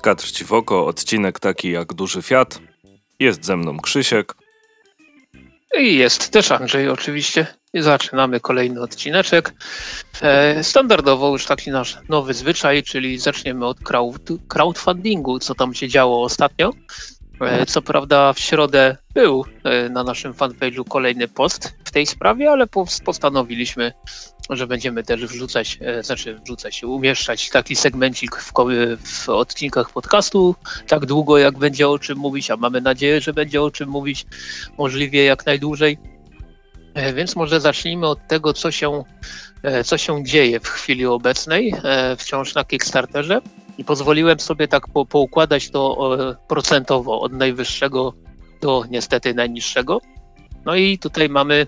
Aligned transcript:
Katr 0.00 0.32
Ciwoko, 0.32 0.86
odcinek 0.86 1.40
taki 1.40 1.70
jak 1.70 1.94
Duży 1.94 2.22
Fiat. 2.22 2.60
Jest 3.18 3.44
ze 3.44 3.56
mną 3.56 3.80
Krzysiek. 3.80 4.34
I 5.78 5.96
jest 5.96 6.30
też 6.30 6.52
Andrzej 6.52 6.88
oczywiście. 6.88 7.46
I 7.72 7.82
zaczynamy 7.82 8.40
kolejny 8.40 8.80
odcineczek. 8.80 9.54
E, 10.22 10.64
standardowo 10.64 11.32
już 11.32 11.46
taki 11.46 11.70
nasz 11.70 11.98
nowy 12.08 12.34
zwyczaj, 12.34 12.82
czyli 12.82 13.18
zaczniemy 13.18 13.66
od 13.66 13.78
crowdfundingu, 14.48 15.38
co 15.38 15.54
tam 15.54 15.74
się 15.74 15.88
działo 15.88 16.22
ostatnio. 16.22 16.72
E, 17.40 17.66
co 17.66 17.82
prawda 17.82 18.32
w 18.32 18.40
środę 18.40 18.96
był 19.14 19.44
e, 19.64 19.88
na 19.88 20.04
naszym 20.04 20.32
fanpage'u 20.32 20.84
kolejny 20.88 21.28
post 21.28 21.74
w 21.84 21.90
tej 21.90 22.06
sprawie, 22.06 22.50
ale 22.50 22.66
postanowiliśmy, 23.04 23.92
że 24.50 24.66
będziemy 24.66 25.02
też 25.02 25.26
wrzucać, 25.26 25.78
e, 25.80 26.02
znaczy 26.02 26.40
wrzucać, 26.44 26.84
umieszczać 26.84 27.50
taki 27.50 27.76
segmencik 27.76 28.36
w, 28.36 28.52
w 29.02 29.28
odcinkach 29.28 29.90
podcastu 29.90 30.54
tak 30.86 31.06
długo, 31.06 31.38
jak 31.38 31.58
będzie 31.58 31.88
o 31.88 31.98
czym 31.98 32.18
mówić, 32.18 32.50
a 32.50 32.56
mamy 32.56 32.80
nadzieję, 32.80 33.20
że 33.20 33.32
będzie 33.32 33.62
o 33.62 33.70
czym 33.70 33.88
mówić 33.88 34.26
możliwie 34.78 35.24
jak 35.24 35.46
najdłużej. 35.46 35.98
Więc 37.14 37.36
może 37.36 37.60
zacznijmy 37.60 38.06
od 38.06 38.26
tego, 38.28 38.52
co 38.52 38.70
się, 38.70 39.04
co 39.84 39.98
się 39.98 40.24
dzieje 40.24 40.60
w 40.60 40.68
chwili 40.68 41.06
obecnej, 41.06 41.74
wciąż 42.18 42.54
na 42.54 42.64
Kickstarterze 42.64 43.40
i 43.78 43.84
pozwoliłem 43.84 44.40
sobie 44.40 44.68
tak 44.68 44.88
po, 44.88 45.06
poukładać 45.06 45.70
to 45.70 46.10
procentowo 46.48 47.20
od 47.20 47.32
najwyższego 47.32 48.14
do 48.60 48.84
niestety 48.90 49.34
najniższego. 49.34 50.00
No 50.64 50.74
i 50.74 50.98
tutaj 50.98 51.28
mamy 51.28 51.66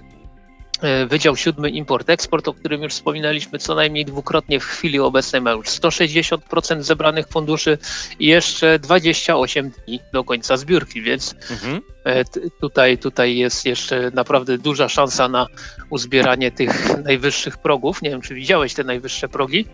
e, 0.81 1.07
Wydział 1.07 1.37
Siódmy 1.37 1.71
Import-Eksport, 1.71 2.49
o 2.49 2.55
którym 2.55 2.83
już 2.83 2.93
wspominaliśmy 2.93 3.59
co 3.59 3.75
najmniej 3.75 4.05
dwukrotnie 4.05 4.61
w 4.61 4.65
chwili 4.65 5.01
obecnej 5.01 5.43
ma 5.43 5.53
już 5.53 5.67
160% 5.67 6.83
zebranych 6.83 7.29
funduszy 7.29 7.79
i 8.19 8.27
jeszcze 8.27 8.79
28 8.79 9.71
dni 9.71 10.01
do 10.13 10.25
końca 10.25 10.57
zbiórki, 10.57 11.03
więc 11.03 11.35
mhm. 11.51 11.81
E, 12.05 12.25
tutaj, 12.61 12.99
tutaj 12.99 13.37
jest 13.37 13.67
jeszcze 13.67 14.11
naprawdę 14.15 14.59
duża 14.59 14.89
szansa 14.89 15.29
na 15.29 15.47
uzbieranie 15.91 16.51
tych 16.51 17.03
najwyższych 17.05 17.59
progów. 17.59 18.03
Nie 18.03 18.11
wiem, 18.11 18.21
czy 18.21 18.35
widziałeś 18.35 18.75
te 18.75 18.85
najwyższe 18.85 19.29
progi? 19.29 19.67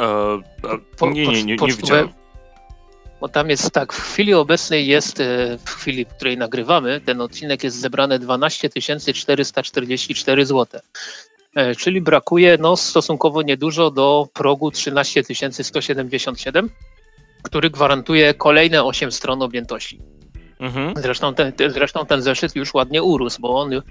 E, 0.00 0.38
nie, 1.06 1.26
nie, 1.26 1.44
nie, 1.44 1.56
nie 1.56 1.72
widziałem. 1.72 2.08
Bo 3.20 3.28
tam 3.28 3.50
jest 3.50 3.70
tak, 3.70 3.92
w 3.92 4.00
chwili 4.00 4.34
obecnej 4.34 4.86
jest, 4.86 5.20
e, 5.20 5.58
w 5.64 5.70
chwili, 5.70 6.04
w 6.04 6.08
której 6.08 6.38
nagrywamy, 6.38 7.00
ten 7.00 7.20
odcinek 7.20 7.64
jest 7.64 7.76
zebrane 7.80 8.18
12 8.18 8.70
444 9.14 10.46
zł. 10.46 10.80
Czyli 11.78 12.00
brakuje 12.00 12.56
no, 12.60 12.76
stosunkowo 12.76 13.42
niedużo 13.42 13.90
do 13.90 14.28
progu 14.32 14.70
13 14.70 15.22
177, 15.62 16.70
który 17.42 17.70
gwarantuje 17.70 18.34
kolejne 18.34 18.84
8 18.84 19.12
stron 19.12 19.42
objętości. 19.42 20.00
Mhm. 20.60 20.94
Zresztą, 20.96 21.34
ten, 21.34 21.52
zresztą 21.68 22.06
ten 22.06 22.22
zeszyt 22.22 22.56
już 22.56 22.74
ładnie 22.74 23.02
urósł, 23.02 23.40
bo 23.40 23.60
on 23.60 23.82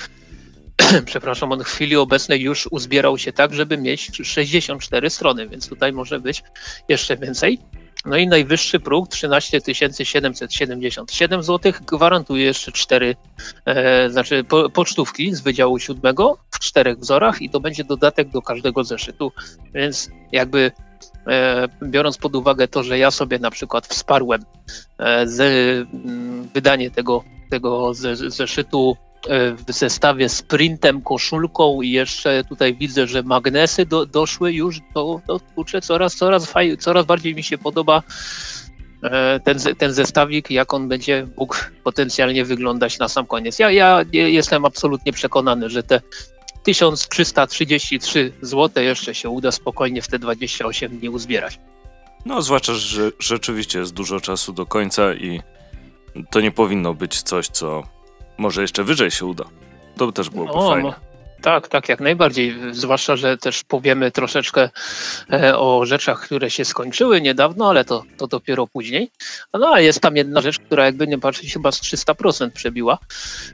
przepraszam, 1.05 1.51
on 1.51 1.63
w 1.63 1.67
chwili 1.67 1.95
obecnej 1.95 2.41
już 2.41 2.67
uzbierał 2.71 3.17
się 3.17 3.33
tak, 3.33 3.53
żeby 3.53 3.77
mieć 3.77 4.11
64 4.23 5.09
strony, 5.09 5.47
więc 5.47 5.69
tutaj 5.69 5.93
może 5.93 6.19
być 6.19 6.43
jeszcze 6.89 7.17
więcej. 7.17 7.59
No 8.05 8.17
i 8.17 8.27
najwyższy 8.27 8.79
próg 8.79 9.07
13 9.07 9.61
777 9.73 11.43
zł 11.43 11.71
gwarantuje 11.87 12.45
jeszcze 12.45 12.71
4, 12.71 13.15
e, 13.65 14.09
znaczy 14.09 14.43
po, 14.43 14.69
pocztówki 14.69 15.35
z 15.35 15.41
Wydziału 15.41 15.79
Siódmego 15.79 16.37
w 16.51 16.59
czterech 16.59 16.99
wzorach 16.99 17.41
i 17.41 17.49
to 17.49 17.59
będzie 17.59 17.83
dodatek 17.83 18.29
do 18.29 18.41
każdego 18.41 18.83
zeszytu, 18.83 19.31
więc 19.73 20.09
jakby 20.31 20.71
e, 21.27 21.67
biorąc 21.83 22.17
pod 22.17 22.35
uwagę 22.35 22.67
to, 22.67 22.83
że 22.83 22.97
ja 22.97 23.11
sobie 23.11 23.39
na 23.39 23.51
przykład 23.51 23.87
wsparłem 23.87 24.45
e, 24.99 25.27
z, 25.27 25.87
wydanie 26.53 26.91
tego, 26.91 27.23
tego 27.49 27.93
zeszytu 28.13 28.97
w 29.67 29.71
zestawie 29.73 30.29
z 30.29 30.41
printem, 30.41 31.01
koszulką 31.01 31.81
i 31.81 31.91
jeszcze 31.91 32.43
tutaj 32.49 32.75
widzę, 32.75 33.07
że 33.07 33.23
magnesy 33.23 33.85
do, 33.85 34.05
doszły 34.05 34.53
już, 34.53 34.79
to, 34.93 35.21
to 35.27 35.39
kurczę, 35.55 35.81
coraz, 35.81 36.15
coraz, 36.15 36.45
faj, 36.45 36.77
coraz 36.77 37.05
bardziej 37.05 37.35
mi 37.35 37.43
się 37.43 37.57
podoba 37.57 38.03
e, 39.03 39.39
ten, 39.39 39.57
ten 39.77 39.93
zestawik, 39.93 40.51
jak 40.51 40.73
on 40.73 40.87
będzie 40.87 41.27
mógł 41.37 41.55
potencjalnie 41.83 42.45
wyglądać 42.45 42.99
na 42.99 43.07
sam 43.07 43.25
koniec. 43.25 43.59
Ja, 43.59 43.71
ja 43.71 44.05
jestem 44.11 44.65
absolutnie 44.65 45.13
przekonany, 45.13 45.69
że 45.69 45.83
te 45.83 46.01
1333 46.63 48.31
zł 48.41 48.83
jeszcze 48.83 49.15
się 49.15 49.29
uda 49.29 49.51
spokojnie 49.51 50.01
w 50.01 50.07
te 50.07 50.19
28 50.19 50.99
dni 50.99 51.09
uzbierać. 51.09 51.59
No, 52.25 52.41
zwłaszcza, 52.41 52.73
że 52.73 53.11
rzeczywiście 53.19 53.79
jest 53.79 53.93
dużo 53.93 54.19
czasu 54.19 54.53
do 54.53 54.65
końca 54.65 55.13
i 55.13 55.41
to 56.31 56.41
nie 56.41 56.51
powinno 56.51 56.93
być 56.93 57.21
coś, 57.21 57.47
co 57.47 57.83
może 58.37 58.61
jeszcze 58.61 58.83
wyżej 58.83 59.11
się 59.11 59.25
uda. 59.25 59.45
To 59.97 60.05
by 60.05 60.13
też 60.13 60.29
byłoby 60.29 60.51
o, 60.51 60.69
fajne. 60.69 60.93
Tak, 61.41 61.67
tak, 61.67 61.89
jak 61.89 61.99
najbardziej. 61.99 62.55
Zwłaszcza, 62.71 63.15
że 63.15 63.37
też 63.37 63.63
powiemy 63.63 64.11
troszeczkę 64.11 64.69
e, 65.33 65.57
o 65.57 65.85
rzeczach, 65.85 66.21
które 66.21 66.49
się 66.49 66.65
skończyły 66.65 67.21
niedawno, 67.21 67.69
ale 67.69 67.85
to, 67.85 68.03
to 68.17 68.27
dopiero 68.27 68.67
później. 68.67 69.11
No 69.53 69.71
a 69.73 69.79
jest 69.79 69.99
tam 69.99 70.15
jedna 70.15 70.41
rzecz, 70.41 70.59
która 70.59 70.85
jakby 70.85 71.07
nie 71.07 71.19
patrzeć 71.19 71.53
chyba 71.53 71.71
z 71.71 71.81
300% 71.81 72.49
przebiła, 72.51 72.97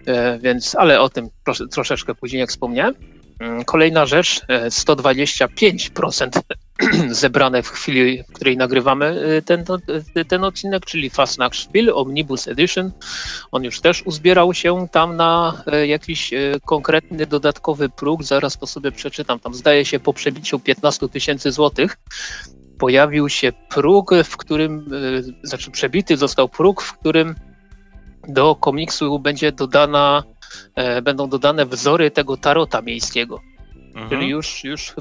e, 0.06 0.40
więc 0.40 0.76
ale 0.76 1.02
o 1.02 1.10
tym 1.10 1.30
troszeczkę 1.72 2.16
później, 2.16 2.40
jak 2.40 2.50
wspomniałem. 2.50 2.96
Mm, 3.44 3.64
kolejna 3.66 4.06
rzecz, 4.06 4.42
125% 4.70 6.38
e, 6.38 7.14
zebrane 7.24 7.64
w 7.64 7.70
chwili, 7.70 8.24
w 8.24 8.34
której 8.34 8.58
nagrywamy 8.58 9.06
e, 9.06 9.42
ten, 9.42 9.66
e, 10.16 10.26
ten 10.26 10.44
odcinek, 10.44 10.86
czyli 10.86 11.10
Fastnacht 11.10 11.60
Spiel 11.60 11.92
Omnibus 11.96 12.48
Edition. 12.48 12.92
On 13.52 13.64
już 13.64 13.82
też 13.82 14.04
uzbierał 14.06 14.54
się 14.54 14.88
tam 14.92 15.16
na 15.16 15.64
jakiś 15.88 16.32
konkretny 16.66 17.26
dodatkowy 17.26 17.90
próg, 17.90 18.24
zaraz 18.24 18.58
to 18.58 18.68
sobie 18.68 18.92
przeczytam, 18.92 19.40
tam 19.40 19.54
zdaje 19.54 19.86
się 19.86 20.00
po 20.00 20.14
przebiciu 20.14 20.60
15 20.60 21.10
tysięcy 21.10 21.52
złotych 21.52 21.98
pojawił 22.80 23.30
się 23.30 23.54
próg, 23.70 24.12
w 24.24 24.38
którym, 24.38 24.90
znaczy 25.44 25.72
przebity 25.72 26.18
został 26.18 26.50
próg, 26.50 26.82
w 26.82 26.98
którym 27.00 27.36
do 28.28 28.56
komiksu 28.56 29.20
będzie 29.20 29.52
dodana 29.52 30.24
e, 30.76 31.02
będą 31.02 31.30
dodane 31.30 31.66
wzory 31.66 32.12
tego 32.12 32.38
tarota 32.38 32.82
miejskiego. 32.82 33.40
Mhm. 33.96 34.10
Czyli 34.10 34.30
już, 34.30 34.64
już 34.64 34.94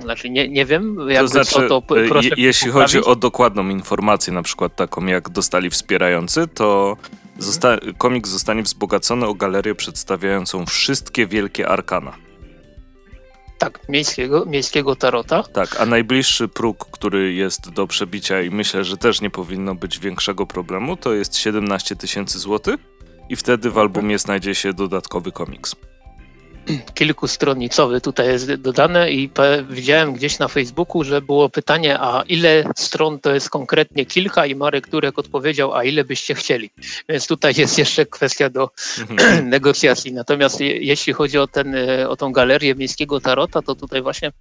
znaczy 0.00 0.30
nie, 0.30 0.48
nie 0.48 0.64
wiem, 0.66 0.96
jak 1.08 1.22
to 1.22 1.28
znaczy, 1.28 1.50
co 1.50 1.80
to 1.80 1.96
e, 1.96 2.08
proszę 2.08 2.28
je, 2.28 2.34
Jeśli 2.36 2.66
poprawić. 2.66 2.92
chodzi 2.94 3.04
o 3.04 3.16
dokładną 3.16 3.68
informację, 3.68 4.32
na 4.32 4.42
przykład 4.42 4.76
taką 4.76 5.06
jak 5.06 5.28
dostali 5.28 5.70
wspierający, 5.70 6.48
to 6.48 6.96
zosta 7.38 7.78
komik 7.98 8.28
zostanie 8.28 8.62
wzbogacony 8.62 9.26
o 9.26 9.34
galerię 9.34 9.74
przedstawiającą 9.74 10.66
wszystkie 10.66 11.26
wielkie 11.26 11.68
arkana. 11.68 12.12
Tak, 13.58 13.80
miejskiego, 13.88 14.44
miejskiego 14.46 14.96
tarota. 14.96 15.42
Tak, 15.42 15.80
a 15.80 15.86
najbliższy 15.86 16.48
próg, 16.48 16.86
który 16.90 17.32
jest 17.32 17.70
do 17.70 17.86
przebicia 17.86 18.42
i 18.42 18.50
myślę, 18.50 18.84
że 18.84 18.96
też 18.96 19.20
nie 19.20 19.30
powinno 19.30 19.74
być 19.74 19.98
większego 19.98 20.46
problemu, 20.46 20.96
to 20.96 21.14
jest 21.14 21.36
17 21.36 21.96
tysięcy 21.96 22.38
złotych 22.38 22.95
i 23.28 23.36
wtedy 23.36 23.70
w 23.70 23.78
albumie 23.78 24.18
znajdzie 24.18 24.54
się 24.54 24.72
dodatkowy 24.72 25.32
komiks. 25.32 25.76
Kilkustronicowy 26.94 28.00
tutaj 28.00 28.26
jest 28.26 28.54
dodane 28.54 29.12
i 29.12 29.30
widziałem 29.70 30.12
gdzieś 30.12 30.38
na 30.38 30.48
Facebooku, 30.48 31.04
że 31.04 31.22
było 31.22 31.48
pytanie, 31.48 31.98
a 32.00 32.22
ile 32.28 32.64
stron 32.76 33.20
to 33.20 33.34
jest 33.34 33.50
konkretnie 33.50 34.06
kilka 34.06 34.46
i 34.46 34.54
Marek 34.54 34.88
Turek 34.88 35.18
odpowiedział, 35.18 35.74
a 35.74 35.84
ile 35.84 36.04
byście 36.04 36.34
chcieli. 36.34 36.70
Więc 37.08 37.26
tutaj 37.26 37.54
jest 37.56 37.78
jeszcze 37.78 38.06
kwestia 38.06 38.50
do 38.50 38.70
mhm. 39.10 39.48
negocjacji. 39.56 40.12
Natomiast 40.12 40.60
jeśli 40.60 41.12
chodzi 41.12 41.38
o, 41.38 41.46
ten, 41.46 41.74
e, 41.74 42.08
o 42.08 42.16
tą 42.16 42.32
galerię 42.32 42.74
miejskiego 42.74 43.20
tarota, 43.20 43.62
to 43.62 43.74
tutaj 43.74 44.02
właśnie 44.02 44.32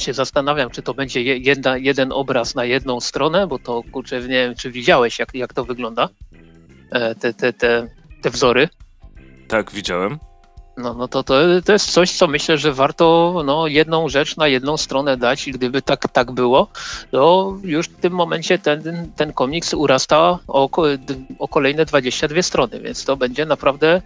się 0.00 0.12
zastanawiam, 0.12 0.70
czy 0.70 0.82
to 0.82 0.94
będzie 0.94 1.22
jedna, 1.22 1.76
jeden 1.76 2.12
obraz 2.12 2.54
na 2.54 2.64
jedną 2.64 3.00
stronę, 3.00 3.46
bo 3.46 3.58
to 3.58 3.82
kurczę, 3.92 4.20
nie 4.20 4.28
wiem, 4.28 4.54
czy 4.54 4.70
widziałeś, 4.70 5.18
jak, 5.18 5.34
jak 5.34 5.54
to 5.54 5.64
wygląda. 5.64 6.08
E, 6.90 7.14
te, 7.14 7.34
te, 7.34 7.52
te, 7.52 7.88
te 8.22 8.30
wzory. 8.30 8.68
Tak, 9.48 9.72
widziałem. 9.72 10.18
No, 10.76 10.94
no 10.94 11.08
to, 11.08 11.22
to, 11.22 11.34
to 11.64 11.72
jest 11.72 11.90
coś, 11.90 12.12
co 12.12 12.26
myślę, 12.26 12.58
że 12.58 12.72
warto 12.72 13.34
no, 13.44 13.66
jedną 13.66 14.08
rzecz 14.08 14.36
na 14.36 14.48
jedną 14.48 14.76
stronę 14.76 15.16
dać 15.16 15.48
i 15.48 15.52
gdyby 15.52 15.82
tak, 15.82 16.08
tak 16.08 16.32
było, 16.32 16.68
to 17.10 17.54
już 17.62 17.86
w 17.86 18.00
tym 18.00 18.12
momencie 18.12 18.58
ten, 18.58 19.12
ten 19.16 19.32
komiks 19.32 19.74
urasta 19.74 20.38
o, 20.48 20.70
o 21.38 21.48
kolejne 21.48 21.84
22 21.84 22.42
strony, 22.42 22.80
więc 22.80 23.04
to 23.04 23.16
będzie 23.16 23.46
naprawdę 23.46 24.02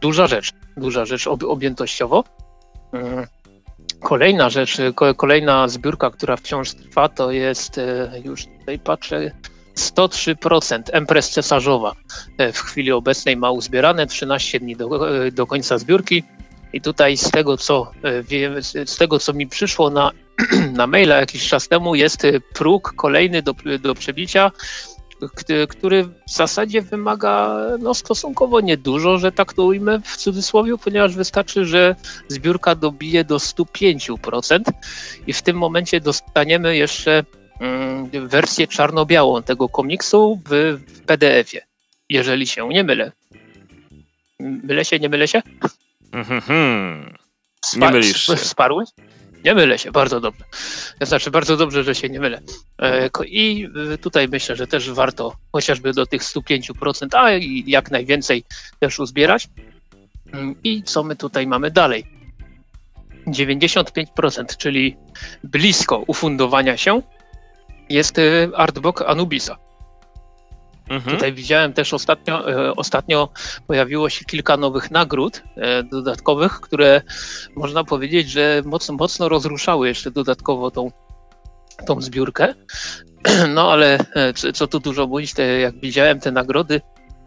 duża 0.00 0.26
rzecz, 0.26 0.52
duża 0.76 1.04
rzecz 1.04 1.26
ob, 1.26 1.44
objętościowo. 1.44 2.24
Mm. 2.92 3.26
Kolejna 4.00 4.50
rzecz, 4.50 4.76
kolejna 5.16 5.68
zbiórka, 5.68 6.10
która 6.10 6.36
wciąż 6.36 6.70
trwa, 6.70 7.08
to 7.08 7.30
jest, 7.30 7.78
e, 7.78 8.10
już 8.24 8.46
tutaj 8.46 8.78
patrzę, 8.78 9.30
103% 9.78 10.82
Empress 10.92 11.30
cesarzowa 11.30 11.92
e, 12.38 12.52
w 12.52 12.58
chwili 12.58 12.92
obecnej 12.92 13.36
ma 13.36 13.50
uzbierane 13.50 14.06
13 14.06 14.60
dni 14.60 14.76
do, 14.76 15.24
e, 15.26 15.30
do 15.30 15.46
końca 15.46 15.78
zbiórki. 15.78 16.22
I 16.72 16.80
tutaj 16.80 17.16
z 17.16 17.30
tego, 17.30 17.56
co 17.56 17.90
wiem, 18.22 18.62
z 18.62 18.96
tego, 18.96 19.18
co 19.18 19.32
mi 19.32 19.46
przyszło 19.46 19.90
na 19.90 20.12
na 20.72 20.86
maila 20.86 21.16
jakiś 21.16 21.48
czas 21.48 21.68
temu, 21.68 21.94
jest 21.94 22.22
próg 22.54 22.92
kolejny 22.96 23.42
do, 23.42 23.54
do 23.80 23.94
przebicia, 23.94 24.50
który 25.68 26.04
w 26.04 26.12
zasadzie 26.26 26.82
wymaga 26.82 27.56
no, 27.78 27.94
stosunkowo 27.94 28.60
niedużo, 28.60 29.18
że 29.18 29.32
tak 29.32 29.52
to 29.52 29.64
ujmę 29.64 30.00
w 30.04 30.16
cudzysłowie, 30.16 30.78
ponieważ 30.84 31.14
wystarczy, 31.14 31.64
że 31.64 31.96
zbiórka 32.28 32.74
dobije 32.74 33.24
do 33.24 33.36
105% 33.36 34.60
i 35.26 35.32
w 35.32 35.42
tym 35.42 35.56
momencie 35.56 36.00
dostaniemy 36.00 36.76
jeszcze 36.76 37.24
wersję 38.12 38.66
czarno-białą 38.66 39.42
tego 39.42 39.68
komiksu 39.68 40.40
w, 40.46 40.78
w 40.86 41.00
PDF-ie, 41.00 41.66
jeżeli 42.08 42.46
się 42.46 42.68
nie 42.68 42.84
mylę. 42.84 43.12
Mylę 44.40 44.84
się, 44.84 44.98
nie 44.98 45.08
mylę 45.08 45.28
się? 45.28 45.42
Mhm. 46.12 47.14
nie 47.76 47.90
mylisz 47.90 48.26
się. 48.26 48.36
Sparłeś? 48.36 48.88
Nie 49.44 49.54
mylę 49.54 49.78
się, 49.78 49.92
bardzo 49.92 50.20
dobrze. 50.20 50.44
Znaczy, 51.00 51.30
bardzo 51.30 51.56
dobrze, 51.56 51.84
że 51.84 51.94
się 51.94 52.08
nie 52.08 52.20
mylę. 52.20 52.40
E, 52.78 53.10
I 53.26 53.68
e, 53.92 53.98
tutaj 53.98 54.28
myślę, 54.28 54.56
że 54.56 54.66
też 54.66 54.90
warto 54.90 55.36
chociażby 55.52 55.92
do 55.92 56.06
tych 56.06 56.22
105%, 56.22 57.08
a 57.12 57.32
i 57.32 57.64
jak 57.66 57.90
najwięcej 57.90 58.44
też 58.80 58.98
uzbierać. 58.98 59.48
Mm, 60.32 60.54
I 60.64 60.82
co 60.82 61.04
my 61.04 61.16
tutaj 61.16 61.46
mamy 61.46 61.70
dalej? 61.70 62.04
95%, 63.26 64.56
czyli 64.56 64.96
blisko 65.44 65.98
ufundowania 66.06 66.76
się, 66.76 67.02
jest 67.90 68.18
e, 68.18 68.48
artbook 68.56 69.02
Anubisa. 69.02 69.56
Mhm. 70.88 71.16
Tutaj 71.16 71.32
widziałem 71.32 71.72
też 71.72 71.94
ostatnio, 71.94 72.50
e, 72.50 72.76
ostatnio 72.76 73.28
pojawiło 73.66 74.10
się 74.10 74.24
kilka 74.24 74.56
nowych 74.56 74.90
nagród 74.90 75.42
e, 75.56 75.82
dodatkowych, 75.82 76.60
które 76.60 77.02
można 77.56 77.84
powiedzieć, 77.84 78.30
że 78.30 78.62
mocno, 78.64 78.94
mocno 78.94 79.28
rozruszały 79.28 79.88
jeszcze 79.88 80.10
dodatkowo 80.10 80.70
tą, 80.70 80.90
tą 81.86 82.00
zbiórkę. 82.00 82.54
No 83.54 83.72
ale 83.72 83.98
e, 84.14 84.32
co, 84.32 84.52
co 84.52 84.66
tu 84.66 84.80
dużo 84.80 85.06
mówić, 85.06 85.34
te, 85.34 85.60
jak 85.60 85.80
widziałem 85.80 86.20
te 86.20 86.32
nagrody, 86.32 86.80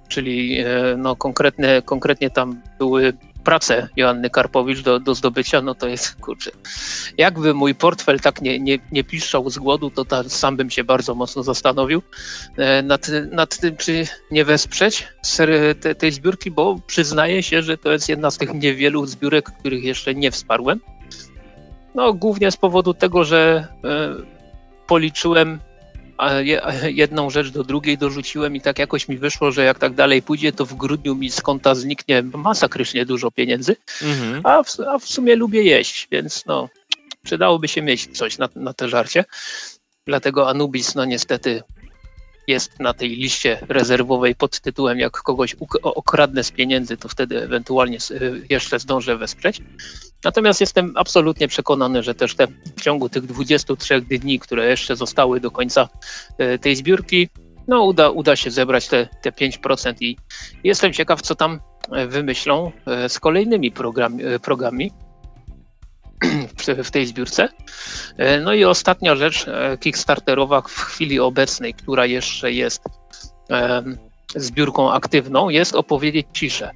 czyli 0.08 0.64
no, 0.98 1.16
konkretne, 1.16 1.82
konkretnie 1.82 2.30
tam 2.30 2.62
były 2.80 3.14
pracę 3.44 3.90
Joanny 3.96 4.30
Karpowicz 4.30 4.82
do, 4.82 5.00
do 5.00 5.16
zdobycia, 5.16 5.62
no 5.62 5.76
to 5.76 5.88
jest, 5.88 6.16
kurczę, 6.16 6.52
jakby 7.18 7.54
mój 7.54 7.76
portfel 7.76 8.20
tak 8.20 8.42
nie, 8.42 8.60
nie, 8.60 8.80
nie 8.92 9.04
piszczał 9.04 9.50
z 9.50 9.58
głodu, 9.58 9.90
to 9.90 10.06
ta, 10.06 10.24
sam 10.24 10.58
bym 10.58 10.70
się 10.70 10.84
bardzo 10.84 11.16
mocno 11.16 11.44
zastanowił 11.44 12.02
e, 12.58 12.82
nad, 12.82 13.08
nad 13.32 13.58
tym, 13.58 13.78
czy 13.78 14.08
nie 14.32 14.46
wesprzeć 14.46 15.08
te, 15.82 15.96
tej 15.96 16.12
zbiórki, 16.12 16.52
bo 16.52 16.76
przyznaję 16.88 17.44
się, 17.44 17.62
że 17.62 17.78
to 17.78 17.92
jest 17.92 18.10
jedna 18.10 18.32
z 18.32 18.38
tych 18.38 18.54
niewielu 18.54 19.06
zbiórek, 19.06 19.52
których 19.60 19.84
jeszcze 19.84 20.16
nie 20.16 20.32
wsparłem. 20.32 20.80
No, 21.96 22.14
głównie 22.14 22.52
z 22.52 22.58
powodu 22.58 22.94
tego, 22.94 23.24
że 23.24 23.68
e, 23.84 24.16
policzyłem 24.88 25.60
jedną 26.84 27.30
rzecz 27.30 27.50
do 27.50 27.64
drugiej 27.64 27.98
dorzuciłem 27.98 28.56
i 28.56 28.62
tak 28.62 28.80
jakoś 28.80 29.08
mi 29.08 29.18
wyszło, 29.18 29.52
że 29.52 29.64
jak 29.64 29.80
tak 29.80 29.94
dalej 29.94 30.22
pójdzie, 30.22 30.52
to 30.52 30.66
w 30.66 30.74
grudniu 30.74 31.16
mi 31.16 31.32
z 31.32 31.42
konta 31.42 31.76
zniknie 31.76 32.24
masakrycznie 32.24 33.06
dużo 33.06 33.32
pieniędzy, 33.32 33.76
mhm. 34.02 34.42
a, 34.46 34.64
w, 34.64 34.80
a 34.80 35.00
w 35.00 35.06
sumie 35.06 35.36
lubię 35.36 35.64
jeść, 35.64 36.08
więc 36.12 36.46
no, 36.46 36.70
przydałoby 37.24 37.68
się 37.68 37.82
mieć 37.82 38.18
coś 38.18 38.38
na, 38.38 38.50
na 38.56 38.74
te 38.74 38.90
żarcie. 38.90 39.26
Dlatego 40.08 40.50
Anubis, 40.50 40.96
no 40.96 41.06
niestety 41.06 41.64
jest 42.48 42.80
na 42.80 42.94
tej 42.94 43.10
liście 43.10 43.60
rezerwowej 43.70 44.36
pod 44.36 44.60
tytułem 44.60 45.00
jak 45.00 45.12
kogoś 45.12 45.56
okradnę 45.84 46.44
z 46.44 46.52
pieniędzy, 46.52 46.98
to 46.98 47.10
wtedy 47.10 47.44
ewentualnie 47.44 47.98
jeszcze 48.50 48.80
zdążę 48.80 49.18
wesprzeć. 49.18 49.62
Natomiast 50.24 50.62
jestem 50.62 50.94
absolutnie 50.96 51.48
przekonany, 51.48 52.04
że 52.04 52.16
też 52.16 52.36
te, 52.36 52.48
w 52.78 52.82
ciągu 52.82 53.10
tych 53.10 53.26
23 53.26 54.02
dni, 54.02 54.40
które 54.40 54.70
jeszcze 54.70 54.96
zostały 54.96 55.40
do 55.40 55.52
końca 55.52 55.90
e, 56.38 56.60
tej 56.60 56.76
zbiórki, 56.76 57.30
no 57.68 57.84
uda, 57.84 58.10
uda 58.10 58.36
się 58.36 58.52
zebrać 58.52 58.88
te, 58.88 59.08
te 59.22 59.32
5% 59.32 59.94
i 60.00 60.18
jestem 60.64 60.94
ciekaw, 60.94 61.22
co 61.22 61.36
tam 61.36 61.60
e, 61.92 62.08
wymyślą 62.08 62.72
e, 62.86 63.10
z 63.10 63.20
kolejnymi 63.20 63.72
program, 63.72 64.18
programami 64.42 64.92
w 66.84 66.92
tej 66.92 67.06
zbiórce. 67.06 67.50
No 68.44 68.54
i 68.54 68.66
ostatnia 68.66 69.16
rzecz 69.16 69.46
kickstarterowa 69.80 70.62
w 70.62 70.80
chwili 70.80 71.20
obecnej, 71.20 71.74
która 71.74 72.06
jeszcze 72.06 72.52
jest 72.52 72.82
zbiórką 74.36 74.92
aktywną, 74.92 75.50
jest 75.50 75.76
opowiedzieć 75.76 76.28
ciszę. 76.34 76.72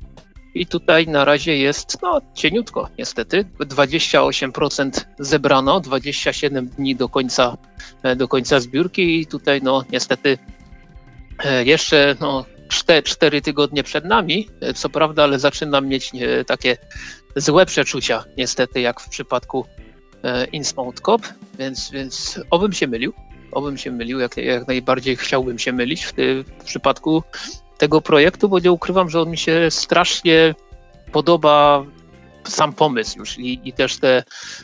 I 0.55 0.65
tutaj 0.65 1.07
na 1.07 1.25
razie 1.25 1.57
jest 1.57 1.97
no, 2.01 2.21
cieniutko, 2.33 2.89
niestety. 2.97 3.45
28% 3.59 5.05
zebrano, 5.19 5.79
27 5.79 6.67
dni 6.67 6.95
do 6.95 7.09
końca, 7.09 7.57
e, 8.03 8.15
do 8.15 8.27
końca 8.27 8.59
zbiórki 8.59 9.19
i 9.19 9.25
tutaj 9.25 9.61
no 9.61 9.83
niestety 9.91 10.37
e, 11.45 11.63
jeszcze 11.63 12.15
no, 12.19 12.45
4, 12.69 13.03
4 13.03 13.41
tygodnie 13.41 13.83
przed 13.83 14.05
nami, 14.05 14.49
e, 14.61 14.73
co 14.73 14.89
prawda, 14.89 15.23
ale 15.23 15.39
zaczynam 15.39 15.87
mieć 15.87 16.11
takie 16.47 16.77
złe 17.35 17.65
przeczucia, 17.65 18.23
niestety, 18.37 18.81
jak 18.81 19.01
w 19.01 19.09
przypadku 19.09 19.65
Innsmouth 20.51 21.01
Cop, 21.01 21.21
więc, 21.59 21.91
więc 21.91 22.39
obym 22.49 22.73
się 22.73 22.87
mylił. 22.87 23.13
Obym 23.51 23.77
się 23.77 23.91
mylił, 23.91 24.19
jak, 24.19 24.37
jak 24.37 24.67
najbardziej 24.67 25.15
chciałbym 25.15 25.59
się 25.59 25.73
mylić 25.73 26.05
w, 26.05 26.13
w 26.59 26.63
przypadku 26.63 27.23
tego 27.77 28.01
projektu, 28.01 28.49
bo 28.49 28.59
nie 28.59 28.71
ukrywam, 28.71 29.09
że 29.09 29.21
on 29.21 29.29
mi 29.29 29.37
się 29.37 29.67
strasznie 29.69 30.55
podoba 31.11 31.85
sam 32.43 32.73
pomysł 32.73 33.19
już 33.19 33.37
i, 33.37 33.61
i 33.63 33.73
też 33.73 33.97
te 33.97 34.23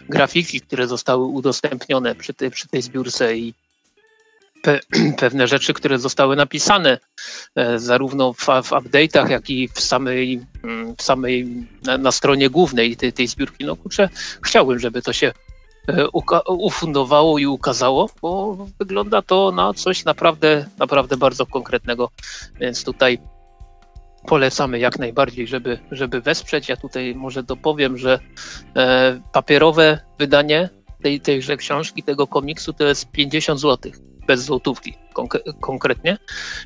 grafiki, 0.09 0.61
które 0.61 0.87
zostały 0.87 1.25
udostępnione 1.25 2.15
przy 2.15 2.33
tej, 2.33 2.51
przy 2.51 2.67
tej 2.67 2.81
zbiórce 2.81 3.37
i 3.37 3.53
pe, 4.61 4.79
pewne 5.23 5.47
rzeczy, 5.47 5.73
które 5.73 5.99
zostały 5.99 6.35
napisane 6.35 6.99
e, 7.55 7.79
zarówno 7.79 8.33
w, 8.33 8.39
w 8.39 8.71
update'ach, 8.71 9.29
jak 9.29 9.49
i 9.49 9.67
w 9.67 9.81
samej, 9.81 10.41
mm, 10.63 10.95
w 10.95 11.01
samej 11.01 11.67
na, 11.83 11.97
na 11.97 12.11
stronie 12.11 12.49
głównej 12.49 12.97
tej, 12.97 13.13
tej 13.13 13.27
zbiórki. 13.27 13.65
No 13.65 13.75
kurczę, 13.75 14.09
chciałbym, 14.41 14.79
żeby 14.79 15.01
to 15.01 15.13
się 15.13 15.33
ufundowało 16.47 17.39
i 17.39 17.45
ukazało, 17.45 18.09
bo 18.21 18.57
wygląda 18.79 19.21
to 19.21 19.51
na 19.51 19.73
coś 19.73 20.05
naprawdę, 20.05 20.65
naprawdę 20.77 21.17
bardzo 21.17 21.45
konkretnego. 21.45 22.09
Więc 22.59 22.83
tutaj 22.83 23.19
polecamy 24.27 24.79
jak 24.79 24.99
najbardziej, 24.99 25.47
żeby, 25.47 25.79
żeby 25.91 26.21
wesprzeć. 26.21 26.69
Ja 26.69 26.77
tutaj 26.77 27.15
może 27.15 27.43
dopowiem, 27.43 27.97
że 27.97 28.19
e, 28.75 29.21
papierowe 29.31 29.99
wydanie 30.19 30.69
tej, 31.03 31.21
tejże 31.21 31.57
książki, 31.57 32.03
tego 32.03 32.27
komiksu 32.27 32.73
to 32.73 32.85
jest 32.85 33.11
50 33.11 33.59
zł, 33.59 33.91
bez 34.27 34.43
złotówki 34.43 34.93
konk 35.13 35.37
konkretnie, 35.59 36.17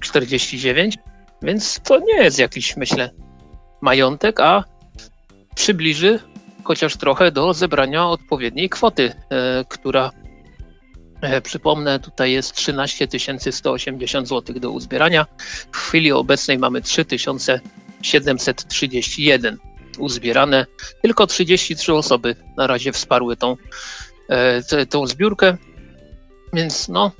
49, 0.01 0.97
więc 1.41 1.79
to 1.83 1.99
nie 1.99 2.23
jest 2.23 2.39
jakiś, 2.39 2.77
myślę, 2.77 3.09
majątek, 3.81 4.39
a 4.39 4.63
przybliży 5.55 6.19
chociaż 6.65 6.97
trochę 6.97 7.31
do 7.31 7.53
zebrania 7.53 8.07
odpowiedniej 8.07 8.69
kwoty, 8.69 9.13
e, 9.29 9.65
która 9.69 10.11
E, 11.21 11.41
przypomnę, 11.41 11.99
tutaj 11.99 12.31
jest 12.31 12.53
13 12.53 13.07
180 13.51 14.27
zł 14.27 14.59
do 14.59 14.71
uzbierania. 14.71 15.25
W 15.71 15.77
chwili 15.77 16.11
obecnej 16.11 16.57
mamy 16.57 16.81
3731 16.81 19.57
uzbierane. 19.99 20.65
Tylko 21.01 21.27
33 21.27 21.93
osoby 21.93 22.35
na 22.57 22.67
razie 22.67 22.91
wsparły 22.91 23.37
tą, 23.37 23.57
e, 24.29 24.85
tą 24.85 25.07
zbiórkę, 25.07 25.57
więc 26.53 26.89
no, 26.89 27.11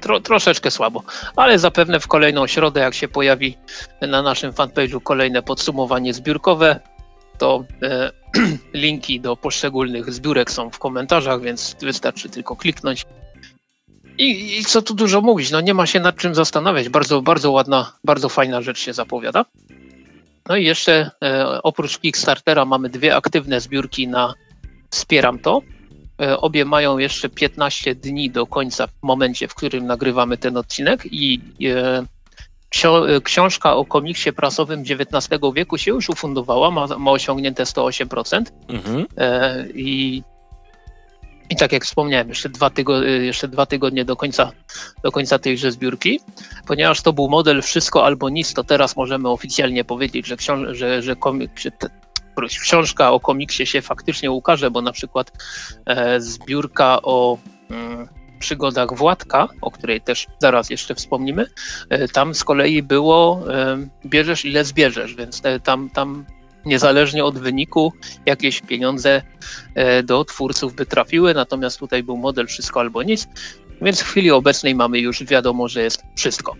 tro, 0.00 0.20
troszeczkę 0.20 0.70
słabo, 0.70 1.02
ale 1.36 1.58
zapewne 1.58 2.00
w 2.00 2.08
kolejną 2.08 2.46
środę, 2.46 2.80
jak 2.80 2.94
się 2.94 3.08
pojawi 3.08 3.56
na 4.00 4.22
naszym 4.22 4.52
fanpage'u 4.52 5.02
kolejne 5.02 5.42
podsumowanie 5.42 6.14
zbiórkowe, 6.14 6.80
to 7.38 7.64
e, 7.82 8.10
linki 8.74 9.20
do 9.20 9.36
poszczególnych 9.36 10.12
zbiórek 10.12 10.50
są 10.50 10.70
w 10.70 10.78
komentarzach, 10.78 11.40
więc 11.40 11.76
wystarczy 11.80 12.28
tylko 12.28 12.56
kliknąć. 12.56 13.06
I, 14.18 14.58
I, 14.58 14.64
co 14.64 14.82
tu 14.82 14.94
dużo 14.94 15.20
mówić, 15.20 15.50
no 15.50 15.60
nie 15.60 15.74
ma 15.74 15.86
się 15.86 16.00
nad 16.00 16.16
czym 16.16 16.34
zastanawiać. 16.34 16.88
Bardzo, 16.88 17.22
bardzo 17.22 17.50
ładna, 17.50 17.92
bardzo 18.04 18.28
fajna 18.28 18.62
rzecz 18.62 18.78
się 18.78 18.92
zapowiada. 18.92 19.44
No 20.48 20.56
i 20.56 20.64
jeszcze 20.64 21.10
e, 21.24 21.62
oprócz 21.62 21.98
Kickstartera 21.98 22.64
mamy 22.64 22.88
dwie 22.88 23.16
aktywne 23.16 23.60
zbiórki 23.60 24.08
na 24.08 24.34
Wspieram 24.90 25.38
to. 25.38 25.62
E, 26.20 26.36
obie 26.36 26.64
mają 26.64 26.98
jeszcze 26.98 27.28
15 27.28 27.94
dni 27.94 28.30
do 28.30 28.46
końca 28.46 28.86
w 28.86 29.02
momencie, 29.02 29.48
w 29.48 29.54
którym 29.54 29.86
nagrywamy 29.86 30.36
ten 30.38 30.56
odcinek 30.56 31.06
i 31.10 31.40
e, 31.64 32.04
książka 33.24 33.76
o 33.76 33.84
komiksie 33.84 34.32
prasowym 34.32 34.80
XIX 34.80 35.40
wieku 35.54 35.78
się 35.78 35.90
już 35.90 36.08
ufundowała, 36.08 36.70
ma, 36.70 36.86
ma 36.86 37.10
osiągnięte 37.10 37.62
108%. 37.64 38.42
Mhm. 38.68 39.06
E, 39.16 39.64
i, 39.74 40.22
I 41.50 41.56
tak 41.56 41.72
jak 41.72 41.84
wspomniałem, 41.84 42.28
jeszcze 42.28 42.48
dwa, 42.48 42.70
tygo, 42.70 43.02
jeszcze 43.02 43.48
dwa 43.48 43.66
tygodnie 43.66 44.04
do 44.04 44.16
końca, 44.16 44.52
do 45.02 45.12
końca 45.12 45.38
tejże 45.38 45.72
zbiórki. 45.72 46.20
Ponieważ 46.66 47.02
to 47.02 47.12
był 47.12 47.28
model 47.28 47.62
wszystko 47.62 48.04
albo 48.04 48.28
nic, 48.28 48.54
to 48.54 48.64
teraz 48.64 48.96
możemy 48.96 49.28
oficjalnie 49.28 49.84
powiedzieć, 49.84 50.26
że, 50.26 50.36
książ- 50.36 50.74
że, 50.74 51.02
że 51.02 51.16
komik, 51.16 51.58
że 51.58 51.70
te, 51.70 51.88
książka 52.62 53.12
o 53.12 53.20
komiksie 53.20 53.66
się 53.66 53.82
faktycznie 53.82 54.30
ukaże, 54.30 54.70
bo 54.70 54.82
na 54.82 54.92
przykład 54.92 55.32
e, 55.86 56.20
zbiórka 56.20 57.02
o 57.02 57.38
mm, 57.70 58.08
przygodach 58.44 58.94
Władka, 58.94 59.48
o 59.60 59.70
której 59.70 60.00
też 60.00 60.26
zaraz 60.38 60.70
jeszcze 60.70 60.94
wspomnimy, 60.94 61.46
e, 61.88 62.08
tam 62.08 62.34
z 62.34 62.44
kolei 62.44 62.82
było 62.82 63.40
e, 63.54 63.78
bierzesz 64.06 64.44
ile 64.44 64.64
zbierzesz, 64.64 65.14
więc 65.14 65.40
te, 65.40 65.60
tam, 65.60 65.90
tam 65.90 66.24
niezależnie 66.64 67.24
od 67.24 67.38
wyniku 67.38 67.92
jakieś 68.26 68.60
pieniądze 68.60 69.22
e, 69.74 70.02
do 70.02 70.24
twórców 70.24 70.74
by 70.74 70.86
trafiły, 70.86 71.34
natomiast 71.34 71.78
tutaj 71.78 72.02
był 72.02 72.16
model 72.16 72.46
wszystko 72.46 72.80
albo 72.80 73.02
nic, 73.02 73.28
więc 73.82 74.00
w 74.00 74.08
chwili 74.08 74.30
obecnej 74.30 74.74
mamy 74.74 74.98
już 74.98 75.24
wiadomo, 75.24 75.68
że 75.68 75.82
jest 75.82 76.02
wszystko. 76.16 76.56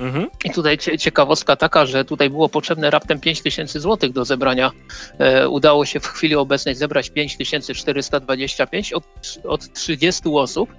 Mhm. 0.00 0.26
I 0.44 0.50
tutaj 0.50 0.78
ciekawostka 0.78 1.56
taka, 1.56 1.86
że 1.86 2.04
tutaj 2.04 2.30
było 2.30 2.48
potrzebne 2.48 2.90
raptem 2.90 3.20
5000 3.20 3.80
zł 3.80 4.10
do 4.10 4.24
zebrania. 4.24 4.70
E, 5.18 5.48
udało 5.48 5.84
się 5.84 6.00
w 6.00 6.06
chwili 6.06 6.34
obecnej 6.34 6.74
zebrać 6.74 7.10
5425 7.10 8.92
od, 8.92 9.04
od 9.44 9.72
30 9.72 10.22
osób, 10.34 10.70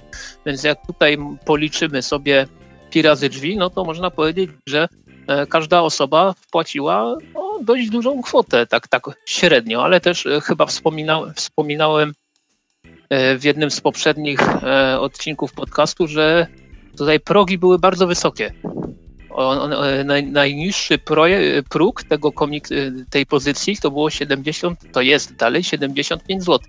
więc 0.45 0.63
jak 0.63 0.87
tutaj 0.87 1.17
policzymy 1.45 2.01
sobie 2.01 2.47
pi 2.89 3.01
razy 3.01 3.29
drzwi, 3.29 3.57
no 3.57 3.69
to 3.69 3.83
można 3.83 4.11
powiedzieć, 4.11 4.49
że 4.67 4.87
e, 5.27 5.45
każda 5.45 5.81
osoba 5.81 6.33
wpłaciła 6.33 7.15
no, 7.33 7.59
dość 7.63 7.89
dużą 7.89 8.21
kwotę, 8.21 8.67
tak, 8.67 8.87
tak 8.87 9.03
średnio, 9.25 9.83
ale 9.83 9.99
też 9.99 10.25
e, 10.25 10.41
chyba 10.41 10.65
wspominałem, 10.65 11.33
wspominałem 11.33 12.13
w 13.39 13.43
jednym 13.43 13.71
z 13.71 13.81
poprzednich 13.81 14.39
e, 14.41 14.99
odcinków 14.99 15.53
podcastu, 15.53 16.07
że 16.07 16.47
tutaj 16.97 17.19
progi 17.19 17.57
były 17.57 17.79
bardzo 17.79 18.07
wysokie 18.07 18.53
on, 19.35 19.73
on, 19.73 20.05
naj, 20.05 20.23
najniższy 20.23 20.97
proje, 20.97 21.63
próg 21.63 22.03
tego 22.03 22.31
komik, 22.31 22.67
tej 23.09 23.25
pozycji 23.25 23.77
to 23.77 23.91
było 23.91 24.09
70, 24.09 24.79
to 24.91 25.01
jest 25.01 25.35
dalej 25.35 25.63
75 25.63 26.43
zł. 26.43 26.59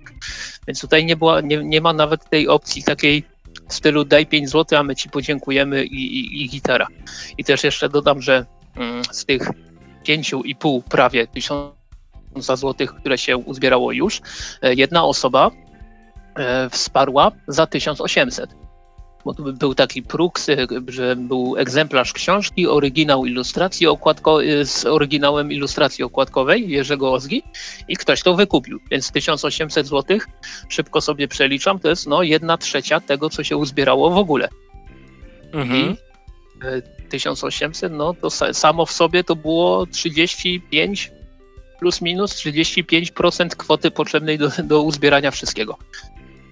Więc 0.67 0.81
tutaj 0.81 1.05
nie, 1.05 1.15
była, 1.15 1.41
nie, 1.41 1.57
nie 1.57 1.81
ma 1.81 1.93
nawet 1.93 2.29
tej 2.29 2.47
opcji 2.47 2.83
takiej 2.83 3.23
w 3.67 3.73
stylu 3.73 4.05
daj 4.05 4.25
5 4.25 4.49
zł, 4.49 4.79
a 4.79 4.83
my 4.83 4.95
ci 4.95 5.09
podziękujemy 5.09 5.85
i, 5.85 6.17
i, 6.17 6.43
i 6.43 6.49
gitara. 6.49 6.87
I 7.37 7.43
też 7.43 7.63
jeszcze 7.63 7.89
dodam, 7.89 8.21
że 8.21 8.45
mm, 8.75 9.03
z 9.11 9.25
tych 9.25 9.49
5,5 10.07 10.81
prawie 10.81 11.27
tysiąca 11.27 12.55
złotych, 12.55 12.95
które 12.95 13.17
się 13.17 13.37
uzbierało 13.37 13.91
już, 13.91 14.21
e, 14.61 14.73
jedna 14.73 15.03
osoba 15.03 15.51
e, 16.35 16.69
wsparła 16.69 17.31
za 17.47 17.67
1800 17.67 18.49
bo 18.49 18.57
tu 18.57 18.72
był 19.59 19.75
taki 19.75 20.03
próg, 20.03 20.39
że 20.87 21.15
był 21.15 21.55
egzemplarz 21.57 22.13
książki, 22.13 22.67
oryginał 22.67 23.25
ilustracji 23.25 23.87
okładko, 23.87 24.39
z 24.63 24.85
oryginałem 24.85 25.51
ilustracji 25.51 26.03
okładkowej 26.03 26.69
Jerzego 26.69 27.13
Ozgi 27.13 27.43
i 27.87 27.97
ktoś 27.97 28.21
to 28.21 28.35
wykupił, 28.35 28.79
więc 28.91 29.11
1800 29.11 29.87
zł, 29.87 30.17
szybko 30.69 31.01
sobie 31.01 31.27
przeliczam, 31.27 31.79
to 31.79 31.89
jest 31.89 32.07
no 32.07 32.23
jedna 32.23 32.57
trzecia 32.57 32.99
tego, 32.99 33.29
co 33.29 33.43
się 33.43 33.57
uzbierało 33.57 34.09
w 34.09 34.17
ogóle. 34.17 34.49
Mhm. 35.53 35.91
I 35.91 37.09
1800, 37.09 37.91
e, 37.91 37.95
no 37.95 38.13
to 38.13 38.29
samo 38.53 38.85
w 38.85 38.91
sobie 38.91 39.23
to 39.23 39.35
było 39.35 39.85
35 39.85 41.11
plus 41.79 42.01
minus 42.01 42.35
35% 42.35 43.55
kwoty 43.55 43.91
potrzebnej 43.91 44.37
do, 44.37 44.49
do 44.63 44.81
uzbierania 44.81 45.31
wszystkiego. 45.31 45.77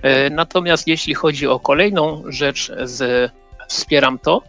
E, 0.01 0.29
natomiast 0.29 0.87
jeśli 0.87 1.13
chodzi 1.13 1.47
o 1.47 1.59
kolejną 1.59 2.23
rzecz 2.27 2.71
z 2.83 3.31
Wspieram 3.67 4.19
to, 4.19 4.41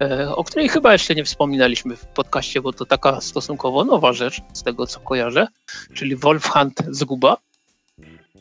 e, 0.00 0.34
o 0.34 0.44
której 0.44 0.68
chyba 0.68 0.92
jeszcze 0.92 1.14
nie 1.14 1.24
wspominaliśmy 1.24 1.96
w 1.96 2.06
podcaście, 2.06 2.60
bo 2.60 2.72
to 2.72 2.86
taka 2.86 3.20
stosunkowo 3.20 3.84
nowa 3.84 4.12
rzecz, 4.12 4.40
z 4.52 4.62
tego 4.62 4.86
co 4.86 5.00
kojarzę, 5.00 5.46
czyli 5.94 6.16
Wolfhand 6.16 6.82
Zguba, 6.90 7.36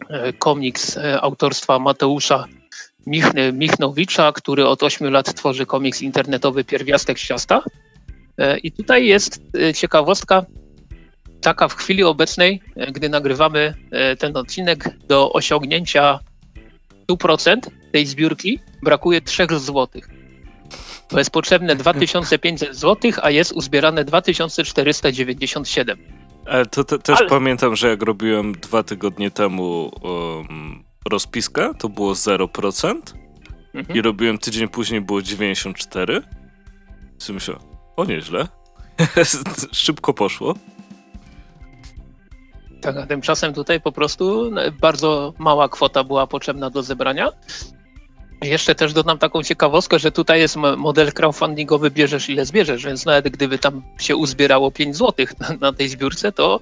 e, 0.09 0.33
komiks 0.33 0.99
autorstwa 1.21 1.79
Mateusza 1.79 2.45
Michnowicza, 3.53 4.31
który 4.31 4.67
od 4.67 4.83
8 4.83 5.11
lat 5.11 5.33
tworzy 5.33 5.65
komiks 5.65 6.01
internetowy 6.01 6.63
Pierwiastek 6.63 7.17
Świasta. 7.17 7.61
I 8.63 8.71
tutaj 8.71 9.05
jest 9.05 9.41
ciekawostka 9.75 10.45
taka 11.41 11.67
w 11.67 11.75
chwili 11.75 12.03
obecnej, 12.03 12.61
gdy 12.91 13.09
nagrywamy 13.09 13.73
ten 14.19 14.37
odcinek, 14.37 14.97
do 15.07 15.33
osiągnięcia 15.33 16.19
100% 17.11 17.57
tej 17.91 18.05
zbiórki 18.05 18.59
brakuje 18.83 19.21
3 19.21 19.47
zł. 19.49 19.87
To 21.07 21.17
jest 21.17 21.31
potrzebne 21.31 21.75
2500 21.75 22.75
zł, 22.75 23.11
a 23.21 23.29
jest 23.29 23.51
uzbierane 23.51 24.03
2497. 24.05 25.99
Ale 26.45 26.65
to, 26.65 26.83
to 26.83 26.97
też 26.97 27.19
Ale... 27.19 27.29
pamiętam, 27.29 27.75
że 27.75 27.89
jak 27.89 28.01
robiłem 28.01 28.53
dwa 28.53 28.83
tygodnie 28.83 29.31
temu 29.31 29.91
um, 30.01 30.83
rozpiskę, 31.09 31.73
to 31.79 31.89
było 31.89 32.13
0%. 32.13 32.93
Mhm. 33.73 33.97
I 33.97 34.01
robiłem 34.01 34.37
tydzień 34.37 34.67
później, 34.67 35.01
było 35.01 35.21
94. 35.21 36.21
I 37.29 37.33
myślałem, 37.33 37.63
o 37.95 38.05
nieźle. 38.05 38.47
Szybko 39.71 40.13
poszło. 40.13 40.55
Tak, 42.87 42.97
a 42.97 43.05
tymczasem 43.05 43.53
tutaj 43.53 43.81
po 43.81 43.91
prostu 43.91 44.51
bardzo 44.81 45.33
mała 45.37 45.69
kwota 45.69 46.03
była 46.03 46.27
potrzebna 46.27 46.69
do 46.69 46.83
zebrania. 46.83 47.31
Jeszcze 48.41 48.75
też 48.75 48.93
dodam 48.93 49.17
taką 49.17 49.43
ciekawostkę, 49.43 49.99
że 49.99 50.11
tutaj 50.11 50.39
jest 50.39 50.55
model 50.55 51.13
crowdfundingowy 51.13 51.91
bierzesz 51.91 52.29
ile 52.29 52.45
zbierzesz, 52.45 52.85
więc 52.85 53.05
nawet 53.05 53.29
gdyby 53.29 53.59
tam 53.59 53.81
się 53.99 54.15
uzbierało 54.15 54.71
5 54.71 54.97
zł 54.97 55.25
na, 55.39 55.55
na 55.61 55.73
tej 55.73 55.89
zbiórce, 55.89 56.31
to 56.31 56.59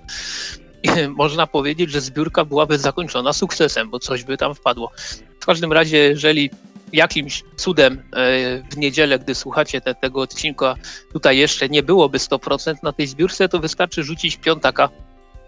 można 1.22 1.48
powiedzieć, 1.48 1.92
że 1.92 2.02
zbiórka 2.02 2.46
byłaby 2.46 2.78
zakończona 2.78 3.34
sukcesem, 3.34 3.90
bo 3.90 4.00
coś 4.00 4.24
by 4.24 4.38
tam 4.38 4.56
wpadło. 4.56 4.92
W 5.40 5.46
każdym 5.46 5.74
razie, 5.74 5.98
jeżeli 5.98 6.50
jakimś 6.94 7.44
cudem 7.56 7.94
e, 7.94 8.64
w 8.72 8.78
niedzielę, 8.78 9.20
gdy 9.20 9.36
słuchacie 9.36 9.82
te, 9.82 9.96
tego 9.96 10.22
odcinka, 10.22 10.76
tutaj 11.14 11.38
jeszcze 11.38 11.70
nie 11.70 11.84
byłoby 11.84 12.18
100% 12.18 12.76
na 12.84 12.94
tej 12.94 13.08
zbiórce, 13.08 13.50
to 13.50 13.60
wystarczy 13.60 14.04
rzucić 14.04 14.38
piątaka 14.38 14.90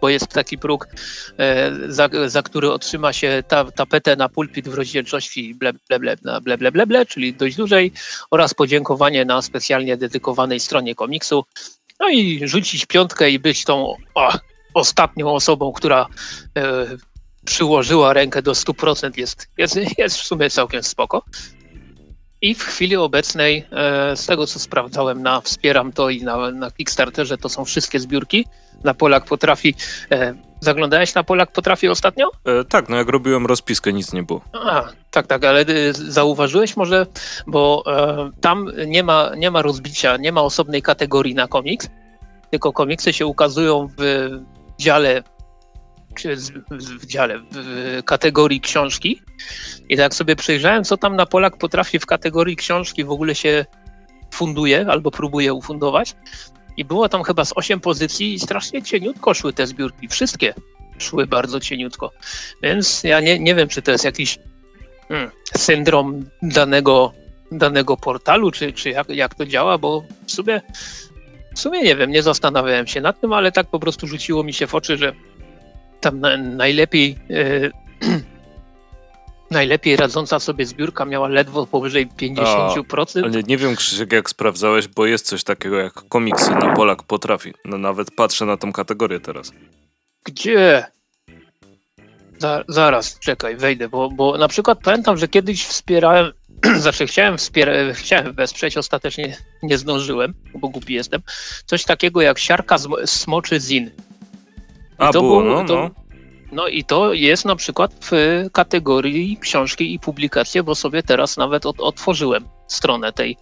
bo 0.02 0.10
jest 0.10 0.28
taki 0.28 0.58
próg, 0.58 0.88
e, 1.38 1.72
za, 1.88 2.10
za 2.26 2.42
który 2.42 2.72
otrzyma 2.72 3.14
się 3.14 3.44
ta, 3.48 3.72
tapetę 3.72 4.16
na 4.16 4.30
pulpit 4.30 4.70
w 4.70 4.74
rozdzielczości 4.74 5.56
ble, 5.56 5.74
ble, 5.74 6.00
ble, 6.00 6.18
ble, 6.42 6.58
ble, 6.58 6.72
ble, 6.72 6.88
ble, 6.88 7.06
czyli 7.06 7.34
dość 7.34 7.56
dużej 7.56 7.92
oraz 8.32 8.54
podziękowanie 8.54 9.26
na 9.26 9.42
specjalnie 9.42 9.98
dedykowanej 9.98 10.60
stronie 10.60 10.96
komiksu. 10.96 11.46
No 12.00 12.10
i 12.10 12.48
rzucić 12.48 12.86
piątkę 12.86 13.30
i 13.30 13.40
być 13.40 13.64
tą 13.64 13.96
o, 14.16 14.34
ostatnią 14.74 15.34
osobą, 15.34 15.72
która 15.72 16.08
e, 16.58 16.86
przyłożyła 17.46 18.14
rękę 18.14 18.42
do 18.42 18.52
100% 18.52 19.18
jest, 19.18 19.50
jest, 19.58 19.78
jest 19.98 20.18
w 20.18 20.24
sumie 20.24 20.50
całkiem 20.50 20.84
spoko. 20.84 21.24
I 22.42 22.56
w 22.56 22.64
chwili 22.64 22.96
obecnej, 22.96 23.66
e, 23.72 24.16
z 24.16 24.26
tego 24.26 24.48
co 24.48 24.60
sprawdzałem 24.60 25.24
na 25.24 25.42
Wspieram 25.42 25.92
to 25.92 26.10
i 26.10 26.24
na, 26.24 26.52
na 26.52 26.72
Kickstarterze, 26.72 27.38
to 27.38 27.50
są 27.50 27.66
wszystkie 27.66 28.00
zbiórki. 28.00 28.46
Na 28.84 28.94
Polak 28.94 29.26
Potrafi. 29.26 29.76
E, 30.12 30.34
zaglądałeś 30.60 31.16
na 31.16 31.24
Polak 31.24 31.52
Potrafi 31.52 31.88
ostatnio? 31.88 32.32
E, 32.46 32.64
tak, 32.64 32.90
no 32.90 32.98
jak 32.98 33.10
robiłem 33.10 33.46
rozpiskę, 33.46 33.94
nic 33.94 34.14
nie 34.14 34.24
było. 34.24 34.42
A, 34.54 34.84
tak, 35.12 35.28
tak, 35.28 35.46
ale 35.46 35.66
zauważyłeś 35.92 36.78
może, 36.78 37.06
bo 37.48 37.84
e, 37.88 38.32
tam 38.42 38.72
nie 38.88 39.04
ma, 39.04 39.32
nie 39.38 39.52
ma 39.52 39.62
rozbicia, 39.62 40.18
nie 40.18 40.32
ma 40.32 40.42
osobnej 40.42 40.82
kategorii 40.82 41.36
na 41.36 41.48
komiks, 41.48 41.90
tylko 42.52 42.74
komiksy 42.74 43.14
się 43.14 43.26
ukazują 43.26 43.90
w 43.98 44.30
dziale 44.80 45.24
w 46.80 47.06
dziale, 47.06 47.40
w 47.52 48.04
kategorii 48.06 48.62
książki. 48.62 49.22
I 49.90 49.98
tak 49.98 50.14
sobie 50.14 50.36
przejrzałem, 50.36 50.84
co 50.84 50.98
tam 50.98 51.16
na 51.16 51.26
Polak 51.26 51.58
potrafi 51.58 52.00
w 52.00 52.06
kategorii 52.06 52.56
książki 52.56 53.04
w 53.04 53.12
ogóle 53.12 53.36
się 53.36 53.66
funduje 54.32 54.86
albo 54.90 55.12
próbuje 55.12 55.54
ufundować. 55.54 56.16
I 56.78 56.86
było 56.86 57.10
tam 57.10 57.24
chyba 57.24 57.46
z 57.46 57.54
8 57.56 57.80
pozycji 57.80 58.34
i 58.34 58.40
strasznie 58.40 58.84
cieniutko 58.84 59.34
szły 59.34 59.54
te 59.54 59.68
zbiórki. 59.68 60.08
Wszystkie 60.08 60.54
szły 60.98 61.28
bardzo 61.28 61.60
cieniutko. 61.60 62.12
Więc 62.64 63.04
ja 63.04 63.20
nie, 63.20 63.40
nie 63.40 63.56
wiem, 63.56 63.68
czy 63.68 63.82
to 63.82 63.92
jest 63.92 64.06
jakiś 64.06 64.40
hmm, 65.08 65.32
syndrom 65.58 66.26
danego, 66.42 67.14
danego 67.52 67.98
portalu, 67.98 68.52
czy, 68.52 68.74
czy 68.74 68.90
jak, 68.90 69.10
jak 69.10 69.36
to 69.36 69.46
działa, 69.46 69.78
bo 69.78 70.04
w 70.26 70.32
sumie, 70.32 70.62
w 71.56 71.60
sumie 71.60 71.82
nie 71.82 71.96
wiem, 71.96 72.12
nie 72.12 72.24
zastanawiałem 72.24 72.88
się 72.88 73.02
nad 73.02 73.22
tym, 73.22 73.34
ale 73.34 73.52
tak 73.52 73.68
po 73.68 73.80
prostu 73.80 74.08
rzuciło 74.08 74.44
mi 74.44 74.54
się 74.54 74.68
w 74.68 74.76
oczy, 74.76 74.98
że 74.98 75.14
tam 76.02 76.20
na, 76.20 76.38
najlepiej 76.38 77.18
e, 77.30 77.72
najlepiej 79.52 79.96
radząca 79.96 80.40
sobie 80.40 80.66
zbiórka 80.66 81.06
miała 81.06 81.28
ledwo 81.28 81.66
powyżej 81.66 82.08
50%. 82.08 83.24
ale 83.24 83.44
nie 83.44 83.58
wiem, 83.58 83.76
Krzysiek, 83.76 84.12
jak 84.12 84.30
sprawdzałeś, 84.30 84.88
bo 84.88 85.06
jest 85.06 85.26
coś 85.26 85.44
takiego 85.44 85.78
jak 85.78 85.94
komiksy 85.94 86.52
na 86.52 86.74
Polak 86.74 87.04
potrafi. 87.04 87.54
No 87.66 87.78
nawet 87.78 88.12
patrzę 88.12 88.46
na 88.46 88.58
tą 88.58 88.72
kategorię 88.72 89.20
teraz. 89.20 89.52
Gdzie? 90.26 90.86
zaraz, 92.68 93.20
czekaj, 93.20 93.56
wejdę, 93.56 93.90
bo, 93.90 94.10
bo 94.10 94.38
na 94.38 94.48
przykład 94.48 94.80
pamiętam, 94.84 95.18
że 95.18 95.28
kiedyś 95.28 95.66
wspierałem, 95.66 96.32
znaczy 96.82 97.08
chciałem, 97.08 97.38
wspiera, 97.38 97.74
chciałem 97.94 98.34
wesprzeć, 98.34 98.78
ostatecznie 98.78 99.38
nie 99.64 99.78
zdążyłem, 99.78 100.34
bo 100.56 100.70
głupi 100.70 100.94
jestem, 100.94 101.22
coś 101.66 101.84
takiego 101.84 102.22
jak 102.22 102.40
siarka 102.40 102.78
smoczy 103.06 103.60
zin. 103.60 103.92
A, 104.98 105.12
to 105.12 105.22
było, 105.22 105.44
no, 105.44 105.64
to, 105.64 105.76
no. 105.76 105.90
No 106.52 106.68
i 106.68 106.84
to 106.84 107.14
jest 107.14 107.46
na 107.46 107.56
przykład 107.56 107.92
w 108.12 108.12
kategorii 108.54 109.38
książki 109.38 109.94
i 109.94 110.00
publikacje, 110.00 110.64
bo 110.64 110.76
sobie 110.76 111.04
teraz 111.04 111.38
nawet 111.38 111.66
od, 111.66 111.80
otworzyłem 111.80 112.48
stronę 112.68 113.14
tej, 113.14 113.38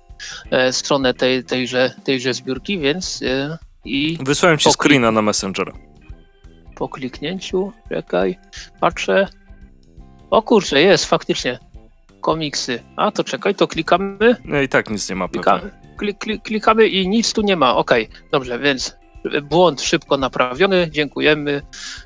e, 0.52 0.74
stronę 0.74 1.14
tej, 1.14 1.44
tejże, 1.44 1.94
tejże 2.04 2.34
zbiórki, 2.34 2.80
więc 2.80 3.22
e, 3.22 3.58
i... 3.86 4.18
Wysłałem 4.22 4.58
ci 4.58 4.70
screena 4.72 5.12
na 5.12 5.22
Messengera. 5.22 5.74
Po 6.76 6.90
kliknięciu, 6.90 7.72
czekaj, 7.90 8.38
patrzę. 8.80 9.28
O 10.30 10.42
kurczę, 10.42 10.82
jest 10.82 11.06
faktycznie. 11.06 11.60
Komiksy. 12.22 12.84
A 12.96 13.12
to 13.12 13.24
czekaj, 13.24 13.56
to 13.56 13.68
klikamy. 13.68 14.36
No 14.46 14.62
i 14.62 14.70
tak 14.70 14.90
nic 14.90 15.10
nie 15.10 15.16
ma. 15.16 15.28
Klikamy, 15.28 15.72
klik, 15.98 16.18
klik, 16.18 16.44
klikamy 16.44 16.88
i 16.88 17.08
nic 17.08 17.34
tu 17.34 17.42
nie 17.42 17.56
ma. 17.56 17.76
Okej, 17.76 18.08
okay, 18.10 18.30
dobrze, 18.32 18.60
więc 18.60 18.98
błąd 19.44 19.82
szybko 19.82 20.18
naprawiony. 20.18 20.88
Dziękujemy 20.92 21.62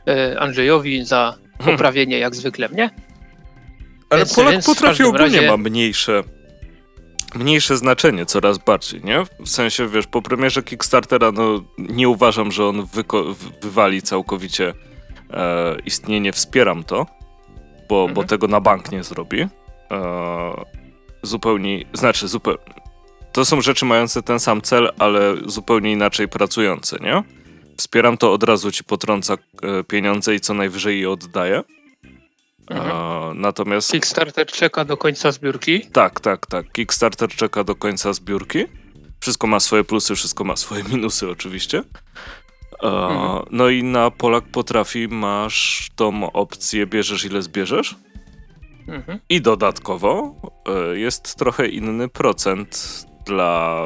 e, 0.08 0.40
Andrzejowi 0.40 1.06
za 1.06 1.38
hmm. 1.58 1.78
poprawienie 1.78 2.20
jak 2.20 2.36
zwykle 2.36 2.70
mnie. 2.70 2.90
Ale 4.10 4.20
więc, 4.20 4.36
Polak 4.36 4.52
więc 4.52 4.66
potrafi 4.66 5.04
ogólnie 5.04 5.26
razie... 5.26 5.48
ma 5.48 5.58
mniejsze 5.58 6.24
mniejsze 7.36 7.78
znaczenie 7.78 8.26
coraz 8.26 8.58
bardziej, 8.58 9.04
nie? 9.04 9.24
W 9.40 9.50
sensie, 9.50 9.88
wiesz, 9.88 10.08
po 10.08 10.22
premierze 10.22 10.64
Kickstartera, 10.64 11.32
no 11.32 11.64
nie 11.78 12.10
uważam, 12.10 12.52
że 12.52 12.66
on 12.66 12.88
wywali 13.62 14.02
całkowicie 14.02 14.74
e, 15.34 15.76
istnienie 15.86 16.34
Wspieram 16.34 16.84
to, 16.84 17.06
bo, 17.90 18.02
mhm. 18.02 18.14
bo 18.14 18.24
tego 18.24 18.48
na 18.48 18.62
bank 18.62 18.92
nie 18.92 19.04
zrobi. 19.04 19.42
E, 19.42 19.50
zupełnie, 21.24 21.86
znaczy 21.94 22.28
zupełnie, 22.28 22.64
to 23.32 23.46
są 23.46 23.62
rzeczy 23.62 23.86
mające 23.86 24.24
ten 24.24 24.40
sam 24.40 24.62
cel, 24.62 24.92
ale 25.00 25.36
zupełnie 25.46 25.92
inaczej 25.92 26.28
pracujące, 26.28 26.98
nie? 27.02 27.24
Wspieram 27.78 28.18
to, 28.18 28.34
od 28.34 28.44
razu 28.44 28.72
ci 28.72 28.84
potrąca 28.84 29.34
e, 29.34 29.84
pieniądze 29.84 30.36
i 30.36 30.40
co 30.40 30.54
najwyżej 30.54 31.02
je 31.02 31.10
oddaję. 31.10 31.64
Mhm. 32.70 33.42
natomiast. 33.42 33.92
Kickstarter 33.92 34.48
czeka 34.48 34.86
do 34.86 34.98
końca 34.98 35.32
zbiórki? 35.32 35.82
Tak, 35.82 36.20
tak, 36.20 36.46
tak. 36.46 36.72
Kickstarter 36.72 37.30
czeka 37.30 37.64
do 37.64 37.76
końca 37.76 38.14
zbiórki. 38.14 38.66
Wszystko 39.20 39.48
ma 39.48 39.60
swoje 39.60 39.84
plusy, 39.84 40.16
wszystko 40.16 40.44
ma 40.44 40.56
swoje 40.56 40.84
minusy, 40.84 41.30
oczywiście. 41.30 41.84
mhm. 42.84 43.46
No 43.52 43.70
i 43.70 43.84
na 43.84 44.12
Polak 44.12 44.44
Potrafi 44.52 45.08
masz 45.08 45.90
tą 45.96 46.32
opcję 46.32 46.88
bierzesz 46.88 47.26
ile 47.26 47.42
zbierzesz. 47.42 47.96
Mhm. 48.88 49.20
I 49.30 49.42
dodatkowo 49.42 50.36
e, 50.68 50.98
jest 50.98 51.36
trochę 51.36 51.68
inny 51.68 52.10
procent 52.10 53.06
dla 53.30 53.84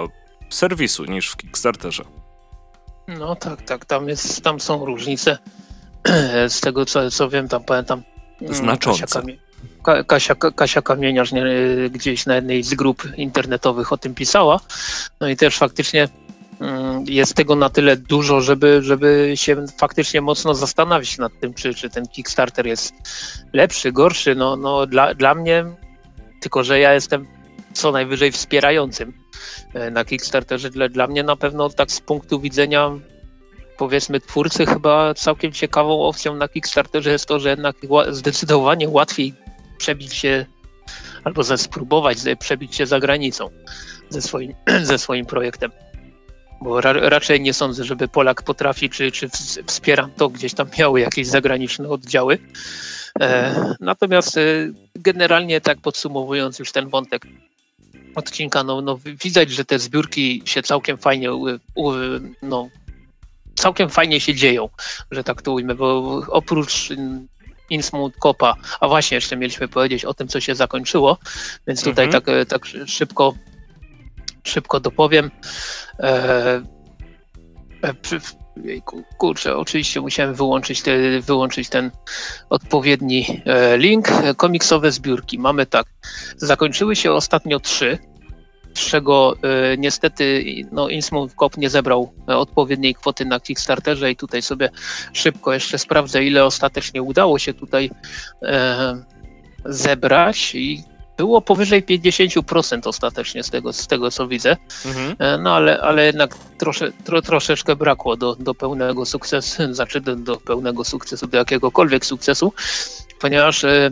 serwisu 0.49 1.05
niż 1.05 1.29
w 1.29 1.37
Kickstarterze. 1.37 2.03
No 3.07 3.35
tak, 3.35 3.61
tak, 3.61 3.85
tam, 3.85 4.09
jest, 4.09 4.43
tam 4.43 4.59
są 4.59 4.85
różnice. 4.85 5.37
Z 6.47 6.59
tego 6.59 6.85
co, 6.85 7.11
co 7.11 7.29
wiem, 7.29 7.47
tam 7.47 7.63
pamiętam. 7.63 8.03
Mm, 8.41 8.53
Znaczące. 8.53 9.01
Kasia, 9.01 9.21
Kamie, 9.21 9.37
Kasia, 10.07 10.35
Kasia 10.35 10.81
Kamieniarz 10.81 11.31
nie, 11.31 11.45
gdzieś 11.89 12.25
na 12.25 12.35
jednej 12.35 12.63
z 12.63 12.73
grup 12.73 13.03
internetowych 13.17 13.93
o 13.93 13.97
tym 13.97 14.15
pisała. 14.15 14.59
No 15.21 15.29
i 15.29 15.37
też 15.37 15.57
faktycznie 15.57 16.07
mm, 16.59 17.05
jest 17.07 17.33
tego 17.33 17.55
na 17.55 17.69
tyle 17.69 17.97
dużo, 17.97 18.41
żeby, 18.41 18.81
żeby 18.81 19.31
się 19.35 19.65
faktycznie 19.77 20.21
mocno 20.21 20.55
zastanawiać 20.55 21.17
nad 21.17 21.31
tym, 21.41 21.53
czy, 21.53 21.73
czy 21.73 21.89
ten 21.89 22.07
Kickstarter 22.07 22.67
jest 22.67 22.93
lepszy, 23.53 23.91
gorszy. 23.91 24.35
No, 24.35 24.55
no 24.55 24.87
dla, 24.87 25.13
dla 25.13 25.35
mnie, 25.35 25.65
tylko 26.41 26.63
że 26.63 26.79
ja 26.79 26.93
jestem 26.93 27.27
co 27.73 27.91
najwyżej 27.91 28.31
wspierającym 28.31 29.22
na 29.91 30.05
Kickstarterze. 30.05 30.69
Dla, 30.69 30.89
dla 30.89 31.07
mnie 31.07 31.23
na 31.23 31.35
pewno 31.35 31.69
tak 31.69 31.91
z 31.91 31.99
punktu 31.99 32.39
widzenia 32.39 32.91
powiedzmy 33.77 34.19
twórcy 34.19 34.65
chyba 34.65 35.13
całkiem 35.13 35.51
ciekawą 35.51 36.01
opcją 36.01 36.35
na 36.35 36.47
Kickstarterze 36.47 37.11
jest 37.11 37.25
to, 37.25 37.39
że 37.39 37.49
jednak 37.49 37.75
zdecydowanie 38.09 38.89
łatwiej 38.89 39.33
przebić 39.77 40.13
się 40.13 40.45
albo 41.23 41.43
spróbować 41.57 42.17
przebić 42.39 42.75
się 42.75 42.85
za 42.85 42.99
granicą 42.99 43.49
ze 44.09 44.21
swoim, 44.21 44.53
ze 44.91 44.97
swoim 44.97 45.25
projektem. 45.25 45.71
Bo 46.61 46.81
ra, 46.81 46.93
raczej 46.93 47.41
nie 47.41 47.53
sądzę, 47.53 47.83
żeby 47.83 48.07
Polak 48.07 48.43
potrafi, 48.43 48.89
czy, 48.89 49.11
czy 49.11 49.29
wspieram 49.67 50.11
to, 50.11 50.29
gdzieś 50.29 50.53
tam 50.53 50.67
miały 50.79 50.99
jakieś 50.99 51.27
zagraniczne 51.27 51.89
oddziały. 51.89 52.39
E, 53.19 53.75
natomiast 53.79 54.37
e, 54.37 54.41
generalnie 54.95 55.61
tak 55.61 55.81
podsumowując 55.81 56.59
już 56.59 56.71
ten 56.71 56.89
wątek, 56.89 57.27
odcinka, 58.15 58.63
no, 58.63 58.81
no 58.81 58.99
widać, 59.23 59.51
że 59.51 59.65
te 59.65 59.79
zbiórki 59.79 60.41
się 60.45 60.63
całkiem 60.63 60.97
fajnie, 60.97 61.29
no, 62.41 62.69
całkiem 63.55 63.89
fajnie 63.89 64.21
się 64.21 64.35
dzieją, 64.35 64.69
że 65.11 65.23
tak 65.23 65.41
to 65.41 65.51
ujmę, 65.51 65.75
bo 65.75 66.21
oprócz 66.27 66.89
Innsmouth 67.69 68.17
Copa, 68.17 68.55
a 68.79 68.87
właśnie 68.87 69.15
jeszcze 69.15 69.37
mieliśmy 69.37 69.67
powiedzieć 69.67 70.05
o 70.05 70.13
tym, 70.13 70.27
co 70.27 70.39
się 70.39 70.55
zakończyło, 70.55 71.17
więc 71.67 71.83
tutaj 71.83 72.05
mhm. 72.05 72.23
tak, 72.23 72.47
tak 72.47 72.65
szybko, 72.87 73.33
szybko 74.43 74.79
dopowiem. 74.79 75.31
E, 75.99 76.61
e, 78.57 78.61
kurczę, 79.17 79.57
oczywiście 79.57 80.01
musiałem 80.01 80.33
wyłączyć, 80.33 80.81
te, 80.81 81.21
wyłączyć 81.21 81.69
ten 81.69 81.91
odpowiedni 82.49 83.41
e, 83.45 83.77
link. 83.77 84.07
Komiksowe 84.37 84.91
zbiórki. 84.91 85.39
Mamy 85.39 85.65
tak. 85.65 85.85
Zakończyły 86.37 86.95
się 86.95 87.11
ostatnio 87.11 87.59
trzy, 87.59 87.97
z 88.73 88.79
czego 88.79 89.35
e, 89.43 89.77
niestety 89.77 90.45
no, 90.71 90.89
Innsmouth 90.89 91.35
Cop 91.35 91.57
nie 91.57 91.69
zebrał 91.69 92.13
odpowiedniej 92.27 92.95
kwoty 92.95 93.25
na 93.25 93.39
Kickstarterze 93.39 94.11
i 94.11 94.15
tutaj 94.15 94.41
sobie 94.41 94.69
szybko 95.13 95.53
jeszcze 95.53 95.77
sprawdzę, 95.77 96.23
ile 96.23 96.45
ostatecznie 96.45 97.01
udało 97.01 97.39
się 97.39 97.53
tutaj 97.53 97.91
e, 98.41 99.03
zebrać 99.65 100.55
i 100.55 100.83
było 101.17 101.41
powyżej 101.41 101.83
50% 101.83 102.87
ostatecznie 102.87 103.43
z 103.43 103.49
tego, 103.49 103.73
z 103.73 103.87
tego 103.87 104.11
co 104.11 104.27
widzę. 104.27 104.57
Mhm. 104.85 105.15
E, 105.19 105.37
no 105.37 105.55
ale, 105.55 105.81
ale 105.81 106.05
jednak 106.05 106.37
trosze, 106.57 106.91
tro, 107.03 107.21
troszeczkę 107.21 107.75
brakło 107.75 108.17
do, 108.17 108.35
do 108.35 108.55
pełnego 108.55 109.05
sukcesu, 109.05 109.63
znaczy 109.73 110.01
do, 110.01 110.15
do 110.15 110.37
pełnego 110.37 110.83
sukcesu, 110.83 111.27
do 111.27 111.37
jakiegokolwiek 111.37 112.05
sukcesu, 112.05 112.53
ponieważ 113.19 113.63
e, 113.63 113.89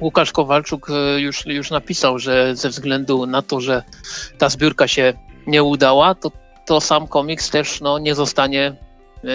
Łukasz 0.00 0.32
Kowalczuk 0.32 0.90
e, 0.90 1.20
już, 1.20 1.46
już 1.46 1.70
napisał, 1.70 2.18
że 2.18 2.56
ze 2.56 2.68
względu 2.68 3.26
na 3.26 3.42
to, 3.42 3.60
że 3.60 3.82
ta 4.38 4.48
zbiórka 4.48 4.88
się 4.88 5.12
nie 5.46 5.62
udała, 5.62 6.14
to, 6.14 6.32
to 6.66 6.80
sam 6.80 7.08
komiks 7.08 7.50
też 7.50 7.80
no, 7.80 7.98
nie 7.98 8.14
zostanie 8.14 8.76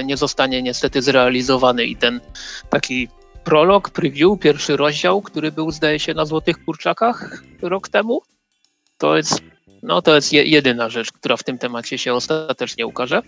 nie 0.04 0.18
zostanie 0.18 0.62
niestety 0.62 1.02
zrealizowany 1.02 1.86
i 1.86 1.96
ten 1.96 2.22
taki 2.70 3.10
prolog, 3.44 3.90
preview, 3.90 4.40
pierwszy 4.40 4.78
rozdział, 4.78 5.22
który 5.22 5.52
był 5.52 5.72
zdaje 5.72 6.00
się 6.00 6.14
na 6.14 6.26
Złotych 6.26 6.66
Kurczakach 6.66 7.44
rok 7.62 7.90
temu. 7.90 8.22
To 8.98 9.18
jest, 9.18 9.42
no, 9.84 10.02
to 10.02 10.16
jest 10.16 10.34
jedyna 10.34 10.90
rzecz, 10.90 11.12
która 11.12 11.38
w 11.38 11.44
tym 11.44 11.58
temacie 11.58 11.98
się 11.98 12.14
ostatecznie 12.14 12.86
ukaże. 12.86 13.22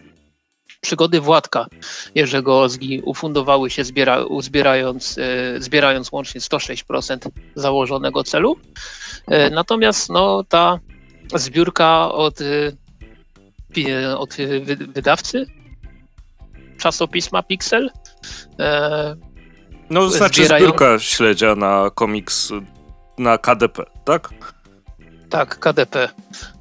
Przygody 0.82 1.21
Władka 1.21 1.67
Jerzego 2.15 2.62
Ozgi 2.62 3.02
ufundowały 3.06 3.69
się 3.69 3.84
zbiera, 3.84 4.23
uzbierając, 4.23 5.17
e, 5.17 5.62
zbierając 5.62 6.12
łącznie 6.12 6.41
106% 6.41 7.30
założonego 7.56 8.23
celu. 8.23 8.58
E, 9.28 9.49
natomiast 9.49 10.10
no, 10.10 10.43
ta 10.43 10.80
zbiórka 11.36 12.12
od, 12.12 12.39
e, 12.41 14.17
od 14.17 14.36
wydawcy 14.88 15.45
czasopisma 16.78 17.43
Pixel 17.43 17.91
e, 18.60 19.15
no, 19.93 20.01
to 20.01 20.10
znaczy 20.10 20.41
zbierają... 20.41 20.65
zbiórka 20.65 20.99
śledzia 20.99 21.56
na 21.56 21.91
komiks 21.95 22.51
na 23.17 23.38
KDP, 23.38 23.84
tak? 24.06 24.29
Tak, 25.34 25.60
KDP. 25.60 26.10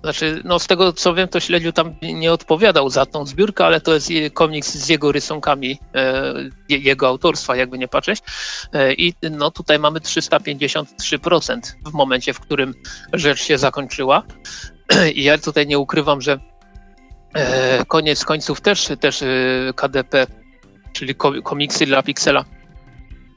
Znaczy, 0.03 0.43
no 0.45 0.59
z 0.59 0.67
tego 0.67 0.93
co 0.93 1.15
wiem, 1.15 1.29
to 1.29 1.41
śledziu 1.41 1.73
tam 1.73 1.95
nie 2.03 2.33
odpowiadał 2.33 2.91
za 2.91 3.07
tą 3.07 3.27
zbiórkę, 3.27 3.65
ale 3.65 3.81
to 3.81 3.95
jest 3.95 4.11
komiks 4.35 4.75
z 4.75 4.89
jego 4.89 5.13
rysunkami, 5.13 5.79
e, 5.95 6.35
jego 6.69 7.09
autorstwa, 7.09 7.57
jakby 7.57 7.79
nie 7.79 7.89
patrzeć. 7.89 8.23
E, 8.73 8.93
I 8.95 9.15
no 9.31 9.51
tutaj 9.51 9.79
mamy 9.79 10.01
353% 10.01 11.61
w 11.87 11.93
momencie, 11.93 12.33
w 12.33 12.41
którym 12.41 12.75
rzecz 13.13 13.43
się 13.43 13.59
zakończyła. 13.59 14.23
I 15.15 15.23
ja 15.23 15.39
tutaj 15.39 15.67
nie 15.67 15.79
ukrywam, 15.79 16.21
że 16.21 16.41
e, 17.35 17.85
koniec 17.85 18.25
końców 18.25 18.61
też, 18.61 18.89
też 19.01 19.23
e, 19.23 19.27
KDP, 19.77 20.27
czyli 20.93 21.15
komiksy 21.45 21.87
dla 21.87 22.03
Pixela, 22.03 22.45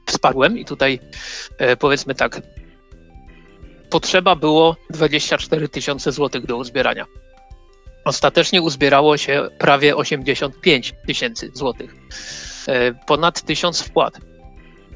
wsparłem 0.06 0.58
i 0.58 0.64
tutaj 0.64 1.00
e, 1.58 1.76
powiedzmy 1.76 2.14
tak, 2.14 2.40
potrzeba 3.90 4.36
było 4.36 4.76
24 4.90 5.68
tysiące 5.68 6.12
złotych 6.12 6.46
do 6.46 6.56
uzbierania. 6.56 7.06
Ostatecznie 8.04 8.62
uzbierało 8.62 9.16
się 9.16 9.48
prawie 9.58 9.96
85 9.96 10.94
tysięcy 11.06 11.50
złotych. 11.54 11.94
E, 12.68 12.94
ponad 12.94 13.42
tysiąc 13.42 13.82
wpłat. 13.82 14.20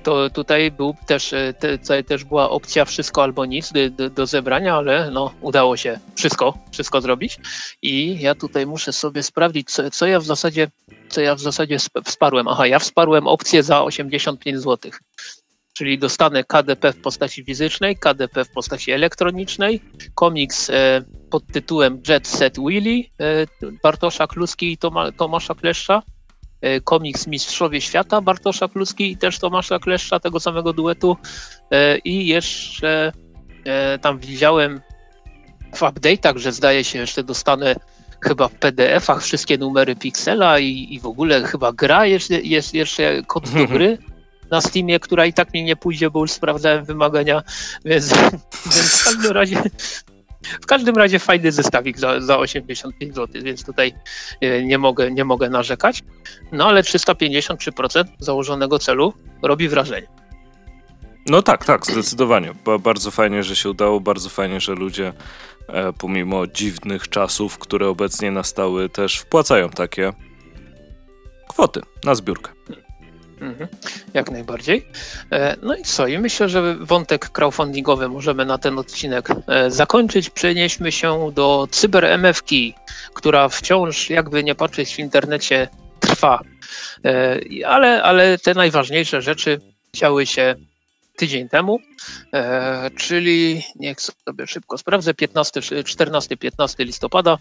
To 0.02 0.30
tutaj 0.30 0.70
był 0.70 0.94
też, 1.06 1.32
e, 1.32 1.54
te, 1.78 2.04
też 2.04 2.24
była 2.24 2.50
opcja 2.50 2.84
wszystko 2.84 3.22
albo 3.22 3.44
nic 3.44 3.72
do, 3.90 4.10
do, 4.10 4.26
zebrania, 4.26 4.76
ale 4.76 5.10
no, 5.10 5.34
udało 5.40 5.76
się 5.76 5.98
wszystko, 6.14 6.58
wszystko 6.72 7.00
zrobić. 7.00 7.38
I 7.82 8.20
ja 8.20 8.34
tutaj 8.34 8.66
muszę 8.66 8.92
sobie 8.92 9.22
sprawdzić, 9.22 9.70
co, 9.70 9.90
co 9.90 10.06
ja 10.06 10.20
w 10.20 10.24
zasadzie 10.24 10.68
co 11.10 11.20
ja 11.20 11.34
w 11.34 11.40
zasadzie 11.40 11.76
wsparłem? 12.04 12.48
Aha, 12.48 12.66
ja 12.66 12.78
wsparłem 12.78 13.26
opcję 13.26 13.62
za 13.62 13.82
85 13.82 14.58
zł. 14.58 14.90
Czyli 15.72 15.98
dostanę 15.98 16.44
KDP 16.44 16.92
w 16.92 17.00
postaci 17.00 17.44
fizycznej, 17.44 17.96
KDP 17.96 18.44
w 18.44 18.50
postaci 18.50 18.92
elektronicznej, 18.92 19.80
komiks 20.14 20.70
e, 20.70 21.02
pod 21.30 21.46
tytułem 21.46 22.02
Jet 22.08 22.28
Set 22.28 22.58
Willy 22.58 23.04
e, 23.20 23.46
Bartosza 23.82 24.26
Kluski 24.26 24.72
i 24.72 24.78
Toma, 24.78 25.12
Tomasza 25.12 25.54
Kleszcza, 25.54 26.02
e, 26.60 26.80
komiks 26.80 27.26
Mistrzowie 27.26 27.80
Świata 27.80 28.20
Bartosza 28.20 28.68
Kluski 28.68 29.12
i 29.12 29.16
też 29.16 29.38
Tomasza 29.38 29.78
Kleszcza, 29.78 30.20
tego 30.20 30.40
samego 30.40 30.72
duetu 30.72 31.16
i 32.04 32.26
jeszcze 32.26 33.12
tam 34.00 34.18
widziałem 34.18 34.80
w 35.74 35.80
update'ach, 35.80 36.36
że 36.36 36.52
zdaje 36.52 36.84
się 36.84 36.98
jeszcze 36.98 37.24
dostanę 37.24 37.76
chyba 38.22 38.48
w 38.48 38.54
PDF-ach 38.54 39.22
wszystkie 39.22 39.58
numery 39.58 39.96
Pixela 39.96 40.58
i, 40.58 40.88
i 40.90 41.00
w 41.00 41.06
ogóle 41.06 41.42
chyba 41.42 41.72
gra 41.72 42.06
jest, 42.06 42.30
jest 42.30 42.74
jeszcze 42.74 43.22
kod 43.26 43.50
do 43.50 43.66
gry 43.66 43.98
na 44.50 44.60
Steamie, 44.60 45.00
która 45.00 45.26
i 45.26 45.32
tak 45.32 45.54
mi 45.54 45.64
nie 45.64 45.76
pójdzie, 45.76 46.10
bo 46.10 46.20
już 46.20 46.30
sprawdzałem 46.30 46.84
wymagania, 46.84 47.42
więc, 47.84 48.14
więc 48.74 49.00
w 49.00 49.04
każdym 49.04 49.32
razie 49.32 49.62
w 50.62 50.66
każdym 50.66 50.96
razie 50.96 51.18
fajny 51.18 51.52
zestawik 51.52 51.98
za, 51.98 52.20
za 52.20 52.38
85 52.38 53.14
zł, 53.14 53.42
więc 53.42 53.64
tutaj 53.64 53.94
e, 54.40 54.64
nie 54.64 54.78
mogę, 54.78 55.10
nie 55.10 55.24
mogę 55.24 55.50
narzekać. 55.50 56.02
No 56.52 56.66
ale 56.66 56.82
353% 56.82 58.04
założonego 58.18 58.78
celu 58.78 59.12
robi 59.42 59.68
wrażenie. 59.68 60.06
No 61.26 61.42
tak, 61.42 61.64
tak, 61.64 61.86
zdecydowanie. 61.86 62.52
Bardzo 62.80 63.10
fajnie, 63.10 63.42
że 63.42 63.56
się 63.56 63.70
udało, 63.70 64.00
bardzo 64.00 64.28
fajnie, 64.28 64.60
że 64.60 64.74
ludzie 64.74 65.12
pomimo 65.98 66.46
dziwnych 66.46 67.08
czasów, 67.08 67.58
które 67.58 67.88
obecnie 67.88 68.30
nastały, 68.30 68.88
też 68.88 69.18
wpłacają 69.18 69.68
takie 69.68 70.12
kwoty 71.48 71.80
na 72.04 72.14
zbiórkę. 72.14 72.52
Mhm, 73.40 73.68
jak 74.14 74.30
najbardziej. 74.30 74.86
E, 75.32 75.56
no 75.62 75.76
i 75.76 75.82
co? 75.82 76.06
I 76.06 76.18
myślę, 76.18 76.48
że 76.48 76.76
wątek 76.80 77.28
crowdfundingowy 77.28 78.08
możemy 78.08 78.44
na 78.46 78.58
ten 78.58 78.78
odcinek 78.78 79.28
e, 79.46 79.70
zakończyć. 79.70 80.30
Przenieśmy 80.30 80.92
się 80.92 81.32
do 81.34 81.68
CyberMFK, 81.70 82.50
która 83.14 83.48
wciąż, 83.48 84.10
jakby 84.10 84.44
nie 84.44 84.54
patrzeć 84.54 84.94
w 84.94 84.98
internecie, 84.98 85.68
trwa. 86.00 86.40
E, 87.04 87.40
ale, 87.66 88.02
ale 88.02 88.38
te 88.38 88.54
najważniejsze 88.54 89.22
rzeczy 89.22 89.60
działy 89.96 90.26
się 90.26 90.54
tydzień 91.20 91.48
temu, 91.48 91.78
czyli 92.96 93.62
niech 93.76 94.00
sobie 94.00 94.46
szybko 94.46 94.78
sprawdzę, 94.78 95.12
14-15 95.14 96.84
listopada. 96.84 97.38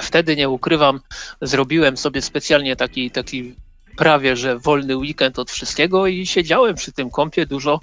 Wtedy 0.00 0.36
nie 0.36 0.48
ukrywam, 0.48 1.00
zrobiłem 1.42 1.96
sobie 1.96 2.22
specjalnie 2.22 2.76
taki, 2.76 3.10
taki 3.10 3.54
prawie 3.96 4.36
że 4.36 4.58
wolny 4.58 4.96
weekend 4.96 5.38
od 5.38 5.50
wszystkiego 5.50 6.06
i 6.06 6.26
siedziałem 6.26 6.74
przy 6.74 6.92
tym 6.92 7.10
kompie, 7.10 7.46
dużo, 7.46 7.80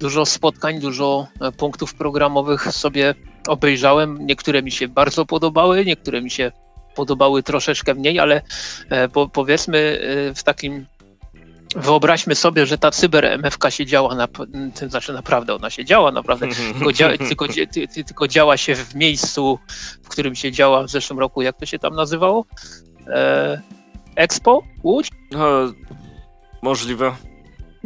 dużo 0.00 0.26
spotkań, 0.26 0.80
dużo 0.80 1.26
e, 1.40 1.52
punktów 1.52 1.94
programowych 1.94 2.62
sobie 2.72 3.14
obejrzałem. 3.48 4.26
Niektóre 4.26 4.62
mi 4.62 4.72
się 4.72 4.88
bardzo 4.88 5.26
podobały, 5.26 5.84
niektóre 5.84 6.22
mi 6.22 6.30
się 6.30 6.52
podobały 6.94 7.42
troszeczkę 7.42 7.94
mniej, 7.94 8.18
ale 8.18 8.42
e, 8.90 9.08
po, 9.08 9.28
powiedzmy 9.28 9.78
e, 9.78 10.34
w 10.34 10.42
takim 10.42 10.86
Wyobraźmy 11.76 12.34
sobie, 12.34 12.66
że 12.66 12.78
ta 12.78 12.90
cyber 12.90 13.24
MFK 13.24 13.70
się 13.70 13.86
działa, 13.86 14.14
na, 14.14 14.28
to 14.28 14.88
znaczy 14.88 15.12
naprawdę 15.12 15.54
ona 15.54 15.70
się 15.70 15.84
działa, 15.84 16.12
naprawdę, 16.12 16.48
tylko, 16.78 16.92
dzia, 16.92 17.18
tylko, 17.18 17.46
tylko, 18.06 18.28
działa 18.28 18.56
się 18.56 18.74
w 18.74 18.94
miejscu, 18.94 19.58
w 20.02 20.08
którym 20.08 20.34
się 20.34 20.52
działa 20.52 20.82
w 20.82 20.90
zeszłym 20.90 21.18
roku, 21.18 21.42
jak 21.42 21.56
to 21.56 21.66
się 21.66 21.78
tam 21.78 21.94
nazywało? 21.94 22.46
E, 23.06 23.62
Expo 24.16 24.62
Łódź? 24.82 25.10
No, 25.32 25.46
możliwe. 26.62 27.12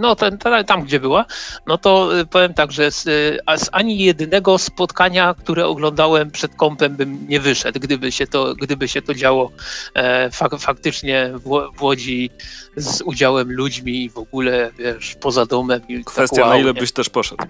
No, 0.00 0.16
ten, 0.16 0.38
ten, 0.38 0.64
tam 0.64 0.82
gdzie 0.82 1.00
była, 1.00 1.24
no 1.66 1.78
to 1.78 2.18
y, 2.18 2.26
powiem 2.26 2.54
tak, 2.54 2.72
że 2.72 2.90
z, 2.90 3.06
y, 3.06 3.38
z, 3.56 3.68
ani 3.72 3.98
jednego 3.98 4.58
spotkania, 4.58 5.34
które 5.38 5.66
oglądałem 5.66 6.30
przed 6.30 6.54
kąpem, 6.54 6.96
bym 6.96 7.28
nie 7.28 7.40
wyszedł, 7.40 7.80
gdyby 7.80 8.12
się 8.12 8.26
to, 8.26 8.54
gdyby 8.54 8.88
się 8.88 9.02
to 9.02 9.14
działo 9.14 9.50
e, 9.94 10.30
fak, 10.30 10.52
faktycznie 10.58 11.32
w, 11.34 11.70
w, 11.78 11.82
Łodzi 11.82 12.30
z 12.76 13.02
udziałem 13.02 13.52
ludźmi 13.52 14.10
w 14.10 14.18
ogóle, 14.18 14.70
wiesz, 14.78 15.16
poza 15.20 15.46
domem. 15.46 15.80
I 15.88 16.04
Kwestia, 16.04 16.36
tak, 16.36 16.44
wow, 16.44 16.54
na 16.54 16.60
ile 16.60 16.74
byś 16.74 16.92
też 16.92 17.08
poszedł. 17.08 17.44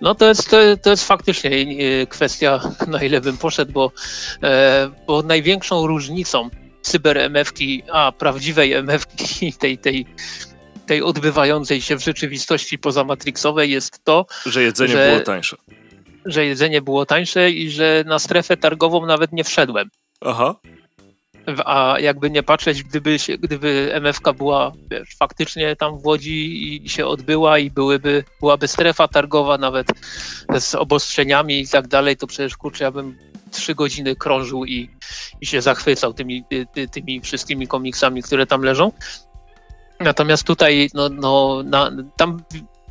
No 0.00 0.14
to 0.14 0.28
jest, 0.28 0.50
to, 0.50 0.56
to 0.82 0.90
jest 0.90 1.04
faktycznie 1.04 1.50
y, 1.50 2.06
kwestia, 2.06 2.60
na 2.86 3.02
ile 3.02 3.20
bym 3.20 3.36
poszedł, 3.36 3.72
bo, 3.72 3.92
e, 4.42 4.90
bo 5.06 5.22
największą 5.22 5.86
różnicą 5.86 6.50
cyber 6.82 7.18
MFki, 7.30 7.82
a 7.92 8.12
prawdziwej 8.12 8.74
MFki, 8.82 9.52
tej, 9.60 9.78
tej, 9.78 10.06
tej 10.88 11.02
odbywającej 11.02 11.80
się 11.80 11.96
w 11.96 12.04
rzeczywistości 12.04 12.78
pozamatrixowej 12.78 13.70
jest 13.70 14.04
to, 14.04 14.26
że 14.46 14.62
jedzenie 14.62 14.92
że, 14.92 15.08
było 15.10 15.20
tańsze. 15.20 15.56
Że 16.24 16.46
jedzenie 16.46 16.82
było 16.82 17.06
tańsze 17.06 17.50
i 17.50 17.70
że 17.70 18.04
na 18.06 18.18
strefę 18.18 18.56
targową 18.56 19.06
nawet 19.06 19.32
nie 19.32 19.44
wszedłem. 19.44 19.90
Aha. 20.20 20.54
A 21.64 21.96
jakby 22.00 22.30
nie 22.30 22.42
patrzeć, 22.42 22.82
gdyby, 22.82 23.18
się, 23.18 23.38
gdyby 23.38 23.90
MFK 23.94 24.32
była 24.32 24.72
wiesz, 24.90 25.16
faktycznie 25.18 25.76
tam 25.76 25.98
w 25.98 26.06
Łodzi 26.06 26.82
i 26.84 26.88
się 26.88 27.06
odbyła 27.06 27.58
i 27.58 27.70
byłyby, 27.70 28.24
byłaby 28.40 28.68
strefa 28.68 29.08
targowa 29.08 29.58
nawet 29.58 29.86
z 30.58 30.74
obostrzeniami 30.74 31.60
i 31.60 31.68
tak 31.68 31.88
dalej, 31.88 32.16
to 32.16 32.26
przecież 32.26 32.56
kurczę, 32.56 32.84
ja 32.84 32.90
bym 32.90 33.18
trzy 33.50 33.74
godziny 33.74 34.16
krążył 34.16 34.64
i, 34.64 34.90
i 35.40 35.46
się 35.46 35.62
zachwycał 35.62 36.14
tymi, 36.14 36.44
ty, 36.74 36.88
tymi 36.88 37.20
wszystkimi 37.20 37.68
komiksami, 37.68 38.22
które 38.22 38.46
tam 38.46 38.62
leżą. 38.62 38.92
Natomiast 40.00 40.44
tutaj, 40.44 40.90
no, 40.94 41.08
no 41.08 41.62
na, 41.64 41.90
tam 42.16 42.42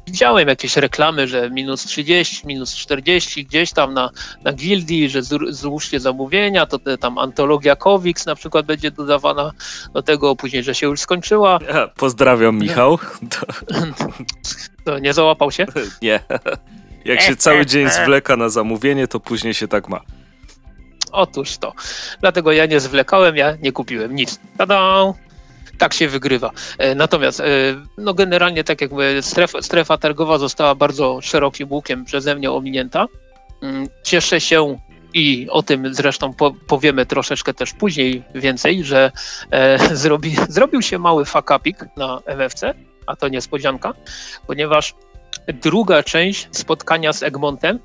widziałem 0.08 0.48
jakieś 0.48 0.78
reklamy, 0.78 1.28
że 1.28 1.50
minus 1.50 1.86
30, 1.86 2.48
minus 2.48 2.76
40 2.76 3.46
gdzieś 3.46 3.72
tam 3.72 3.94
na, 3.94 4.10
na 4.44 4.54
gildii, 4.54 5.10
że 5.10 5.22
złóżcie 5.50 6.00
zamówienia, 6.00 6.66
to 6.66 6.80
te, 6.80 6.98
tam 6.98 7.18
antologia 7.18 7.76
Kowiks 7.76 8.26
na 8.26 8.36
przykład 8.36 8.66
będzie 8.66 8.92
dodawana 8.92 9.52
do 9.94 10.04
tego, 10.04 10.36
później, 10.36 10.64
że 10.64 10.76
się 10.76 10.88
już 10.88 11.00
skończyła. 11.00 11.60
Ja, 11.68 11.88
pozdrawiam 11.88 12.58
Michał. 12.58 12.98
To... 13.30 13.46
to 14.86 15.00
nie 15.00 15.14
załapał 15.14 15.52
się? 15.52 15.66
Nie. 16.02 16.20
Jak 17.06 17.22
się 17.22 17.36
cały 17.36 17.66
dzień 17.66 17.90
zwleka 17.90 18.38
na 18.38 18.50
zamówienie, 18.50 19.08
to 19.08 19.20
później 19.20 19.54
się 19.54 19.68
tak 19.68 19.90
ma. 19.90 20.02
Otóż 21.12 21.58
to. 21.58 21.74
Dlatego 22.20 22.52
ja 22.52 22.66
nie 22.66 22.80
zwlekałem, 22.80 23.36
ja 23.36 23.58
nie 23.62 23.72
kupiłem 23.72 24.16
nic. 24.16 24.40
Tada! 24.58 25.14
Tak 25.78 25.94
się 25.94 26.08
wygrywa. 26.08 26.52
E, 26.78 26.96
natomiast, 26.96 27.40
e, 27.40 27.46
no 27.98 28.14
generalnie, 28.14 28.64
tak 28.64 28.82
jak 28.82 28.92
mówię, 28.92 29.22
strefa, 29.22 29.62
strefa 29.62 29.98
targowa 29.98 30.38
została 30.38 30.76
bardzo 30.76 31.22
szerokim 31.22 31.72
łukiem 31.72 32.06
przeze 32.06 32.36
mnie 32.36 32.52
ominięta. 32.52 33.06
Mm, 33.62 33.88
cieszę 34.04 34.42
się 34.42 34.80
i 35.14 35.48
o 35.50 35.64
tym 35.64 35.94
zresztą 35.94 36.34
powiemy 36.68 37.06
troszeczkę 37.06 37.54
też 37.54 37.74
później 37.74 38.24
więcej, 38.36 38.84
że 38.84 39.12
e, 39.52 39.80
zrobi, 40.04 40.36
zrobił 40.50 40.82
się 40.82 41.00
mały 41.00 41.26
fakapik 41.26 41.78
na 41.98 42.20
MFC, 42.26 42.74
a 43.06 43.16
to 43.16 43.28
niespodzianka, 43.28 43.94
ponieważ 44.48 44.94
druga 45.48 46.04
część 46.04 46.48
spotkania 46.52 47.14
z 47.14 47.24
Egmontem 47.24 47.80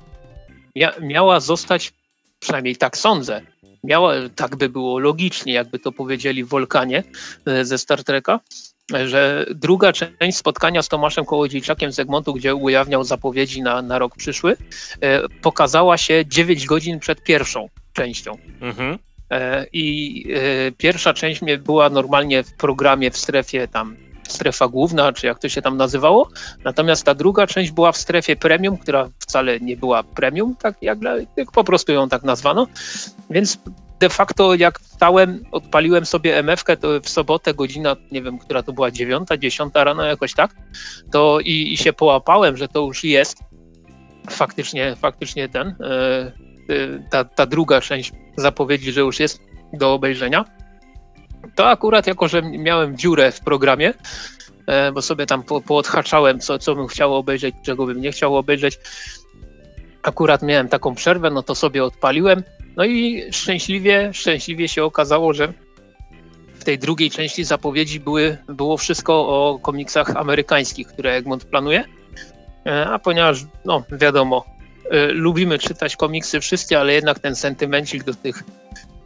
mia, 0.75 0.91
miała 1.01 1.39
zostać 1.39 1.93
przynajmniej 2.39 2.75
tak 2.75 2.97
sądzę, 2.97 3.41
miała, 3.83 4.13
tak 4.35 4.55
by 4.55 4.69
było 4.69 4.99
logicznie, 4.99 5.53
jakby 5.53 5.79
to 5.79 5.91
powiedzieli 5.91 6.43
w 6.43 6.47
Wolkanie 6.47 7.03
e, 7.45 7.65
ze 7.65 7.77
Star 7.77 8.03
Treka, 8.03 8.39
że 9.05 9.45
druga 9.55 9.93
część 9.93 10.37
spotkania 10.37 10.81
z 10.81 10.87
Tomaszem 10.89 11.25
Kołodziejczakiem 11.25 11.91
z 11.91 11.99
Egmontu, 11.99 12.33
gdzie 12.33 12.55
ujawniał 12.55 13.03
zapowiedzi 13.03 13.61
na, 13.61 13.81
na 13.81 13.99
rok 13.99 14.15
przyszły, 14.15 14.57
e, 15.01 15.29
pokazała 15.29 15.97
się 15.97 16.23
9 16.27 16.65
godzin 16.65 16.99
przed 16.99 17.23
pierwszą 17.23 17.69
częścią. 17.93 18.37
Mhm. 18.61 18.97
E, 19.31 19.65
I 19.73 20.25
pierwsza 20.77 21.13
część 21.13 21.41
była 21.59 21.89
normalnie 21.89 22.43
w 22.43 22.53
programie 22.53 23.11
w 23.11 23.17
strefie 23.17 23.67
tam 23.67 24.12
strefa 24.27 24.67
główna, 24.67 25.13
czy 25.13 25.27
jak 25.27 25.39
to 25.39 25.49
się 25.49 25.61
tam 25.61 25.77
nazywało. 25.77 26.29
Natomiast 26.63 27.03
ta 27.03 27.13
druga 27.13 27.47
część 27.47 27.71
była 27.71 27.91
w 27.91 27.97
strefie 27.97 28.35
premium, 28.35 28.77
która 28.77 29.09
wcale 29.19 29.59
nie 29.59 29.77
była 29.77 30.03
premium, 30.03 30.55
tak 30.55 30.75
jak, 30.81 30.99
jak 31.37 31.51
po 31.51 31.63
prostu 31.63 31.91
ją 31.91 32.09
tak 32.09 32.23
nazwano. 32.23 32.67
Więc 33.29 33.57
de 33.99 34.09
facto 34.09 34.55
jak 34.55 34.79
stałem, 34.79 35.43
odpaliłem 35.51 36.05
sobie 36.05 36.37
MF-kę, 36.37 36.77
w 37.03 37.09
sobotę 37.09 37.53
godzina, 37.53 37.95
nie 38.11 38.21
wiem, 38.21 38.39
która 38.39 38.63
to 38.63 38.73
była, 38.73 38.91
dziewiąta, 38.91 39.37
dziesiąta 39.37 39.83
rano 39.83 40.03
jakoś 40.03 40.33
tak, 40.33 40.55
to 41.11 41.39
i, 41.39 41.73
i 41.73 41.77
się 41.77 41.93
połapałem, 41.93 42.57
że 42.57 42.67
to 42.67 42.79
już 42.79 43.03
jest 43.03 43.37
faktycznie, 44.29 44.95
faktycznie 44.95 45.49
ten, 45.49 45.67
e, 45.67 46.31
ta, 47.09 47.25
ta 47.25 47.45
druga 47.45 47.81
część 47.81 48.11
zapowiedzi, 48.37 48.91
że 48.91 49.01
już 49.01 49.19
jest 49.19 49.39
do 49.73 49.93
obejrzenia 49.93 50.45
to 51.55 51.69
akurat 51.69 52.07
jako, 52.07 52.27
że 52.27 52.41
miałem 52.41 52.97
dziurę 52.97 53.31
w 53.31 53.39
programie, 53.39 53.93
e, 54.67 54.91
bo 54.91 55.01
sobie 55.01 55.25
tam 55.25 55.43
po, 55.43 55.61
poodhaczałem, 55.61 56.39
co, 56.39 56.59
co 56.59 56.75
bym 56.75 56.87
chciał 56.87 57.15
obejrzeć, 57.15 57.55
czego 57.63 57.85
bym 57.85 58.01
nie 58.01 58.11
chciał 58.11 58.37
obejrzeć. 58.37 58.79
Akurat 60.03 60.41
miałem 60.41 60.69
taką 60.69 60.95
przerwę, 60.95 61.29
no 61.29 61.43
to 61.43 61.55
sobie 61.55 61.83
odpaliłem. 61.83 62.43
No 62.75 62.85
i 62.85 63.23
szczęśliwie, 63.31 64.09
szczęśliwie 64.13 64.67
się 64.67 64.83
okazało, 64.83 65.33
że 65.33 65.53
w 66.53 66.63
tej 66.63 66.79
drugiej 66.79 67.11
części 67.11 67.43
zapowiedzi 67.43 67.99
były, 67.99 68.37
było 68.47 68.77
wszystko 68.77 69.13
o 69.13 69.59
komiksach 69.59 70.15
amerykańskich, 70.15 70.87
które 70.87 71.11
Egmont 71.11 71.45
planuje. 71.45 71.83
E, 72.65 72.85
a 72.85 72.99
ponieważ, 72.99 73.45
no 73.65 73.83
wiadomo, 73.91 74.45
e, 74.91 75.05
lubimy 75.05 75.59
czytać 75.59 75.95
komiksy 75.95 76.39
wszyscy, 76.39 76.77
ale 76.77 76.93
jednak 76.93 77.19
ten 77.19 77.35
sentymencik 77.35 78.03
do, 78.03 78.13
tych, 78.13 78.43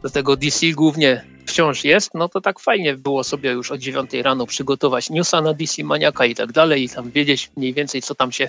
do 0.08 0.12
tego 0.12 0.36
DC 0.36 0.66
głównie 0.72 1.24
wciąż 1.46 1.84
jest, 1.84 2.10
no 2.14 2.28
to 2.28 2.40
tak 2.40 2.60
fajnie 2.60 2.94
było 2.94 3.24
sobie 3.24 3.50
już 3.50 3.72
o 3.72 3.78
9 3.78 4.12
rano 4.12 4.46
przygotować 4.46 5.10
newsa 5.10 5.40
na 5.40 5.54
DC 5.54 5.84
Maniaka 5.84 6.26
i 6.26 6.34
tak 6.34 6.52
dalej 6.52 6.84
i 6.84 6.88
tam 6.88 7.10
wiedzieć 7.10 7.50
mniej 7.56 7.74
więcej, 7.74 8.02
co 8.02 8.14
tam 8.14 8.32
się, 8.32 8.48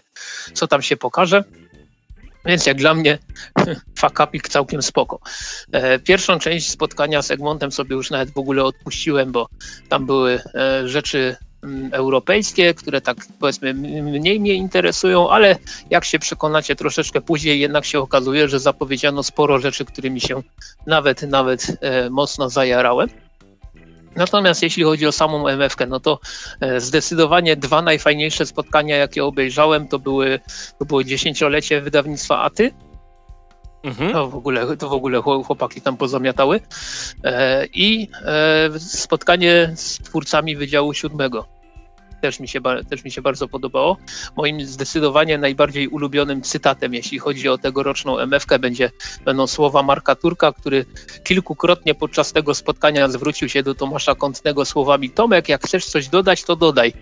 co 0.53 0.67
tam 0.67 0.81
się 0.81 0.97
pokaże. 0.97 1.43
Więc 2.45 2.65
jak 2.65 2.77
dla 2.77 2.93
mnie 2.93 3.17
fakapik 3.99 4.49
całkiem 4.49 4.81
spoko. 4.81 5.19
E, 5.71 5.99
pierwszą 5.99 6.39
część 6.39 6.69
spotkania 6.69 7.21
z 7.21 7.31
Egmontem 7.31 7.71
sobie 7.71 7.95
już 7.95 8.09
nawet 8.11 8.33
w 8.33 8.37
ogóle 8.37 8.63
odpuściłem, 8.63 9.31
bo 9.31 9.49
tam 9.89 10.05
były 10.05 10.41
e, 10.55 10.87
rzeczy 10.87 11.35
europejskie, 11.91 12.73
które 12.73 13.01
tak 13.01 13.17
powiedzmy 13.39 13.73
mniej 14.03 14.39
mnie 14.39 14.53
interesują, 14.53 15.29
ale 15.29 15.55
jak 15.89 16.05
się 16.05 16.19
przekonacie 16.19 16.75
troszeczkę 16.75 17.21
później, 17.21 17.59
jednak 17.59 17.85
się 17.85 17.99
okazuje, 17.99 18.47
że 18.47 18.59
zapowiedziano 18.59 19.23
sporo 19.23 19.59
rzeczy, 19.59 19.85
którymi 19.85 20.21
się 20.21 20.41
nawet, 20.87 21.21
nawet 21.21 21.77
e, 21.81 22.09
mocno 22.09 22.49
zajarałem. 22.49 23.09
Natomiast 24.15 24.63
jeśli 24.63 24.83
chodzi 24.83 25.07
o 25.07 25.11
samą 25.11 25.47
MFK, 25.47 25.85
no 25.87 25.99
to 25.99 26.19
e, 26.59 26.79
zdecydowanie 26.79 27.55
dwa 27.55 27.81
najfajniejsze 27.81 28.45
spotkania, 28.45 28.95
jakie 28.95 29.25
obejrzałem, 29.25 29.87
to 29.87 29.99
były 29.99 30.39
to 30.79 30.85
było 30.85 31.03
dziesięciolecie 31.03 31.81
wydawnictwa 31.81 32.41
Aty. 32.41 32.71
Mhm. 33.83 34.13
To, 34.13 34.29
w 34.29 34.35
ogóle, 34.35 34.77
to 34.77 34.89
w 34.89 34.93
ogóle 34.93 35.21
chłopaki 35.21 35.81
tam 35.81 35.97
pozamiatały. 35.97 36.61
E, 37.23 37.65
I 37.65 38.07
e, 38.25 38.79
spotkanie 38.79 39.71
z 39.75 39.97
twórcami 39.97 40.55
Wydziału 40.55 40.93
Siódmego 40.93 41.59
też 42.19 42.39
mi 42.39 42.47
się, 42.47 42.59
też 42.89 43.03
mi 43.03 43.11
się 43.11 43.21
bardzo 43.21 43.47
podobało. 43.47 43.97
Moim 44.35 44.65
zdecydowanie 44.65 45.37
najbardziej 45.37 45.87
ulubionym 45.87 46.41
cytatem, 46.41 46.93
jeśli 46.93 47.19
chodzi 47.19 47.49
o 47.49 47.57
tegoroczną 47.57 48.17
MFK, 48.17 48.59
będzie, 48.59 48.91
będą 49.25 49.47
słowa 49.47 49.83
Marka 49.83 50.15
Turka, 50.15 50.53
który 50.53 50.85
kilkukrotnie 51.23 51.95
podczas 51.95 52.33
tego 52.33 52.55
spotkania 52.55 53.09
zwrócił 53.09 53.49
się 53.49 53.63
do 53.63 53.75
Tomasza 53.75 54.15
Kątnego 54.15 54.65
słowami 54.65 55.09
Tomek, 55.09 55.49
jak 55.49 55.63
chcesz 55.65 55.85
coś 55.85 56.07
dodać, 56.07 56.43
to 56.43 56.55
dodaj. 56.55 56.93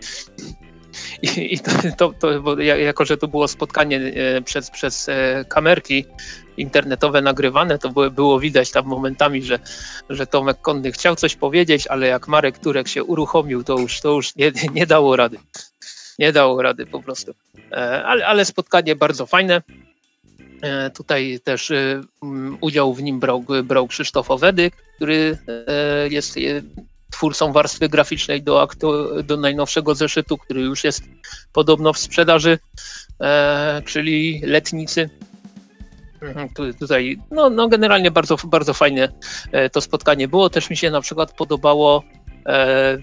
I, 1.21 1.53
i 1.53 1.60
to, 1.60 1.71
to, 1.97 2.13
to, 2.19 2.60
jako, 2.62 3.05
że 3.05 3.17
to 3.17 3.27
było 3.27 3.47
spotkanie 3.47 3.97
e, 3.97 4.41
przez, 4.41 4.71
przez 4.71 5.10
e, 5.10 5.45
kamerki 5.49 6.05
internetowe 6.57 7.21
nagrywane, 7.21 7.79
to 7.79 7.89
było, 7.89 8.12
było 8.12 8.39
widać 8.39 8.71
tam 8.71 8.86
momentami, 8.86 9.43
że, 9.43 9.60
że 10.10 10.27
Tomek 10.27 10.62
Konny 10.62 10.91
chciał 10.91 11.15
coś 11.15 11.36
powiedzieć, 11.36 11.88
ale 11.88 12.07
jak 12.07 12.27
Marek 12.27 12.60
Turek 12.60 12.88
się 12.88 13.03
uruchomił, 13.03 13.63
to 13.63 13.79
już, 13.79 14.01
to 14.01 14.10
już 14.10 14.36
nie, 14.36 14.51
nie 14.73 14.88
dało 14.88 15.15
rady. 15.15 15.38
Nie 16.19 16.31
dało 16.31 16.62
rady 16.62 16.86
po 16.86 17.03
prostu. 17.03 17.33
E, 17.71 18.05
ale, 18.05 18.27
ale 18.27 18.45
spotkanie 18.45 18.95
bardzo 18.95 19.25
fajne. 19.25 19.62
Tutaj 20.95 21.39
też 21.43 21.71
udział 22.62 22.93
w 22.93 23.03
nim 23.03 23.19
brał, 23.19 23.45
brał 23.63 23.88
Krzysztof 23.88 24.31
Owedyk, 24.31 24.75
który 24.95 25.38
jest 26.10 26.38
twórcą 27.17 27.51
warstwy 27.51 27.89
graficznej 27.89 28.43
do, 28.43 28.62
aktu, 28.62 29.23
do 29.23 29.38
najnowszego 29.38 29.95
zeszytu, 29.95 30.38
który 30.38 30.62
już 30.62 30.84
jest 30.84 31.03
podobno 31.53 31.93
w 31.93 31.97
sprzedaży, 31.97 32.60
e, 33.21 33.82
czyli 33.86 34.41
Letnicy. 34.43 35.10
Tu, 36.56 36.73
tutaj, 36.73 37.19
no, 37.32 37.49
no 37.49 37.67
generalnie 37.67 38.12
bardzo, 38.12 38.38
bardzo 38.45 38.73
fajne 38.73 39.12
e, 39.51 39.69
to 39.69 39.82
spotkanie 39.82 40.27
było. 40.27 40.49
Też 40.49 40.69
mi 40.69 40.77
się 40.77 40.91
na 40.91 41.01
przykład 41.01 41.32
podobało 41.32 42.03
e, 42.45 42.97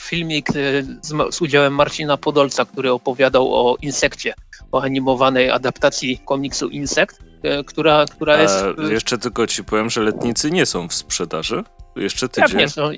filmik 0.00 0.50
e, 0.50 0.54
z, 1.02 1.34
z, 1.34 1.42
udziałem 1.42 1.74
Marcina 1.74 2.16
Podolca, 2.16 2.64
który 2.64 2.92
opowiadał 2.92 3.54
o 3.54 3.76
Insekcie, 3.82 4.34
o 4.72 4.82
animowanej 4.82 5.50
adaptacji 5.50 6.18
komiksu 6.24 6.68
Insekt, 6.68 7.18
e, 7.42 7.64
która, 7.64 8.04
która 8.04 8.42
jest... 8.42 8.64
A 8.78 8.82
jeszcze 8.82 9.18
tylko 9.18 9.46
ci 9.46 9.64
powiem, 9.64 9.90
że 9.90 10.00
letnicy 10.00 10.50
nie 10.50 10.66
są 10.66 10.88
w 10.88 10.94
sprzedaży. 10.94 11.64
Jeszcze 11.96 12.28
tydzień. 12.28 12.50
Jak 12.50 12.58
nie 12.58 12.68
są, 12.68 12.90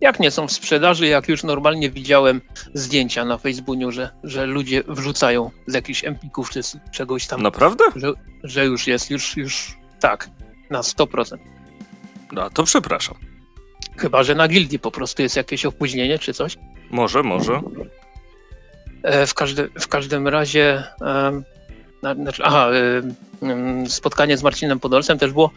jak 0.00 0.20
nie 0.20 0.30
są 0.30 0.48
w 0.48 0.52
sprzedaży, 0.52 1.06
jak 1.06 1.28
już 1.28 1.44
normalnie 1.44 1.90
widziałem 1.90 2.40
zdjęcia 2.74 3.24
na 3.24 3.38
Facebooku, 3.38 3.90
że, 3.92 4.10
że 4.24 4.46
ludzie 4.46 4.82
wrzucają 4.88 5.50
z 5.66 5.74
jakichś 5.74 6.04
empików 6.04 6.50
czy 6.50 6.62
z 6.62 6.76
czegoś 6.92 7.26
tam. 7.26 7.42
Naprawdę? 7.42 7.84
Że, 7.96 8.12
że 8.44 8.66
już 8.66 8.86
jest, 8.86 9.10
już, 9.10 9.36
już 9.36 9.76
tak, 10.00 10.30
na 10.70 10.80
100%. 10.80 11.38
No 12.32 12.50
to 12.50 12.64
przepraszam. 12.64 13.16
Chyba, 13.96 14.22
że 14.22 14.34
na 14.34 14.48
gildii 14.48 14.78
po 14.78 14.90
prostu 14.90 15.22
jest 15.22 15.36
jakieś 15.36 15.66
opóźnienie 15.66 16.18
czy 16.18 16.34
coś. 16.34 16.56
Może, 16.90 17.22
może. 17.22 17.60
E, 19.02 19.26
w, 19.26 19.34
każdy, 19.34 19.70
w 19.80 19.88
każdym 19.88 20.28
razie 20.28 20.84
znaczy, 22.00 22.42
aha, 22.44 22.70
y, 22.72 23.90
spotkanie 23.90 24.36
z 24.36 24.42
Marcinem 24.42 24.80
Podolsem 24.80 25.18
też 25.18 25.32
było 25.32 25.50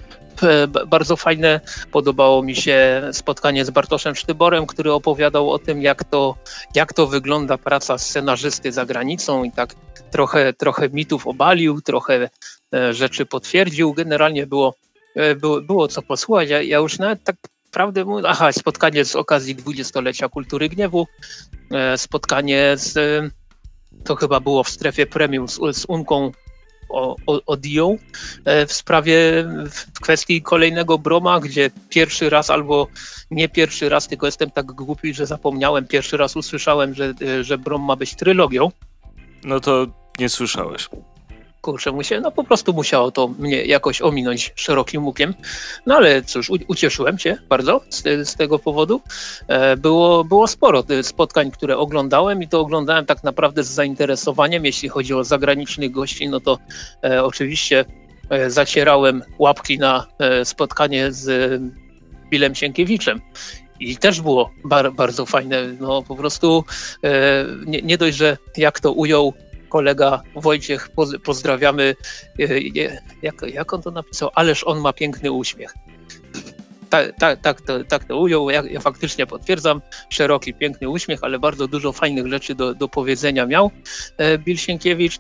e, 0.44 0.68
bardzo 0.68 1.16
fajne. 1.16 1.60
Podobało 1.92 2.44
mi 2.44 2.56
się 2.56 3.02
spotkanie 3.12 3.66
z 3.66 3.70
Bartoszem 3.70 4.16
Sztyborem, 4.16 4.66
który 4.66 4.94
opowiadał 4.94 5.52
o 5.52 5.60
tym, 5.60 5.82
jak 5.82 6.04
to, 6.04 6.36
jak 6.76 6.94
to 6.94 7.08
wygląda 7.08 7.58
praca 7.58 7.98
scenarzysty 7.98 8.72
za 8.72 8.86
granicą 8.86 9.44
i 9.44 9.52
tak 9.52 9.76
trochę, 10.12 10.54
trochę 10.54 10.90
mitów 10.90 11.28
obalił, 11.28 11.82
trochę 11.82 12.30
e, 12.74 12.94
rzeczy 12.94 13.26
potwierdził. 13.26 13.94
Generalnie 13.94 14.48
było, 14.48 14.76
e, 15.16 15.36
było, 15.36 15.62
było 15.62 15.88
co 15.88 16.02
posłuchać. 16.02 16.50
Ja, 16.50 16.62
ja 16.62 16.78
już 16.78 17.00
nawet 17.00 17.24
tak 17.24 17.36
prawdę 17.72 18.06
mówię, 18.06 18.24
aha, 18.28 18.52
spotkanie 18.52 19.06
z 19.06 19.16
okazji 19.16 19.56
dwudziestolecia 19.56 20.30
kultury 20.30 20.70
gniewu, 20.70 21.08
spotkanie 21.96 22.74
z 22.76 22.98
to 24.04 24.16
chyba 24.16 24.40
było 24.40 24.64
w 24.64 24.70
strefie 24.70 25.06
premium 25.06 25.48
z, 25.48 25.60
z 25.74 25.86
Unką 25.86 26.32
o, 26.90 27.16
o, 27.28 27.42
o 27.46 27.58
Dio 27.58 27.96
e, 28.46 28.66
w 28.66 28.74
sprawie, 28.74 29.16
w 29.72 30.00
kwestii 30.00 30.42
kolejnego 30.42 30.98
Broma, 30.98 31.40
gdzie 31.40 31.72
pierwszy 31.90 32.30
raz 32.30 32.50
albo 32.50 32.88
nie 33.32 33.50
pierwszy 33.50 33.90
raz, 33.90 34.08
tylko 34.08 34.26
jestem 34.26 34.52
tak 34.52 34.66
głupi, 34.66 35.14
że 35.14 35.26
zapomniałem, 35.26 35.88
pierwszy 35.88 36.18
raz 36.18 36.36
usłyszałem, 36.36 36.94
że, 36.94 37.14
e, 37.22 37.44
że 37.44 37.58
Brom 37.58 37.82
ma 37.82 37.96
być 37.96 38.16
trylogią. 38.16 38.72
No 39.44 39.60
to 39.60 39.88
nie 40.20 40.30
słyszałeś 40.30 40.90
kurczę, 41.62 41.91
musiałem, 41.91 42.24
no 42.24 42.32
po 42.32 42.43
prostu 42.43 42.74
musiało 42.74 43.12
to 43.12 43.28
mnie 43.28 43.65
jakoś 43.65 44.02
ominąć 44.02 44.54
szerokim 44.56 45.06
łukiem. 45.06 45.34
No 45.86 45.95
ale 45.95 46.21
cóż, 46.21 46.50
u, 46.50 46.58
ucieszyłem 46.67 47.19
się 47.19 47.38
bardzo 47.50 47.82
z, 47.89 48.30
z, 48.30 48.36
tego 48.36 48.60
powodu. 48.60 49.02
E, 49.47 49.78
było, 49.78 50.24
było 50.24 50.47
sporo 50.47 50.84
spotkań, 51.02 51.52
które 51.52 51.78
oglądałem 51.78 52.43
i 52.43 52.47
to 52.47 52.60
oglądałem 52.60 53.06
tak 53.06 53.24
naprawdę 53.24 53.63
z 53.63 53.67
zainteresowaniem. 53.67 54.65
Jeśli 54.65 54.89
chodzi 54.89 55.13
o 55.13 55.24
zagranicznych 55.24 55.91
gości, 55.91 56.30
no 56.30 56.39
to 56.39 56.58
e, 57.04 57.24
oczywiście 57.24 57.86
e, 58.30 58.50
zacierałem 58.50 59.24
łapki 59.39 59.78
na 59.78 60.08
e, 60.19 60.45
spotkanie 60.45 61.12
z 61.12 61.62
Bilem 62.30 62.56
Sienkiewiczem. 62.56 63.21
I 63.80 63.97
też 63.97 64.21
było 64.21 64.52
bar, 64.63 64.93
bardzo 64.93 65.26
fajne. 65.26 65.63
No 65.80 66.02
po 66.02 66.15
prostu 66.15 66.63
e, 67.04 67.45
nie, 67.65 67.82
nie 67.82 67.97
dość, 67.97 68.17
że 68.17 68.38
jak 68.58 68.80
to 68.80 68.91
ujął 68.91 69.34
kolega 69.72 70.22
Wojciech, 70.36 70.90
pozdrawiamy. 71.24 71.96
E, 72.40 72.60
jak, 73.22 73.36
jak 73.54 73.74
on 73.74 73.82
to 73.82 73.92
napisał? 73.92 74.30
Ależ 74.36 74.64
on 74.64 74.80
ma 74.80 74.94
piękny 74.94 75.32
uśmiech. 75.32 75.74
Tak, 76.90 77.16
tak, 77.20 77.42
tak, 77.42 77.62
to, 77.62 77.84
tak 77.84 78.04
to 78.04 78.18
ujął. 78.18 78.50
Ja, 78.50 78.64
ja, 78.70 78.80
faktycznie 78.80 79.26
potwierdzam. 79.28 79.82
Szeroki, 80.10 80.54
piękny 80.54 80.90
uśmiech, 80.90 81.20
ale 81.24 81.40
bardzo 81.40 81.68
dużo 81.68 81.92
fajnych 81.92 82.28
rzeczy 82.28 82.56
do, 82.56 82.76
do 82.76 82.88
powiedzenia 82.88 83.46
miał 83.46 83.72
e, 84.18 84.38
Bill 84.38 84.58
Sienkiewicz. 84.58 85.20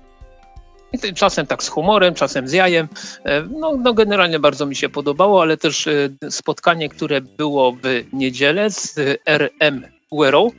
Czasem 1.15 1.47
tak 1.47 1.63
z 1.63 1.67
humorem, 1.69 2.13
czasem 2.13 2.47
z 2.47 2.51
jajem. 2.51 2.87
E, 3.25 3.41
no, 3.41 3.77
no, 3.77 3.93
generalnie 3.93 4.39
bardzo 4.39 4.65
mi 4.65 4.75
się 4.75 4.89
podobało, 4.89 5.41
ale 5.41 5.57
też 5.57 5.89
spotkanie, 6.29 6.89
które 6.89 7.21
było 7.21 7.71
w 7.71 7.83
niedzielę 8.13 8.69
z 8.69 8.99
RM 9.25 9.87
Guerrero, 10.11 10.51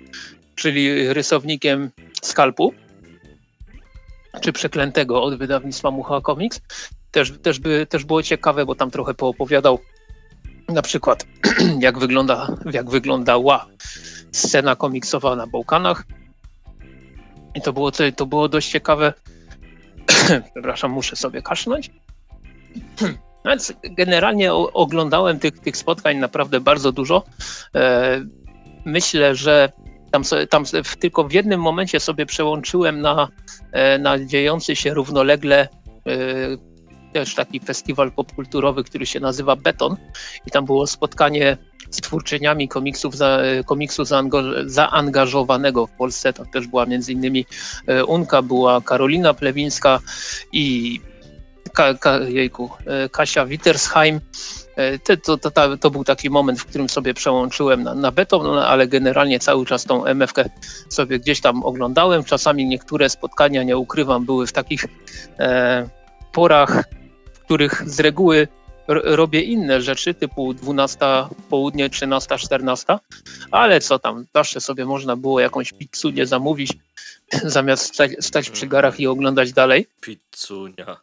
czyli 0.55 1.13
rysownikiem 1.13 1.91
Skalpu, 2.23 2.75
czy 4.43 4.53
Przeklętego 4.53 5.23
od 5.23 5.39
wydawnictwa 5.39 5.91
Mucha 5.91 6.21
Comics. 6.21 6.61
Też, 7.11 7.33
też, 7.43 7.59
by, 7.59 7.87
też 7.87 8.05
było 8.05 8.23
ciekawe, 8.23 8.67
bo 8.67 8.75
tam 8.75 8.91
trochę 8.91 9.15
poopowiadał 9.15 9.79
na 10.69 10.83
przykład 10.83 11.27
jak, 11.81 11.99
wygląda, 11.99 12.49
jak 12.73 12.91
wyglądała 12.91 13.67
scena 14.33 14.77
komiksowa 14.77 15.37
na 15.37 15.47
Bałkanach. 15.47 16.05
I 17.55 17.61
to 17.61 17.73
było, 17.73 17.93
to 18.17 18.27
było 18.27 18.49
dość 18.49 18.71
ciekawe. 18.71 19.13
Przepraszam, 20.53 20.91
muszę 20.91 21.17
sobie 21.17 21.43
kasznąć. 21.43 21.91
Więc 23.47 23.73
generalnie 23.85 24.53
oglądałem 24.55 25.39
tych, 25.39 25.59
tych 25.59 25.77
spotkań 25.77 26.17
naprawdę 26.17 26.61
bardzo 26.61 26.93
dużo. 26.93 27.23
E, 27.75 28.21
myślę, 28.85 29.35
że 29.35 29.73
tam, 30.13 30.23
tam 30.51 30.65
tylko 30.99 31.25
w 31.25 31.33
jednym 31.33 31.61
momencie 31.61 32.01
sobie 32.01 32.27
przełączyłem 32.27 33.01
na, 33.01 33.29
e, 33.73 33.99
na 33.99 34.25
dziejący 34.25 34.77
się 34.77 34.95
równolegle 34.95 35.69
e, 36.07 36.19
też 37.13 37.35
taki 37.35 37.61
festiwal 37.61 38.13
popkulturowy, 38.13 38.85
który 38.85 39.07
się 39.07 39.21
nazywa 39.21 39.57
Beton 39.57 39.97
i 40.47 40.51
tam 40.51 40.65
było 40.65 40.87
spotkanie 40.87 41.57
z 41.91 41.97
twórczyniami 42.01 42.69
komiksów 42.69 43.17
za, 43.17 43.41
komiksu 43.67 44.05
zaangażowanego 44.67 45.87
w 45.87 45.91
Polsce. 45.91 46.33
Tam 46.33 46.47
też 46.47 46.67
była 46.67 46.87
między 46.87 47.13
innymi 47.13 47.47
Unka, 48.07 48.43
była 48.43 48.81
Karolina 48.81 49.35
Plewińska 49.35 50.01
i 50.53 51.01
Ka, 51.73 51.95
Ka, 51.95 52.19
jejku, 52.19 52.71
Kasia 53.11 53.47
Wittersheim. 53.47 54.21
To, 55.05 55.17
to, 55.17 55.51
to, 55.51 55.77
to, 55.77 55.91
był 55.91 56.05
taki 56.05 56.31
moment, 56.31 56.61
w 56.61 56.67
którym 56.67 56.89
sobie 56.89 57.15
przełączyłem 57.15 57.83
na, 57.83 57.95
na 57.95 58.11
beton, 58.11 58.43
no, 58.43 58.67
ale 58.67 58.87
generalnie 58.87 59.39
cały 59.41 59.67
czas 59.67 59.85
tą 59.85 60.05
MFK 60.05 60.45
sobie 60.89 61.19
gdzieś 61.19 61.41
tam 61.41 61.63
oglądałem. 61.63 62.25
Czasami 62.25 62.67
niektóre 62.67 63.09
spotkania, 63.09 63.63
nie 63.63 63.77
ukrywam, 63.77 64.25
były 64.25 64.47
w 64.47 64.53
takich 64.53 64.85
e, 65.39 65.89
porach, 66.33 66.85
w 67.33 67.39
których 67.39 67.91
z 67.91 68.01
reguły 68.01 68.49
robię 68.89 69.41
inne 69.41 69.83
rzeczy, 69.83 70.15
typu 70.15 70.55
12 70.55 70.99
południe, 71.51 71.91
13, 71.91 72.39
14, 72.39 72.99
ale 73.51 73.81
co 73.81 73.99
tam, 73.99 74.27
zawsze 74.35 74.61
sobie 74.61 74.85
można 74.85 75.17
było 75.17 75.41
jakąś 75.41 75.73
pizzunię 75.73 76.27
zamówić, 76.27 76.73
zamiast 77.45 77.95
stać, 77.95 78.11
stać 78.21 78.51
przy 78.51 78.67
garach 78.67 79.01
i 79.01 79.07
oglądać 79.07 79.53
dalej. 79.53 79.87
Pizzunia. 80.01 80.97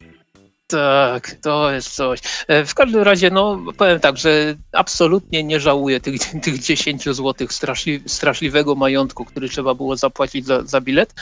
Tak, 0.70 1.36
to 1.42 1.72
jest 1.72 1.96
coś. 1.96 2.20
E, 2.48 2.66
w 2.66 2.74
każdym 2.74 3.02
razie, 3.02 3.30
no 3.32 3.60
powiem 3.78 4.00
tak, 4.00 4.18
że 4.18 4.56
absolutnie 4.72 5.44
nie 5.44 5.60
żałuję 5.60 6.00
tych, 6.00 6.22
tych 6.44 6.60
10 6.60 7.04
zł 7.04 7.48
straszli, 7.50 8.04
straszliwego 8.08 8.76
majątku, 8.76 9.26
który 9.26 9.50
trzeba 9.50 9.74
było 9.74 9.98
zapłacić 9.98 10.46
za, 10.46 10.64
za 10.64 10.82
bilet. 10.82 11.14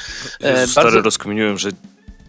E, 0.43 0.51
Jezu, 0.51 0.71
stary, 0.71 0.85
Bardzo... 0.85 1.01
rozkminiłem, 1.01 1.57
że 1.57 1.69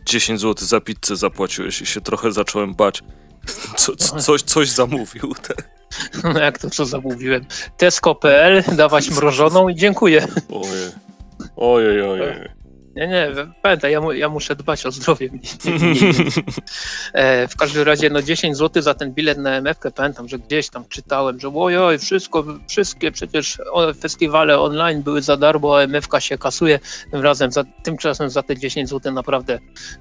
10 0.07 0.41
zł 0.41 0.67
za 0.67 0.81
pizzę 0.81 1.17
zapłaciłeś 1.17 1.81
i 1.81 1.87
się 1.87 2.01
trochę 2.01 2.33
zacząłem 2.33 2.75
bać. 2.75 3.03
Co, 3.77 3.97
co, 3.97 4.17
coś, 4.17 4.43
coś 4.43 4.69
zamówił. 4.69 5.35
No 6.25 6.41
jak 6.41 6.59
to 6.59 6.71
co 6.71 6.87
zamówiłem? 6.87 7.47
Tesco.pl, 7.77 8.63
dawać 8.77 9.11
mrożoną 9.11 9.69
i 9.69 9.75
dziękuję. 9.75 10.27
Ojej. 10.51 10.91
Ojej, 11.57 12.03
ojej. 12.03 12.49
Nie, 12.99 13.09
nie, 13.09 13.33
pamiętaj, 13.63 13.93
ja, 13.93 14.01
mu, 14.01 14.13
ja 14.13 14.29
muszę 14.29 14.57
dbać 14.57 14.87
o 14.87 14.91
zdrowie. 14.91 15.31
e, 17.13 17.49
w 17.49 17.57
każdym 17.57 17.83
razie, 17.83 18.11
no 18.11 18.23
10 18.23 18.57
zł 18.57 18.83
za 18.83 18.95
ten 18.95 19.15
bilet 19.15 19.39
na 19.39 19.51
MF, 19.51 19.77
pamiętam, 19.95 20.29
że 20.29 20.39
gdzieś 20.39 20.69
tam 20.69 20.85
czytałem, 20.89 21.41
że 21.41 21.49
ojoj, 21.55 21.99
wszystko, 21.99 22.45
wszystkie 22.69 23.13
przecież 23.13 23.59
festiwale 24.01 24.61
online 24.61 25.03
były 25.03 25.23
za 25.23 25.37
darmo, 25.37 25.79
a 25.79 25.83
MFK 25.83 26.21
się 26.21 26.39
kasuje. 26.39 26.79
Tym 27.11 27.21
razem, 27.23 27.53
za, 27.53 27.65
tymczasem 27.83 28.31
za 28.31 28.43
te 28.43 28.57
10 28.57 28.89
zł 28.89 29.13
naprawdę 29.13 29.59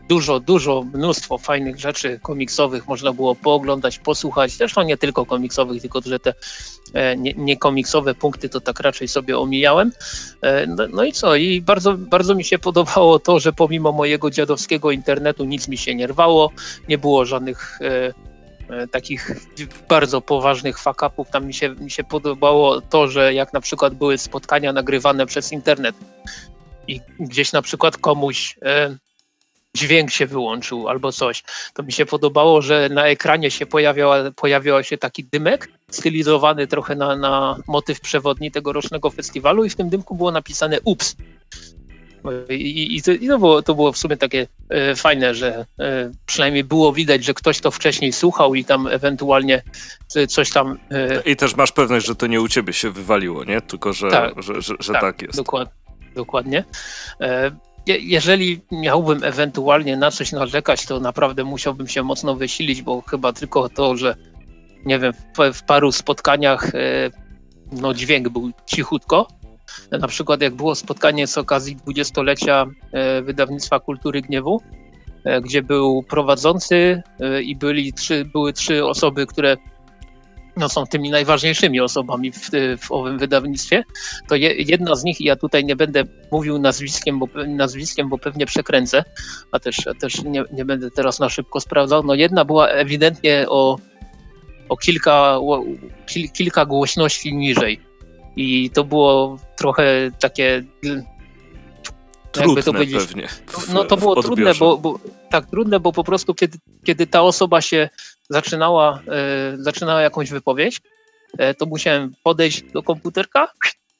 dużo, 0.10 0.40
dużo, 0.40 0.84
mnóstwo 0.94 1.38
fajnych 1.38 1.80
rzeczy 1.80 2.20
komiksowych 2.24 2.88
można 2.88 3.14
było 3.14 3.36
pooglądać, 3.36 4.00
posłuchać. 4.00 4.52
Zresztą 4.52 4.84
nie 4.84 4.98
tylko 4.98 5.26
komiksowych, 5.26 5.82
tylko 5.82 6.02
że 6.02 6.20
te 6.20 6.34
e, 6.94 7.18
niekomiksowe 7.18 8.12
nie 8.12 8.16
punkty 8.16 8.50
to 8.50 8.62
tak 8.62 8.80
raczej 8.80 9.08
sobie 9.08 9.38
omijałem. 9.38 9.92
E, 10.42 10.68
no, 10.68 10.84
no 10.94 11.04
i 11.04 11.14
co? 11.14 11.36
I 11.36 11.62
bardzo, 11.62 11.94
bardzo 11.94 12.36
mi 12.36 12.44
się 12.44 12.60
podoba 12.60 12.87
spowodowało 12.88 13.20
to, 13.20 13.40
że 13.40 13.54
pomimo 13.54 13.92
mojego 13.92 14.30
dziadowskiego 14.32 14.92
internetu 14.92 15.46
nic 15.46 15.68
mi 15.68 15.78
się 15.78 15.96
nie 15.96 16.08
rwało, 16.08 16.52
nie 16.90 16.98
było 16.98 17.26
żadnych 17.26 17.80
e, 17.82 18.14
e, 18.70 18.88
takich 18.88 19.32
bardzo 19.90 20.22
poważnych 20.22 20.80
fakapów. 20.80 21.30
Tam 21.30 21.46
mi 21.46 21.54
się, 21.54 21.70
mi 21.70 21.92
się 21.92 22.04
podobało 22.04 22.82
to, 22.82 23.08
że 23.08 23.34
jak 23.34 23.54
na 23.54 23.62
przykład 23.62 23.96
były 23.96 24.18
spotkania 24.18 24.74
nagrywane 24.74 25.26
przez 25.26 25.52
internet 25.52 25.96
i 26.88 27.02
gdzieś 27.20 27.52
na 27.54 27.62
przykład 27.62 27.98
komuś 27.98 28.58
e, 28.62 28.98
dźwięk 29.76 30.12
się 30.12 30.26
wyłączył 30.26 30.88
albo 30.88 31.12
coś, 31.12 31.44
to 31.74 31.84
mi 31.84 31.92
się 31.92 32.06
podobało, 32.06 32.62
że 32.62 32.90
na 32.90 33.08
ekranie 33.08 33.52
się 33.52 33.66
pojawiała, 33.66 34.32
pojawiał 34.32 34.84
się 34.84 34.98
taki 34.98 35.24
dymek 35.24 35.70
stylizowany 35.92 36.68
trochę 36.68 36.96
na, 36.96 37.16
na 37.16 37.58
motyw 37.68 38.00
przewodni 38.00 38.52
tegorocznego 38.52 39.10
festiwalu 39.10 39.66
i 39.66 39.70
w 39.70 39.76
tym 39.76 39.90
dymku 39.90 40.16
było 40.16 40.32
napisane 40.32 40.82
ups. 40.82 41.16
I, 42.50 42.96
i, 42.96 43.02
to, 43.02 43.12
i 43.12 43.28
to, 43.28 43.40
było, 43.40 43.62
to 43.62 43.76
było 43.76 43.92
w 43.92 43.98
sumie 43.98 44.18
takie 44.18 44.48
e, 44.70 44.96
fajne, 44.96 45.36
że 45.36 45.66
e, 45.80 46.12
przynajmniej 46.26 46.64
było 46.64 46.94
widać, 46.94 47.24
że 47.26 47.34
ktoś 47.34 47.60
to 47.60 47.72
wcześniej 47.72 48.14
słuchał 48.14 48.56
i 48.56 48.66
tam 48.66 48.88
ewentualnie 48.88 49.62
coś 50.28 50.50
tam. 50.50 50.80
E, 50.92 51.22
I 51.22 51.36
też 51.36 51.56
masz 51.56 51.72
pewność, 51.72 52.06
że 52.06 52.16
to 52.16 52.28
nie 52.28 52.42
u 52.42 52.48
ciebie 52.48 52.74
się 52.74 52.92
wywaliło, 52.92 53.44
nie? 53.44 53.62
Tylko, 53.62 53.94
że 53.94 54.10
tak, 54.12 54.44
że, 54.44 54.62
że, 54.62 54.76
że 54.80 54.94
tak, 54.94 55.02
tak 55.02 55.22
jest. 55.22 55.38
Dokład, 55.38 55.70
dokładnie. 56.16 56.64
E, 57.22 57.52
jeżeli 57.88 58.62
miałbym 58.72 59.24
ewentualnie 59.24 59.98
na 59.98 60.12
coś 60.12 60.32
narzekać, 60.32 60.86
to 60.86 61.00
naprawdę 61.00 61.44
musiałbym 61.44 61.88
się 61.88 62.04
mocno 62.04 62.36
wysilić, 62.36 62.82
bo 62.82 63.02
chyba 63.02 63.34
tylko 63.34 63.70
to, 63.70 63.98
że 63.98 64.16
nie 64.86 65.00
wiem, 65.00 65.14
w, 65.14 65.54
w 65.54 65.64
paru 65.64 65.92
spotkaniach 65.92 66.76
e, 66.76 67.12
no 67.72 67.94
dźwięk 67.94 68.30
był 68.30 68.52
cichutko, 68.66 69.28
na 69.92 70.08
przykład 70.08 70.42
jak 70.42 70.56
było 70.56 70.76
spotkanie 70.76 71.28
z 71.28 71.38
okazji 71.38 71.76
dwudziestolecia 71.76 72.66
e, 72.92 73.22
wydawnictwa 73.22 73.80
Kultury 73.80 74.22
Gniewu, 74.22 74.62
e, 75.24 75.42
gdzie 75.42 75.62
był 75.62 76.04
prowadzący 76.04 77.04
e, 77.20 77.42
i 77.42 77.56
byli 77.56 77.94
trzy, 77.94 78.26
były 78.26 78.54
trzy 78.54 78.86
osoby, 78.86 79.26
które 79.26 79.58
no, 80.58 80.70
są 80.70 80.86
tymi 80.86 81.10
najważniejszymi 81.10 81.80
osobami 81.80 82.32
w, 82.32 82.50
w 82.80 82.92
owym 82.92 83.18
wydawnictwie, 83.18 83.84
to 84.30 84.36
je, 84.36 84.54
jedna 84.54 84.96
z 84.96 85.04
nich, 85.04 85.22
ja 85.22 85.36
tutaj 85.36 85.66
nie 85.66 85.76
będę 85.76 86.04
mówił 86.32 86.60
nazwiskiem, 86.60 87.20
bo, 87.20 87.28
nazwiskiem, 87.48 88.10
bo 88.10 88.18
pewnie 88.18 88.46
przekręcę, 88.46 89.04
a 89.52 89.60
też, 89.60 89.88
a 89.88 89.94
też 89.94 90.24
nie, 90.24 90.44
nie 90.54 90.66
będę 90.66 90.92
teraz 90.92 91.20
na 91.20 91.30
szybko 91.30 91.60
sprawdzał, 91.60 92.04
no 92.04 92.14
jedna 92.14 92.46
była 92.46 92.68
ewidentnie 92.68 93.46
o, 93.50 93.78
o 94.70 94.78
kilka, 94.78 95.38
o, 95.38 95.64
kilka 96.34 96.66
głośności 96.66 97.36
niżej. 97.36 97.87
I 98.38 98.70
to 98.70 98.84
było 98.84 99.38
trochę 99.56 100.12
takie 100.20 100.64
trudne 102.32 102.64
to 102.64 102.74
pewnie. 102.74 103.28
W, 103.48 103.74
no 103.74 103.84
to 103.84 103.98
było 103.98 104.24
trudne, 104.24 104.54
bo, 104.56 104.78
bo, 104.78 105.00
tak 105.30 105.46
trudne, 105.46 105.80
bo 105.80 105.94
po 105.94 106.04
prostu 106.04 106.34
kiedy, 106.34 106.58
kiedy 106.84 107.08
ta 107.08 107.22
osoba 107.22 107.62
się 107.62 107.90
zaczynała, 108.30 109.02
e, 109.08 109.58
zaczynała 109.58 110.02
jakąś 110.02 110.30
wypowiedź, 110.30 110.82
e, 111.38 111.54
to 111.54 111.66
musiałem 111.66 112.12
podejść 112.24 112.62
do 112.62 112.84
komputerka, 112.84 113.48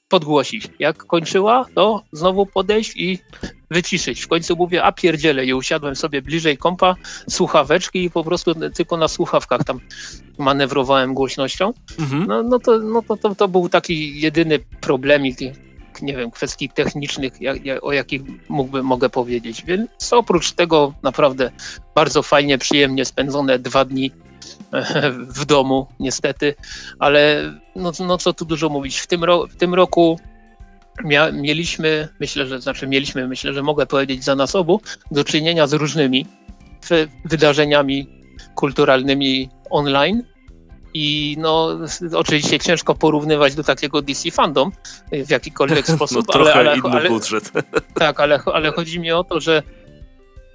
podgłosić. 0.10 0.68
Jak 0.80 0.98
kończyła, 0.98 1.66
to 1.76 2.04
znowu 2.12 2.46
podejść 2.46 2.94
i 2.96 3.20
wyciszyć. 3.72 4.22
W 4.22 4.28
końcu 4.28 4.56
mówię, 4.56 4.84
a 4.84 4.92
pierdzielę 4.92 5.46
i 5.46 5.54
usiadłem 5.54 5.96
sobie 5.96 6.22
bliżej 6.22 6.58
kompa, 6.58 6.96
słuchaweczki 7.30 8.04
i 8.04 8.10
po 8.10 8.24
prostu 8.24 8.56
tylko 8.76 8.98
na 8.98 9.08
słuchawkach 9.08 9.64
tam 9.64 9.80
manewrowałem 10.38 11.14
głośnością. 11.14 11.74
Mhm. 12.00 12.26
No, 12.28 12.44
no, 12.44 12.60
to, 12.60 12.78
no 12.80 13.02
to, 13.02 13.18
to, 13.18 13.36
to 13.36 13.48
był 13.48 13.70
taki 13.70 14.22
jedyny 14.22 14.60
problemik, 14.60 15.38
nie 16.02 16.16
wiem, 16.16 16.32
kwestii 16.32 16.70
technicznych, 16.70 17.42
jak, 17.42 17.66
jak, 17.66 17.84
o 17.84 17.92
jakich 17.92 18.22
mógłbym, 18.50 18.86
mogę 18.86 19.10
powiedzieć. 19.10 19.64
Więc 19.66 20.14
oprócz 20.14 20.52
tego 20.52 20.94
naprawdę 21.04 21.52
bardzo 21.96 22.24
fajnie, 22.24 22.58
przyjemnie 22.58 23.06
spędzone 23.06 23.60
dwa 23.60 23.86
dni 23.86 24.12
w 25.40 25.46
domu, 25.46 25.88
niestety, 26.00 26.56
ale 27.00 27.54
no, 27.76 27.92
no 28.00 28.18
co 28.18 28.34
tu 28.34 28.46
dużo 28.46 28.70
mówić. 28.70 29.00
W 29.00 29.08
tym, 29.08 29.24
ro, 29.24 29.48
w 29.48 29.56
tym 29.56 29.74
roku 29.74 30.20
mia, 31.04 31.32
mieliśmy, 31.32 32.08
myślę, 32.20 32.46
że 32.48 32.62
znaczy 32.62 32.88
mieliśmy, 32.88 33.28
myślę, 33.28 33.54
że 33.54 33.64
mogę 33.64 33.86
powiedzieć 33.86 34.24
za 34.24 34.36
nas 34.36 34.56
obu, 34.56 34.82
do 35.12 35.24
czynienia 35.24 35.68
z 35.68 35.74
różnymi 35.74 36.26
wydarzeniami 37.26 38.10
kulturalnymi 38.56 39.50
online. 39.70 40.24
I 40.94 41.36
no, 41.40 41.78
oczywiście 42.14 42.60
ciężko 42.60 42.96
porównywać 42.96 43.56
do 43.56 43.64
takiego 43.64 44.02
DC 44.02 44.32
Fandom 44.32 44.72
w 45.12 45.30
jakikolwiek 45.30 45.88
sposób. 45.96 46.28
No, 46.28 46.34
trochę 46.34 46.54
ale, 46.54 46.70
ale, 46.70 46.78
inny 46.80 46.90
ale, 46.90 47.10
budżet. 47.10 47.52
Tak, 47.94 48.20
ale, 48.20 48.40
ale 48.54 48.72
chodzi 48.72 49.00
mi 49.00 49.12
o 49.12 49.24
to, 49.24 49.40
że 49.40 49.64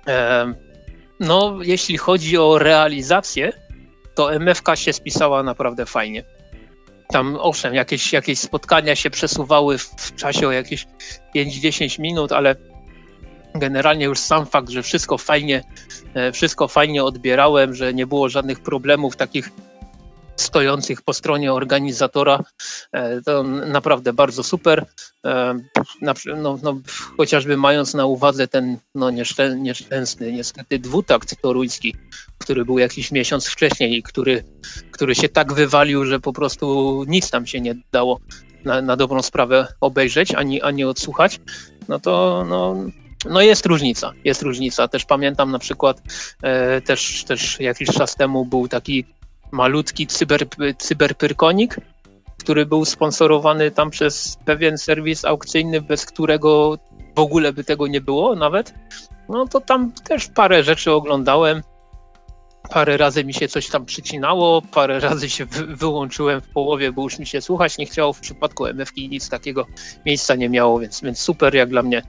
e, 0.07 0.55
no, 1.21 1.59
jeśli 1.63 1.99
chodzi 1.99 2.39
o 2.39 2.59
realizację, 2.59 3.53
to 4.15 4.35
MFK 4.35 4.77
się 4.77 4.93
spisała 4.93 5.43
naprawdę 5.43 5.87
fajnie. 5.87 6.25
Tam 7.09 7.37
owszem, 7.41 7.75
jakieś, 7.75 8.13
jakieś 8.13 8.39
spotkania 8.39 8.97
się 8.97 9.11
przesuwały 9.11 9.79
w, 9.79 10.15
czasie 10.17 10.49
o 10.49 10.53
jakieś 10.53 10.87
5-10 11.37 12.01
minut, 12.01 12.33
ale 12.33 12.57
generalnie 13.55 14.05
już 14.05 14.19
sam 14.19 14.47
fakt, 14.47 14.69
że 14.69 14.83
wszystko 14.83 15.19
fajnie, 15.19 15.65
e, 16.15 16.33
wszystko 16.33 16.69
fajnie 16.69 17.05
odbierałem, 17.05 17.75
że 17.75 17.95
nie 17.95 18.07
było 18.07 18.29
żadnych 18.29 18.61
problemów 18.61 19.17
takich 19.17 19.51
stojących 20.37 21.03
po 21.03 21.13
stronie 21.13 21.53
organizatora. 21.53 22.45
E, 22.93 23.23
to 23.23 23.43
naprawdę 23.43 24.13
bardzo 24.13 24.43
super. 24.43 24.87
E, 25.27 25.59
no, 26.37 26.59
no, 26.63 26.81
chociażby 27.17 27.57
mając 27.57 27.95
na 27.95 28.07
uwadze 28.07 28.49
ten 28.49 28.79
no, 28.95 29.11
nieszczęsny 29.57 30.33
niestety 30.33 30.79
dwutakt 30.79 31.43
toruński, 31.43 31.97
który 32.43 32.65
był 32.65 32.79
jakiś 32.79 33.13
miesiąc 33.13 33.47
wcześniej 33.47 33.97
i 33.97 34.03
który, 34.03 34.45
który 34.91 35.15
się 35.15 35.29
tak 35.29 35.53
wywalił, 35.53 36.05
że 36.05 36.21
po 36.21 36.33
prostu 36.33 37.05
nic 37.09 37.31
tam 37.31 37.47
się 37.47 37.61
nie 37.61 37.75
dało 37.93 38.21
na, 38.65 38.83
na 38.83 38.97
dobrą 38.97 39.23
sprawę 39.23 39.67
obejrzeć 39.81 40.35
ani, 40.35 40.63
ani 40.63 40.85
odsłuchać, 40.85 41.41
no 41.89 41.99
to 41.99 42.45
no, 42.49 42.77
no 43.31 43.41
jest 43.43 43.67
różnica, 43.67 44.13
jest 44.25 44.43
różnica. 44.43 44.89
Też 44.89 45.05
pamiętam 45.05 45.51
na 45.51 45.59
przykład 45.59 46.03
e, 46.43 46.81
też, 46.81 47.25
też 47.25 47.61
jakiś 47.61 47.89
czas 47.89 48.15
temu 48.15 48.45
był 48.45 48.69
taki 48.69 49.05
malutki 49.51 50.07
cyber, 50.07 50.47
cyberpyrkonik, 50.79 51.77
który 52.39 52.67
był 52.67 52.85
sponsorowany 52.85 53.71
tam 53.71 53.91
przez 53.91 54.39
pewien 54.45 54.79
serwis 54.79 55.25
aukcyjny, 55.25 55.81
bez 55.81 56.07
którego 56.07 56.79
w 57.17 57.19
ogóle 57.19 57.53
by 57.53 57.65
tego 57.65 57.87
nie 57.87 58.01
było 58.01 58.37
nawet, 58.37 58.75
no 59.29 59.49
to 59.49 59.61
tam 59.61 59.93
też 59.93 60.29
parę 60.35 60.65
rzeczy 60.65 60.93
oglądałem. 60.93 61.63
Parę 62.73 62.97
razy 62.97 63.25
mi 63.25 63.35
się 63.35 63.49
coś 63.49 63.69
tam 63.69 63.87
przycinało, 63.87 64.63
parę 64.63 65.01
razy 65.01 65.31
się 65.31 65.45
wy 65.45 65.77
wyłączyłem 65.77 66.41
w 66.41 66.49
połowie, 66.49 66.93
bo 66.93 67.03
już 67.03 67.19
mi 67.19 67.27
się 67.27 67.41
słuchać 67.41 67.79
nie 67.79 67.87
chciało. 67.87 68.13
W 68.13 68.21
przypadku 68.21 68.67
MFK 68.67 68.97
nic 68.97 69.29
takiego 69.29 69.67
miejsca 70.07 70.35
nie 70.35 70.49
miało, 70.49 70.81
więc, 70.81 71.01
więc 71.01 71.19
super 71.19 71.55
jak 71.55 71.69
dla 71.69 71.83
mnie. 71.83 72.03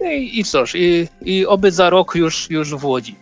No 0.00 0.10
I, 0.10 0.40
i 0.40 0.44
cóż, 0.44 0.74
i, 0.74 1.08
i 1.20 1.46
oby 1.46 1.72
za 1.72 1.90
rok 1.90 2.14
już, 2.14 2.50
już 2.50 2.74
w 2.74 2.84
Łodzi. 2.84 3.16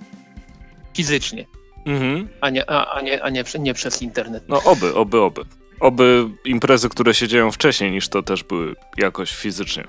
Fizycznie. 0.97 1.47
Mhm. 1.87 2.29
A, 2.41 2.51
nie, 2.51 2.71
a, 2.71 2.95
a, 2.95 3.01
nie, 3.01 3.23
a 3.23 3.31
nie, 3.31 3.45
nie 3.59 3.75
przez 3.75 4.03
internet. 4.03 4.45
No 4.49 4.63
oby, 4.63 4.95
oby, 4.95 5.21
oby. 5.21 5.45
Oby 5.81 6.29
imprezy, 6.45 6.89
które 6.89 7.15
się 7.15 7.29
dzieją 7.29 7.53
wcześniej 7.53 7.91
niż 7.91 8.09
to 8.09 8.23
też 8.23 8.45
były 8.45 8.77
jakoś 8.97 9.33
fizycznie. 9.33 9.85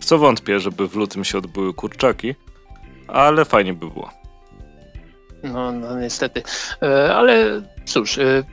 W 0.00 0.04
co 0.04 0.18
wątpię, 0.18 0.60
żeby 0.60 0.88
w 0.88 0.96
lutym 0.96 1.24
się 1.24 1.38
odbyły 1.38 1.74
kurczaki, 1.74 2.34
ale 3.08 3.44
fajnie 3.44 3.74
by 3.74 3.90
było. 3.90 4.23
No, 5.44 5.72
no 5.72 6.00
niestety. 6.00 6.42
E, 6.82 7.14
ale 7.14 7.62
cóż, 7.84 8.18
e, 8.18 8.44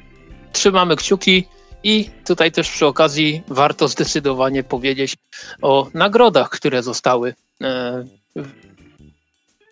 trzymamy 0.52 0.96
kciuki 0.96 1.48
i 1.84 2.10
tutaj 2.26 2.52
też 2.52 2.70
przy 2.70 2.86
okazji 2.86 3.44
warto 3.48 3.88
zdecydowanie 3.88 4.64
powiedzieć 4.64 5.16
o 5.62 5.88
nagrodach, 5.94 6.50
które 6.50 6.84
zostały 6.84 7.34
e, 7.64 8.04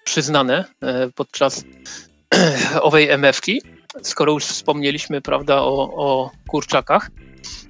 przyznane 0.03 0.65
podczas 1.15 1.63
owej 2.81 3.09
MF-ki. 3.09 3.61
Skoro 4.03 4.33
już 4.33 4.45
wspomnieliśmy, 4.45 5.21
prawda, 5.21 5.61
o, 5.61 5.93
o 5.95 6.31
kurczakach, 6.47 7.09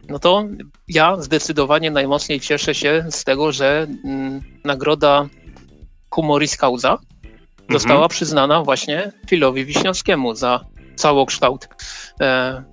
no 0.09 0.19
to 0.19 0.45
ja 0.87 1.21
zdecydowanie 1.21 1.91
najmocniej 1.91 2.39
cieszę 2.39 2.75
się 2.75 3.05
z 3.09 3.23
tego, 3.23 3.51
że 3.51 3.87
mm, 4.05 4.41
nagroda 4.63 5.29
Humoris 6.09 6.57
Causa 6.57 6.97
została 7.69 7.99
mhm. 7.99 8.09
przyznana 8.09 8.63
właśnie 8.63 9.11
Filowi 9.29 9.65
Wiśniowskiemu 9.65 10.35
za 10.35 10.65
całokształt 10.95 11.69
e, 12.21 12.63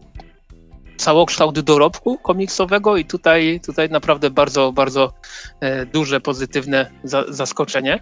całokształt 0.97 1.61
dorobku 1.61 2.19
komiksowego 2.19 2.97
i 2.97 3.05
tutaj, 3.05 3.61
tutaj 3.67 3.91
naprawdę 3.91 4.31
bardzo, 4.31 4.73
bardzo 4.73 5.13
e, 5.61 5.87
duże, 5.87 6.21
pozytywne 6.21 6.91
za, 7.05 7.25
zaskoczenie. 7.29 8.01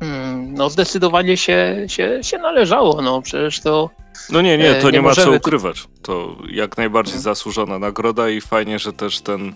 Hmm, 0.00 0.54
no 0.54 0.70
zdecydowanie 0.70 1.36
się, 1.36 1.86
się, 1.88 2.18
się 2.22 2.38
należało, 2.38 3.02
no 3.02 3.22
przecież 3.22 3.60
to... 3.60 3.90
No 4.30 4.40
nie, 4.40 4.58
nie, 4.58 4.74
to 4.74 4.88
e, 4.88 4.92
nie, 4.92 4.98
nie 4.98 5.02
ma 5.02 5.14
co 5.14 5.32
ukrywać. 5.32 5.84
To 6.02 6.36
jak 6.50 6.76
najbardziej 6.76 7.18
zasłużona 7.18 7.78
nagroda 7.78 8.28
i 8.28 8.40
fajnie, 8.40 8.78
że 8.78 8.92
też 8.92 9.20
ten 9.20 9.48
e, 9.48 9.52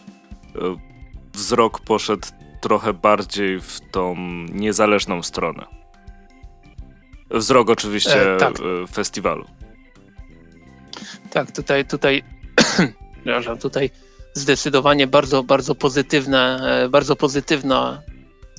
wzrok 1.32 1.80
poszedł 1.80 2.26
trochę 2.60 2.92
bardziej 2.92 3.60
w 3.60 3.80
tą 3.90 4.14
niezależną 4.52 5.22
stronę. 5.22 5.77
Wzrok 7.30 7.70
oczywiście 7.70 8.34
e, 8.34 8.36
tak. 8.36 8.54
Festiwalu. 8.92 9.44
Tak, 11.30 11.52
tutaj, 11.52 11.84
tutaj, 11.86 12.22
przepraszam, 13.24 13.58
tutaj 13.58 13.90
zdecydowanie 14.34 15.06
bardzo, 15.06 15.42
bardzo 15.42 15.74
pozytywne, 15.74 16.60
e, 16.84 16.88
bardzo 16.88 17.16
pozytywna 17.16 18.02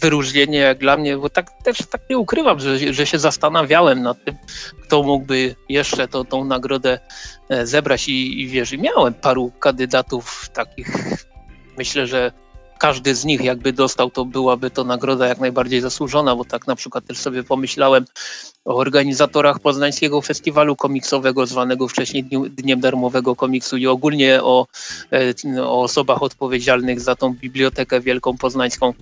wyróżnienie 0.02 0.58
jak 0.58 0.78
dla 0.78 0.98
mnie, 0.98 1.18
bo 1.18 1.30
tak 1.30 1.52
też 1.64 1.78
tak 1.78 2.02
nie 2.10 2.18
ukrywam, 2.18 2.60
że, 2.60 2.94
że 2.94 3.06
się 3.06 3.20
zastanawiałem 3.20 4.02
nad 4.02 4.26
tym, 4.26 4.36
kto 4.84 5.04
mógłby 5.04 5.56
jeszcze 5.70 6.08
to, 6.08 6.24
tą 6.24 6.46
nagrodę 6.46 7.00
e, 7.50 7.66
zebrać 7.66 8.10
i, 8.10 8.42
i 8.42 8.48
wiesz, 8.48 8.72
miałem 8.72 9.14
paru 9.14 9.52
kandydatów 9.60 10.50
takich, 10.54 10.88
myślę, 11.78 12.08
że 12.08 12.32
każdy 12.80 13.16
z 13.16 13.26
nich 13.26 13.42
jakby 13.42 13.74
dostał, 13.74 14.12
to 14.12 14.26
byłaby 14.26 14.70
to 14.70 14.84
nagroda 14.84 15.28
jak 15.28 15.40
najbardziej 15.40 15.82
zasłużona, 15.82 16.36
bo 16.36 16.46
tak 16.46 16.68
na 16.68 16.76
przykład 16.76 17.06
też 17.06 17.18
sobie 17.18 17.44
pomyślałem 17.44 18.06
o 18.66 18.76
organizatorach 18.76 19.60
Poznańskiego 19.60 20.22
Festiwalu 20.22 20.76
Komiksowego, 20.76 21.46
zwanego 21.46 21.88
wcześniej 21.88 22.24
Dniem 22.50 22.80
Darmowego 22.80 23.36
Komiksu 23.36 23.78
i 23.78 23.88
ogólnie 23.88 24.44
o, 24.44 24.68
e, 25.12 25.64
o 25.64 25.82
osobach 25.82 26.24
odpowiedzialnych 26.24 27.02
za 27.02 27.16
tą 27.16 27.34
Bibliotekę 27.34 28.02
Wielką 28.02 28.38
Poznańską. 28.38 28.94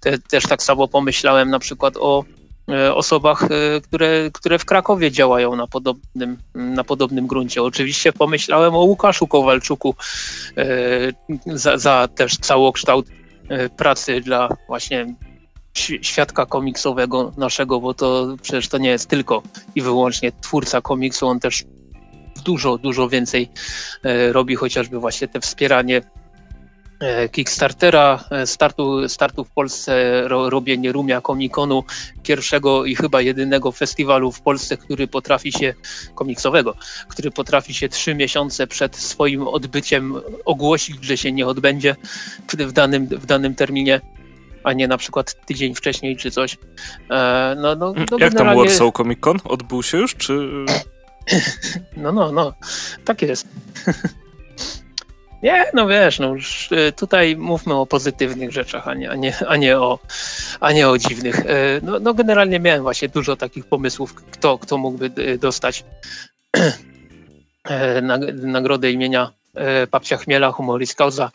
Te, 0.00 0.18
też 0.18 0.44
tak 0.44 0.62
samo 0.62 0.88
pomyślałem 0.88 1.50
na 1.50 1.58
przykład 1.58 1.96
o 1.96 2.24
e, 2.68 2.94
osobach, 2.94 3.42
e, 3.42 3.80
które, 3.80 4.30
które 4.32 4.58
w 4.58 4.64
Krakowie 4.64 5.10
działają 5.10 5.56
na 5.56 5.66
podobnym, 5.66 6.38
na 6.54 6.84
podobnym 6.84 7.26
gruncie. 7.26 7.62
Oczywiście 7.62 8.12
pomyślałem 8.12 8.74
o 8.74 8.84
Łukaszu 8.84 9.26
Kowalczuku 9.26 9.94
za, 11.46 11.78
za 11.78 12.08
też 12.08 12.36
całokształt 12.36 13.06
pracy 13.76 14.20
dla 14.20 14.48
właśnie 14.66 15.06
świadka 16.02 16.46
komiksowego 16.46 17.32
naszego, 17.36 17.80
bo 17.80 17.94
to 17.94 18.36
przecież 18.42 18.68
to 18.68 18.78
nie 18.78 18.88
jest 18.88 19.08
tylko 19.08 19.42
i 19.74 19.82
wyłącznie 19.82 20.32
twórca 20.32 20.80
komiksu, 20.80 21.26
on 21.26 21.40
też 21.40 21.64
dużo, 22.44 22.78
dużo 22.78 23.08
więcej 23.08 23.48
e, 24.04 24.32
robi, 24.32 24.54
chociażby 24.54 24.98
właśnie 24.98 25.28
te 25.28 25.40
wspieranie 25.40 26.00
E, 26.00 26.23
Kickstartera, 27.32 28.24
e, 28.30 28.46
startu, 28.46 29.08
startu 29.08 29.44
w 29.44 29.50
Polsce, 29.50 30.22
ro, 30.28 30.50
robienie 30.50 30.92
Rumia 30.92 31.20
Komikonu, 31.20 31.84
pierwszego 32.22 32.84
i 32.84 32.96
chyba 32.96 33.20
jedynego 33.20 33.72
festiwalu 33.72 34.32
w 34.32 34.40
Polsce, 34.40 34.76
który 34.76 35.08
potrafi 35.08 35.52
się, 35.52 35.74
komiksowego, 36.14 36.74
który 37.08 37.30
potrafi 37.30 37.74
się 37.74 37.88
trzy 37.88 38.14
miesiące 38.14 38.66
przed 38.66 38.96
swoim 38.96 39.48
odbyciem 39.48 40.14
ogłosić, 40.44 41.04
że 41.04 41.16
się 41.16 41.32
nie 41.32 41.46
odbędzie 41.46 41.96
w 42.52 42.72
danym, 42.72 43.06
w 43.06 43.26
danym 43.26 43.54
terminie 43.54 44.00
a 44.64 44.72
nie 44.72 44.88
na 44.88 44.98
przykład 44.98 45.46
tydzień 45.46 45.74
wcześniej 45.74 46.16
czy 46.16 46.30
coś. 46.30 46.58
E, 47.10 47.56
no, 47.58 47.76
no, 47.76 47.94
no 48.10 48.18
Jak 48.18 48.34
tam 48.34 48.56
Warsaw 48.56 48.92
Comic 48.92 49.20
Con? 49.20 49.36
Odbył 49.44 49.82
się 49.82 49.98
już, 49.98 50.16
czy... 50.16 50.48
No, 51.96 52.12
no, 52.12 52.32
no, 52.32 52.52
tak 53.04 53.22
jest. 53.22 53.48
Nie, 55.44 55.64
no 55.74 55.86
wiesz, 55.86 56.18
no 56.18 56.34
już 56.34 56.72
y, 56.72 56.92
tutaj 56.96 57.36
mówmy 57.36 57.74
o 57.74 57.86
pozytywnych 57.86 58.52
rzeczach, 58.52 58.88
a 58.88 58.94
nie, 58.94 59.10
a 59.10 59.14
nie, 59.14 59.34
a 59.48 59.56
nie, 59.56 59.78
o, 59.78 59.98
a 60.60 60.72
nie 60.72 60.88
o 60.88 60.98
dziwnych. 60.98 61.40
Y, 61.40 61.46
no, 61.82 61.98
no 62.00 62.14
generalnie 62.14 62.60
miałem 62.60 62.82
właśnie 62.82 63.08
dużo 63.08 63.36
takich 63.36 63.64
pomysłów, 63.64 64.14
kto, 64.14 64.58
kto 64.58 64.78
mógłby 64.78 65.10
y, 65.22 65.38
dostać 65.38 65.84
nagrodę 68.42 68.90
imienia 68.90 69.30
Papcia 69.90 70.16
Chmiela, 70.16 70.52
humoris 70.52 70.94
causa. 70.94 71.30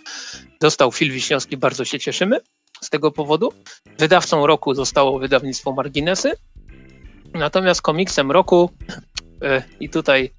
Dostał 0.62 0.92
Phil 0.92 1.12
Wiśniowski, 1.12 1.58
bardzo 1.58 1.86
się 1.86 2.00
cieszymy 2.00 2.40
z 2.82 2.90
tego 2.90 3.12
powodu. 3.12 3.54
Wydawcą 4.00 4.48
roku 4.48 4.74
zostało 4.74 5.20
wydawnictwo 5.20 5.72
Marginesy. 5.72 6.32
Natomiast 7.34 7.82
komiksem 7.82 8.32
roku 8.32 8.72
i 9.80 9.90
tutaj 9.90 10.32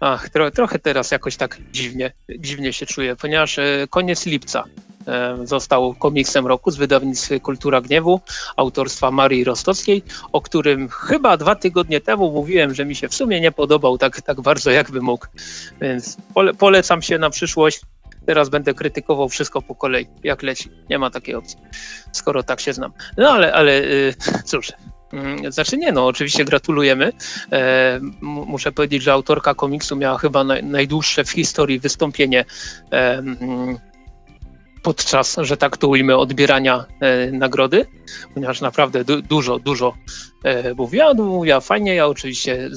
Ach, 0.00 0.28
tro, 0.28 0.50
trochę 0.50 0.78
teraz 0.78 1.10
jakoś 1.10 1.36
tak 1.36 1.58
dziwnie, 1.72 2.12
dziwnie 2.38 2.72
się 2.72 2.86
czuję, 2.86 3.16
ponieważ 3.16 3.58
e, 3.58 3.86
koniec 3.90 4.26
lipca 4.26 4.64
e, 5.06 5.38
został 5.44 5.94
komiksem 5.94 6.46
roku 6.46 6.70
z 6.70 6.76
wydawnictwa 6.76 7.38
Kultura 7.38 7.80
Gniewu 7.80 8.20
autorstwa 8.56 9.10
Marii 9.10 9.44
Rostockiej, 9.44 10.02
o 10.32 10.40
którym 10.40 10.88
chyba 10.88 11.36
dwa 11.36 11.54
tygodnie 11.54 12.00
temu 12.00 12.32
mówiłem, 12.32 12.74
że 12.74 12.84
mi 12.84 12.96
się 12.96 13.08
w 13.08 13.14
sumie 13.14 13.40
nie 13.40 13.52
podobał 13.52 13.98
tak, 13.98 14.22
tak 14.22 14.40
bardzo 14.40 14.70
jakby 14.70 15.00
mógł. 15.00 15.26
Więc 15.80 16.16
pole, 16.34 16.54
polecam 16.54 17.02
się 17.02 17.18
na 17.18 17.30
przyszłość. 17.30 17.80
Teraz 18.26 18.48
będę 18.48 18.74
krytykował 18.74 19.28
wszystko 19.28 19.62
po 19.62 19.74
kolei, 19.74 20.06
jak 20.24 20.42
leci. 20.42 20.70
Nie 20.90 20.98
ma 20.98 21.10
takiej 21.10 21.34
opcji, 21.34 21.58
skoro 22.12 22.42
tak 22.42 22.60
się 22.60 22.72
znam. 22.72 22.92
No 23.16 23.30
ale, 23.30 23.52
ale 23.52 23.80
yy, 23.80 24.14
cóż, 24.44 24.72
znaczy 25.48 25.76
nie, 25.76 25.92
no 25.92 26.06
oczywiście 26.06 26.44
gratulujemy. 26.44 27.12
E, 27.52 28.00
muszę 28.20 28.72
powiedzieć, 28.72 29.02
że 29.02 29.12
autorka 29.12 29.54
komiksu 29.54 29.96
miała 29.96 30.18
chyba 30.18 30.44
naj, 30.44 30.64
najdłuższe 30.64 31.24
w 31.24 31.30
historii 31.30 31.78
wystąpienie 31.78 32.44
e, 32.92 33.18
mm, 33.18 33.78
podczas, 34.82 35.36
że 35.40 35.56
tak 35.56 35.76
to 35.76 35.88
ujmę, 35.88 36.16
odbierania 36.16 36.84
e, 37.00 37.30
nagrody, 37.30 37.86
ponieważ 38.34 38.60
naprawdę 38.60 39.04
du, 39.04 39.22
dużo, 39.22 39.58
dużo 39.58 39.94
e, 40.44 40.74
mówiła, 40.74 41.14
mówiła 41.14 41.60
fajnie, 41.60 41.94
ja 41.94 42.06
oczywiście 42.06 42.68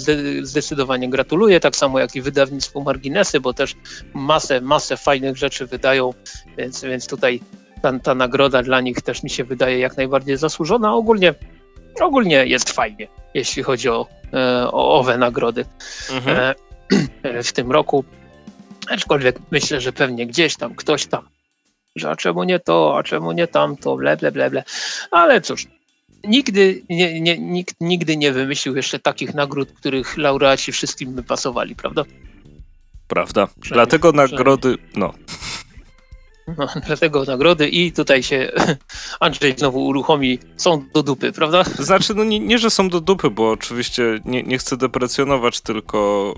zdecydowanie 0.42 1.10
gratuluję, 1.10 1.60
tak 1.60 1.76
samo 1.76 2.00
jak 2.00 2.16
i 2.16 2.22
wydawnictwu 2.22 2.84
Marginesy, 2.84 3.40
bo 3.40 3.54
też 3.54 3.76
masę, 4.14 4.62
masę 4.62 4.98
fajnych 4.98 5.38
rzeczy 5.38 5.66
wydają, 5.66 6.14
więc, 6.58 6.82
więc 6.82 7.08
tutaj 7.08 7.40
ta, 7.82 8.00
ta 8.00 8.16
nagroda 8.16 8.64
dla 8.64 8.82
nich 8.82 9.02
też 9.02 9.24
mi 9.24 9.30
się 9.30 9.44
wydaje 9.44 9.80
jak 9.80 9.98
najbardziej 9.98 10.38
zasłużona. 10.38 10.94
Ogólnie 10.96 11.34
ogólnie 12.02 12.46
jest 12.46 12.70
fajnie, 12.70 13.08
jeśli 13.34 13.64
chodzi 13.64 13.90
o, 13.90 14.08
e, 14.34 14.68
o 14.72 15.00
owe 15.00 15.18
nagrody 15.18 15.66
mhm. 16.12 16.56
E, 17.24 17.44
w 17.44 17.54
tym 17.54 17.72
roku. 17.72 18.06
Aczkolwiek 18.90 19.40
myślę, 19.52 19.82
że 19.82 19.94
pewnie 19.94 20.28
gdzieś 20.28 20.56
tam 20.56 20.76
ktoś 20.76 21.06
tam, 21.06 21.28
że 21.96 22.10
a 22.10 22.16
czemu 22.16 22.44
nie 22.44 22.60
to, 22.60 22.98
a 22.98 23.04
czemu 23.04 23.32
nie 23.32 23.48
tamto, 23.48 23.96
ble, 23.96 24.18
ble, 24.18 24.32
ble, 24.32 24.50
ble. 24.50 24.64
Ale 25.12 25.42
cóż, 25.42 25.68
nigdy 26.24 26.82
nie, 26.90 27.22
nie, 27.22 27.38
nikt 27.38 27.76
nigdy 27.82 28.18
nie 28.18 28.32
wymyślił 28.32 28.76
jeszcze 28.76 29.00
takich 29.00 29.34
nagród, 29.34 29.72
których 29.72 30.18
laureaci 30.18 30.72
wszystkim 30.72 31.14
by 31.14 31.24
pasowali, 31.24 31.76
prawda? 31.76 32.04
Prawda. 33.08 33.48
Dlatego 33.58 34.12
nagrody, 34.12 34.78
no. 34.96 35.14
No, 36.48 36.68
dlatego 36.88 37.24
nagrody 37.24 37.70
i 37.70 37.92
tutaj 37.92 38.24
się 38.24 38.52
Andrzej 39.20 39.54
znowu 39.58 39.86
uruchomi, 39.86 40.40
są 40.58 40.86
do 40.94 41.04
dupy, 41.04 41.32
prawda? 41.32 41.64
Znaczy, 41.64 42.16
no 42.16 42.24
nie, 42.24 42.40
nie 42.40 42.58
że 42.58 42.70
są 42.70 42.90
do 42.90 43.02
dupy, 43.02 43.30
bo 43.30 43.52
oczywiście 43.52 44.20
nie, 44.26 44.44
nie 44.44 44.58
chcę 44.58 44.78
deprecjonować, 44.78 45.62
tylko 45.62 46.34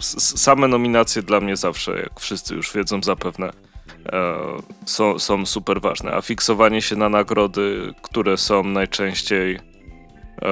yy, 0.00 0.06
same 0.18 0.68
nominacje 0.68 1.22
dla 1.22 1.40
mnie 1.40 1.56
zawsze, 1.56 1.92
jak 1.92 2.20
wszyscy 2.20 2.54
już 2.54 2.72
wiedzą 2.72 3.02
zapewne, 3.02 3.46
yy, 3.46 4.12
są, 4.86 5.18
są 5.18 5.46
super 5.46 5.80
ważne, 5.80 6.12
a 6.12 6.22
fiksowanie 6.22 6.82
się 6.82 6.96
na 6.96 7.08
nagrody, 7.08 7.94
które 8.02 8.36
są 8.36 8.64
najczęściej 8.64 9.52
yy, 9.52 10.48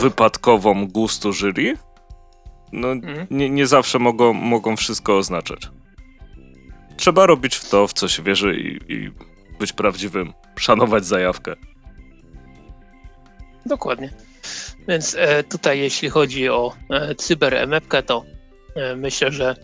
wypadkową 0.00 0.88
gustu 0.88 1.32
jury, 1.32 1.74
no 2.72 2.92
mhm. 2.92 3.26
nie, 3.30 3.50
nie 3.50 3.66
zawsze 3.66 3.98
mogą, 3.98 4.32
mogą 4.32 4.76
wszystko 4.76 5.18
oznaczać 5.18 5.70
trzeba 7.00 7.26
robić 7.26 7.56
w 7.56 7.68
to, 7.68 7.86
w 7.86 7.92
co 7.92 8.08
się 8.08 8.22
wierzy 8.22 8.56
i, 8.56 8.92
i 8.92 9.10
być 9.58 9.72
prawdziwym, 9.72 10.32
szanować 10.58 11.06
zajawkę. 11.06 11.54
Dokładnie. 13.66 14.10
Więc 14.88 15.16
e, 15.18 15.44
tutaj 15.44 15.78
jeśli 15.78 16.10
chodzi 16.10 16.48
o 16.48 16.72
e, 16.90 17.14
to 18.02 18.24
e, 18.76 18.96
myślę, 18.96 19.32
że 19.32 19.56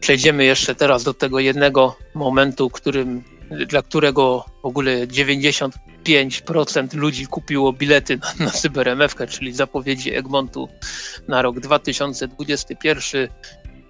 przejdziemy 0.00 0.44
jeszcze 0.44 0.74
teraz 0.74 1.04
do 1.04 1.14
tego 1.14 1.40
jednego 1.40 1.96
momentu, 2.14 2.70
którym, 2.70 3.24
dla 3.66 3.82
którego 3.82 4.44
w 4.62 4.66
ogóle 4.66 5.06
95% 5.06 6.94
ludzi 6.94 7.26
kupiło 7.26 7.72
bilety 7.72 8.18
na, 8.18 8.46
na 8.46 8.50
czyli 9.26 9.52
zapowiedzi 9.52 10.14
Egmontu 10.14 10.68
na 11.28 11.42
rok 11.42 11.60
2021 11.60 13.28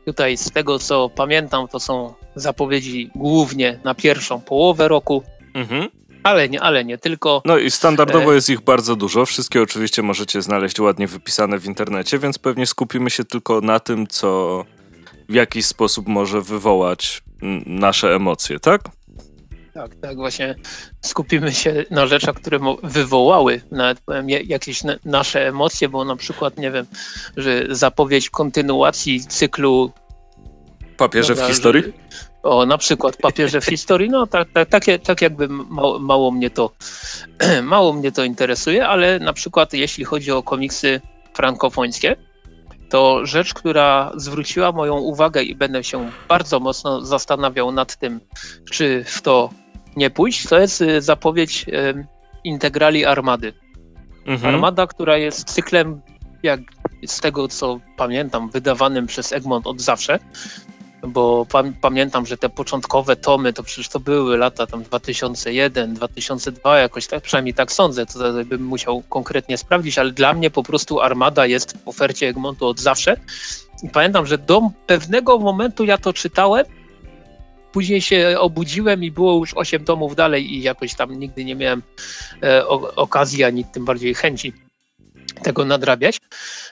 Tutaj 0.09 0.37
z 0.37 0.51
tego 0.51 0.79
co 0.79 1.09
pamiętam, 1.09 1.69
to 1.69 1.81
są 1.81 2.15
zapowiedzi 2.35 3.11
głównie 3.15 3.81
na 3.85 3.95
pierwszą 3.95 4.41
połowę 4.41 4.89
roku. 4.89 5.23
Mhm. 5.55 5.89
Ale 6.23 6.49
nie, 6.49 6.61
ale 6.61 6.85
nie 6.85 6.99
tylko. 6.99 7.43
No 7.45 7.59
i 7.59 7.71
standardowo 7.71 8.33
e... 8.33 8.35
jest 8.35 8.51
ich 8.51 8.61
bardzo 8.61 8.97
dużo. 8.97 9.27
Wszystkie 9.27 9.63
oczywiście 9.63 10.03
możecie 10.03 10.43
znaleźć 10.43 10.81
ładnie 10.81 11.07
wypisane 11.07 11.59
w 11.59 11.67
internecie, 11.67 12.19
więc 12.19 12.39
pewnie 12.39 12.67
skupimy 12.67 13.11
się 13.11 13.25
tylko 13.25 13.61
na 13.61 13.81
tym, 13.81 14.07
co 14.07 14.65
w 15.29 15.35
jakiś 15.35 15.67
sposób 15.67 16.09
może 16.09 16.43
wywołać 16.43 17.23
nasze 17.67 18.15
emocje, 18.15 18.61
tak? 18.61 18.81
Tak, 19.79 19.95
tak, 19.95 20.17
właśnie 20.17 20.55
skupimy 21.01 21.53
się 21.53 21.85
na 21.91 22.07
rzeczach, 22.07 22.35
które 22.35 22.59
wywołały 22.83 23.61
nawet 23.71 24.01
powiem, 24.01 24.31
jakieś 24.31 24.83
nasze 25.05 25.47
emocje, 25.47 25.89
bo 25.89 26.05
na 26.05 26.17
przykład, 26.17 26.59
nie 26.59 26.71
wiem, 26.71 26.87
że 27.37 27.65
zapowiedź 27.71 28.31
kontynuacji 28.31 29.21
cyklu 29.21 29.93
Papieże 30.97 31.35
w 31.35 31.41
historii? 31.41 31.83
O, 32.43 32.67
na 32.67 32.79
przykład 32.79 33.17
papieże 33.17 33.61
w 33.61 33.65
historii, 33.65 34.11
no 34.11 34.27
tak, 34.27 34.49
tak, 34.53 34.69
tak, 34.69 34.85
tak 35.05 35.23
jakby 35.23 35.49
mało, 35.49 35.99
mało, 35.99 36.31
mnie 36.31 36.51
to, 36.51 36.71
mało 37.63 37.93
mnie 37.93 38.13
to 38.13 38.25
interesuje, 38.25 38.87
ale 38.87 39.19
na 39.19 39.33
przykład 39.33 39.73
jeśli 39.73 40.05
chodzi 40.05 40.33
o 40.33 40.43
komiksy 40.43 41.01
frankofońskie, 41.35 42.17
to 42.89 43.27
rzecz, 43.27 43.55
która 43.55 44.13
zwróciła 44.17 44.73
moją 44.73 44.97
uwagę 44.97 45.43
i 45.43 45.55
będę 45.55 45.85
się 45.85 46.11
bardzo 46.29 46.61
mocno 46.61 47.05
zastanawiał 47.05 47.73
nad 47.73 47.97
tym, 47.97 48.21
czy 48.71 49.05
w 49.07 49.23
to 49.23 49.51
nie 49.97 50.11
pójść, 50.11 50.49
to 50.49 50.59
jest 50.59 50.81
y, 50.81 51.03
zapowiedź 51.03 51.67
y, 51.69 52.07
integrali 52.45 53.05
Armady. 53.05 53.53
Mhm. 54.27 54.55
Armada, 54.55 54.87
która 54.87 55.17
jest 55.17 55.45
cyklem, 55.45 56.01
jak 56.43 56.61
z 57.07 57.21
tego 57.21 57.49
co 57.49 57.81
pamiętam, 57.97 58.51
wydawanym 58.51 59.07
przez 59.07 59.33
Egmont 59.33 59.67
od 59.67 59.81
zawsze, 59.81 60.19
bo 61.07 61.47
pamiętam, 61.81 62.27
że 62.27 62.37
te 62.37 62.49
początkowe 62.49 63.17
tomy 63.17 63.53
to 63.53 63.63
przecież 63.63 63.89
to 63.89 64.01
były 64.01 64.37
lata 64.37 64.67
tam 64.67 64.83
2001, 64.83 65.95
2002, 65.95 66.79
jakoś 66.79 67.07
tak, 67.07 67.23
przynajmniej 67.23 67.55
tak 67.55 67.73
sądzę, 67.73 68.07
to 68.07 68.45
bym 68.45 68.65
musiał 68.65 69.03
konkretnie 69.09 69.59
sprawdzić, 69.59 69.99
ale 69.99 70.13
dla 70.13 70.35
mnie 70.35 70.51
po 70.51 70.63
prostu 70.63 71.01
Armada 71.01 71.47
jest 71.47 71.79
w 71.85 71.89
ofercie 71.89 72.29
Egmontu 72.29 72.67
od 72.67 72.81
zawsze. 72.81 73.17
I 73.83 73.89
pamiętam, 73.89 74.27
że 74.27 74.39
do 74.39 74.71
pewnego 74.87 75.39
momentu 75.39 75.85
ja 75.85 75.99
to 75.99 76.13
czytałem, 76.13 76.67
Później 77.79 78.03
się 78.03 78.37
obudziłem 78.39 79.05
i 79.05 79.11
było 79.11 79.35
już 79.35 79.55
8 79.55 79.85
tomów 79.85 80.17
dalej 80.17 80.55
i 80.55 80.63
jakoś 80.63 80.95
tam 80.95 81.19
nigdy 81.19 81.45
nie 81.45 81.55
miałem 81.55 81.83
e, 82.43 82.67
okazji, 82.97 83.45
ani 83.45 83.65
tym 83.65 83.85
bardziej 83.85 84.15
chęci 84.15 84.53
tego 85.43 85.65
nadrabiać. 85.65 86.21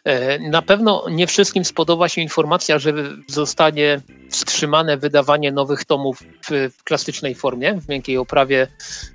E, 0.04 0.38
na 0.38 0.62
pewno 0.62 1.06
nie 1.10 1.26
wszystkim 1.26 1.64
spodoba 1.64 2.08
się 2.08 2.20
informacja, 2.20 2.78
że 2.78 2.92
zostanie 3.28 4.00
wstrzymane 4.30 4.96
wydawanie 4.96 5.52
nowych 5.52 5.84
tomów 5.84 6.22
w, 6.50 6.70
w 6.78 6.84
klasycznej 6.84 7.34
formie, 7.34 7.80
w 7.80 7.88
miękkiej 7.88 8.16
oprawie 8.16 8.66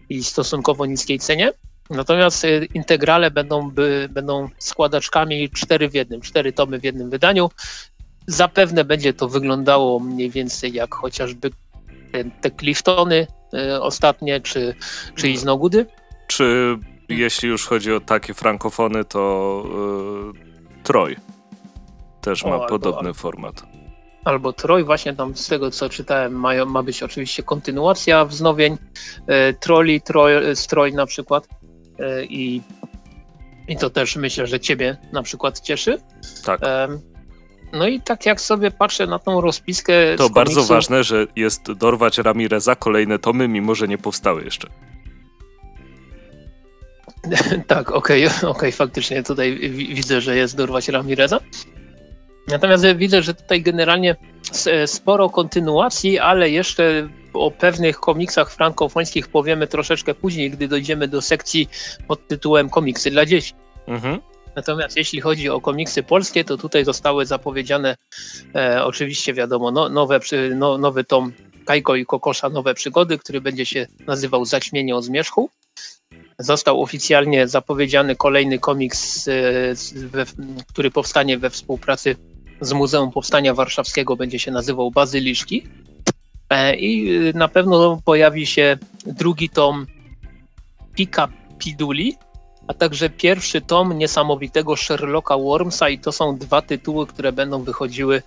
i 0.09 0.23
stosunkowo 0.23 0.85
niskiej 0.85 1.19
cenie. 1.19 1.51
Natomiast 1.89 2.45
e, 2.45 2.65
integrale 2.65 3.31
będą, 3.31 3.71
by, 3.71 4.09
będą 4.11 4.49
składaczkami 4.57 5.49
cztery 5.49 5.89
w 5.89 5.93
jednym, 5.93 6.21
cztery 6.21 6.53
tomy 6.53 6.79
w 6.79 6.83
jednym 6.83 7.09
wydaniu. 7.09 7.49
Zapewne 8.27 8.85
będzie 8.85 9.13
to 9.13 9.27
wyglądało 9.27 9.99
mniej 9.99 10.29
więcej 10.29 10.73
jak 10.73 10.95
chociażby 10.95 11.51
te 12.41 12.51
Cliftony 12.51 13.28
y, 13.53 13.82
ostatnie, 13.82 14.41
czy, 14.41 14.76
czy 15.16 15.30
Iznogudy. 15.30 15.86
Czy 16.28 16.78
jeśli 17.09 17.49
już 17.49 17.68
chodzi 17.68 17.93
o 17.93 17.99
takie 17.99 18.34
frankofony, 18.34 19.05
to 19.05 19.64
y, 20.78 20.84
Troj 20.84 21.16
też 22.22 22.43
ma 22.43 22.55
o, 22.55 22.68
podobny 22.68 22.99
albo, 22.99 23.14
format. 23.14 23.64
Albo 24.26 24.53
Troj, 24.53 24.84
właśnie 24.84 25.14
tam 25.14 25.36
z 25.36 25.47
tego 25.47 25.72
co 25.72 25.89
czytałem, 25.89 26.34
ma, 26.34 26.66
ma 26.66 26.84
być 26.84 27.03
oczywiście 27.03 27.43
kontynuacja 27.43 28.26
wznowień 28.26 28.74
y, 28.74 29.53
Troli, 29.59 30.01
Troj, 30.01 30.55
Stroj 30.55 30.93
na 30.93 31.05
przykład 31.05 31.47
y, 31.47 32.26
i, 32.26 32.62
i 33.68 33.78
to 33.78 33.89
też 33.89 34.16
myślę, 34.16 34.47
że 34.47 34.59
ciebie 34.59 34.97
na 35.14 35.24
przykład 35.24 35.59
cieszy. 35.59 35.97
Tak. 36.45 36.62
No 37.74 37.88
i 37.88 38.01
tak 38.01 38.26
jak 38.26 38.41
sobie 38.41 38.72
patrzę 38.72 39.07
na 39.07 39.19
tą 39.19 39.41
rozpiskę. 39.41 39.93
To 40.17 40.30
bardzo 40.30 40.63
ważne, 40.63 41.03
że 41.03 41.28
jest 41.36 41.72
dorwać 41.72 42.17
Ramireza 42.17 42.76
kolejne 42.76 43.19
tomy, 43.19 43.47
mimo 43.47 43.76
że 43.76 43.88
nie 43.88 43.97
powstały 43.97 44.43
jeszcze. 44.43 44.67
tak, 47.67 47.91
okej, 47.91 48.26
okay, 48.28 48.49
okay, 48.49 48.72
faktycznie 48.72 49.24
tutaj 49.24 49.59
widzę, 49.69 50.22
że 50.22 50.36
jest 50.36 50.57
dorwać 50.57 50.88
Ramireza. 50.88 51.39
Natomiast 52.47 52.86
widzę, 52.95 53.22
że 53.22 53.34
tutaj 53.34 53.61
generalnie 53.61 54.15
sporo 54.86 55.30
kontynuacji, 55.30 56.19
ale 56.19 56.49
jeszcze 56.49 57.09
o 57.34 57.51
pewnych 57.51 57.99
komiksach 57.99 58.51
frankofońskich 58.51 59.28
powiemy 59.28 59.67
troszeczkę 59.67 60.15
później, 60.15 60.51
gdy 60.51 60.67
dojdziemy 60.67 61.07
do 61.07 61.22
sekcji 61.22 61.69
pod 62.07 62.28
tytułem 62.28 62.69
Komiksy 62.69 63.11
dla 63.11 63.26
dzieci. 63.26 63.53
Mhm. 63.88 64.19
Natomiast 64.56 64.97
jeśli 64.97 65.22
chodzi 65.22 65.49
o 65.49 65.62
komiksy 65.62 66.04
polskie, 66.04 66.43
to 66.43 66.58
tutaj 66.58 66.86
zostały 66.86 67.26
zapowiedziane 67.26 67.95
e, 68.56 68.84
oczywiście 68.84 69.34
wiadomo 69.34 69.72
no, 69.72 69.89
nowe, 69.89 70.20
no, 70.56 70.78
nowy 70.78 71.04
tom 71.04 71.34
Kajko 71.66 71.95
i 71.95 72.06
Kokosza 72.06 72.49
Nowe 72.49 72.74
Przygody, 72.74 73.18
który 73.18 73.41
będzie 73.41 73.66
się 73.66 73.88
nazywał 74.08 74.45
Zaćmienie 74.45 74.95
o 74.95 75.02
Zmierzchu. 75.02 75.49
Został 76.39 76.82
oficjalnie 76.82 77.47
zapowiedziany 77.47 78.16
kolejny 78.16 78.60
komiks, 78.60 79.28
e, 79.28 79.32
we, 79.95 80.26
który 80.68 80.91
powstanie 80.91 81.38
we 81.38 81.49
współpracy 81.49 82.16
z 82.62 82.74
Muzeum 82.74 83.12
Powstania 83.12 83.54
Warszawskiego, 83.54 84.16
będzie 84.16 84.39
się 84.39 84.52
nazywał 84.52 84.91
Bazyliszki. 84.91 85.68
E, 86.49 86.76
I 86.76 87.12
na 87.34 87.47
pewno 87.47 88.02
pojawi 88.06 88.45
się 88.45 88.78
drugi 89.06 89.49
tom 89.49 89.88
Pika 90.95 91.28
Piduli, 91.60 92.18
a 92.72 92.74
także 92.74 93.09
pierwszy 93.09 93.61
tom 93.61 93.97
niesamowitego 93.97 94.76
Sherlocka 94.76 95.38
Wormsa 95.38 95.89
i 95.89 95.99
to 95.99 96.11
są 96.11 96.38
dwa 96.38 96.61
tytuły, 96.61 97.07
które 97.07 97.32
będą 97.32 97.63
wychodziły 97.63 98.22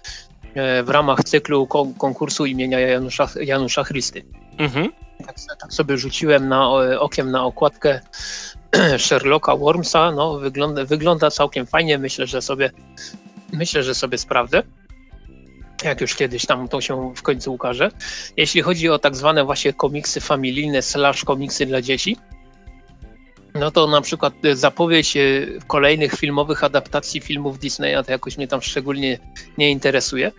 e, 0.55 0.82
w 0.82 0.88
ramach 0.88 1.24
cyklu 1.24 1.66
konkursu 1.99 2.47
imienia 2.47 2.80
Janusza, 2.80 3.28
Janusza 3.40 3.84
Chrysty. 3.84 4.24
Mhm. 4.59 4.92
Tak, 5.26 5.36
tak, 5.61 5.72
sobie 5.72 5.99
rzuciłem 5.99 6.49
na, 6.49 6.70
okiem 7.01 7.30
na 7.30 7.45
okładkę 7.45 8.01
Sherlocka 9.05 9.57
Wormsa. 9.57 10.12
No, 10.12 10.38
wygląda, 10.38 10.84
wygląda 10.84 11.30
całkiem 11.30 11.66
fajnie. 11.66 11.99
Myślę, 11.99 12.26
że 12.26 12.42
sobie 12.42 12.70
myślę, 13.53 13.82
że 13.82 13.95
sobie 13.95 14.18
sprawdzę. 14.18 14.62
Jak 15.84 16.01
już 16.01 16.14
kiedyś 16.14 16.47
tam 16.47 16.68
to 16.68 16.80
się 16.80 17.14
w 17.16 17.22
końcu 17.22 17.55
ukaże. 17.55 17.90
Jeśli 18.36 18.62
chodzi 18.62 18.88
o 18.88 18.99
tak 18.99 19.16
zwane 19.16 19.45
właśnie 19.45 19.72
komiksy 19.72 20.20
familijne 20.20 20.82
slash 20.82 21.24
komiksy 21.24 21.66
dla 21.66 21.82
dzieci, 21.82 22.16
no 23.55 23.70
to 23.70 23.86
na 23.86 24.00
przykład 24.00 24.34
e, 24.44 24.57
zapowiedź 24.57 25.16
e, 25.16 25.20
kolejnych 25.66 26.14
filmowych 26.14 26.64
adaptacji 26.64 27.20
filmów 27.20 27.59
Disneya 27.59 28.05
to 28.07 28.12
jakoś 28.12 28.36
mnie 28.36 28.48
tam 28.48 28.62
szczególnie 28.62 29.18
nie 29.59 29.70
interesuje. 29.70 30.32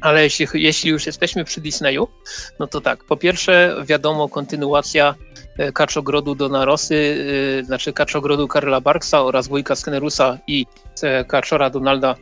Ale 0.00 0.22
jeśli, 0.22 0.46
jeśli 0.54 0.90
już 0.90 1.06
jesteśmy 1.06 1.44
przy 1.44 1.60
Disneyu, 1.60 2.08
no 2.58 2.66
to 2.66 2.80
tak, 2.80 3.04
po 3.04 3.16
pierwsze 3.16 3.76
wiadomo 3.84 4.28
kontynuacja 4.28 5.14
e, 5.58 5.72
Kaczogrodu 5.72 6.34
Dona 6.34 6.64
Rosy, 6.64 7.26
znaczy 7.64 7.92
Kaczogrodu 7.92 8.48
Karla 8.48 8.80
Barksa 8.80 9.24
oraz 9.24 9.48
Wujka 9.48 9.76
Skenerusa 9.76 10.38
i 10.46 10.66
Kaczora 11.28 11.70
Donalda 11.70 12.16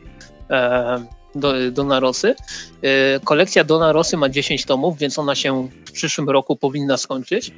do, 1.35 1.71
Donarosy. 1.71 2.35
E, 2.81 3.19
kolekcja 3.19 3.63
Donarosy 3.63 4.17
ma 4.17 4.29
10 4.29 4.65
tomów, 4.65 4.97
więc 4.97 5.19
ona 5.19 5.35
się 5.35 5.69
w 5.85 5.91
przyszłym 5.91 6.29
roku 6.29 6.55
powinna 6.55 6.97
skończyć. 6.97 7.51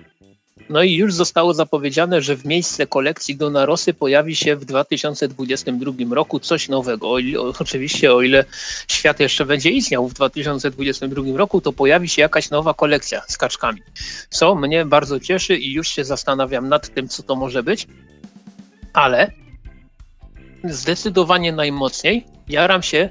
No 0.69 0.83
i 0.83 0.93
już 0.93 1.13
zostało 1.13 1.53
zapowiedziane, 1.53 2.21
że 2.21 2.35
w 2.35 2.45
miejsce 2.45 2.87
kolekcji 2.87 3.35
Donarosy 3.35 3.93
pojawi 3.93 4.35
się 4.35 4.55
w 4.55 4.65
2022 4.65 6.15
roku 6.15 6.39
coś 6.39 6.69
nowego. 6.69 7.11
O 7.11 7.19
ile, 7.19 7.39
oczywiście, 7.59 8.13
o 8.13 8.21
ile 8.21 8.45
świat 8.87 9.19
jeszcze 9.19 9.45
będzie 9.45 9.69
istniał 9.69 10.07
w 10.07 10.13
2022 10.13 11.37
roku, 11.37 11.61
to 11.61 11.73
pojawi 11.73 12.09
się 12.09 12.21
jakaś 12.21 12.49
nowa 12.49 12.73
kolekcja 12.73 13.21
z 13.27 13.37
kaczkami. 13.37 13.81
Co 14.29 14.55
mnie 14.55 14.85
bardzo 14.85 15.19
cieszy 15.19 15.57
i 15.57 15.73
już 15.73 15.87
się 15.87 16.03
zastanawiam 16.03 16.69
nad 16.69 16.93
tym, 16.93 17.07
co 17.07 17.23
to 17.23 17.35
może 17.35 17.63
być. 17.63 17.87
Ale 18.93 19.31
zdecydowanie 20.63 21.51
najmocniej 21.51 22.25
jaram 22.47 22.83
się 22.83 23.09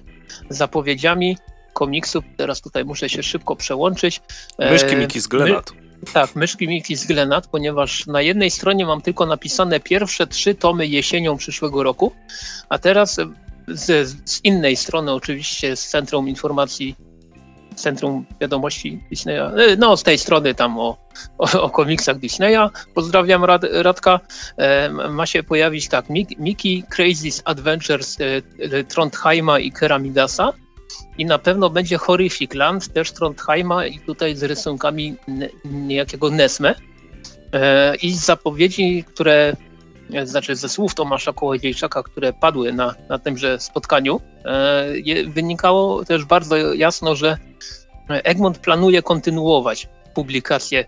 zapowiedziami 0.50 1.36
komiksów. 1.72 2.24
Teraz 2.36 2.60
tutaj 2.60 2.84
muszę 2.84 3.08
się 3.08 3.22
szybko 3.22 3.56
przełączyć. 3.56 4.20
Myszki 4.58 4.96
Miki 4.96 5.20
z 5.20 5.26
Glenatu. 5.26 5.74
My, 5.74 5.85
tak, 6.12 6.36
myszki 6.36 6.68
Miki 6.68 6.96
z 6.96 7.06
Glenat, 7.06 7.46
ponieważ 7.46 8.06
na 8.06 8.22
jednej 8.22 8.50
stronie 8.50 8.86
mam 8.86 9.00
tylko 9.00 9.26
napisane 9.26 9.80
pierwsze 9.80 10.26
trzy 10.26 10.54
tomy 10.54 10.86
jesienią 10.86 11.36
przyszłego 11.36 11.82
roku, 11.82 12.12
a 12.68 12.78
teraz 12.78 13.20
z, 13.68 14.08
z 14.30 14.44
innej 14.44 14.76
strony 14.76 15.12
oczywiście 15.12 15.76
z 15.76 15.88
Centrum 15.88 16.28
Informacji 16.28 16.96
Centrum 17.74 18.26
Wiadomości 18.40 19.00
Disneya, 19.10 19.52
e, 19.56 19.76
no 19.78 19.96
z 19.96 20.02
tej 20.02 20.18
strony 20.18 20.54
tam 20.54 20.78
o, 20.78 20.96
o, 21.38 21.62
o 21.62 21.70
komiksach 21.70 22.18
Disneya, 22.18 22.70
pozdrawiam 22.94 23.44
Rad, 23.44 23.62
Radka, 23.70 24.20
e, 24.56 24.90
ma 24.90 25.26
się 25.26 25.42
pojawić 25.42 25.88
tak, 25.88 26.04
Mickey 26.38 26.84
Crazy's 26.96 27.42
Adventures 27.44 28.18
e, 28.20 28.84
Trondheima 28.84 29.58
i 29.58 29.72
Keramidasa, 29.72 30.52
i 31.18 31.24
na 31.24 31.38
pewno 31.38 31.70
będzie 31.70 31.98
Horrific 31.98 32.54
Land, 32.54 32.92
też 32.92 33.12
Trondheima 33.12 33.86
i 33.86 33.98
tutaj 33.98 34.36
z 34.36 34.42
rysunkami 34.42 35.16
niejakiego 35.64 36.30
Nesme. 36.30 36.74
E, 37.52 37.96
I 37.96 38.12
z 38.12 38.24
zapowiedzi, 38.24 39.04
które, 39.04 39.56
e, 40.12 40.26
znaczy 40.26 40.56
ze 40.56 40.68
słów 40.68 40.94
Tomasza 40.94 41.32
Kołodziejczaka, 41.32 42.02
które 42.02 42.32
padły 42.32 42.72
na, 42.72 42.94
na 43.08 43.18
tymże 43.18 43.60
spotkaniu, 43.60 44.20
e, 44.44 44.86
wynikało 45.26 46.04
też 46.04 46.24
bardzo 46.24 46.56
jasno, 46.56 47.14
że 47.14 47.38
Egmont 48.08 48.58
planuje 48.58 49.02
kontynuować 49.02 49.88
publikację 50.14 50.84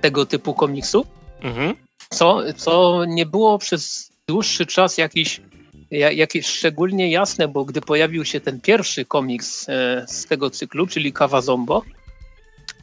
tego 0.00 0.26
typu 0.26 0.54
komiksu, 0.54 1.06
mhm. 1.42 1.74
co, 2.10 2.40
co 2.56 3.04
nie 3.04 3.26
było 3.26 3.58
przez 3.58 4.10
dłuższy 4.28 4.66
czas 4.66 4.98
jakiś 4.98 5.40
jakieś 5.90 6.46
szczególnie 6.46 7.10
jasne, 7.10 7.48
bo 7.48 7.64
gdy 7.64 7.80
pojawił 7.80 8.24
się 8.24 8.40
ten 8.40 8.60
pierwszy 8.60 9.04
komiks 9.04 9.68
e, 9.68 10.04
z 10.08 10.26
tego 10.26 10.50
cyklu, 10.50 10.86
czyli 10.86 11.12
Kawa 11.12 11.40
Zombo, 11.40 11.82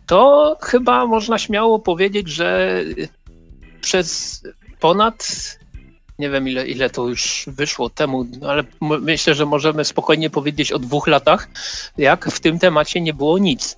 to 0.07 0.57
chyba 0.61 1.05
można 1.05 1.39
śmiało 1.39 1.79
powiedzieć, 1.79 2.27
że 2.29 2.81
przez 3.81 4.41
ponad 4.79 5.27
nie 6.19 6.29
wiem 6.29 6.47
ile, 6.47 6.67
ile 6.67 6.89
to 6.89 7.07
już 7.07 7.45
wyszło 7.47 7.89
temu, 7.89 8.25
ale 8.47 8.63
myślę, 8.81 9.35
że 9.35 9.45
możemy 9.45 9.85
spokojnie 9.85 10.29
powiedzieć 10.29 10.71
o 10.71 10.79
dwóch 10.79 11.07
latach, 11.07 11.49
jak 11.97 12.25
w 12.25 12.39
tym 12.39 12.59
temacie 12.59 13.01
nie 13.01 13.13
było 13.13 13.37
nic. 13.37 13.75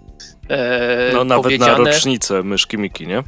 E, 0.50 1.12
no 1.14 1.24
nawet 1.24 1.60
na 1.60 1.76
rocznicę 1.76 2.44
myszki 2.44 2.78
Miki, 2.78 3.08
nie? 3.08 3.24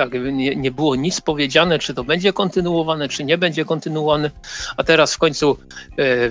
Tak, 0.00 0.12
nie, 0.32 0.56
nie 0.56 0.70
było 0.70 0.96
nic 0.96 1.20
powiedziane, 1.20 1.78
czy 1.78 1.94
to 1.94 2.04
będzie 2.04 2.32
kontynuowane, 2.32 3.08
czy 3.08 3.24
nie 3.24 3.38
będzie 3.38 3.64
kontynuowane, 3.64 4.30
a 4.76 4.84
teraz 4.84 5.14
w 5.14 5.18
końcu 5.18 5.58
e, 5.98 6.28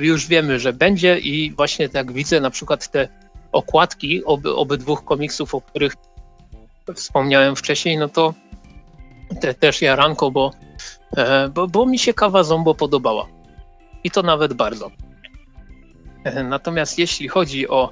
już 0.00 0.26
wiemy, 0.26 0.58
że 0.58 0.72
będzie 0.72 1.18
i 1.18 1.52
właśnie 1.52 1.88
tak 1.88 2.12
widzę 2.12 2.40
na 2.40 2.50
przykład 2.50 2.90
te 2.90 3.08
okładki 3.52 4.24
oby, 4.24 4.54
obydwóch 4.54 5.04
komiksów, 5.04 5.54
o 5.54 5.60
których 5.60 5.92
wspomniałem 6.94 7.56
wcześniej, 7.56 7.98
no 7.98 8.08
to 8.08 8.34
te, 9.40 9.54
też 9.54 9.82
jaranko, 9.82 10.30
bo, 10.30 10.50
e, 11.16 11.48
bo, 11.48 11.66
bo 11.66 11.86
mi 11.86 11.98
się 11.98 12.14
kawa 12.14 12.42
Zombo 12.42 12.74
podobała. 12.74 13.26
I 14.04 14.10
to 14.10 14.22
nawet 14.22 14.52
bardzo. 14.52 14.90
E, 16.24 16.44
natomiast 16.44 16.98
jeśli 16.98 17.28
chodzi 17.28 17.68
o 17.68 17.90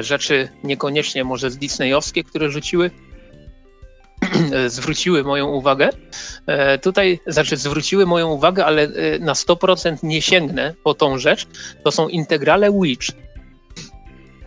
rzeczy 0.00 0.48
niekoniecznie 0.64 1.24
może 1.24 1.50
z 1.50 1.58
Disneyowskie, 1.58 2.24
które 2.24 2.50
rzuciły, 2.50 2.90
zwróciły 4.68 5.24
moją 5.24 5.46
uwagę. 5.46 5.88
E, 6.46 6.78
tutaj, 6.78 7.20
znaczy 7.26 7.56
zwróciły 7.56 8.06
moją 8.06 8.30
uwagę, 8.30 8.64
ale 8.64 8.82
e, 8.82 9.18
na 9.18 9.32
100% 9.32 9.96
nie 10.02 10.22
sięgnę 10.22 10.74
po 10.82 10.94
tą 10.94 11.18
rzecz. 11.18 11.46
To 11.84 11.90
są 11.90 12.08
integrale 12.08 12.72
Witch. 12.82 13.06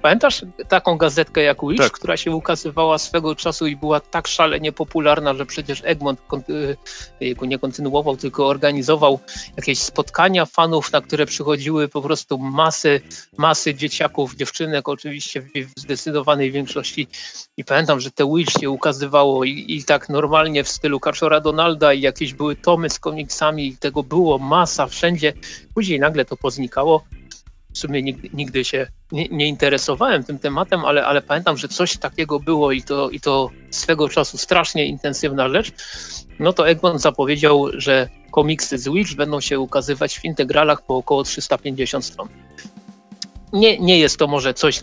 Pamiętasz 0.08 0.46
taką 0.68 0.98
gazetkę 0.98 1.42
jak 1.42 1.58
Witch, 1.62 1.84
tak. 1.84 1.92
która 1.92 2.18
się 2.18 2.32
ukazywała 2.32 2.98
swego 2.98 3.36
czasu 3.36 3.68
i 3.68 3.76
była 3.76 4.00
tak 4.00 4.28
szalenie 4.28 4.72
popularna, 4.72 5.34
że 5.34 5.46
przecież 5.46 5.82
Egmont 5.86 6.20
jego 7.20 7.46
nie 7.46 7.60
kontynuował, 7.60 8.18
tylko 8.18 8.48
organizował 8.48 9.20
jakieś 9.58 9.80
spotkania 9.80 10.46
fanów, 10.46 10.92
na 10.92 11.02
które 11.02 11.26
przychodziły 11.26 11.88
po 11.88 12.02
prostu 12.02 12.38
masy, 12.38 13.02
masy 13.38 13.76
dzieciaków, 13.76 14.36
dziewczynek, 14.36 14.90
oczywiście 14.90 15.42
w 15.42 15.80
zdecydowanej 15.80 16.52
większości. 16.52 17.08
I 17.58 17.64
pamiętam, 17.64 18.00
że 18.00 18.12
te 18.12 18.36
Witch 18.36 18.60
się 18.60 18.70
ukazywało 18.70 19.44
i, 19.44 19.66
i 19.68 19.84
tak 19.84 20.10
normalnie 20.10 20.64
w 20.64 20.70
stylu 20.70 21.00
Kaczora 21.00 21.40
Donalda 21.40 21.94
i 21.94 22.02
jakieś 22.02 22.34
były 22.34 22.56
tomy 22.56 22.90
z 22.90 23.00
komiksami 23.00 23.68
i 23.68 23.78
tego 23.78 24.04
było 24.04 24.38
masa 24.38 24.88
wszędzie. 24.88 25.34
Później 25.74 26.00
nagle 26.00 26.26
to 26.26 26.38
poznikało 26.38 27.04
w 27.78 27.80
sumie 27.80 28.02
nigdy, 28.04 28.30
nigdy 28.34 28.66
się 28.66 28.88
nie, 29.12 29.28
nie, 29.28 29.48
interesowałem 29.48 30.24
tym 30.24 30.40
tematem, 30.40 30.86
ale, 30.86 31.06
ale 31.06 31.22
pamiętam, 31.22 31.58
że 31.58 31.68
coś 31.68 31.98
takiego 31.98 32.40
było 32.40 32.72
i 32.72 32.82
to, 32.82 33.10
i 33.10 33.20
to 33.20 33.50
swego 33.72 34.10
czasu 34.10 34.38
strasznie 34.38 34.86
intensywna 34.86 35.50
rzecz. 35.50 35.72
No 36.40 36.54
to 36.54 36.70
Egmont 36.70 37.02
zapowiedział, 37.02 37.68
że 37.74 38.10
komiksy 38.32 38.78
z 38.78 38.90
Witch 38.90 39.16
będą 39.16 39.42
się 39.42 39.60
ukazywać 39.60 40.20
w 40.20 40.26
integralach 40.26 40.82
po 40.82 40.96
około 40.96 41.24
350 41.24 42.06
stron. 42.06 42.28
Nie, 43.54 43.80
nie 43.80 44.00
jest 44.00 44.18
to 44.18 44.28
może 44.28 44.54
coś, 44.54 44.82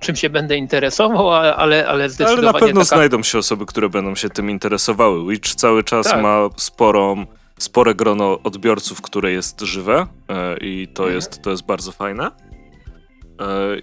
czym 0.00 0.16
się 0.16 0.30
będę 0.30 0.56
interesował, 0.56 1.30
ale, 1.32 1.88
ale 1.88 2.08
zdecydowanie. 2.08 2.48
Ale 2.48 2.52
na 2.52 2.66
pewno 2.66 2.84
taka... 2.84 2.96
znajdą 2.96 3.22
się 3.22 3.38
osoby, 3.38 3.66
które 3.66 3.88
będą 3.88 4.14
się 4.14 4.30
tym 4.30 4.50
interesowały. 4.50 5.32
Witch 5.32 5.54
cały 5.54 5.84
czas 5.84 6.06
tak. 6.06 6.22
ma 6.22 6.48
sporą 6.56 7.26
spore 7.58 7.94
grono 7.94 8.42
odbiorców, 8.42 9.02
które 9.02 9.32
jest 9.32 9.60
żywe 9.60 10.06
e, 10.28 10.56
i 10.60 10.88
to, 10.94 11.02
mhm. 11.02 11.14
jest, 11.14 11.42
to 11.42 11.50
jest 11.50 11.66
bardzo 11.66 11.92
fajne. 11.92 12.26
E, 12.26 12.32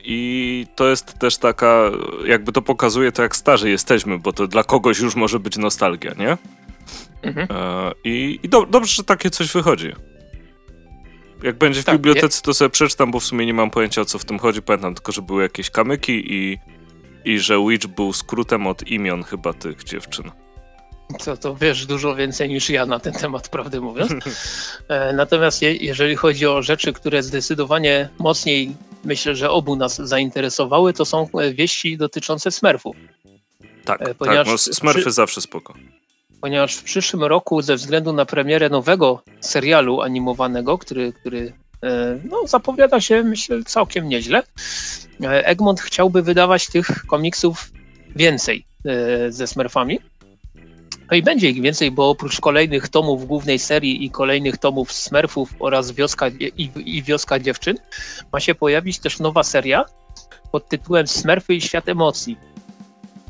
I 0.04 0.68
to 0.76 0.88
jest 0.88 1.20
też 1.20 1.38
taka, 1.38 1.92
jakby 2.26 2.52
to 2.52 2.62
pokazuje 2.62 3.12
to, 3.12 3.22
jak 3.22 3.36
starzy 3.36 3.70
jesteśmy, 3.70 4.20
bo 4.20 4.34
to 4.34 4.48
dla 4.48 4.64
kogoś 4.64 5.00
już 5.00 5.16
może 5.16 5.40
być 5.40 5.58
nostalgia, 5.58 6.14
nie? 6.14 6.38
Mhm. 7.22 7.48
E, 7.52 7.92
I, 8.04 8.40
i 8.44 8.50
do, 8.50 8.66
dobrze, 8.66 8.94
że 8.94 9.04
takie 9.04 9.30
coś 9.30 9.54
wychodzi. 9.54 9.92
Jak 11.44 11.58
będzie 11.58 11.82
w 11.82 11.86
tak, 11.86 11.96
bibliotece, 11.96 12.42
to 12.42 12.54
sobie 12.54 12.70
przeczytam, 12.70 13.12
bo 13.12 13.20
w 13.20 13.24
sumie 13.24 13.46
nie 13.46 13.54
mam 13.54 13.70
pojęcia 13.70 14.02
o 14.02 14.06
co 14.06 14.20
w 14.20 14.26
tym 14.26 14.40
chodzi. 14.40 14.62
Pamiętam 14.62 14.96
tylko, 14.96 15.12
że 15.12 15.22
były 15.22 15.44
jakieś 15.44 15.70
kamyki 15.70 16.34
i, 16.34 16.58
i 17.26 17.40
że 17.40 17.66
Witch 17.70 17.88
był 17.88 18.14
skrótem 18.14 18.68
od 18.68 18.88
imion 18.88 19.24
chyba 19.24 19.54
tych 19.54 19.84
dziewczyn. 19.84 20.32
Co 21.20 21.38
to 21.38 21.56
wiesz 21.56 21.86
dużo 21.86 22.16
więcej 22.16 22.50
niż 22.50 22.70
ja 22.70 22.86
na 22.86 23.00
ten 23.00 23.14
temat, 23.14 23.50
prawdę 23.50 23.82
mówiąc. 23.82 24.12
E, 24.88 25.14
natomiast 25.14 25.62
je, 25.62 25.76
jeżeli 25.76 26.16
chodzi 26.16 26.48
o 26.48 26.62
rzeczy, 26.62 26.94
które 26.94 27.24
zdecydowanie 27.24 28.10
mocniej 28.20 28.76
myślę, 29.04 29.36
że 29.36 29.52
obu 29.52 29.76
nas 29.76 29.98
zainteresowały, 29.98 30.94
to 30.94 31.06
są 31.06 31.28
e, 31.40 31.54
wieści 31.54 31.98
dotyczące 31.98 32.52
Smurfów. 32.52 32.96
Tak, 33.86 34.02
e, 34.02 34.16
ponieważ 34.16 34.48
tak 34.48 34.52
no, 34.52 34.58
Smurfy 34.58 35.02
przy, 35.02 35.12
zawsze 35.12 35.42
spoko. 35.42 35.74
Ponieważ 36.42 36.76
w 36.76 36.84
przyszłym 36.84 37.24
roku 37.24 37.62
ze 37.62 37.76
względu 37.76 38.14
na 38.14 38.26
premierę 38.26 38.70
nowego 38.70 39.24
serialu 39.40 40.02
animowanego, 40.02 40.78
który, 40.78 41.14
który 41.14 41.54
no, 42.30 42.48
zapowiada 42.48 43.02
się 43.02 43.24
myślę 43.24 43.64
całkiem 43.64 44.10
nieźle, 44.10 44.44
Egmont 45.22 45.82
chciałby 45.82 46.22
wydawać 46.22 46.68
tych 46.68 47.06
komiksów 47.08 47.72
więcej 48.16 48.66
ze 49.30 49.48
Smurfami. 49.48 50.00
No 51.14 51.18
i 51.18 51.24
będzie 51.24 51.50
ich 51.50 51.62
więcej, 51.62 51.92
bo 51.92 52.10
oprócz 52.10 52.40
kolejnych 52.40 52.90
tomów 52.90 53.28
głównej 53.28 53.60
serii 53.60 54.06
i 54.06 54.10
kolejnych 54.10 54.58
tomów 54.58 54.92
Smurfów 54.92 55.56
oraz 55.60 55.92
Wioska 55.92 56.28
i, 56.58 56.72
i 56.86 57.04
Wioska 57.04 57.40
Dziewczyn 57.40 57.78
ma 58.32 58.40
się 58.40 58.56
pojawić 58.56 59.00
też 59.00 59.20
nowa 59.20 59.44
seria 59.44 59.86
pod 60.52 60.70
tytułem 60.70 61.08
Smurfy 61.08 61.54
i 61.54 61.62
Świat 61.62 61.90
Emocji. 61.90 62.38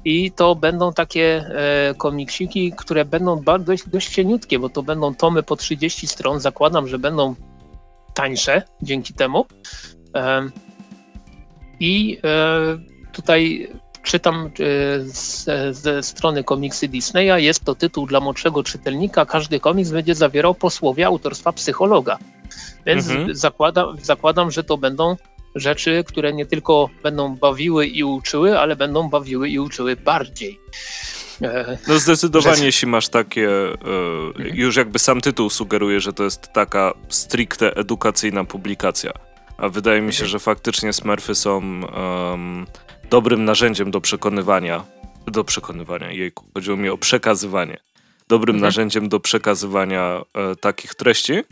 I 0.06 0.32
to 0.32 0.56
będą 0.56 0.94
takie 0.94 1.26
e, 1.26 1.94
komiksiki, 1.98 2.74
które 2.78 3.06
będą 3.06 3.42
dość, 3.60 3.90
dość 3.90 4.10
cieniutkie, 4.10 4.60
bo 4.60 4.70
to 4.70 4.84
będą 4.84 5.16
tomy 5.16 5.44
po 5.44 5.56
30 5.56 6.08
stron. 6.08 6.40
Zakładam, 6.40 6.88
że 6.88 7.00
będą 7.00 7.36
tańsze 8.14 8.62
dzięki 8.82 9.14
temu. 9.14 9.46
E, 10.16 10.50
I 11.80 12.18
e, 12.24 13.12
tutaj 13.12 13.70
czytam 14.04 14.50
e, 14.60 15.74
ze 15.74 16.04
strony 16.04 16.44
komiksy 16.44 16.88
Disneya, 16.88 17.44
jest 17.44 17.66
to 17.66 17.76
tytuł 17.76 18.08
dla 18.08 18.20
młodszego 18.20 18.64
czytelnika. 18.64 19.26
Każdy 19.26 19.60
komiks 19.60 19.92
będzie 19.92 20.16
zawierał 20.16 20.56
posłowie 20.56 21.06
autorstwa 21.06 21.54
psychologa. 21.54 22.18
Więc 22.86 23.10
mhm. 23.10 23.36
zakładam, 23.36 23.98
zakładam, 24.02 24.52
że 24.52 24.64
to 24.64 24.78
będą 24.78 25.16
rzeczy, 25.56 26.04
które 26.08 26.34
nie 26.34 26.46
tylko 26.46 26.90
będą 27.04 27.36
bawiły 27.36 27.88
i 27.88 28.04
uczyły, 28.04 28.60
ale 28.60 28.76
będą 28.76 29.10
bawiły 29.10 29.50
i 29.50 29.60
uczyły 29.60 29.96
bardziej. 29.96 30.60
E, 31.42 31.78
no 31.88 32.00
zdecydowanie, 32.00 32.66
jeśli 32.66 32.88
masz 32.88 33.10
takie, 33.10 33.50
e, 33.50 33.76
już 34.54 34.76
jakby 34.76 35.00
sam 35.00 35.22
tytuł 35.22 35.50
sugeruje, 35.50 36.00
że 36.00 36.14
to 36.14 36.24
jest 36.24 36.54
taka 36.54 36.94
stricte 37.10 37.76
edukacyjna 37.76 38.44
publikacja. 38.44 39.12
A 39.58 39.70
wydaje 39.70 40.02
mi 40.02 40.14
się, 40.14 40.26
że 40.26 40.40
faktycznie 40.40 40.94
Smurfy 40.94 41.36
są 41.36 41.58
um, 41.58 42.66
dobrym 43.14 43.46
narzędziem 43.46 43.92
do 43.92 44.02
przekonywania, 44.02 44.84
do 45.28 45.44
przekonywania, 45.44 46.12
jejku, 46.12 46.46
chodziło 46.54 46.78
mi 46.78 46.90
o 46.90 46.98
przekazywanie. 46.98 47.78
Dobrym 48.28 48.56
mhm. 48.56 48.68
narzędziem 48.68 49.10
do 49.10 49.20
przekazywania 49.20 50.22
e, 50.34 50.56
takich 50.56 50.96
treści. 50.96 51.34
E, 51.34 51.44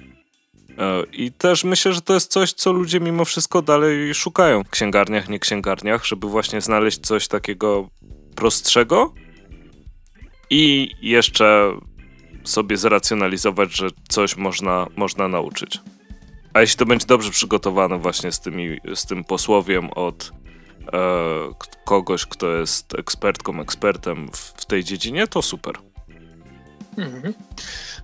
I 1.14 1.32
też 1.32 1.64
myślę, 1.64 1.94
że 1.94 2.02
to 2.02 2.14
jest 2.14 2.32
coś, 2.32 2.54
co 2.54 2.72
ludzie 2.72 3.00
mimo 3.00 3.26
wszystko 3.26 3.62
dalej 3.62 4.14
szukają 4.14 4.64
w 4.64 4.70
księgarniach, 4.70 5.30
nie 5.30 5.40
księgarniach, 5.40 6.06
żeby 6.06 6.28
właśnie 6.28 6.62
znaleźć 6.62 7.00
coś 7.00 7.28
takiego 7.28 7.90
prostszego, 8.36 9.14
i 10.50 10.92
jeszcze 11.02 11.72
sobie 12.44 12.78
zracjonalizować, 12.78 13.78
że 13.78 13.88
coś 14.10 14.38
można, 14.38 14.88
można 14.96 15.28
nauczyć. 15.28 15.80
A 16.54 16.62
jeśli 16.62 16.78
to 16.78 16.86
będzie 16.86 17.06
dobrze 17.06 17.32
przygotowane 17.32 17.98
właśnie 17.98 18.32
z, 18.32 18.40
tymi, 18.40 18.78
z 18.96 19.06
tym 19.06 19.24
posłowiem 19.24 19.90
od 19.90 20.41
kogoś, 21.86 22.26
kto 22.26 22.48
jest 22.48 22.96
ekspertką, 23.00 23.62
ekspertem 23.62 24.30
w, 24.34 24.66
tej 24.66 24.84
dziedzinie, 24.84 25.28
to 25.28 25.42
super. 25.42 25.76
Mhm. 26.98 27.34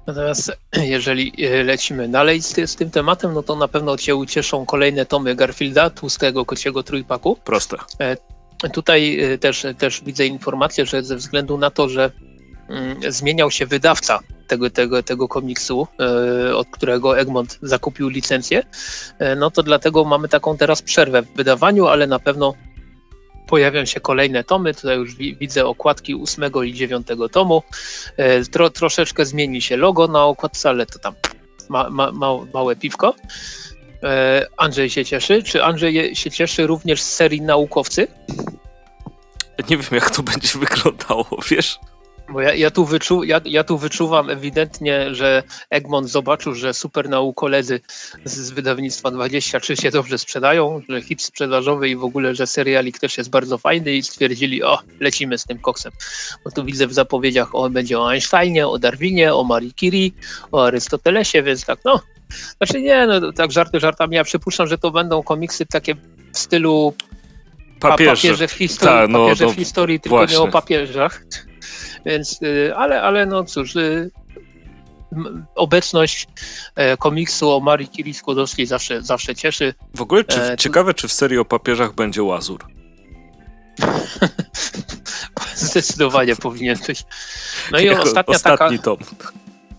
Natomiast 0.07 0.57
jeżeli 0.95 1.45
e, 1.45 1.63
lecimy 1.63 2.09
dalej 2.09 2.41
z, 2.41 2.69
z, 2.69 2.75
tym 2.75 2.91
tematem, 2.91 3.33
no 3.33 3.43
to 3.43 3.55
na 3.55 3.67
pewno 3.67 3.97
Cię 3.97 4.15
ucieszą 4.15 4.65
kolejne 4.65 5.05
tomy 5.05 5.35
Garfielda, 5.35 5.89
tłustego 5.89 6.45
kociego 6.45 6.83
trójpaku. 6.83 7.35
Proste. 7.43 7.77
E, 7.99 8.17
tutaj 8.73 9.19
e, 9.19 9.37
też, 9.37 9.65
też 9.77 10.03
widzę 10.03 10.25
informację, 10.25 10.85
że 10.85 11.03
ze 11.03 11.15
względu 11.15 11.57
na 11.57 11.71
to, 11.71 11.89
że 11.89 12.11
zmieniał 13.09 13.51
się 13.51 13.65
wydawca 13.65 14.19
tego, 14.47 14.69
tego, 14.69 15.03
tego 15.03 15.27
komiksu, 15.27 15.87
e, 15.99 16.55
od 16.55 16.67
którego 16.71 17.19
Egmont 17.19 17.59
zakupił 17.61 18.09
licencję, 18.09 18.63
e, 19.19 19.35
no 19.35 19.51
to 19.51 19.63
dlatego 19.63 20.05
mamy 20.05 20.29
taką 20.29 20.57
teraz 20.57 20.81
przerwę 20.81 21.21
w 21.21 21.33
wydawaniu, 21.35 21.87
ale 21.87 22.07
na 22.07 22.19
pewno 22.19 22.53
pojawią 23.47 23.85
się 23.85 23.99
kolejne 23.99 24.43
tomy. 24.43 24.73
Tutaj 24.73 24.97
już 24.97 25.15
widzę 25.15 25.65
okładki 25.65 26.15
ósmego 26.15 26.63
i 26.63 26.73
dziewiątego 26.73 27.29
tomu. 27.29 27.63
E, 28.17 28.43
tro, 28.43 28.69
troszeczkę 28.69 29.25
zmieni 29.25 29.61
się 29.61 29.77
logo 29.77 30.07
na 30.07 30.25
okładce, 30.25 30.69
ale 30.69 30.85
to 30.85 30.99
tam 30.99 31.13
ma, 31.69 31.89
ma, 31.89 32.11
ma, 32.11 32.27
małe 32.53 32.75
piwko. 32.75 33.15
Andrzej 34.57 34.89
się 34.89 35.05
cieszy. 35.05 35.43
Czy 35.43 35.63
Andrzej 35.63 36.15
się 36.15 36.31
cieszy 36.31 36.67
również 36.67 37.01
z 37.01 37.13
serii 37.13 37.41
Naukowcy? 37.41 38.07
Nie 39.69 39.77
wiem, 39.77 39.87
jak 39.91 40.09
to 40.09 40.23
będzie 40.23 40.59
wyglądało, 40.59 41.25
wiesz? 41.49 41.79
Bo 42.29 42.41
ja, 42.41 42.53
ja, 42.53 42.71
tu 42.71 42.85
wyczu, 42.85 43.23
ja, 43.23 43.41
ja, 43.45 43.63
tu 43.63 43.77
wyczuwam 43.77 44.29
ewidentnie, 44.29 45.15
że 45.15 45.43
Egmont 45.69 46.09
zobaczył, 46.09 46.55
że 46.55 46.73
super 46.73 47.09
naukoledzy 47.09 47.79
z, 48.25 48.33
z 48.33 48.51
wydawnictwa 48.51 49.11
23 49.11 49.75
się 49.75 49.91
dobrze 49.91 50.17
sprzedają, 50.17 50.81
że 50.89 51.01
hit 51.01 51.21
sprzedażowy 51.21 51.89
i 51.89 51.95
w 51.95 52.03
ogóle, 52.03 52.35
że 52.35 52.47
serialik 52.47 52.99
też 52.99 53.17
jest 53.17 53.29
bardzo 53.29 53.57
fajny 53.57 53.93
i 53.93 54.03
stwierdzili, 54.03 54.63
o, 54.63 54.79
lecimy 54.99 55.37
z 55.37 55.43
tym 55.43 55.59
koksem. 55.59 55.91
Bo 56.43 56.51
tu 56.51 56.65
widzę 56.65 56.87
w 56.87 56.93
zapowiedziach, 56.93 57.55
o, 57.55 57.69
będzie 57.69 57.99
o 57.99 58.11
Einsteinie, 58.11 58.67
o 58.67 58.79
Darwinie, 58.79 59.33
o 59.33 59.43
Marie 59.43 59.71
Curie, 59.79 60.11
o 60.51 60.65
Arystotelesie, 60.65 61.43
więc 61.43 61.65
tak, 61.65 61.79
no, 61.85 62.01
znaczy 62.57 62.81
nie, 62.81 63.07
no 63.07 63.31
tak 63.33 63.51
żarty 63.51 63.79
żartami, 63.79 64.15
ja 64.15 64.23
przypuszczam, 64.23 64.67
że 64.67 64.77
to 64.77 64.91
będą 64.91 65.23
komiksy 65.23 65.65
takie 65.65 65.95
w 66.33 66.37
stylu 66.37 66.93
papieże, 67.79 68.11
papieże 68.11 68.47
w 68.47 68.51
historii, 68.51 68.95
Ta, 68.95 69.07
no, 69.07 69.23
papieże 69.23 69.45
no, 69.45 69.51
w 69.51 69.55
historii 69.55 69.99
tylko 69.99 70.17
właśnie. 70.17 70.37
nie 70.37 70.43
o 70.43 70.47
papieżach. 70.47 71.23
Więc, 72.07 72.41
y, 72.41 72.75
ale, 72.75 73.01
ale 73.01 73.25
no 73.25 73.43
cóż, 73.43 73.75
y, 73.75 74.11
obecność 75.55 76.27
e, 76.75 76.97
komiksu 76.97 77.51
o 77.51 77.59
Marii 77.59 77.87
Curie 77.87 78.13
Skłodowskiej 78.13 78.65
zawsze, 78.65 79.01
zawsze 79.01 79.35
cieszy. 79.35 79.73
W 79.95 80.01
ogóle 80.01 80.23
czy, 80.23 80.41
e, 80.41 80.57
ciekawe, 80.57 80.93
czy 80.93 81.07
w 81.07 81.13
serii 81.13 81.37
o 81.37 81.45
papieżach 81.45 81.93
będzie 81.93 82.23
Łazur? 82.23 82.65
Zdecydowanie 85.55 86.35
powinien 86.35 86.77
być. 86.87 87.03
No 87.71 87.79
i 87.79 87.89
ostatnia 87.89 88.35
ostatni 88.35 88.79
taka... 88.79 88.83
tom. 88.83 88.97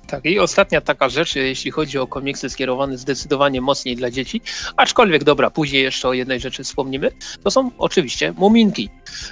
Tak, 0.08 0.24
i 0.24 0.38
ostatnia 0.38 0.80
taka 0.80 1.08
rzecz, 1.08 1.36
jeśli 1.36 1.70
chodzi 1.70 1.98
o 1.98 2.06
komiksy 2.06 2.50
skierowane 2.50 2.98
zdecydowanie 2.98 3.60
mocniej 3.60 3.96
dla 3.96 4.10
dzieci, 4.10 4.40
aczkolwiek 4.76 5.24
dobra, 5.24 5.50
później 5.50 5.82
jeszcze 5.82 6.08
o 6.08 6.12
jednej 6.12 6.40
rzeczy 6.40 6.64
wspomnimy, 6.64 7.10
to 7.44 7.50
są 7.50 7.70
oczywiście 7.78 8.34
muminki, 8.36 8.88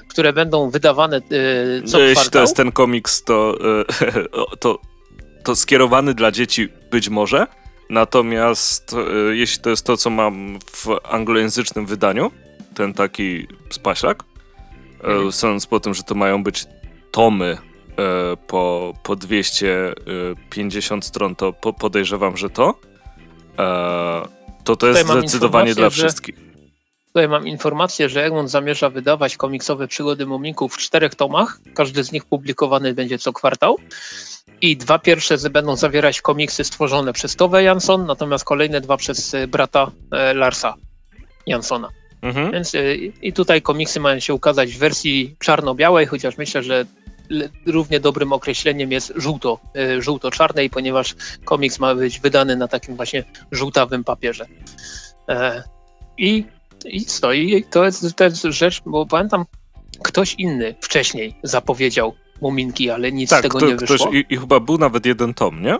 które 0.08 0.32
będą 0.32 0.70
wydawane 0.70 1.20
yy, 1.30 1.82
co 1.86 2.00
Jeśli 2.00 2.30
to 2.30 2.40
jest 2.40 2.56
ten 2.56 2.72
komiks, 2.72 3.24
to, 3.24 3.58
yy, 4.00 4.56
to, 4.60 4.78
to 5.44 5.56
skierowany 5.56 6.14
dla 6.14 6.30
dzieci 6.30 6.68
być 6.90 7.08
może, 7.08 7.46
natomiast 7.90 8.92
yy, 8.92 9.36
jeśli 9.36 9.62
to 9.62 9.70
jest 9.70 9.86
to, 9.86 9.96
co 9.96 10.10
mam 10.10 10.58
w 10.72 10.86
anglojęzycznym 11.10 11.86
wydaniu, 11.86 12.30
ten 12.74 12.94
taki 12.94 13.46
spaślak, 13.70 14.24
mhm. 14.98 15.32
sądząc 15.32 15.66
po 15.66 15.80
tym, 15.80 15.94
że 15.94 16.02
to 16.02 16.14
mają 16.14 16.42
być 16.42 16.64
tomy 17.10 17.58
E, 17.58 17.75
po, 18.46 18.94
po 19.02 19.16
250 19.16 21.04
stron, 21.04 21.36
to 21.36 21.52
podejrzewam, 21.52 22.36
że 22.36 22.50
to. 22.50 22.74
E, 23.58 24.28
to 24.64 24.76
to 24.76 24.86
jest 24.86 25.06
zdecydowanie 25.06 25.74
dla 25.74 25.90
wszystkich. 25.90 26.46
Tutaj 27.06 27.28
mam 27.28 27.48
informację, 27.48 28.08
że 28.08 28.24
Egmont 28.24 28.50
zamierza 28.50 28.90
wydawać 28.90 29.36
komiksowe 29.36 29.88
przygody 29.88 30.26
Muminków 30.26 30.74
w 30.74 30.78
czterech 30.78 31.14
tomach. 31.14 31.60
Każdy 31.74 32.04
z 32.04 32.12
nich 32.12 32.24
publikowany 32.24 32.94
będzie 32.94 33.18
co 33.18 33.32
kwartał. 33.32 33.78
I 34.60 34.76
dwa 34.76 34.98
pierwsze 34.98 35.36
będą 35.50 35.76
zawierać 35.76 36.20
komiksy 36.20 36.64
stworzone 36.64 37.12
przez 37.12 37.36
Tove 37.36 37.62
Jansson, 37.62 38.06
natomiast 38.06 38.44
kolejne 38.44 38.80
dwa 38.80 38.96
przez 38.96 39.34
e, 39.34 39.46
brata 39.46 39.90
Larsa 40.34 40.74
Janssona. 41.46 41.88
Mhm. 42.22 42.52
Więc 42.52 42.72
i 43.22 43.32
tutaj 43.32 43.62
komiksy 43.62 44.00
mają 44.00 44.20
się 44.20 44.34
ukazać 44.34 44.72
w 44.72 44.78
wersji 44.78 45.36
czarno-białej, 45.38 46.06
chociaż 46.06 46.38
myślę, 46.38 46.62
że 46.62 46.86
równie 47.66 48.00
dobrym 48.00 48.32
określeniem 48.32 48.92
jest 48.92 49.12
żółto, 49.16 49.60
e, 49.76 50.02
żółto-czarnej, 50.02 50.70
ponieważ 50.70 51.14
komiks 51.44 51.78
ma 51.78 51.94
być 51.94 52.20
wydany 52.20 52.56
na 52.56 52.68
takim 52.68 52.96
właśnie 52.96 53.24
żółtawym 53.52 54.04
papierze. 54.04 54.46
E, 55.28 55.62
I, 56.18 56.44
i 56.84 57.00
stoi, 57.00 57.64
to 57.70 57.84
jest, 57.84 58.16
to 58.16 58.24
jest 58.24 58.42
rzecz, 58.42 58.82
bo 58.86 59.06
pamiętam, 59.06 59.44
ktoś 60.02 60.34
inny 60.34 60.74
wcześniej 60.80 61.34
zapowiedział 61.42 62.14
Muminki, 62.40 62.90
ale 62.90 63.12
nic 63.12 63.30
tak, 63.30 63.38
z 63.40 63.42
tego 63.42 63.60
nie 63.66 63.76
wyszło. 63.76 63.96
Ktoś, 63.96 64.14
i, 64.14 64.34
I 64.34 64.36
chyba 64.36 64.60
był 64.60 64.78
nawet 64.78 65.06
jeden 65.06 65.34
tom, 65.34 65.62
nie? 65.62 65.78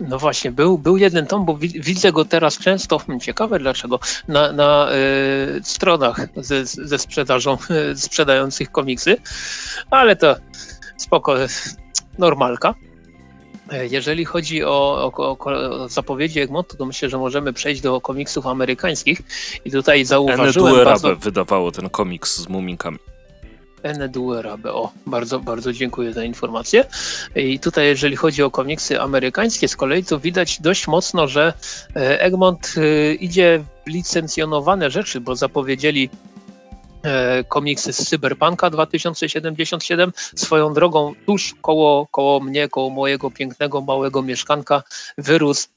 No 0.00 0.18
właśnie, 0.18 0.52
był, 0.52 0.78
był 0.78 0.96
jeden 0.96 1.26
tom, 1.26 1.44
bo 1.44 1.56
widzę 1.58 2.12
go 2.12 2.24
teraz 2.24 2.58
często, 2.58 2.98
hmm, 2.98 3.20
ciekawe 3.20 3.58
dlaczego, 3.58 4.00
na, 4.28 4.52
na 4.52 4.88
y, 4.92 5.60
stronach 5.62 6.28
ze, 6.36 6.66
ze 6.66 6.98
sprzedażą 6.98 7.58
y, 7.70 7.96
sprzedających 8.06 8.72
komiksy, 8.72 9.16
ale 9.90 10.16
to 10.16 10.36
spoko, 10.96 11.36
normalka. 12.18 12.74
E, 13.70 13.86
jeżeli 13.86 14.24
chodzi 14.24 14.64
o, 14.64 15.10
o, 15.16 15.38
o 15.38 15.88
zapowiedzi 15.88 16.40
Egmontu, 16.40 16.76
to 16.76 16.86
myślę, 16.86 17.08
że 17.08 17.18
możemy 17.18 17.52
przejść 17.52 17.80
do 17.80 18.00
komiksów 18.00 18.46
amerykańskich 18.46 19.20
i 19.64 19.70
tutaj 19.70 20.04
zauważyłem 20.04 20.74
Ene 20.74 20.84
bardzo... 20.84 21.16
wydawało 21.16 21.72
ten 21.72 21.90
komiks 21.90 22.36
z 22.40 22.48
muminkami. 22.48 22.98
Eneduerabe. 23.84 24.72
O, 24.72 24.92
bardzo, 25.06 25.40
bardzo 25.40 25.72
dziękuję 25.72 26.12
za 26.12 26.24
informację. 26.24 26.84
I 27.36 27.58
tutaj, 27.58 27.86
jeżeli 27.86 28.16
chodzi 28.16 28.42
o 28.42 28.50
komiksy 28.50 29.00
amerykańskie 29.00 29.68
z 29.68 29.76
kolei, 29.76 30.04
to 30.04 30.18
widać 30.18 30.60
dość 30.60 30.86
mocno, 30.86 31.28
że 31.28 31.52
e, 31.96 32.20
Egmont 32.20 32.74
e, 32.76 33.14
idzie 33.14 33.64
w 33.86 33.90
licencjonowane 33.90 34.90
rzeczy, 34.90 35.20
bo 35.20 35.36
zapowiedzieli 35.36 36.10
e, 37.02 37.44
komiksy 37.44 37.92
z 37.92 38.08
Cyberpunka 38.08 38.70
2077. 38.70 40.12
Swoją 40.36 40.74
drogą, 40.74 41.14
tuż 41.26 41.54
koło, 41.62 42.06
koło 42.06 42.40
mnie, 42.40 42.68
koło 42.68 42.90
mojego 42.90 43.30
pięknego, 43.30 43.80
małego 43.80 44.22
mieszkanka 44.22 44.82
wyrósł 45.18 45.68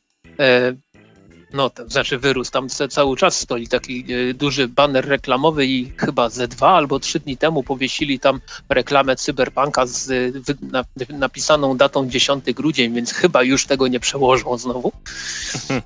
no, 1.57 1.69
to 1.69 1.89
znaczy 1.89 2.17
wyrósł. 2.17 2.51
Tam 2.51 2.69
cały 2.69 3.17
czas 3.17 3.39
stoi 3.39 3.67
taki 3.67 4.05
e, 4.13 4.33
duży 4.33 4.67
baner 4.67 5.07
reklamowy 5.07 5.65
i 5.65 5.91
chyba 5.97 6.29
ze 6.29 6.47
dwa 6.47 6.69
albo 6.69 6.99
trzy 6.99 7.19
dni 7.19 7.37
temu 7.37 7.63
powiesili 7.63 8.19
tam 8.19 8.41
reklamę 8.69 9.15
Cyberpunka 9.15 9.85
z 9.85 10.35
napisaną 11.09 11.77
datą 11.77 12.09
10 12.09 12.45
grudzień, 12.53 12.93
więc 12.93 13.13
chyba 13.13 13.43
już 13.43 13.65
tego 13.65 13.87
nie 13.87 13.99
przełożą 13.99 14.57
znowu. 14.57 14.91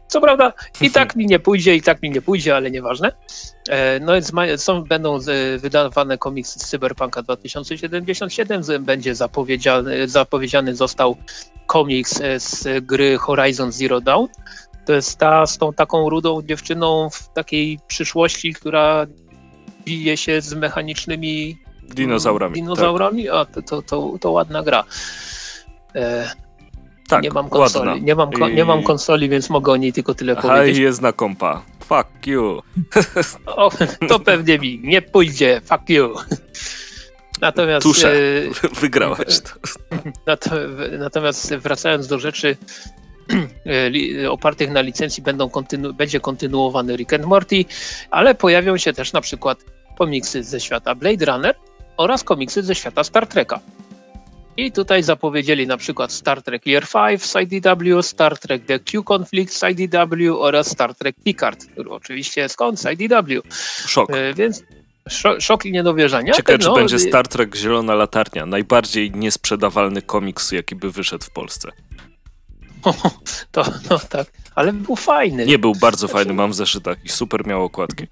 Co 0.08 0.22
prawda 0.22 0.54
i 0.82 0.92
tak 0.92 1.16
mi 1.16 1.26
nie 1.26 1.40
pójdzie, 1.40 1.76
i 1.76 1.82
tak 1.82 2.02
mi 2.02 2.10
nie 2.10 2.22
pójdzie, 2.22 2.56
ale 2.56 2.72
nieważne. 2.72 3.12
E, 3.70 4.00
no 4.00 4.14
więc 4.14 4.34
są, 4.64 4.84
będą 4.84 5.20
wydawane 5.58 6.18
komiksy 6.18 6.60
z 6.60 6.66
Cyberpunka 6.66 7.22
2077, 7.22 8.64
będzie 8.80 9.16
zapowiedziany, 9.16 10.08
zapowiedziany 10.08 10.76
został 10.76 11.18
komiks 11.72 12.22
e, 12.22 12.40
z 12.40 12.86
gry 12.86 13.18
Horizon 13.18 13.72
Zero 13.72 14.02
Dawn, 14.02 14.28
To 14.86 14.94
jest 14.94 15.18
ta 15.18 15.46
z 15.46 15.58
tą 15.58 15.74
taką 15.74 16.10
rudą 16.10 16.42
dziewczyną 16.42 17.10
w 17.10 17.34
takiej 17.34 17.80
przyszłości, 17.88 18.54
która 18.54 19.08
bije 19.86 20.18
się 20.18 20.42
z 20.42 20.54
mechanicznymi 20.54 21.58
dinozaurami. 21.84 22.54
Dinozaurami? 22.54 23.26
Tak. 23.26 23.34
A 23.34 23.46
to, 23.46 23.62
to, 23.62 23.82
to, 23.82 24.14
to 24.20 24.32
ładna 24.32 24.64
gra. 24.64 24.84
E, 25.96 26.32
tak, 27.08 27.24
nie 27.24 27.30
mam 27.32 27.50
konsoli. 27.50 28.04
Nie 28.04 28.16
mam, 28.16 28.30
I... 28.34 28.56
nie 28.56 28.66
mam 28.66 28.84
konsoli, 28.84 29.30
więc 29.30 29.50
mogę 29.50 29.72
o 29.72 29.78
niej 29.78 29.94
tylko 29.94 30.16
tyle 30.16 30.36
Aha, 30.38 30.48
powiedzieć. 30.48 30.78
jest 30.78 31.02
na 31.02 31.14
kompa. 31.14 31.62
Fuck 31.86 32.28
you. 32.28 32.62
O, 33.46 33.72
to 34.10 34.20
pewnie 34.20 34.60
mi 34.60 34.80
nie 34.84 35.02
pójdzie. 35.02 35.62
Fuck 35.66 35.90
you. 35.90 36.16
Natomiast. 37.42 37.84
Tusze, 37.84 38.14
e, 38.14 38.80
wygrałeś 38.82 39.40
to. 39.40 39.50
Natomiast 41.00 41.56
wracając 41.56 42.08
do 42.08 42.20
rzeczy 42.20 42.58
opartych 44.30 44.72
na 44.72 44.82
licencji 44.82 45.24
będą 45.24 45.50
kontynu 45.50 45.94
będzie 45.94 46.20
kontynuowany 46.20 46.96
Rick 46.96 47.14
and 47.14 47.26
Morty, 47.26 47.66
ale 48.12 48.36
pojawią 48.36 48.78
się 48.78 48.94
też 48.94 49.14
na 49.14 49.22
przykład 49.22 49.66
komiksy 49.98 50.44
ze 50.44 50.60
świata 50.60 50.96
Blade 50.96 51.26
Runner 51.26 51.56
oraz 51.98 52.24
komiksy 52.24 52.64
ze 52.64 52.76
świata 52.76 53.04
Star 53.04 53.28
Treka. 53.28 53.60
I 54.58 54.72
tutaj 54.72 55.04
zapowiedzieli 55.04 55.68
na 55.68 55.78
przykład 55.78 56.12
Star 56.12 56.44
Trek 56.44 56.68
Year 56.68 56.86
5 56.88 57.24
z 57.24 57.36
IDW, 57.36 58.02
Star 58.02 58.40
Trek 58.40 58.66
The 58.66 58.80
Q 58.80 59.04
Conflict 59.04 59.54
z 59.54 59.64
IDW 59.64 60.42
oraz 60.42 60.72
Star 60.72 60.96
Trek 60.96 61.16
Picard, 61.24 61.66
który 61.66 61.90
oczywiście 61.90 62.50
skąd 62.50 62.80
z 62.80 62.86
IDW. 62.86 63.42
Szok. 63.88 64.10
E, 64.12 64.34
więc 64.34 64.64
szok 65.40 65.66
i 65.66 65.72
niedowierzanie. 65.72 66.32
Ciekawe, 66.34 66.58
no, 66.58 66.76
czy 66.76 66.80
będzie 66.80 67.00
Star 67.00 67.28
Trek 67.28 67.56
Zielona 67.56 67.96
Latarnia, 67.96 68.46
najbardziej 68.46 69.12
niesprzedawalny 69.12 70.02
komiks, 70.02 70.52
jaki 70.52 70.76
by 70.76 70.92
wyszedł 70.92 71.26
w 71.26 71.30
Polsce. 71.30 71.72
to, 73.52 73.64
no 73.90 74.00
tak, 74.00 74.32
ale 74.56 74.74
był 74.74 74.96
fajny. 74.96 75.46
Nie, 75.46 75.60
był 75.60 75.76
bardzo 75.76 76.08
znaczy... 76.08 76.14
fajny, 76.14 76.34
mam 76.34 76.52
w 76.52 76.56
zeszytach 76.56 77.06
i 77.06 77.10
super 77.10 77.48
miał 77.48 77.64
okładki. 77.64 78.08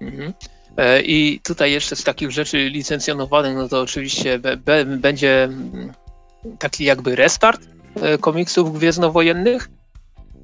Mhm. 0.00 0.32
E, 0.76 1.02
I 1.02 1.40
tutaj 1.40 1.72
jeszcze 1.72 1.96
z 1.96 2.04
takich 2.04 2.30
rzeczy 2.30 2.68
licencjonowanych, 2.68 3.56
no 3.56 3.68
to 3.68 3.80
oczywiście 3.80 4.40
będzie 4.86 5.48
taki 6.58 6.84
jakby 6.84 7.16
restart 7.16 7.68
e, 8.02 8.18
komiksów 8.18 8.78
gwiezdnowojennych, 8.78 9.68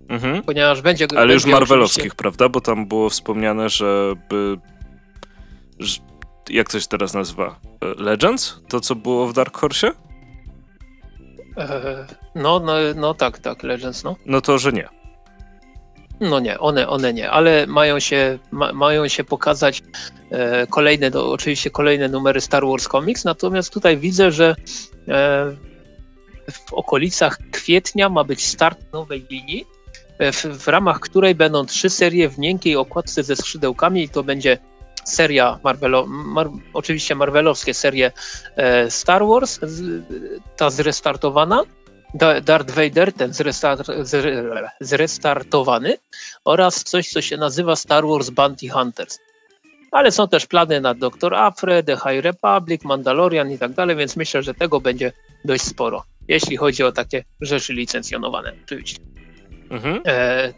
mhm. 0.08 0.42
ponieważ 0.42 0.82
będzie... 0.82 1.06
Ale 1.10 1.20
będzie 1.20 1.34
już 1.34 1.46
marvelowskich, 1.46 1.98
oczywiście... 1.98 2.16
prawda? 2.16 2.48
Bo 2.48 2.60
tam 2.60 2.86
było 2.86 3.10
wspomniane. 3.10 3.68
Że, 3.68 4.14
jak 6.50 6.68
coś 6.68 6.86
teraz 6.86 7.14
nazywa? 7.14 7.60
E, 7.80 8.02
Legends? 8.02 8.60
To, 8.68 8.80
co 8.80 8.94
było 8.94 9.28
w 9.28 9.32
Dark 9.32 9.56
Horse? 9.56 9.92
No, 12.34 12.60
no, 12.60 12.74
no 12.96 13.14
tak, 13.14 13.38
tak, 13.38 13.62
Legends, 13.62 14.04
no. 14.04 14.16
No 14.26 14.40
to, 14.40 14.58
że 14.58 14.72
nie. 14.72 14.88
No 16.20 16.40
nie, 16.40 16.58
one, 16.58 16.88
one 16.88 17.12
nie, 17.12 17.30
ale 17.30 17.66
mają 17.66 18.00
się, 18.00 18.38
ma, 18.50 18.72
mają 18.72 19.08
się 19.08 19.24
pokazać 19.24 19.82
e, 20.30 20.66
kolejne, 20.66 21.10
do, 21.10 21.32
oczywiście 21.32 21.70
kolejne 21.70 22.08
numery 22.08 22.40
Star 22.40 22.66
Wars 22.66 22.88
Comics, 22.88 23.24
natomiast 23.24 23.72
tutaj 23.72 23.96
widzę, 23.96 24.30
że 24.30 24.56
e, 25.08 25.56
w 26.50 26.72
okolicach 26.72 27.38
kwietnia 27.52 28.08
ma 28.08 28.24
być 28.24 28.46
start 28.46 28.92
nowej 28.92 29.26
linii, 29.30 29.64
e, 30.18 30.32
w, 30.32 30.44
w, 30.44 30.68
ramach 30.68 31.00
której 31.00 31.34
będą 31.34 31.66
trzy 31.66 31.90
serie 31.90 32.28
w 32.28 32.38
miękkiej 32.38 32.76
okładce 32.76 33.22
ze 33.22 33.36
skrzydełkami 33.36 34.02
i 34.02 34.08
to 34.08 34.22
będzie 34.22 34.58
seria 35.04 35.58
Marvelo, 35.64 36.06
mar, 36.06 36.48
oczywiście 36.72 37.14
marvelowskie 37.14 37.74
serie 37.74 38.12
e, 38.56 38.90
Star 38.90 39.26
Wars, 39.26 39.60
ta 40.56 40.70
zrestartowana, 40.70 41.62
Darth 42.44 42.70
Vader, 42.70 43.12
ten 43.12 43.32
zrestartowany, 44.80 45.98
oraz 46.44 46.84
coś, 46.84 47.08
co 47.08 47.22
się 47.22 47.36
nazywa 47.36 47.76
Star 47.76 48.06
Wars 48.06 48.30
Bounty 48.30 48.68
Hunters. 48.68 49.18
Ale 49.90 50.12
są 50.12 50.28
też 50.28 50.46
plany 50.46 50.80
na 50.80 50.94
Dr. 50.94 51.34
Afre, 51.34 51.82
The 51.82 51.96
High 51.96 52.20
Republic, 52.22 52.84
Mandalorian 52.84 53.50
i 53.50 53.58
tak 53.58 53.72
dalej, 53.72 53.96
więc 53.96 54.16
myślę, 54.16 54.42
że 54.42 54.54
tego 54.54 54.80
będzie 54.80 55.12
dość 55.44 55.62
sporo, 55.62 56.04
jeśli 56.28 56.56
chodzi 56.56 56.82
o 56.82 56.92
takie 56.92 57.24
rzeczy 57.40 57.72
licencjonowane, 57.72 58.52
oczywiście. 58.64 58.98
Mhm. 59.72 60.00
E, 60.06 60.12
e, 60.12 60.52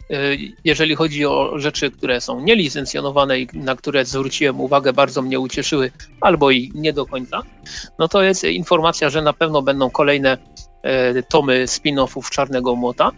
jeżeli 0.63 0.95
chodzi 0.95 1.25
o 1.25 1.59
rzeczy, 1.59 1.91
które 1.91 2.21
są 2.21 2.39
nielicencjonowane 2.39 3.39
i 3.39 3.47
na 3.53 3.75
które 3.75 4.05
zwróciłem 4.05 4.61
uwagę, 4.61 4.93
bardzo 4.93 5.21
mnie 5.21 5.39
ucieszyły, 5.39 5.91
albo 6.21 6.51
i 6.51 6.71
nie 6.75 6.93
do 6.93 7.05
końca, 7.05 7.41
no 7.99 8.07
to 8.07 8.23
jest 8.23 8.43
informacja, 8.43 9.09
że 9.09 9.21
na 9.21 9.33
pewno 9.33 9.61
będą 9.61 9.89
kolejne 9.89 10.37
E, 10.85 11.23
tomy 11.23 11.67
spin-offów 11.67 12.29
Czarnego 12.29 12.75
Młota. 12.75 13.11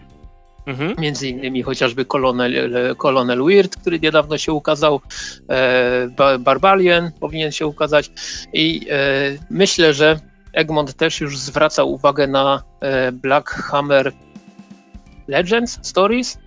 Mhm. 0.66 0.96
Między 0.98 1.30
innymi 1.30 1.64
chociażby 1.64 2.06
Kolonel, 2.06 2.96
Kolonel 2.98 3.44
Weird, 3.44 3.76
który 3.76 4.00
niedawno 4.00 4.38
się 4.38 4.54
ukazał, 4.54 5.02
e, 5.50 6.38
Barbarian 6.40 7.12
powinien 7.20 7.52
się 7.52 7.68
ukazać 7.68 8.12
i 8.54 8.88
e, 8.90 9.38
myślę, 9.50 9.94
że 9.94 10.20
Egmont 10.54 10.94
też 10.94 11.22
już 11.22 11.38
zwraca 11.38 11.84
uwagę 11.84 12.28
na 12.28 12.64
Black 13.14 13.50
Hammer 13.50 14.12
Legends 15.28 15.80
Stories, 15.82 16.38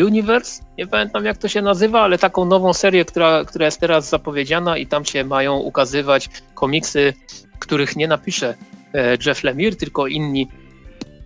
Universe, 0.00 0.62
nie 0.78 0.86
pamiętam 0.86 1.24
jak 1.24 1.38
to 1.38 1.48
się 1.48 1.62
nazywa, 1.62 2.00
ale 2.00 2.18
taką 2.18 2.44
nową 2.44 2.72
serię, 2.72 3.04
która, 3.04 3.44
która 3.44 3.64
jest 3.64 3.80
teraz 3.80 4.08
zapowiedziana 4.08 4.76
i 4.76 4.86
tam 4.86 5.04
się 5.04 5.24
mają 5.24 5.56
ukazywać 5.56 6.28
komiksy, 6.54 7.12
których 7.58 7.96
nie 7.96 8.08
napisze 8.08 8.54
E, 8.94 9.16
Jeff 9.26 9.44
Lemire, 9.44 9.76
tylko 9.76 10.06
inni, 10.06 10.48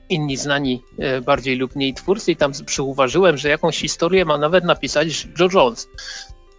inni 0.09 0.37
znani 0.37 0.83
e, 0.99 1.21
bardziej 1.21 1.57
lub 1.57 1.77
mniej 1.77 1.95
twórcy 1.95 2.33
i 2.33 2.37
tam 2.37 2.53
przyuważyłem, 2.67 3.37
że 3.37 3.49
jakąś 3.49 3.79
historię 3.79 4.25
ma 4.25 4.39
nawet 4.39 4.65
napisać 4.65 5.29
Joe 5.41 5.49
Jones, 5.53 5.89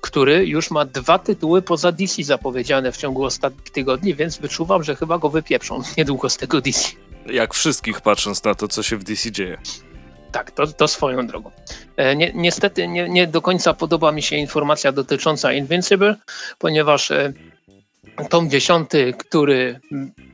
który 0.02 0.48
już 0.48 0.72
ma 0.72 0.86
dwa 0.86 1.20
tytuły 1.20 1.62
poza 1.62 1.92
DC 1.92 2.24
zapowiedziane 2.24 2.92
w 2.92 2.98
ciągu 2.98 3.24
ostatnich 3.24 3.70
tygodni, 3.70 4.16
więc 4.16 4.38
wyczuwam, 4.38 4.84
że 4.84 4.96
chyba 4.96 5.18
go 5.18 5.30
wypieprzą 5.30 5.82
niedługo 5.98 6.30
z 6.30 6.38
tego 6.38 6.62
DC. 6.62 6.90
Jak 7.26 7.54
wszystkich 7.54 8.02
patrząc 8.02 8.44
na 8.44 8.56
to, 8.56 8.68
co 8.68 8.84
się 8.84 8.98
w 8.98 9.04
DC 9.04 9.32
dzieje. 9.32 9.58
Tak, 10.36 10.52
to, 10.52 10.68
to 10.68 10.88
swoją 10.88 11.28
drogą. 11.28 11.52
E, 11.98 12.16
ni 12.16 12.32
niestety 12.34 12.88
nie, 12.88 13.10
nie, 13.10 13.28
do 13.28 13.42
końca 13.42 13.74
podoba 13.74 14.12
mi 14.12 14.22
się 14.22 14.36
informacja 14.36 14.92
dotycząca 14.92 15.54
Invincible, 15.54 16.16
ponieważ 16.60 17.12
tom 18.30 18.50
10, 18.50 18.90
który 19.18 19.80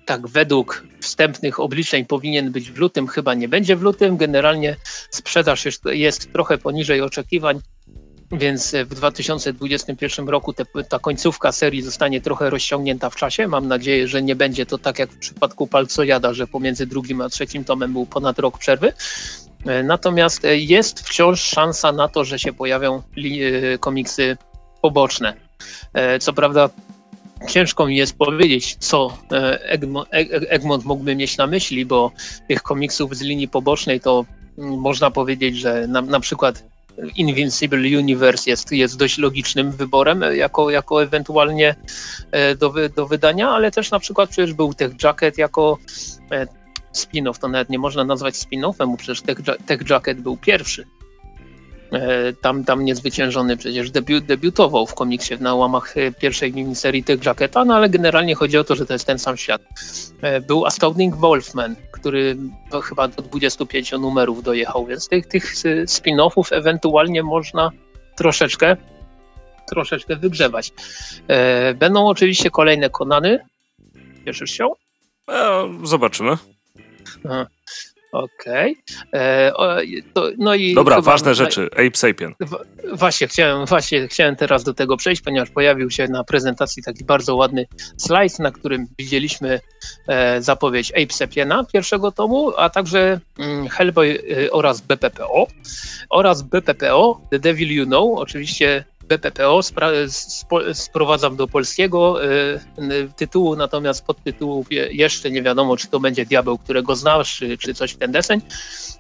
tak 0.06 0.28
według 0.28 0.84
wstępnych 1.02 1.60
obliczeń 1.60 2.06
powinien 2.06 2.52
być 2.52 2.72
w 2.72 2.78
lutym, 2.78 3.08
chyba 3.08 3.34
nie 3.34 3.48
będzie 3.48 3.76
w 3.76 3.82
lutym. 3.82 4.18
Generalnie 4.18 4.76
sprzedaż 5.10 5.66
jest, 5.66 5.86
jest 5.86 6.34
trochę 6.34 6.58
poniżej 6.58 7.02
oczekiwań, 7.02 7.60
więc 8.32 8.76
w 8.86 8.96
2021 8.96 10.30
roku 10.30 10.54
te, 10.54 10.66
ta 10.90 11.00
końcówka 11.00 11.52
serii 11.52 11.82
zostanie 11.82 12.22
trochę 12.22 12.50
rozciągnięta 12.50 13.10
w 13.10 13.16
czasie. 13.16 13.48
Mam 13.48 13.68
nadzieję, 13.68 14.08
że 14.08 14.22
nie 14.22 14.36
będzie 14.36 14.66
to 14.66 14.78
tak 14.78 15.00
jak 15.00 15.12
w 15.12 15.18
przypadku 15.18 15.68
Palcojada, 15.68 16.34
że 16.34 16.48
pomiędzy 16.48 16.86
drugim 16.86 17.22
a 17.22 17.30
trzecim 17.30 17.64
tomem 17.64 17.94
był 17.94 18.06
ponad 18.06 18.40
rok 18.40 18.58
przerwy. 18.58 18.94
Natomiast 19.84 20.42
jest 20.44 21.00
wciąż 21.00 21.42
szansa 21.42 21.92
na 21.92 22.08
to, 22.08 22.26
że 22.26 22.40
się 22.40 22.54
pojawią 22.54 23.02
komiksy 23.80 24.38
poboczne. 24.82 25.34
Co 26.20 26.34
prawda 26.34 26.70
ciężko 27.48 27.88
mi 27.88 27.96
jest 27.96 28.18
powiedzieć, 28.18 28.76
co 28.80 29.18
e, 29.32 29.70
Egmont, 30.50 30.84
e, 30.84 30.88
mógłby 30.88 31.16
mieć 31.16 31.38
na 31.38 31.48
myśli, 31.48 31.86
bo 31.86 32.12
tych 32.48 32.64
komiksów 32.64 33.16
z 33.16 33.22
linii 33.22 33.48
pobocznej 33.48 34.00
to 34.00 34.26
mm, 34.58 34.80
można 34.80 35.12
powiedzieć, 35.12 35.58
że 35.58 35.88
na, 35.88 36.02
na 36.02 36.20
przykład 36.20 36.64
Invincible 37.16 38.00
Universe 38.00 38.50
jest, 38.50 38.72
jest 38.72 38.98
dość 38.98 39.18
logicznym 39.18 39.72
wyborem 39.72 40.24
e, 40.24 40.36
jako, 40.36 40.70
jako 40.70 41.04
ewentualnie 41.04 41.76
do, 42.60 42.74
do 42.96 43.08
wydania, 43.08 43.50
ale 43.50 43.72
też 43.72 43.92
na 43.92 44.00
przykład 44.00 44.30
przecież 44.30 44.54
był 44.54 44.74
Tech 44.74 44.92
Jacket 45.04 45.38
jako 45.38 45.78
spin-off, 46.94 47.40
to 47.40 47.48
nawet 47.48 47.70
nie 47.70 47.80
można 47.80 48.04
nazwać 48.04 48.36
spin-offem, 48.36 48.92
bo 48.92 48.98
przecież 48.98 49.22
Tech, 49.22 49.38
Tech 49.66 49.90
Jacket 49.90 50.22
był 50.22 50.38
pierwszy. 50.38 50.86
E, 51.92 52.34
tam, 52.34 52.64
tam 52.64 52.86
niezwyciężony 52.86 53.58
przecież 53.58 53.92
debiut, 53.92 54.26
debiutował 54.26 54.88
w 54.88 54.94
komiksie 54.94 55.34
na 55.40 55.56
łamach 55.56 55.98
e, 55.98 56.12
pierwszej 56.12 56.54
miniserii 56.54 57.04
tych 57.04 57.26
Jacketa, 57.26 57.66
no 57.66 57.76
ale 57.76 57.90
generalnie 57.90 58.36
chodzi 58.36 58.58
o 58.58 58.64
to, 58.64 58.76
że 58.76 58.86
to 58.86 58.94
jest 58.94 59.06
ten 59.06 59.20
sam 59.20 59.38
świat. 59.38 59.62
E, 60.22 60.42
był 60.42 60.66
Astounding 60.66 61.16
Wolfman, 61.16 61.76
który 61.92 62.38
chyba 62.84 63.08
do 63.08 63.22
25 63.22 63.92
numerów 63.92 64.44
dojechał, 64.44 64.86
więc 64.86 65.08
tych, 65.08 65.28
tych 65.28 65.56
spin-offów 65.86 66.56
ewentualnie 66.56 67.24
można 67.24 67.72
troszeczkę 68.18 68.78
troszeczkę 69.68 70.16
wygrzewać. 70.16 70.72
Będą 71.76 72.08
oczywiście 72.08 72.50
kolejne 72.50 72.90
Konany. 72.90 73.40
Cieszysz 74.26 74.52
się? 74.52 74.70
Zobaczymy. 75.84 76.38
Okej. 78.12 78.78
Okay. 79.08 80.36
No 80.38 80.56
i 80.56 80.74
Dobra, 80.74 81.02
ważne 81.02 81.36
rzeczy. 81.36 81.70
Ape 81.74 81.98
Sapien. 81.98 82.34
Właśnie 82.94 83.28
chciałem, 83.28 83.66
właśnie 83.66 84.08
chciałem 84.08 84.36
teraz 84.36 84.64
do 84.64 84.74
tego 84.74 84.98
przejść, 84.98 85.22
ponieważ 85.22 85.50
pojawił 85.50 85.92
się 85.92 86.08
na 86.08 86.24
prezentacji 86.24 86.84
taki 86.84 87.04
bardzo 87.04 87.36
ładny 87.36 87.68
slajd, 87.98 88.40
na 88.40 88.52
którym 88.52 88.88
widzieliśmy 89.00 89.60
e, 90.08 90.42
zapowiedź 90.42 90.92
Ape 90.92 91.14
Sapiena 91.14 91.64
pierwszego 91.74 92.12
tomu, 92.12 92.52
a 92.58 92.70
także 92.70 93.20
mm, 93.40 93.68
Hellboy 93.68 94.24
e, 94.46 94.52
oraz 94.52 94.82
BPPO 94.82 95.48
oraz 96.10 96.42
BPPO 96.42 97.22
The 97.32 97.40
Devil 97.40 97.72
You 97.72 97.86
Know, 97.86 98.20
oczywiście 98.20 98.86
BPPO 99.12 99.60
sprowadzam 100.74 101.36
do 101.36 101.48
polskiego 101.48 102.26
y, 102.26 102.60
tytułu, 103.16 103.56
natomiast 103.56 104.06
podtytułów 104.06 104.68
jeszcze 104.92 105.32
nie 105.32 105.42
wiadomo, 105.42 105.78
czy 105.78 105.88
to 105.88 106.00
będzie 106.00 106.26
Diabeł, 106.26 106.58
którego 106.58 106.96
znasz, 106.96 107.36
czy, 107.38 107.58
czy 107.58 107.74
coś 107.74 107.92
w 107.92 107.98
ten 107.98 108.12
deseń. 108.12 108.42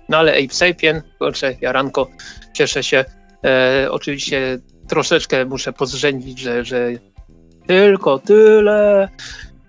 No 0.09 0.18
ale 0.18 0.32
Ape 0.32 0.53
Sapien, 0.53 1.01
kurczę, 1.20 1.55
Jaranko, 1.62 2.07
cieszę 2.53 2.84
się. 2.84 3.05
E, 3.45 3.88
oczywiście 3.91 4.59
troszeczkę 4.88 5.45
muszę 5.45 5.74
pozrzędzić, 5.74 6.39
że, 6.39 6.66
że 6.66 6.89
tylko 7.68 8.20
tyle. 8.20 9.09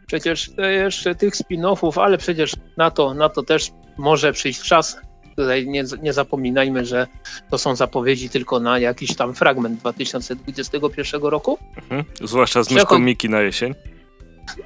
Przecież 0.06 0.50
jeszcze 0.58 1.14
tych 1.14 1.34
spin-offów, 1.34 2.02
ale 2.02 2.18
przecież 2.18 2.52
na 2.76 2.90
to, 2.90 3.14
na 3.14 3.28
to 3.28 3.42
też 3.42 3.70
może 3.98 4.32
przyjść 4.32 4.62
czas. 4.62 4.96
Tutaj 5.36 5.66
nie, 5.66 5.84
nie 6.02 6.12
zapominajmy, 6.12 6.86
że 6.86 7.06
to 7.50 7.58
są 7.58 7.76
zapowiedzi 7.76 8.28
tylko 8.28 8.60
na 8.60 8.78
jakiś 8.78 9.16
tam 9.16 9.34
fragment 9.34 9.80
2021 9.80 11.22
roku. 11.22 11.58
Mhm. 11.76 12.04
Zwłaszcza 12.20 12.62
z 12.62 12.70
myszką 12.70 12.98
Miki 12.98 13.28
na 13.28 13.40
jesień. 13.40 13.74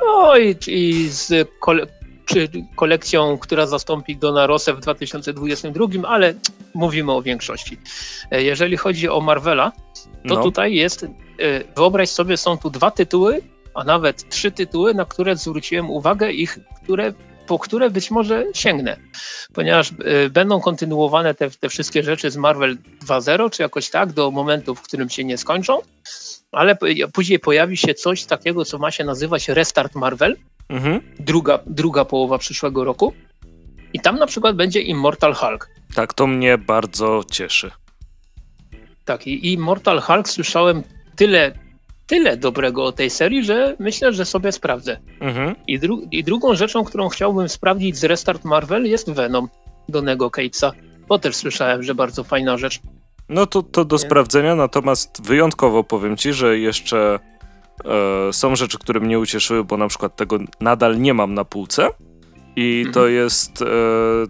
No 0.00 0.36
i, 0.36 0.56
i 0.66 1.08
z 1.08 1.48
kole 1.60 1.86
kolekcją, 2.76 3.38
która 3.38 3.66
zastąpi 3.66 4.16
Dona 4.16 4.46
Rosę 4.46 4.74
w 4.74 4.80
2022, 4.80 6.08
ale 6.08 6.34
mówimy 6.74 7.12
o 7.12 7.22
większości. 7.22 7.78
E, 8.30 8.42
jeżeli 8.42 8.76
chodzi 8.76 9.08
o 9.08 9.20
Marvela, 9.20 9.72
to 10.28 10.34
no. 10.34 10.42
tutaj 10.42 10.74
jest, 10.74 11.02
e, 11.04 11.08
wyobraź 11.76 12.10
sobie, 12.10 12.36
są 12.36 12.58
tu 12.58 12.70
dwa 12.70 12.90
tytuły, 12.90 13.42
a 13.74 13.84
nawet 13.84 14.28
trzy 14.28 14.50
tytuły, 14.50 14.94
na 14.94 15.04
które 15.04 15.36
zwróciłem 15.36 15.90
uwagę 15.90 16.32
i 16.32 16.46
które 16.82 17.12
po 17.46 17.58
które 17.58 17.90
być 17.90 18.10
może 18.10 18.44
sięgnę, 18.54 18.96
ponieważ 19.52 19.90
y, 19.90 20.30
będą 20.30 20.60
kontynuowane 20.60 21.34
te, 21.34 21.50
te 21.50 21.68
wszystkie 21.68 22.02
rzeczy 22.02 22.30
z 22.30 22.36
Marvel 22.36 22.76
2.0, 23.06 23.50
czy 23.50 23.62
jakoś 23.62 23.90
tak, 23.90 24.12
do 24.12 24.30
momentu, 24.30 24.74
w 24.74 24.82
którym 24.82 25.10
się 25.10 25.24
nie 25.24 25.38
skończą, 25.38 25.78
ale 26.52 26.76
później 27.12 27.38
pojawi 27.38 27.76
się 27.76 27.94
coś 27.94 28.24
takiego, 28.24 28.64
co 28.64 28.78
ma 28.78 28.90
się 28.90 29.04
nazywać 29.04 29.48
Restart 29.48 29.94
Marvel, 29.94 30.36
mhm. 30.68 31.00
druga, 31.18 31.58
druga 31.66 32.04
połowa 32.04 32.38
przyszłego 32.38 32.84
roku. 32.84 33.12
I 33.92 34.00
tam 34.00 34.18
na 34.18 34.26
przykład 34.26 34.56
będzie 34.56 34.80
Immortal 34.80 35.34
Hulk. 35.34 35.70
Tak, 35.94 36.14
to 36.14 36.26
mnie 36.26 36.58
bardzo 36.58 37.24
cieszy. 37.30 37.70
Tak, 39.04 39.26
i 39.26 39.52
Immortal 39.52 40.00
Hulk 40.00 40.28
słyszałem 40.28 40.82
tyle 41.16 41.65
tyle 42.06 42.36
dobrego 42.36 42.84
o 42.84 42.92
tej 42.92 43.10
serii, 43.10 43.44
że 43.44 43.76
myślę, 43.78 44.12
że 44.12 44.24
sobie 44.24 44.52
sprawdzę. 44.52 45.00
Mhm. 45.20 45.54
I, 45.66 45.78
dru 45.78 46.02
I, 46.10 46.24
drugą 46.24 46.54
rzeczą, 46.54 46.84
którą 46.84 47.08
chciałbym 47.08 47.48
sprawdzić 47.48 47.96
z 47.96 48.04
Restart 48.04 48.44
Marvel 48.44 48.86
jest 48.86 49.10
Venom 49.10 49.48
Donego 49.88 50.30
Catesa, 50.30 50.72
bo 51.08 51.18
też 51.18 51.36
słyszałem, 51.36 51.82
że 51.82 51.94
bardzo 51.94 52.24
fajna 52.24 52.56
rzecz. 52.56 52.80
No 53.28 53.46
to, 53.46 53.62
to 53.62 53.84
do 53.84 53.96
Nie? 53.96 54.00
sprawdzenia, 54.00 54.54
natomiast 54.54 55.26
wyjątkowo 55.26 55.84
powiem 55.84 56.16
ci, 56.16 56.32
że 56.32 56.58
jeszcze 56.58 57.18
e, 57.84 58.32
są 58.32 58.56
rzeczy, 58.56 58.78
które 58.78 59.00
mnie 59.00 59.18
ucieszyły, 59.18 59.64
bo 59.64 59.76
na 59.76 59.88
przykład 59.88 60.16
tego 60.16 60.38
nadal 60.60 61.00
nie 61.00 61.14
mam 61.14 61.34
na 61.34 61.44
półce. 61.44 61.88
I 62.56 62.78
mhm. 62.86 62.94
to 62.94 63.08
jest 63.08 63.62
e, 63.62 63.66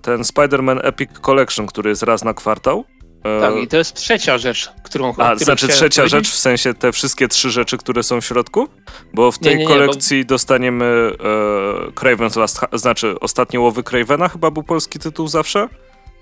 ten 0.03 0.23
Spider-Man 0.23 0.81
Epic 0.83 1.11
Collection, 1.21 1.67
który 1.67 1.91
jest 1.91 2.03
raz 2.03 2.25
na 2.25 2.35
kwartał. 2.35 2.85
Tak, 3.41 3.57
i 3.63 3.69
to 3.69 3.77
jest 3.77 3.95
trzecia 3.95 4.39
rzecz, 4.39 4.71
którą 4.83 5.15
A, 5.19 5.37
znaczy 5.37 5.69
trzecia 5.69 6.03
powiedzieć? 6.03 6.11
rzecz, 6.11 6.31
w 6.31 6.39
sensie 6.39 6.75
te 6.75 6.93
wszystkie 6.93 7.29
trzy 7.29 7.51
rzeczy, 7.51 7.79
które 7.79 8.03
są 8.03 8.21
w 8.21 8.25
środku? 8.25 8.69
Bo 9.15 9.33
w 9.33 9.39
tej 9.39 9.53
nie, 9.53 9.57
nie, 9.57 9.63
nie, 9.63 9.69
kolekcji 9.69 10.25
bo... 10.25 10.29
dostaniemy 10.29 10.85
e, 10.85 11.91
Craven's 11.91 12.39
Last, 12.39 12.61
znaczy 12.73 13.21
Ostatnie 13.21 13.61
Łowy 13.61 13.83
Cravena, 13.83 14.29
chyba 14.29 14.51
był 14.51 14.63
polski 14.63 14.99
tytuł 14.99 15.29
zawsze. 15.29 15.69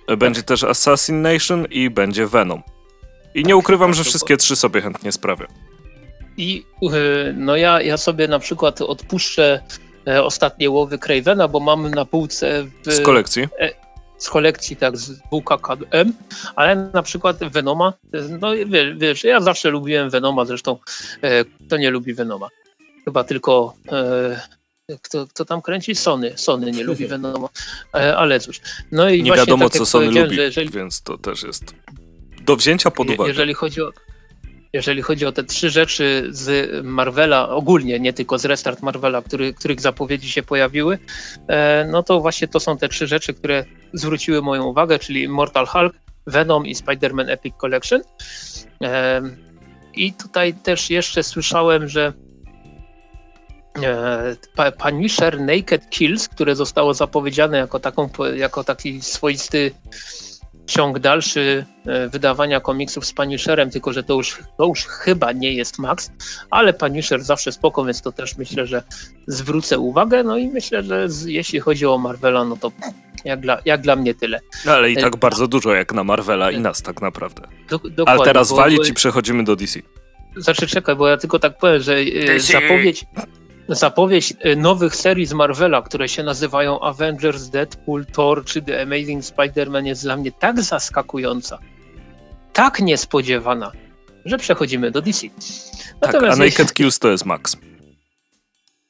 E, 0.08 0.16
będzie 0.16 0.40
tak. 0.40 0.48
też 0.48 0.64
Assassination 0.64 1.66
i 1.70 1.90
będzie 1.90 2.26
Venom. 2.26 2.62
I 3.34 3.44
nie 3.44 3.56
ukrywam, 3.56 3.94
że 3.94 4.04
wszystkie 4.04 4.36
trzy 4.36 4.56
sobie 4.56 4.80
chętnie 4.80 5.12
sprawię. 5.12 5.46
I 6.36 6.64
e, 6.82 6.88
no 7.36 7.56
ja, 7.56 7.82
ja 7.82 7.96
sobie 7.96 8.28
na 8.28 8.38
przykład 8.38 8.80
odpuszczę 8.80 9.60
e, 10.06 10.24
Ostatnie 10.24 10.70
Łowy 10.70 10.98
Cravena, 10.98 11.48
bo 11.48 11.60
mamy 11.60 11.90
na 11.90 12.04
półce 12.04 12.66
w, 12.84 12.92
z 12.92 13.00
kolekcji 13.00 13.48
z 14.24 14.30
kolekcji 14.30 14.76
tak 14.76 14.96
z 14.96 15.10
WKKM, 15.12 16.12
ale 16.56 16.90
na 16.92 17.02
przykład 17.02 17.38
Venoma, 17.38 17.92
no 18.40 18.52
wiesz, 18.66 18.96
wiesz, 18.96 19.24
ja 19.24 19.40
zawsze 19.40 19.70
lubiłem 19.70 20.10
Venoma, 20.10 20.44
zresztą 20.44 20.78
e, 21.22 21.44
kto 21.44 21.76
nie 21.76 21.90
lubi 21.90 22.14
Venoma? 22.14 22.48
Chyba 23.04 23.24
tylko 23.24 23.74
e, 23.92 24.40
kto, 25.02 25.26
kto 25.26 25.44
tam 25.44 25.62
kręci? 25.62 25.94
Sony. 25.94 26.32
Sony 26.36 26.72
nie 26.72 26.84
lubi 26.84 27.06
Venoma, 27.06 27.48
e, 27.94 28.16
ale 28.16 28.40
cóż. 28.40 28.60
No 28.92 29.08
i 29.08 29.22
nie 29.22 29.32
wiadomo, 29.32 29.68
tak 29.68 29.78
co 29.78 29.86
Sony 29.86 30.22
lubi, 30.22 30.36
jeżeli, 30.36 30.70
więc 30.70 31.02
to 31.02 31.18
też 31.18 31.42
jest 31.42 31.74
do 32.40 32.56
wzięcia 32.56 32.90
pod 32.90 33.10
uwagę. 33.10 33.28
Jeżeli 33.28 33.54
chodzi 33.54 33.82
o, 33.82 33.90
jeżeli 34.74 35.02
chodzi 35.02 35.26
o 35.26 35.32
te 35.32 35.44
trzy 35.44 35.70
rzeczy 35.70 36.26
z 36.30 36.70
Marvela, 36.84 37.48
ogólnie, 37.48 38.00
nie 38.00 38.12
tylko 38.12 38.38
z 38.38 38.44
Restart 38.44 38.82
Marvela, 38.82 39.22
który, 39.22 39.54
których 39.54 39.80
zapowiedzi 39.80 40.30
się 40.30 40.42
pojawiły, 40.42 40.98
e, 41.48 41.84
no 41.90 42.02
to 42.02 42.20
właśnie 42.20 42.48
to 42.48 42.60
są 42.60 42.78
te 42.78 42.88
trzy 42.88 43.06
rzeczy, 43.06 43.34
które 43.34 43.64
zwróciły 43.92 44.42
moją 44.42 44.64
uwagę, 44.64 44.98
czyli 44.98 45.22
Immortal 45.22 45.66
Hulk, 45.66 45.94
Venom 46.26 46.66
i 46.66 46.74
Spider-Man 46.74 47.30
Epic 47.30 47.54
Collection. 47.56 48.02
E, 48.82 49.22
I 49.94 50.12
tutaj 50.12 50.54
też 50.54 50.90
jeszcze 50.90 51.22
słyszałem, 51.22 51.88
że 51.88 52.12
e, 53.82 54.72
Punisher 54.72 55.40
Naked 55.40 55.90
Kills, 55.90 56.28
które 56.28 56.56
zostało 56.56 56.94
zapowiedziane 56.94 57.58
jako, 57.58 57.80
taką, 57.80 58.08
jako 58.36 58.64
taki 58.64 59.02
swoisty 59.02 59.72
ciąg 60.66 60.98
dalszy 60.98 61.66
e, 61.86 62.08
wydawania 62.08 62.60
komiksów 62.60 63.06
z 63.06 63.12
Punisherem, 63.12 63.70
tylko 63.70 63.92
że 63.92 64.02
to 64.02 64.14
już, 64.14 64.38
to 64.58 64.66
już 64.66 64.84
chyba 64.84 65.32
nie 65.32 65.52
jest 65.52 65.78
Max, 65.78 66.10
ale 66.50 66.72
Punisher 66.72 67.22
zawsze 67.22 67.52
spoko, 67.52 67.84
więc 67.84 68.02
to 68.02 68.12
też 68.12 68.36
myślę, 68.36 68.66
że 68.66 68.82
zwrócę 69.26 69.78
uwagę. 69.78 70.22
No 70.22 70.36
i 70.36 70.48
myślę, 70.48 70.82
że 70.82 71.08
z, 71.08 71.24
jeśli 71.24 71.60
chodzi 71.60 71.86
o 71.86 71.98
Marvela, 71.98 72.44
no 72.44 72.56
to 72.56 72.72
jak 73.24 73.40
dla, 73.40 73.58
jak 73.64 73.80
dla 73.80 73.96
mnie 73.96 74.14
tyle. 74.14 74.40
Ale 74.66 74.90
i 74.90 74.96
tak 74.96 75.14
e, 75.14 75.18
bardzo 75.18 75.48
dużo 75.48 75.74
jak 75.74 75.92
na 75.92 76.04
Marvela 76.04 76.50
i 76.50 76.60
nas 76.60 76.82
tak 76.82 77.02
naprawdę. 77.02 77.42
Do, 77.68 78.08
ale 78.08 78.24
teraz 78.24 78.52
walić 78.52 78.88
i 78.88 78.94
przechodzimy 78.94 79.44
do 79.44 79.56
DC. 79.56 79.80
Znaczy 80.36 80.66
czekaj, 80.66 80.96
bo 80.96 81.08
ja 81.08 81.16
tylko 81.16 81.38
tak 81.38 81.58
powiem, 81.58 81.82
że 81.82 81.96
e, 81.96 82.40
zapowiedź, 82.40 83.04
zapowiedź 83.68 84.34
e, 84.40 84.56
nowych 84.56 84.96
serii 84.96 85.26
z 85.26 85.32
Marvela, 85.32 85.82
które 85.82 86.08
się 86.08 86.22
nazywają 86.22 86.80
Avengers, 86.80 87.48
Deadpool, 87.48 88.06
Thor 88.06 88.44
czy 88.44 88.62
The 88.62 88.82
Amazing 88.82 89.24
Spider-Man 89.24 89.86
jest 89.86 90.02
dla 90.02 90.16
mnie 90.16 90.32
tak 90.32 90.62
zaskakująca, 90.62 91.58
tak 92.52 92.80
niespodziewana, 92.80 93.72
że 94.24 94.38
przechodzimy 94.38 94.90
do 94.90 95.02
DC. 95.02 95.26
tak, 96.00 96.14
a 96.14 96.36
Naked 96.36 96.74
Kills 96.74 96.98
to 96.98 97.10
jest 97.10 97.24
Max. 97.24 97.56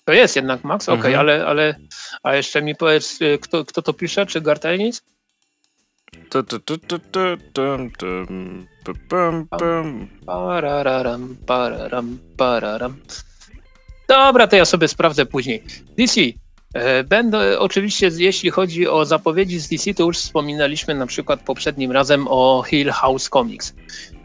To 0.05 0.13
jest 0.13 0.37
jednak 0.37 0.65
Max, 0.65 0.89
okej, 0.89 1.01
okay, 1.01 1.11
mhm. 1.11 1.21
ale, 1.21 1.47
ale 1.47 1.75
a 2.23 2.35
jeszcze 2.35 2.63
mi 2.63 2.75
powiedz, 2.77 3.19
e, 3.23 3.39
kto, 3.39 3.65
kto 3.65 3.83
to 3.83 3.93
pisze, 3.93 4.27
czy 4.27 4.41
Gartenic? 4.41 5.03
Pararam, 10.27 11.37
pararam, 11.47 12.19
pararam. 12.37 12.97
Dobra, 14.09 14.47
to 14.47 14.57
ja 14.57 14.65
sobie 14.65 14.89
sprawdzę 14.89 15.27
później. 15.27 15.63
DC. 15.99 16.21
E, 16.75 17.05
będę 17.05 17.59
oczywiście, 17.59 18.11
jeśli 18.17 18.51
chodzi 18.51 18.89
o 18.89 19.05
zapowiedzi 19.05 19.61
z 19.61 19.69
DC, 19.69 19.95
to 19.95 20.05
już 20.05 20.19
wspominaliśmy 20.19 20.95
na 20.95 21.07
przykład 21.07 21.43
poprzednim 21.43 21.93
razem 21.93 22.27
o 22.29 22.65
Hill 22.67 22.91
House 22.91 23.29
Comics. 23.29 23.75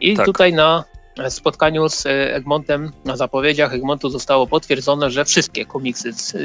I 0.00 0.16
tak. 0.16 0.26
tutaj 0.26 0.52
na 0.52 0.84
spotkaniu 1.28 1.88
z 1.88 2.06
Egmontem, 2.06 2.92
na 3.04 3.16
zapowiedziach 3.16 3.74
Egmontu 3.74 4.10
zostało 4.10 4.46
potwierdzone, 4.46 5.10
że 5.10 5.24
wszystkie 5.24 5.66
komiksy 5.66 6.12
z 6.12 6.34
e, 6.34 6.38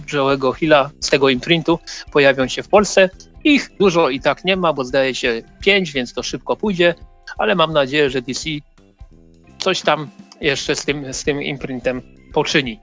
Joe'ego 0.00 0.54
Hilla 0.54 0.90
z 1.00 1.10
tego 1.10 1.28
imprintu 1.28 1.78
pojawią 2.12 2.48
się 2.48 2.62
w 2.62 2.68
Polsce. 2.68 3.10
Ich 3.44 3.70
dużo 3.80 4.08
i 4.08 4.20
tak 4.20 4.44
nie 4.44 4.56
ma, 4.56 4.72
bo 4.72 4.84
zdaje 4.84 5.14
się 5.14 5.42
pięć, 5.60 5.92
więc 5.92 6.12
to 6.12 6.22
szybko 6.22 6.56
pójdzie, 6.56 6.94
ale 7.38 7.54
mam 7.54 7.72
nadzieję, 7.72 8.10
że 8.10 8.22
DC 8.22 8.50
coś 9.58 9.80
tam 9.80 10.10
jeszcze 10.40 10.76
z 10.76 10.84
tym, 10.84 11.14
z 11.14 11.24
tym 11.24 11.42
imprintem 11.42 12.15
poczyni. 12.36 12.80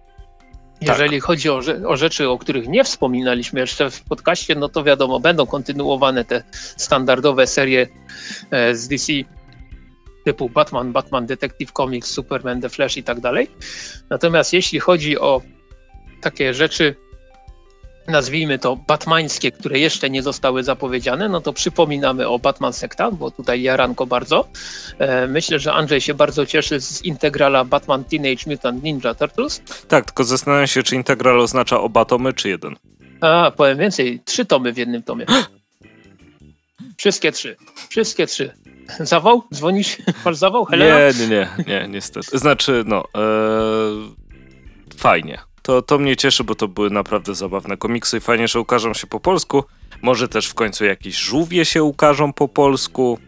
Tak. 0.80 0.89
Jeżeli 0.89 1.18
tak. 1.18 1.24
chodzi 1.24 1.49
o, 1.49 1.62
o, 1.88 1.97
rzeczy, 1.97 2.30
o 2.30 2.38
których 2.38 2.68
nie 2.68 2.84
wspominaliśmy 2.84 3.60
jeszcze 3.60 3.89
w 3.89 4.01
podcaście, 4.01 4.56
no 4.56 4.70
to 4.70 4.84
wiadomo, 4.84 5.20
będą 5.20 5.45
kontynuowane 5.45 6.26
te 6.26 6.43
standardowe 6.78 7.47
serie 7.47 7.88
e, 8.51 8.76
z 8.76 8.88
DC 8.88 9.14
typu 10.26 10.49
Batman, 10.49 10.91
Batman 10.91 11.26
Detective 11.26 11.72
Comics, 11.72 12.12
Superman, 12.12 12.62
The 12.62 12.70
Flash 12.70 12.97
i 12.97 13.04
tak 13.04 13.20
dalej. 13.20 13.47
Natomiast 14.10 14.54
jeśli 14.54 14.80
chodzi 14.80 15.20
o 15.20 15.41
takie 16.22 16.54
rzeczy 16.54 16.95
nazwijmy 18.08 18.60
to 18.60 18.76
batmańskie, 18.76 19.51
które 19.51 19.80
jeszcze 19.80 20.10
nie 20.10 20.24
zostały 20.24 20.64
zapowiedziane, 20.64 21.30
no 21.30 21.41
to 21.41 21.54
przypominamy 21.54 22.28
o 22.28 22.39
Batman 22.39 22.74
Sekta, 22.74 23.12
bo 23.12 23.32
tutaj 23.32 23.62
jaranko 23.62 24.06
bardzo. 24.06 24.47
E, 24.99 25.28
myślę, 25.28 25.60
że 25.60 25.74
Andrzej 25.74 26.01
się 26.01 26.14
bardzo 26.14 26.45
cieszy 26.45 26.82
z 26.82 27.06
integrala 27.06 27.66
Batman 27.66 28.04
Teenage 28.04 28.43
Mutant 28.47 28.84
Ninja 28.84 29.14
Turtles. 29.14 29.62
Tak, 29.88 30.06
tylko 30.06 30.24
zastanawiam 30.24 30.68
się, 30.68 30.84
czy 30.84 30.95
integral 30.95 31.39
oznacza 31.39 31.80
oba 31.80 32.06
tomy, 32.06 32.34
czy 32.34 32.49
jeden. 32.49 32.76
A, 33.22 33.51
powiem 33.51 33.78
więcej, 33.78 34.22
trzy 34.26 34.45
tomy 34.45 34.74
w 34.74 34.78
jednym 34.78 35.04
tomie. 35.04 35.26
Wszystkie 36.97 37.32
trzy. 37.32 37.56
Wszystkie 37.89 38.28
trzy. 38.28 38.54
Zawał? 38.99 39.43
Dzwonisz? 39.54 39.97
Masz 40.26 40.36
zawał? 40.36 40.66
Helena? 40.66 40.99
Nie, 40.99 41.28
nie, 41.28 41.28
nie, 41.28 41.64
nie, 41.68 41.88
niestety. 41.89 42.38
Znaczy, 42.38 42.84
no, 42.88 43.04
ee, 43.16 43.22
fajnie. 44.97 45.53
To, 45.64 45.82
to 45.82 45.97
mnie 45.97 46.18
cieszy, 46.18 46.43
bo 46.43 46.55
to 46.55 46.68
były 46.68 46.89
naprawdę 46.89 47.36
zabawne 47.36 47.78
komiksy 47.78 48.18
i 48.18 48.22
fajnie, 48.22 48.47
że 48.47 48.59
ukażą 48.59 48.93
się 48.93 49.07
po 49.07 49.20
polsku. 49.20 49.64
Może 50.01 50.28
też 50.28 50.47
w 50.47 50.53
końcu 50.53 50.86
jakieś 50.86 51.16
żółwie 51.16 51.66
się 51.66 51.84
ukażą 51.84 52.34
po 52.34 52.47
polsku, 52.47 53.20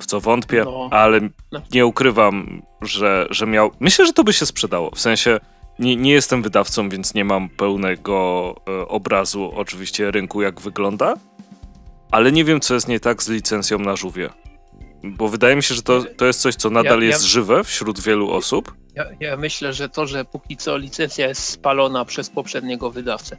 w 0.00 0.06
co 0.06 0.20
wątpię, 0.20 0.62
no. 0.64 0.88
ale 0.90 1.20
no. 1.52 1.60
nie 1.72 1.86
ukrywam, 1.86 2.62
że, 2.80 3.26
że 3.30 3.46
miał... 3.46 3.70
Myślę, 3.80 4.06
że 4.06 4.12
to 4.12 4.24
by 4.24 4.32
się 4.32 4.46
sprzedało, 4.46 4.90
w 4.90 5.00
sensie 5.00 5.40
nie, 5.78 5.96
nie 5.96 6.12
jestem 6.12 6.42
wydawcą, 6.42 6.88
więc 6.88 7.14
nie 7.14 7.24
mam 7.24 7.48
pełnego 7.48 8.54
e, 8.68 8.88
obrazu 8.88 9.52
oczywiście 9.54 10.10
rynku, 10.10 10.42
jak 10.42 10.60
wygląda, 10.60 11.14
ale 12.10 12.32
nie 12.32 12.44
wiem, 12.44 12.60
co 12.60 12.74
jest 12.74 12.88
nie 12.88 13.00
tak 13.00 13.22
z 13.22 13.28
licencją 13.28 13.78
na 13.78 13.96
żółwie. 13.96 14.30
Bo 15.04 15.28
wydaje 15.28 15.56
mi 15.56 15.62
się, 15.62 15.74
że 15.74 15.82
to, 15.82 16.04
to 16.16 16.26
jest 16.26 16.40
coś, 16.40 16.54
co 16.54 16.70
nadal 16.70 17.00
ja, 17.00 17.06
jest 17.06 17.22
ja, 17.22 17.28
żywe 17.28 17.64
wśród 17.64 18.00
wielu 18.00 18.30
osób. 18.30 18.74
Ja, 18.94 19.04
ja, 19.20 19.36
myślę, 19.36 19.72
że 19.72 19.88
to, 19.88 20.06
że 20.06 20.24
póki 20.24 20.56
co 20.56 20.76
licencja 20.76 21.28
jest 21.28 21.44
spalona 21.44 22.04
przez 22.04 22.30
poprzedniego 22.30 22.90
wydawcę. 22.90 23.36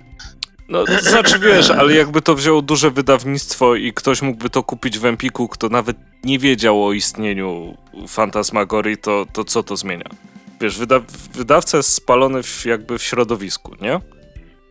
No, 0.69 0.85
znaczy 1.01 1.39
wiesz, 1.39 1.69
ale 1.69 1.93
jakby 1.93 2.21
to 2.21 2.35
wzięło 2.35 2.61
duże 2.61 2.91
wydawnictwo 2.91 3.75
i 3.75 3.93
ktoś 3.93 4.21
mógłby 4.21 4.49
to 4.49 4.63
kupić 4.63 4.99
w 4.99 5.05
Empiku, 5.05 5.47
kto 5.47 5.69
nawet 5.69 5.97
nie 6.23 6.39
wiedział 6.39 6.85
o 6.85 6.93
istnieniu 6.93 7.77
Fantasmagorii, 8.07 8.97
to, 8.97 9.25
to 9.33 9.43
co 9.43 9.63
to 9.63 9.75
zmienia? 9.75 10.09
Wiesz, 10.61 10.77
wyda 10.77 11.01
wydawca 11.33 11.77
jest 11.77 11.93
spalony 11.93 12.43
w, 12.43 12.65
jakby 12.65 12.97
w 12.97 13.03
środowisku, 13.03 13.75
nie? 13.81 13.93
E, 13.93 14.01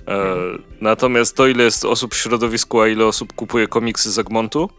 mhm. 0.07 0.62
natomiast 0.80 1.36
to, 1.36 1.47
ile 1.47 1.64
jest 1.64 1.84
osób 1.84 2.14
w 2.14 2.16
środowisku, 2.16 2.80
a 2.80 2.89
ile 2.89 3.07
osób 3.07 3.32
kupuje 3.32 3.66
komiksy 3.66 4.12
z 4.12 4.18
Egmontu, 4.18 4.70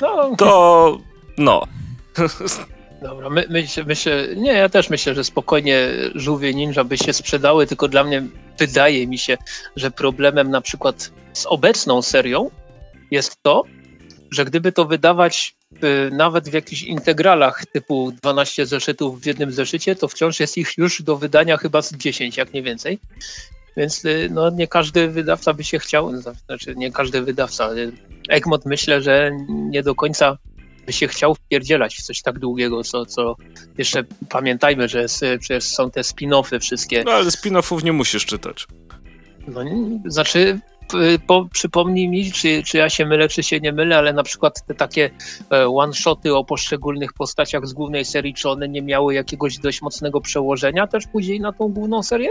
no. 0.00 0.36
to 0.36 0.98
no. 1.38 1.66
Dobra, 3.02 3.30
my, 3.30 3.44
myślę, 3.50 3.84
myślę, 3.84 4.28
nie, 4.36 4.52
ja 4.52 4.68
też 4.68 4.90
myślę, 4.90 5.14
że 5.14 5.24
spokojnie 5.24 5.88
żółwie 6.14 6.54
ninja 6.54 6.84
by 6.84 6.98
się 6.98 7.12
sprzedały, 7.12 7.66
tylko 7.66 7.88
dla 7.88 8.04
mnie 8.04 8.22
wydaje 8.58 9.06
mi 9.06 9.18
się, 9.18 9.38
że 9.76 9.90
problemem 9.90 10.50
na 10.50 10.60
przykład 10.60 11.10
z 11.32 11.46
obecną 11.46 12.02
serią 12.02 12.50
jest 13.10 13.36
to, 13.42 13.64
że 14.30 14.44
gdyby 14.44 14.72
to 14.72 14.84
wydawać 14.84 15.54
y, 15.72 16.10
nawet 16.12 16.48
w 16.48 16.52
jakichś 16.52 16.82
integralach 16.82 17.66
typu 17.66 18.12
12 18.22 18.66
zeszytów 18.66 19.20
w 19.20 19.26
jednym 19.26 19.52
zeszycie, 19.52 19.96
to 19.96 20.08
wciąż 20.08 20.40
jest 20.40 20.58
ich 20.58 20.78
już 20.78 21.02
do 21.02 21.16
wydania 21.16 21.56
chyba 21.56 21.82
z 21.82 21.92
10, 21.92 22.36
jak 22.36 22.52
nie 22.52 22.62
więcej. 22.62 22.98
Więc 23.76 24.04
y, 24.04 24.28
no, 24.32 24.50
nie 24.50 24.68
każdy 24.68 25.08
wydawca 25.08 25.54
by 25.54 25.64
się 25.64 25.78
chciał, 25.78 26.16
znaczy 26.16 26.74
nie 26.76 26.92
każdy 26.92 27.22
wydawca. 27.22 27.72
Y, 27.72 27.92
Egmont 28.28 28.66
myślę, 28.66 29.02
że 29.02 29.30
nie 29.48 29.82
do 29.82 29.94
końca 29.94 30.38
by 30.86 30.92
się 30.92 31.08
chciał 31.08 31.34
wpierdzielać 31.34 31.96
w 31.96 32.02
coś 32.02 32.22
tak 32.22 32.38
długiego, 32.38 32.84
co, 32.84 33.06
co 33.06 33.36
jeszcze 33.78 34.04
pamiętajmy, 34.28 34.88
że 34.88 35.02
jest, 35.02 35.24
przecież 35.40 35.64
są 35.64 35.90
te 35.90 36.00
spin-offy 36.00 36.60
wszystkie. 36.60 37.04
No 37.04 37.12
ale 37.12 37.30
spin-offów 37.30 37.84
nie 37.84 37.92
musisz 37.92 38.26
czytać. 38.26 38.66
No, 39.48 39.60
znaczy 40.06 40.60
po, 41.26 41.48
przypomnij 41.52 42.08
mi, 42.08 42.32
czy, 42.32 42.62
czy 42.62 42.78
ja 42.78 42.88
się 42.88 43.06
mylę, 43.06 43.28
czy 43.28 43.42
się 43.42 43.60
nie 43.60 43.72
mylę, 43.72 43.98
ale 43.98 44.12
na 44.12 44.22
przykład 44.22 44.66
te 44.66 44.74
takie 44.74 45.10
e, 45.52 45.68
one-shoty 45.68 46.34
o 46.34 46.44
poszczególnych 46.44 47.12
postaciach 47.12 47.66
z 47.66 47.72
głównej 47.72 48.04
serii, 48.04 48.34
czy 48.34 48.48
one 48.48 48.68
nie 48.68 48.82
miały 48.82 49.14
jakiegoś 49.14 49.58
dość 49.58 49.82
mocnego 49.82 50.20
przełożenia 50.20 50.86
też 50.86 51.06
później 51.06 51.40
na 51.40 51.52
tą 51.52 51.68
główną 51.68 52.02
serię? 52.02 52.30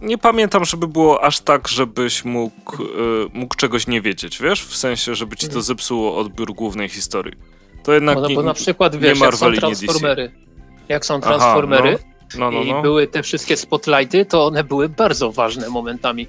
Nie 0.00 0.18
pamiętam, 0.18 0.64
żeby 0.64 0.88
było 0.88 1.24
aż 1.24 1.40
tak, 1.40 1.68
żebyś 1.68 2.24
mógł, 2.24 2.82
y, 2.82 2.86
mógł 3.32 3.54
czegoś 3.54 3.86
nie 3.86 4.00
wiedzieć, 4.00 4.38
wiesz? 4.42 4.62
W 4.62 4.76
sensie, 4.76 5.14
żeby 5.14 5.36
ci 5.36 5.46
to 5.46 5.50
mhm. 5.50 5.62
zepsuło 5.62 6.16
odbiór 6.16 6.54
głównej 6.54 6.88
historii. 6.88 7.32
To 7.82 7.92
jednak 7.92 8.16
no, 8.16 8.28
no, 8.28 8.34
bo 8.34 8.42
na 8.42 8.54
przykład, 8.54 8.96
wiesz, 8.96 9.20
jak 9.20 9.34
są 9.34 9.52
Transformery, 9.52 10.30
jak 10.88 11.06
są 11.06 11.20
Transformery 11.20 11.94
Aha, 11.94 12.04
no. 12.38 12.50
No, 12.50 12.50
no, 12.50 12.62
i 12.62 12.72
no. 12.72 12.82
były 12.82 13.06
te 13.06 13.22
wszystkie 13.22 13.56
spotlighty, 13.56 14.24
to 14.24 14.46
one 14.46 14.64
były 14.64 14.88
bardzo 14.88 15.32
ważne 15.32 15.68
momentami. 15.68 16.26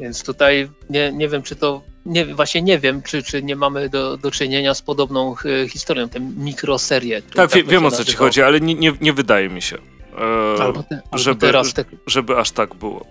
Więc 0.00 0.24
tutaj 0.24 0.68
nie, 0.90 1.12
nie 1.12 1.28
wiem, 1.28 1.42
czy 1.42 1.56
to, 1.56 1.82
nie, 2.06 2.26
właśnie 2.26 2.62
nie 2.62 2.78
wiem, 2.78 3.02
czy, 3.02 3.22
czy 3.22 3.42
nie 3.42 3.56
mamy 3.56 3.88
do, 3.88 4.16
do 4.16 4.30
czynienia 4.30 4.74
z 4.74 4.82
podobną 4.82 5.34
y, 5.44 5.68
historią, 5.68 6.08
tę 6.08 6.20
mikroserie. 6.20 7.22
Tak, 7.22 7.34
tak 7.34 7.52
wie, 7.52 7.64
wiem 7.64 7.86
o 7.86 7.90
co 7.90 8.04
ci 8.04 8.16
chodzi, 8.16 8.42
ale 8.42 8.60
nie, 8.60 8.74
nie, 8.74 8.92
nie 9.00 9.12
wydaje 9.12 9.48
mi 9.48 9.62
się. 9.62 9.78
E, 10.18 10.62
albo, 10.62 10.82
te, 10.82 11.02
albo 11.04 11.18
żeby, 11.18 11.40
teraz 11.40 11.74
te, 11.74 11.84
żeby 12.06 12.36
aż 12.36 12.50
tak 12.50 12.74
było. 12.74 13.06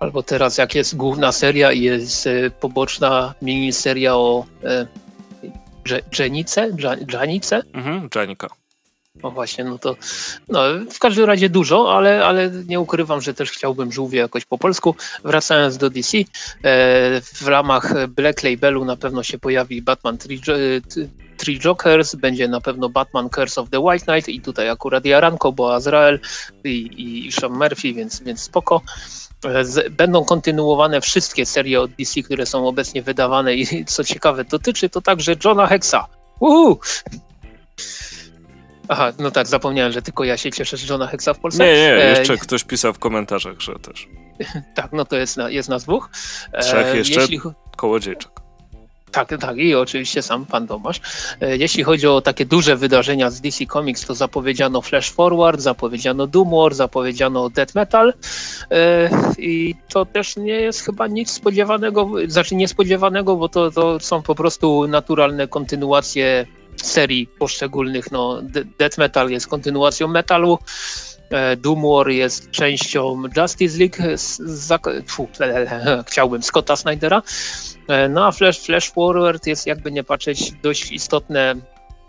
Albo 0.00 0.22
teraz, 0.22 0.58
jak 0.58 0.74
jest 0.74 0.96
główna 0.96 1.32
seria 1.32 1.72
i 1.72 1.80
jest 1.80 2.26
e, 2.26 2.50
poboczna 2.50 3.34
miniseria 3.42 4.14
o 4.14 4.44
e, 4.64 4.86
Dżenice? 6.10 6.70
Dżanice? 7.06 7.62
Mhm, 7.72 8.08
Dżanika. 8.10 8.48
No 9.22 9.30
właśnie, 9.30 9.64
no 9.64 9.78
to 9.78 9.96
no, 10.48 10.60
w 10.90 10.98
każdym 10.98 11.24
razie 11.24 11.48
dużo, 11.48 11.96
ale, 11.96 12.24
ale 12.24 12.50
nie 12.66 12.80
ukrywam, 12.80 13.20
że 13.20 13.34
też 13.34 13.50
chciałbym 13.50 13.92
żółwie 13.92 14.18
jakoś 14.18 14.44
po 14.44 14.58
polsku. 14.58 14.94
Wracając 15.24 15.76
do 15.76 15.90
DC, 15.90 16.18
e, 16.18 16.24
w 17.20 17.48
ramach 17.48 18.08
Black 18.08 18.42
Labelu 18.42 18.84
na 18.84 18.96
pewno 18.96 19.22
się 19.22 19.38
pojawi 19.38 19.82
Batman 19.82 20.18
Tri 20.18 20.40
Three 21.38 21.58
Jokers, 21.58 22.14
będzie 22.14 22.48
na 22.48 22.60
pewno 22.60 22.88
Batman 22.88 23.28
Curse 23.30 23.60
of 23.60 23.70
the 23.70 23.80
White 23.80 24.04
Knight 24.04 24.28
i 24.28 24.40
tutaj 24.40 24.70
akurat 24.70 25.04
Jaranko, 25.04 25.52
bo 25.52 25.74
Azrael 25.74 26.20
i, 26.64 27.26
i 27.26 27.32
Sean 27.32 27.52
Murphy, 27.52 27.92
więc, 27.94 28.22
więc 28.22 28.42
spoko. 28.42 28.82
Z, 29.62 29.92
będą 29.92 30.24
kontynuowane 30.24 31.00
wszystkie 31.00 31.46
serie 31.46 31.80
od 31.80 31.90
DC, 31.90 32.22
które 32.22 32.46
są 32.46 32.68
obecnie 32.68 33.02
wydawane 33.02 33.54
i 33.54 33.84
co 33.94 34.04
ciekawe, 34.04 34.44
dotyczy 34.44 34.88
to 34.88 35.00
także 35.00 35.34
Johna 35.44 35.66
Hexa. 35.66 36.06
Uhu! 36.40 36.78
Aha, 38.88 39.12
no 39.18 39.30
tak, 39.30 39.46
zapomniałem, 39.46 39.92
że 39.92 40.02
tylko 40.02 40.24
ja 40.24 40.36
się 40.36 40.50
cieszę 40.50 40.76
z 40.76 40.88
Johna 40.88 41.06
Hexa 41.06 41.34
w 41.34 41.38
Polsce. 41.38 41.64
Nie, 41.64 41.72
nie, 41.72 42.04
e, 42.04 42.18
jeszcze 42.18 42.34
e... 42.34 42.38
ktoś 42.38 42.64
pisał 42.64 42.92
w 42.92 42.98
komentarzach, 42.98 43.60
że 43.60 43.74
też. 43.74 44.08
tak, 44.74 44.92
no 44.92 45.04
to 45.04 45.16
jest, 45.16 45.36
na, 45.36 45.50
jest 45.50 45.68
nas 45.68 45.84
dwóch. 45.84 46.10
Trzech 46.60 46.94
jeszcze, 46.94 47.20
Jeśli... 47.20 47.40
kołodziejczak. 47.76 48.47
Tak, 49.12 49.28
tak, 49.40 49.56
i 49.56 49.74
oczywiście 49.74 50.22
sam 50.22 50.46
pan 50.46 50.66
Tomasz. 50.66 51.00
E, 51.40 51.56
jeśli 51.56 51.84
chodzi 51.84 52.06
o 52.06 52.20
takie 52.20 52.46
duże 52.46 52.76
wydarzenia 52.76 53.30
z 53.30 53.40
DC 53.40 53.66
Comics, 53.66 54.06
to 54.06 54.14
zapowiedziano 54.14 54.82
Flash 54.82 55.10
Forward, 55.10 55.60
zapowiedziano 55.60 56.26
Doom 56.26 56.50
War, 56.50 56.74
zapowiedziano 56.74 57.50
Death 57.50 57.74
Metal 57.74 58.14
e, 58.70 59.10
i 59.38 59.74
to 59.88 60.06
też 60.06 60.36
nie 60.36 60.52
jest 60.52 60.80
chyba 60.80 61.06
nic 61.06 61.30
spodziewanego, 61.30 62.10
znaczy 62.26 62.54
niespodziewanego, 62.54 63.36
bo 63.36 63.48
to, 63.48 63.70
to 63.70 64.00
są 64.00 64.22
po 64.22 64.34
prostu 64.34 64.88
naturalne 64.88 65.48
kontynuacje 65.48 66.46
serii 66.82 67.26
poszczególnych. 67.26 68.12
No, 68.12 68.42
Death 68.78 68.98
Metal 68.98 69.30
jest 69.30 69.46
kontynuacją 69.46 70.08
metalu, 70.08 70.58
e, 71.30 71.56
Doom 71.56 71.82
War 71.82 72.08
jest 72.08 72.50
częścią 72.50 73.22
Justice 73.36 73.78
League, 73.78 74.18
z, 74.18 74.38
z, 74.38 74.80
fu, 75.06 75.28
chciałbym 76.08 76.42
Scotta 76.42 76.76
Snydera, 76.76 77.22
no 78.10 78.26
a 78.26 78.32
Flash, 78.32 78.58
Flash 78.58 78.90
Forward 78.90 79.46
jest 79.46 79.66
jakby 79.66 79.92
nie 79.92 80.04
patrzeć 80.04 80.52
dość 80.62 80.92
istotne 80.92 81.54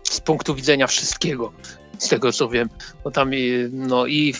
z 0.02 0.20
punktu 0.20 0.54
widzenia 0.54 0.86
wszystkiego, 0.86 1.52
z 1.98 2.08
tego 2.08 2.32
co 2.32 2.48
wiem. 2.48 2.68
Bo 3.04 3.10
tam 3.10 3.30
no, 3.72 4.06
i 4.06 4.34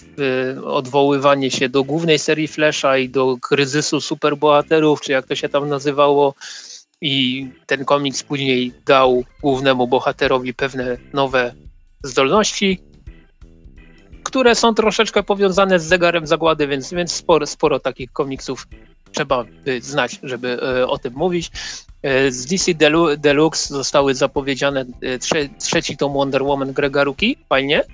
y, 0.56 0.64
odwoływanie 0.64 1.50
się 1.50 1.68
do 1.68 1.84
głównej 1.84 2.18
serii 2.18 2.48
Flasha 2.48 2.98
i 2.98 3.08
do 3.08 3.36
kryzysu 3.42 4.00
superbohaterów, 4.00 5.00
czy 5.00 5.12
jak 5.12 5.26
to 5.26 5.34
się 5.34 5.48
tam 5.48 5.68
nazywało, 5.68 6.34
i 7.00 7.48
ten 7.66 7.84
komiks 7.84 8.22
później 8.22 8.72
dał 8.86 9.24
głównemu 9.42 9.88
bohaterowi 9.88 10.54
pewne 10.54 10.96
nowe 11.12 11.54
zdolności, 12.04 12.80
które 14.22 14.54
są 14.54 14.74
troszeczkę 14.74 15.22
powiązane 15.22 15.80
z 15.80 15.84
zegarem 15.84 16.26
zagłady, 16.26 16.66
więc, 16.66 16.92
więc 16.92 17.12
sporo, 17.12 17.46
sporo 17.46 17.80
takich 17.80 18.12
komiksów 18.12 18.66
trzeba 19.12 19.44
by 19.64 19.80
znać, 19.80 20.18
żeby 20.22 20.62
e, 20.62 20.86
o 20.86 20.98
tym 20.98 21.14
mówić. 21.14 21.50
E, 22.02 22.30
z 22.30 22.46
DC 22.46 22.72
Deluxe 23.18 23.74
zostały 23.74 24.14
zapowiedziane 24.14 24.84
e, 25.02 25.18
trze 25.18 25.48
trzeci 25.58 25.96
tom 25.96 26.12
Wonder 26.12 26.42
Woman 26.42 26.72
Grega 26.72 27.04
Ruki, 27.04 27.36
fajnie, 27.48 27.84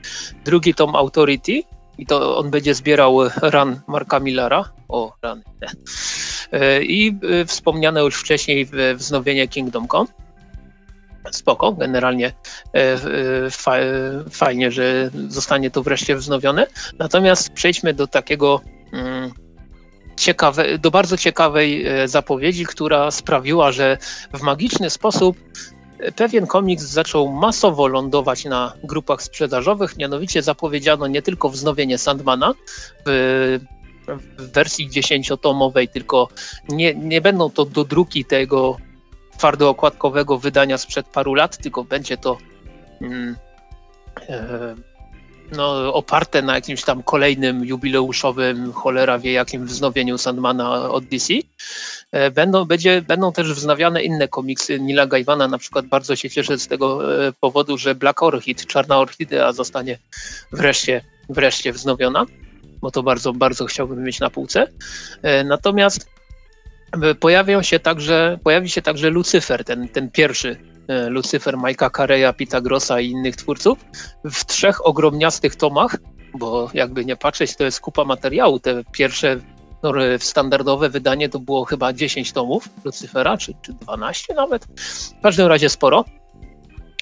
drugi 0.44 0.74
tom 0.74 0.97
Authority 0.97 1.62
i 1.98 2.06
to 2.06 2.38
on 2.38 2.51
będzie 2.51 2.74
zbierał 2.74 3.18
run 3.43 3.80
Marka 3.86 4.20
Millara, 4.20 4.64
o 4.88 5.12
run, 5.22 5.43
i 6.82 7.18
wspomniane 7.47 8.01
już 8.01 8.16
wcześniej 8.16 8.68
wznowienie 8.94 9.48
Kingdom 9.48 9.88
Come. 9.88 10.06
Spoko, 11.30 11.72
generalnie 11.72 12.32
fajnie, 14.30 14.70
że 14.70 15.10
zostanie 15.28 15.70
to 15.70 15.82
wreszcie 15.82 16.16
wznowione. 16.16 16.66
Natomiast 16.98 17.51
przejdźmy 17.51 17.94
do 17.94 18.06
takiego 18.06 18.60
mm, 18.93 19.32
ciekawe, 20.16 20.78
do 20.78 20.90
bardzo 20.90 21.16
ciekawej 21.16 21.86
zapowiedzi, 22.05 22.66
która 22.66 23.10
sprawiła, 23.10 23.72
że 23.72 23.98
w 24.34 24.43
magiczny 24.43 24.90
sposób 24.90 25.36
pewien 26.16 26.47
komiks 26.47 26.84
zaczął 26.84 27.32
masowo 27.32 27.86
lądować 27.86 28.44
na 28.44 28.72
grupach 28.84 29.22
sprzedażowych, 29.22 29.97
mianowicie 29.97 30.43
zapowiedziano 30.43 31.06
nie 31.06 31.22
tylko 31.22 31.48
wznowienie 31.48 31.98
Sandmana 31.98 32.55
w, 33.06 33.59
w 34.38 34.52
wersji 34.52 34.90
dziesięciotomowej, 34.90 35.88
tylko 35.88 36.28
nie, 36.68 36.94
nie 36.94 37.20
będą 37.20 37.51
to 37.51 37.64
dodruki 37.64 38.24
tego 38.24 38.76
twardookładkowego 39.38 40.38
wydania 40.38 40.78
sprzed 40.78 41.06
paru 41.06 41.34
lat, 41.34 41.56
tylko 41.59 41.84
będzie 41.84 42.16
to 42.16 42.38
mm, 43.01 43.36
e, 44.28 44.74
no, 45.52 45.94
oparte 45.94 46.43
na 46.43 46.55
jakimś 46.55 46.85
tam 46.85 47.02
kolejnym 47.02 47.64
jubileuszowym, 47.64 48.73
cholera 48.73 49.18
wie 49.18 49.32
jakim 49.32 49.66
wznowieniu 49.66 50.18
Sandmana 50.18 50.90
od 50.90 51.05
DC. 51.05 51.35
E, 52.12 52.31
będą, 52.31 52.64
będzie, 52.64 53.02
będą 53.02 53.32
też 53.32 53.52
wznawiane 53.52 54.02
inne 54.02 54.28
komiksy 54.28 54.81
Nila 54.81 55.06
Gaivana, 55.06 55.48
na 55.48 55.59
przykład 55.59 55.86
bardzo 55.86 56.16
się 56.16 56.31
cieszę 56.31 56.59
z 56.59 56.68
tego 56.68 57.16
e, 57.27 57.32
powodu, 57.40 57.78
że 57.78 57.94
Black 57.94 58.23
Orchid, 58.23 58.66
Czarna 58.66 58.98
Orchidea 58.98 59.52
zostanie 59.52 59.98
wreszcie, 60.52 61.01
wreszcie 61.28 61.73
wznowiona, 61.73 62.27
bo 62.81 62.90
to 62.90 63.02
bardzo, 63.02 63.32
bardzo 63.32 63.66
chciałbym 63.66 64.02
mieć 64.02 64.20
na 64.20 64.31
półce. 64.31 64.66
E, 65.23 65.44
natomiast 65.44 66.09
pojawią 67.20 67.62
się 67.62 67.81
także, 67.81 68.39
pojawi 68.44 68.70
się 68.70 68.82
także 68.82 69.10
Lucyfer, 69.10 69.64
ten, 69.64 69.89
ten 69.89 70.10
pierwszy 70.10 70.76
Lucyfer 70.88 71.56
Majka 71.56 71.90
Kareya, 71.90 72.32
Pita 72.36 72.60
Grossa 72.60 73.00
i 73.00 73.10
innych 73.10 73.36
twórców 73.36 73.84
w 74.24 74.44
trzech 74.44 74.86
ogromniastych 74.86 75.56
tomach, 75.56 75.96
bo 76.34 76.70
jakby 76.74 77.04
nie 77.04 77.16
patrzeć, 77.16 77.56
to 77.56 77.64
jest 77.64 77.80
kupa 77.80 78.04
materiału. 78.04 78.58
Te 78.58 78.84
pierwsze 78.92 79.40
no, 79.82 79.92
standardowe 80.18 80.88
wydanie 80.88 81.28
to 81.28 81.38
było 81.38 81.64
chyba 81.64 81.92
10 81.92 82.32
tomów 82.32 82.68
Lucyfera, 82.84 83.36
czy, 83.36 83.54
czy 83.62 83.72
12 83.72 84.34
nawet. 84.34 84.64
W 85.18 85.22
każdym 85.22 85.46
razie 85.46 85.68
sporo. 85.68 86.04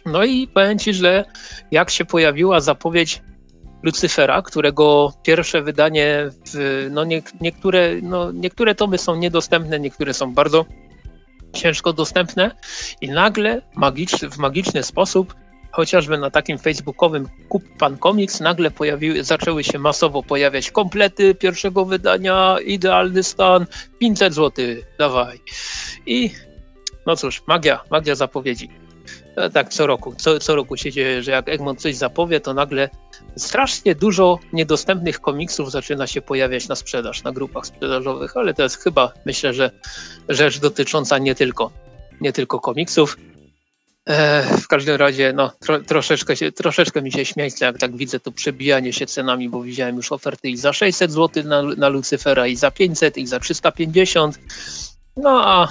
No 0.06 0.24
i 0.24 0.48
powiem 0.48 0.78
Ci, 0.78 0.94
że 0.94 1.24
jak 1.70 1.90
się 1.90 2.05
pojawiła 2.05 2.61
zapowiedź 2.61 3.23
Lucyfera, 3.82 4.43
którego 4.43 5.12
pierwsze 5.23 5.62
wydanie, 5.62 6.31
w, 6.47 6.89
no 6.90 7.05
nie, 7.05 7.23
niektóre, 7.40 7.90
no 8.02 8.32
niektóre 8.32 8.74
tomy 8.74 8.98
są 8.98 9.16
niedostępne, 9.16 9.81
niektóre 9.81 10.15
są 10.15 10.35
bardzo 10.35 10.65
ciężko 11.55 11.93
dostępne 11.93 12.51
i 13.01 13.09
nagle 13.09 13.63
magicz, 13.75 14.13
w 14.13 14.39
magiczny 14.39 14.83
sposób 14.83 15.35
chociażby 15.75 16.19
na 16.19 16.31
takim 16.31 16.59
facebookowym 16.59 17.29
Kup 17.49 17.65
Pan 17.79 17.99
Comics 17.99 18.41
nagle 18.41 18.71
pojawiły, 18.71 19.25
zaczęły 19.25 19.65
się 19.65 19.79
masowo 19.79 20.23
pojawiać 20.23 20.71
komplety 20.71 21.35
pierwszego 21.35 21.85
wydania, 21.85 22.57
idealny 22.67 23.23
stan, 23.23 23.67
500 23.99 24.35
zł, 24.35 24.65
dawaj. 24.99 25.41
I 26.07 26.31
no 27.07 27.17
cóż, 27.17 27.43
magia, 27.47 27.81
magia 27.91 28.15
zapowiedzi. 28.15 28.69
E, 29.37 29.51
tak 29.51 29.69
co 29.69 29.87
roku, 29.87 30.15
co, 30.17 30.39
co 30.39 30.57
roku 30.57 30.77
się 30.77 30.93
dzieje, 30.93 31.23
że 31.23 31.31
jak 31.31 31.49
Egmont 31.49 31.81
coś 31.81 31.97
zapowie, 31.97 32.41
to 32.41 32.55
nagle 32.55 32.89
strasznie 33.37 33.95
dużo 33.95 34.39
niedostępnych 34.53 35.21
komiksów 35.21 35.71
zaczyna 35.71 36.07
się 36.07 36.23
pojawiać 36.23 36.69
na 36.69 36.75
sprzedaż, 36.75 37.23
na 37.23 37.33
grupach 37.33 37.67
sprzedażowych, 37.67 38.37
ale 38.37 38.55
to 38.55 38.63
jest 38.63 38.77
chyba, 38.77 39.13
myślę, 39.27 39.55
że 39.55 39.71
rzecz 40.29 40.59
dotycząca 40.59 41.19
nie 41.19 41.35
tylko, 41.35 41.71
nie 42.21 42.33
tylko 42.33 42.61
komiksów. 42.61 43.17
E, 44.07 44.43
w 44.59 44.69
każdym 44.69 44.97
razie, 44.97 45.33
no, 45.33 45.53
tro, 45.61 45.81
troszeczkę, 45.81 46.37
się, 46.37 46.53
troszeczkę 46.53 47.03
mi 47.03 47.13
się 47.13 47.25
śmiejcie, 47.25 47.65
jak 47.65 47.79
tak 47.79 47.97
widzę 47.97 48.21
to 48.21 48.33
przebijanie 48.33 48.93
się 48.93 49.07
cenami, 49.07 49.49
bo 49.49 49.63
widziałem 49.63 49.97
już 49.97 50.13
oferty 50.13 50.49
i 50.49 50.57
za 50.57 50.73
600 50.73 51.13
zł 51.13 51.45
na, 51.45 51.63
na 51.63 51.89
Lucyfera, 51.89 52.47
i 52.47 52.57
za 52.57 52.71
500, 52.71 53.19
i 53.19 53.27
za 53.27 53.41
350. 53.41 54.39
No 55.17 55.49
a 55.49 55.69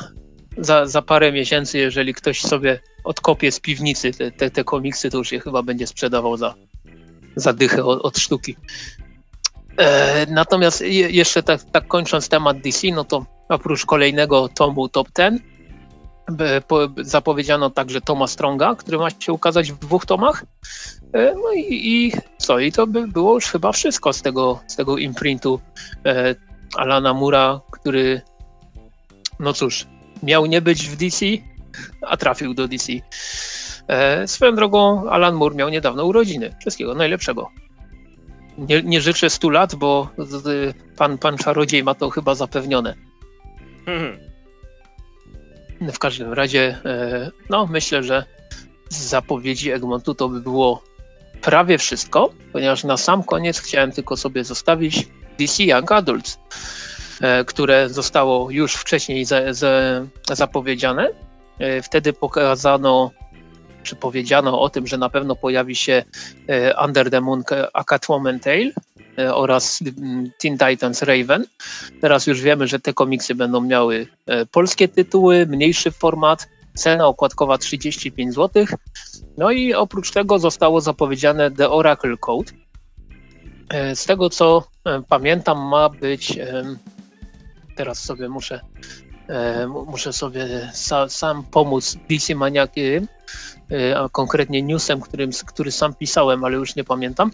za, 0.57 0.85
za 0.85 1.01
parę 1.01 1.31
miesięcy, 1.31 1.77
jeżeli 1.77 2.13
ktoś 2.13 2.41
sobie 2.41 2.79
odkopie 3.03 3.51
z 3.51 3.59
piwnicy 3.59 4.11
te, 4.11 4.31
te, 4.31 4.49
te 4.49 4.63
komiksy, 4.63 5.09
to 5.09 5.17
już 5.17 5.31
je 5.31 5.39
chyba 5.39 5.63
będzie 5.63 5.87
sprzedawał 5.87 6.37
za, 6.37 6.55
za 7.35 7.53
dychę 7.53 7.85
od, 7.85 8.17
sztuki. 8.17 8.55
E, 9.77 10.25
natomiast 10.29 10.81
je, 10.81 11.09
jeszcze 11.09 11.43
tak, 11.43 11.63
tak 11.71 11.87
kończąc 11.87 12.29
temat 12.29 12.61
DC, 12.61 12.87
no 12.87 13.03
to 13.03 13.25
oprócz 13.49 13.85
kolejnego 13.85 14.49
tomu 14.49 14.89
Top 14.89 15.11
Ten, 15.11 15.39
zapowiedziano 17.01 17.69
także 17.69 18.01
Toma 18.01 18.27
Stronga, 18.27 18.75
który 18.75 18.97
ma 18.97 19.09
się 19.19 19.33
ukazać 19.33 19.71
w 19.71 19.79
dwóch 19.79 20.05
tomach. 20.05 20.45
E, 21.13 21.33
no 21.35 21.53
i, 21.53 21.67
i 21.69 22.11
co? 22.37 22.59
I 22.59 22.71
to 22.71 22.87
by 22.87 23.07
było 23.07 23.33
już 23.33 23.45
chyba 23.45 23.71
wszystko 23.71 24.13
z 24.13 24.21
tego, 24.21 24.59
z 24.67 24.75
tego 24.75 24.97
imprintu 24.97 25.59
e, 26.05 26.35
Alana 26.75 27.13
Mura, 27.13 27.61
który 27.71 28.21
no 29.39 29.53
cóż, 29.53 29.87
miał 30.23 30.45
nie 30.45 30.61
być 30.61 30.87
w 30.87 30.95
DC, 30.95 31.25
a 32.01 32.17
trafił 32.17 32.53
do 32.53 32.67
DC. 32.67 32.93
E, 33.87 34.27
swoją 34.27 34.55
drogą 34.55 35.09
Alan 35.09 35.35
Moore 35.35 35.55
miał 35.55 35.69
niedawno 35.69 36.05
urodziny. 36.05 36.55
Wszystkiego 36.59 36.95
najlepszego. 36.95 37.49
Nie, 38.57 38.83
nie 38.83 39.01
życzę 39.01 39.29
100 39.29 39.49
lat, 39.49 39.75
bo 39.75 40.09
pan, 40.97 41.17
pan 41.17 41.37
czarodziej 41.37 41.83
ma 41.83 41.93
to 41.93 42.09
chyba 42.09 42.35
zapewnione. 42.35 42.95
Hmm. 43.85 44.17
W 45.93 45.99
każdym 45.99 46.33
razie, 46.33 46.77
e, 46.85 47.31
no 47.49 47.67
myślę, 47.67 48.03
że 48.03 48.25
z 48.89 48.97
zapowiedzi 48.97 49.71
Egmontu 49.71 50.15
to 50.15 50.29
by 50.29 50.41
było 50.41 50.83
prawie 51.41 51.77
wszystko, 51.77 52.29
ponieważ 52.53 52.83
na 52.83 52.97
sam 52.97 53.23
koniec 53.23 53.59
chciałem 53.59 53.91
tylko 53.91 54.17
sobie 54.17 54.43
zostawić 54.43 55.07
DC 55.39 55.63
Young 55.63 55.91
Adults, 55.91 56.39
e, 57.21 57.45
które 57.45 57.89
zostało 57.89 58.51
już 58.51 58.73
wcześniej 58.73 59.25
za, 59.25 59.53
za, 59.53 59.71
zapowiedziane. 60.31 61.09
E, 61.59 61.81
wtedy 61.81 62.13
pokazano, 62.13 63.11
czy 63.83 63.95
powiedziano 63.95 64.61
o 64.61 64.69
tym, 64.69 64.87
że 64.87 64.97
na 64.97 65.09
pewno 65.09 65.35
pojawi 65.35 65.75
się 65.75 66.03
Under 66.85 67.11
the 67.11 67.21
Moon 67.21 67.43
a 67.73 67.83
Catwoman 67.83 68.39
Tale, 68.39 68.71
E, 69.17 69.35
oraz 69.35 69.81
mm, 69.81 70.31
Teen 70.41 70.57
Titans 70.57 71.01
Raven. 71.01 71.45
Teraz 72.01 72.27
już 72.27 72.41
wiemy, 72.41 72.67
że 72.67 72.79
te 72.79 72.93
komiksy 72.93 73.35
będą 73.35 73.61
miały 73.61 74.07
e, 74.25 74.45
polskie 74.45 74.87
tytuły, 74.87 75.45
mniejszy 75.45 75.91
format, 75.91 76.49
cena 76.73 77.07
okładkowa 77.07 77.57
35 77.57 78.33
zł. 78.33 78.65
No 79.37 79.51
i 79.51 79.73
oprócz 79.73 80.11
tego 80.11 80.39
zostało 80.39 80.81
zapowiedziane 80.81 81.51
The 81.51 81.69
Oracle 81.69 82.17
Code. 82.17 82.51
E, 83.69 83.95
z 83.95 84.05
tego 84.05 84.29
co 84.29 84.67
pamiętam, 85.09 85.67
ma 85.67 85.89
być. 85.89 86.39
Teraz 87.75 88.03
sobie 88.03 88.29
muszę, 88.29 88.59
muszę 89.87 90.13
sobie 90.13 90.71
sam 91.07 91.43
pomóc 91.43 91.97
DC 92.09 92.35
Maniaki 92.35 92.81
E, 92.81 93.01
a 93.95 94.09
konkretnie 94.09 94.61
newsem, 94.61 95.01
którym, 95.01 95.29
który 95.45 95.71
sam 95.71 95.93
pisałem, 95.93 96.43
ale 96.43 96.57
już 96.57 96.75
nie 96.75 96.83
pamiętam. 96.83 97.31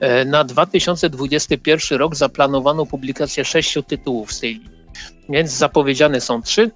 E, 0.00 0.24
na 0.24 0.44
2021 0.44 1.98
rok 1.98 2.16
zaplanowano 2.16 2.86
publikację 2.86 3.44
sześciu 3.44 3.82
tytułów 3.82 4.32
z 4.32 4.40
tej 4.40 4.54
linii, 4.54 4.70
więc 5.28 5.50
zapowiedziane 5.50 6.20
są 6.20 6.42
trzy. 6.42 6.70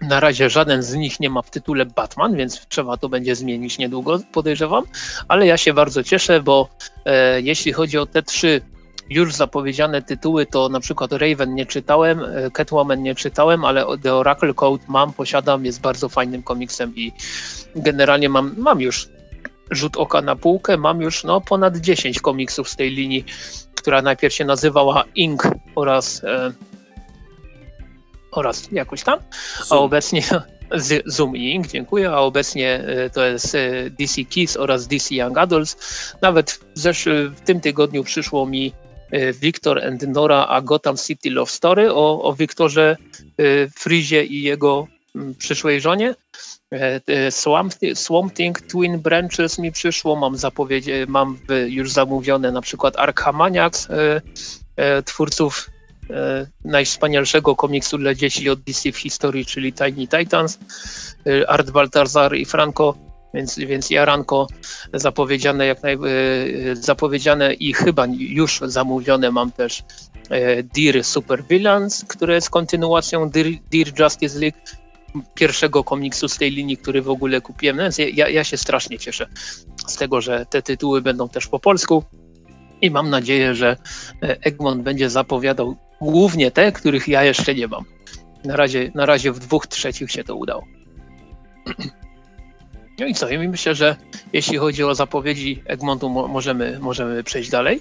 Na 0.00 0.20
razie 0.20 0.50
żaden 0.50 0.82
z 0.82 0.94
nich 0.94 1.20
nie 1.20 1.30
ma 1.30 1.42
w 1.42 1.50
tytule 1.50 1.86
Batman, 1.86 2.36
więc 2.36 2.66
trzeba 2.68 2.96
to 2.96 3.08
będzie 3.08 3.34
zmienić 3.36 3.78
niedługo, 3.78 4.18
podejrzewam. 4.32 4.84
Ale 5.28 5.46
ja 5.46 5.56
się 5.56 5.74
bardzo 5.74 6.02
cieszę, 6.02 6.42
bo 6.42 6.68
e, 7.04 7.40
jeśli 7.40 7.72
chodzi 7.72 7.98
o 7.98 8.06
te 8.06 8.22
trzy 8.22 8.60
już 9.10 9.34
zapowiedziane 9.34 10.02
tytuły, 10.02 10.46
to 10.46 10.68
na 10.68 10.80
przykład 10.80 11.12
Raven 11.12 11.54
nie 11.54 11.66
czytałem, 11.66 12.20
e, 12.20 12.50
Catwoman 12.50 13.02
nie 13.02 13.14
czytałem, 13.14 13.64
ale 13.64 13.84
The 14.02 14.14
Oracle 14.14 14.54
Code 14.54 14.84
mam, 14.88 15.12
posiadam, 15.12 15.64
jest 15.64 15.80
bardzo 15.80 16.08
fajnym 16.08 16.42
komiksem 16.42 16.96
i 16.96 17.12
generalnie 17.76 18.28
mam, 18.28 18.54
mam 18.58 18.80
już 18.80 19.08
rzut 19.70 19.96
oka 19.96 20.22
na 20.22 20.36
półkę, 20.36 20.76
mam 20.76 21.00
już 21.00 21.24
no, 21.24 21.40
ponad 21.40 21.76
10 21.76 22.20
komiksów 22.20 22.68
z 22.68 22.76
tej 22.76 22.90
linii, 22.90 23.24
która 23.74 24.02
najpierw 24.02 24.34
się 24.34 24.44
nazywała 24.44 25.04
Ink 25.14 25.42
oraz 25.74 26.24
e, 26.24 26.52
oraz 28.32 28.72
jakoś 28.72 29.02
tam, 29.02 29.18
a 29.70 29.76
obecnie 29.76 30.22
z 30.74 31.02
Zoom 31.06 31.36
Ink, 31.36 31.66
dziękuję, 31.66 32.10
a 32.10 32.16
obecnie 32.16 32.74
e, 32.74 33.10
to 33.10 33.24
jest 33.24 33.54
e, 33.54 33.90
DC 33.90 34.24
Kids 34.24 34.56
oraz 34.56 34.86
DC 34.86 35.14
Young 35.14 35.38
Adults. 35.38 35.76
Nawet 36.22 36.50
w, 36.50 36.78
zesz- 36.78 37.30
w 37.30 37.40
tym 37.40 37.60
tygodniu 37.60 38.04
przyszło 38.04 38.46
mi 38.46 38.72
Victor 39.40 39.84
and 39.84 40.02
Nora 40.08 40.46
a 40.48 40.60
Gotham 40.60 40.96
City 40.96 41.30
Love 41.30 41.50
Story 41.50 41.92
o, 41.92 42.22
o 42.22 42.34
Wiktorze 42.34 42.96
y, 43.40 43.70
Frizie 43.74 44.24
i 44.24 44.42
jego 44.42 44.86
mm, 45.14 45.34
przyszłej 45.34 45.80
żonie. 45.80 46.14
Y, 47.08 47.30
Swamp, 47.30 47.74
Swamp 47.94 48.34
Thing 48.34 48.60
Twin 48.60 48.98
Branches 48.98 49.58
mi 49.58 49.72
przyszło, 49.72 50.16
mam 50.16 50.38
mam 51.06 51.38
już 51.68 51.92
zamówione 51.92 52.52
na 52.52 52.60
przykład 52.60 52.98
Arkham 52.98 53.36
twórców 55.04 55.70
najwspanialszego 56.64 57.56
komiksu 57.56 57.98
dla 57.98 58.14
dzieci 58.14 58.50
od 58.50 58.60
DC 58.60 58.92
w 58.92 58.96
historii, 58.96 59.46
czyli 59.46 59.72
Tiny 59.72 60.06
Titans, 60.06 60.58
Art 61.48 61.70
Baltazar 61.70 62.36
i 62.36 62.44
Franco 62.44 63.09
Więc, 63.34 63.58
więc 63.58 63.90
Jaranko 63.90 64.46
zapowiedziane, 64.94 65.66
jak 65.66 65.82
naj, 65.82 65.98
zapowiedziane 66.72 67.54
i 67.54 67.72
chyba 67.72 68.06
już 68.18 68.60
zamówione 68.64 69.30
mam 69.30 69.52
też 69.52 69.82
Dear 70.74 71.04
Super 71.04 71.44
Villains, 71.44 72.04
które 72.08 72.34
jest 72.34 72.50
kontynuacją 72.50 73.30
Dear, 73.30 73.46
Dear 73.72 74.00
Justice 74.00 74.38
League, 74.38 74.58
pierwszego 75.34 75.84
komiksu 75.84 76.28
z 76.28 76.36
tej 76.36 76.50
linii, 76.50 76.76
który 76.76 77.02
w 77.02 77.10
ogóle 77.10 77.40
kupiłem. 77.40 77.76
Więc 77.76 77.98
ja, 77.98 78.28
ja 78.28 78.44
się 78.44 78.56
strasznie 78.56 78.98
cieszę 78.98 79.26
z 79.86 79.96
tego, 79.96 80.20
że 80.20 80.46
te 80.46 80.62
tytuły 80.62 81.02
będą 81.02 81.28
też 81.28 81.46
po 81.46 81.58
polsku 81.58 82.04
i 82.82 82.90
mam 82.90 83.10
nadzieję, 83.10 83.54
że 83.54 83.76
Egmont 84.20 84.82
będzie 84.82 85.10
zapowiadał 85.10 85.76
głównie 86.00 86.50
te, 86.50 86.72
których 86.72 87.08
ja 87.08 87.24
jeszcze 87.24 87.54
nie 87.54 87.68
mam. 87.68 87.84
Na 88.44 88.56
razie, 88.56 88.90
na 88.94 89.06
razie 89.06 89.32
w 89.32 89.38
dwóch 89.38 89.66
trzecich 89.66 90.10
się 90.10 90.24
to 90.24 90.36
udało. 90.36 90.64
No 93.00 93.06
i 93.06 93.14
co? 93.14 93.28
I 93.28 93.48
myślę, 93.48 93.74
że 93.74 93.96
jeśli 94.32 94.58
chodzi 94.58 94.84
o 94.84 94.94
zapowiedzi 94.94 95.62
Egmontu, 95.66 96.08
możemy, 96.08 96.78
możemy 96.80 97.24
przejść 97.24 97.50
dalej. 97.50 97.80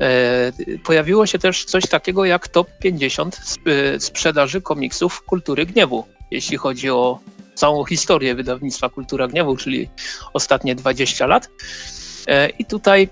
E, 0.00 0.52
pojawiło 0.84 1.26
się 1.26 1.38
też 1.38 1.64
coś 1.64 1.86
takiego 1.86 2.24
jak 2.24 2.48
top 2.48 2.68
50 2.78 3.40
e, 3.66 4.00
sprzedaży 4.00 4.60
komiksów 4.60 5.22
Kultury 5.22 5.66
Gniewu, 5.66 6.04
jeśli 6.30 6.56
chodzi 6.56 6.90
o 6.90 7.18
całą 7.54 7.84
historię 7.84 8.34
wydawnictwa 8.34 8.88
Kultura 8.88 9.28
Gniewu, 9.28 9.56
czyli 9.56 9.88
ostatnie 10.32 10.74
20 10.74 11.26
lat. 11.26 11.48
E, 12.26 12.48
I 12.48 12.64
tutaj 12.64 13.08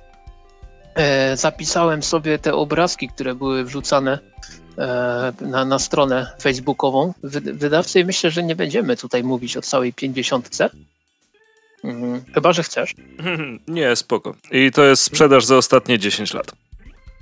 e, 0.94 1.36
zapisałem 1.36 2.02
sobie 2.02 2.38
te 2.38 2.54
obrazki, 2.54 3.08
które 3.08 3.34
były 3.34 3.64
wrzucane 3.64 4.18
e, 4.78 5.32
na, 5.40 5.64
na 5.64 5.78
stronę 5.78 6.32
facebookową 6.40 7.14
wydawcy 7.52 8.00
i 8.00 8.04
myślę, 8.04 8.30
że 8.30 8.42
nie 8.42 8.56
będziemy 8.56 8.96
tutaj 8.96 9.24
mówić 9.24 9.56
o 9.56 9.62
całej 9.62 9.92
pięćdziesiątce, 9.92 10.70
Mhm. 11.84 12.24
Chyba, 12.34 12.52
że 12.52 12.62
chcesz. 12.62 12.94
Nie, 13.68 13.96
spoko. 13.96 14.34
I 14.50 14.70
to 14.70 14.84
jest 14.84 15.02
sprzedaż 15.02 15.44
za 15.44 15.56
ostatnie 15.56 15.98
10 15.98 16.34
lat. 16.34 16.52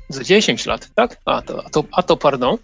Za 0.09 0.25
10 0.25 0.67
lat, 0.67 0.91
tak? 0.95 1.17
A 1.25 1.43
to, 1.43 1.65
a 1.67 1.71
to, 1.71 1.85
a 1.93 2.03
to 2.03 2.17
pardon. 2.17 2.59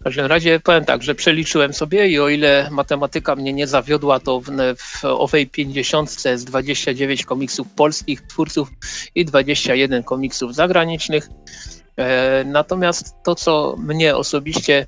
W 0.00 0.02
każdym 0.04 0.26
razie 0.26 0.60
powiem 0.60 0.84
tak, 0.84 1.02
że 1.02 1.14
przeliczyłem 1.14 1.72
sobie 1.72 2.08
i 2.08 2.18
o 2.18 2.28
ile 2.28 2.68
matematyka 2.70 3.36
mnie 3.36 3.52
nie 3.52 3.66
zawiodła, 3.66 4.20
to 4.20 4.40
w, 4.40 4.50
w 4.76 5.04
owej 5.04 5.46
50 5.46 6.24
jest 6.24 6.46
29 6.46 7.24
komiksów 7.24 7.68
polskich 7.76 8.22
twórców 8.22 8.68
i 9.14 9.24
21 9.24 10.02
komiksów 10.02 10.54
zagranicznych. 10.54 11.28
E, 11.96 12.44
natomiast 12.44 13.14
to, 13.24 13.34
co 13.34 13.76
mnie 13.78 14.16
osobiście 14.16 14.86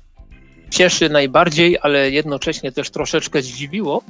cieszy 0.69 1.09
najbardziej, 1.09 1.77
ale 1.81 2.11
jednocześnie 2.11 2.71
też 2.71 2.89
troszeczkę 2.89 3.41
zdziwiło, 3.41 4.03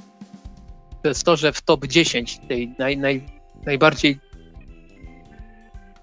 to 1.03 1.07
jest 1.07 1.23
to, 1.23 1.35
że 1.35 1.53
w 1.53 1.61
top 1.61 1.87
10 1.87 2.39
tej 2.47 2.75
naj, 2.79 2.97
naj, 2.97 3.25
najbardziej 3.65 4.19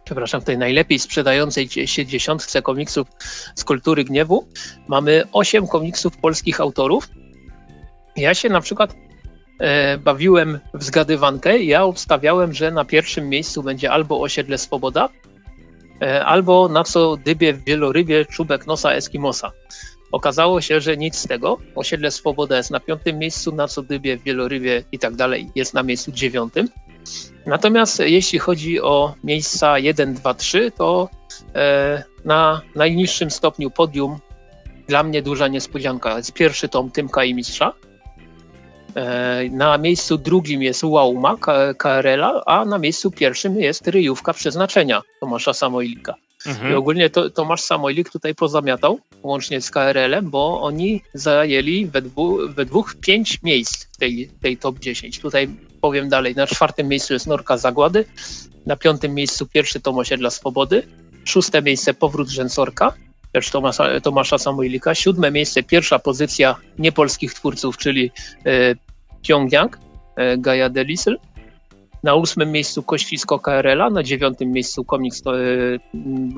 przepraszam, 0.04 0.42
tej 0.42 0.58
najlepiej 0.58 0.98
sprzedającej 0.98 1.68
się 1.68 2.06
dziesiątce 2.06 2.62
komiksów 2.62 3.08
z 3.54 3.64
kultury 3.64 4.04
gniewu 4.04 4.48
mamy 4.88 5.24
8 5.32 5.66
komiksów 5.66 6.16
polskich 6.16 6.60
autorów. 6.60 7.08
Ja 8.16 8.34
się 8.34 8.48
na 8.48 8.60
przykład 8.60 8.94
e, 9.58 9.98
bawiłem 9.98 10.58
w 10.74 10.84
zgadywankę. 10.84 11.58
Ja 11.58 11.84
obstawiałem, 11.84 12.54
że 12.54 12.70
na 12.70 12.84
pierwszym 12.84 13.28
miejscu 13.28 13.62
będzie 13.62 13.90
albo 13.90 14.20
Osiedle 14.20 14.58
Swoboda, 14.58 15.08
e, 16.02 16.24
albo 16.24 16.68
na 16.68 16.84
co 16.84 17.16
dybie 17.16 17.52
w 17.52 17.64
wielorybie 17.64 18.26
czubek 18.26 18.66
nosa 18.66 18.92
Eskimosa. 18.92 19.52
Okazało 20.12 20.60
się, 20.60 20.80
że 20.80 20.96
nic 20.96 21.16
z 21.16 21.26
tego. 21.26 21.58
Osiedle 21.74 22.10
Swoboda 22.10 22.56
jest 22.56 22.70
na 22.70 22.80
piątym 22.80 23.18
miejscu, 23.18 23.54
na 23.54 23.68
co 23.68 23.82
dybie, 23.82 24.16
Wielorybie 24.16 24.84
i 24.92 24.98
tak 24.98 25.14
dalej 25.14 25.50
jest 25.54 25.74
na 25.74 25.82
miejscu 25.82 26.12
dziewiątym. 26.12 26.68
Natomiast 27.46 27.98
jeśli 28.00 28.38
chodzi 28.38 28.80
o 28.80 29.14
miejsca 29.24 29.78
1, 29.78 30.14
2, 30.14 30.34
3, 30.34 30.70
to 30.70 31.08
e, 31.54 32.02
na 32.24 32.60
najniższym 32.74 33.30
stopniu 33.30 33.70
podium 33.70 34.18
dla 34.88 35.02
mnie 35.02 35.22
duża 35.22 35.48
niespodzianka. 35.48 36.16
Jest 36.16 36.32
pierwszy 36.32 36.68
tom 36.68 36.90
Tymka 36.90 37.24
i 37.24 37.34
Mistrza. 37.34 37.72
E, 38.94 39.44
na 39.50 39.78
miejscu 39.78 40.18
drugim 40.18 40.62
jest 40.62 40.84
Łauma 40.84 41.36
KRL-a, 41.78 42.44
a 42.46 42.64
na 42.64 42.78
miejscu 42.78 43.10
pierwszym 43.10 43.60
jest 43.60 43.88
Ryjówka 43.88 44.32
Przeznaczenia 44.32 45.02
Tomasza 45.20 45.52
Samoilika. 45.52 46.14
Mhm. 46.46 46.72
I 46.72 46.74
ogólnie 46.74 47.10
to, 47.10 47.30
Tomasz 47.30 47.60
Samojlik 47.60 48.10
tutaj 48.10 48.34
pozamiatał, 48.34 49.00
łącznie 49.22 49.60
z 49.60 49.70
KRL-em, 49.70 50.30
bo 50.30 50.62
oni 50.62 51.02
zajęli 51.14 51.86
we, 51.86 52.02
dwu, 52.02 52.38
we 52.48 52.64
dwóch 52.64 52.94
pięć 52.94 53.42
miejsc 53.42 53.98
tej, 53.98 54.30
tej 54.42 54.56
top 54.56 54.78
10. 54.78 55.18
Tutaj 55.18 55.48
powiem 55.80 56.08
dalej, 56.08 56.34
na 56.34 56.46
czwartym 56.46 56.88
miejscu 56.88 57.12
jest 57.12 57.26
Norka 57.26 57.56
Zagłady, 57.56 58.04
na 58.66 58.76
piątym 58.76 59.14
miejscu 59.14 59.46
pierwszy 59.46 59.80
tom 59.80 59.98
Osiedla 59.98 60.30
Swobody, 60.30 60.82
szóste 61.24 61.62
miejsce 61.62 61.94
Powrót 61.94 62.28
Rzęsorka, 62.28 62.92
też 63.32 63.50
Tomasza, 63.50 64.00
Tomasza 64.00 64.38
Samojlika, 64.38 64.94
siódme 64.94 65.30
miejsce, 65.30 65.62
pierwsza 65.62 65.98
pozycja 65.98 66.56
niepolskich 66.78 67.34
twórców, 67.34 67.76
czyli 67.76 68.10
e, 68.46 68.74
Pyongyang, 69.26 69.78
e, 70.16 70.38
Gaia 70.38 70.68
Delisl, 70.68 71.16
na 72.02 72.14
ósmym 72.14 72.52
miejscu 72.52 72.82
Kościsko 72.82 73.38
KRL-a, 73.38 73.90
na 73.90 74.02
dziewiątym 74.02 74.52
miejscu 74.52 74.84
komiks 74.84 75.22
e, 75.26 75.30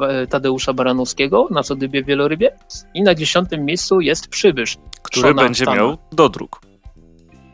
e, 0.09 0.27
Tadeusza 0.27 0.73
Baranowskiego, 0.73 1.49
na 1.51 1.63
co 1.63 1.77
dybie 1.77 2.05
wielorybie 2.05 2.57
i 2.95 3.03
na 3.03 3.15
dziesiątym 3.15 3.65
miejscu 3.65 4.01
jest 4.01 4.29
Przybysz. 4.29 4.77
Który 5.03 5.29
Szona 5.29 5.43
będzie 5.43 5.65
Stana, 5.65 5.77
miał 5.77 5.99
dodruk. 6.13 6.61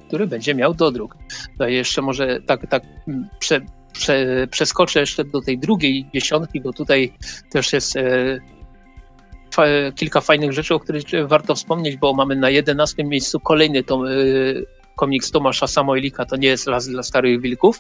Który 0.08 0.26
będzie 0.26 0.54
miał 0.54 0.74
dodruk. 0.74 1.16
Tutaj 1.52 1.74
jeszcze 1.74 2.02
może 2.02 2.40
tak, 2.46 2.66
tak 2.70 2.82
prze, 3.38 3.60
prze, 3.92 4.46
przeskoczę 4.50 5.00
jeszcze 5.00 5.24
do 5.24 5.40
tej 5.40 5.58
drugiej 5.58 6.06
dziesiątki, 6.14 6.60
bo 6.60 6.72
tutaj 6.72 7.12
też 7.50 7.72
jest 7.72 7.96
e, 7.96 8.38
fa, 9.54 9.64
kilka 9.94 10.20
fajnych 10.20 10.52
rzeczy, 10.52 10.74
o 10.74 10.80
których 10.80 11.04
warto 11.26 11.54
wspomnieć, 11.54 11.96
bo 11.96 12.14
mamy 12.14 12.36
na 12.36 12.50
jedenastym 12.50 13.08
miejscu 13.08 13.40
kolejny 13.40 13.84
tom, 13.84 14.06
e, 14.06 14.08
komiks 14.98 15.30
Tomasza 15.30 15.66
Samojlika 15.66 16.24
to 16.24 16.36
nie 16.36 16.48
jest 16.48 16.66
Las 16.66 16.88
dla 16.88 17.02
Starych 17.02 17.40
Wilków. 17.40 17.78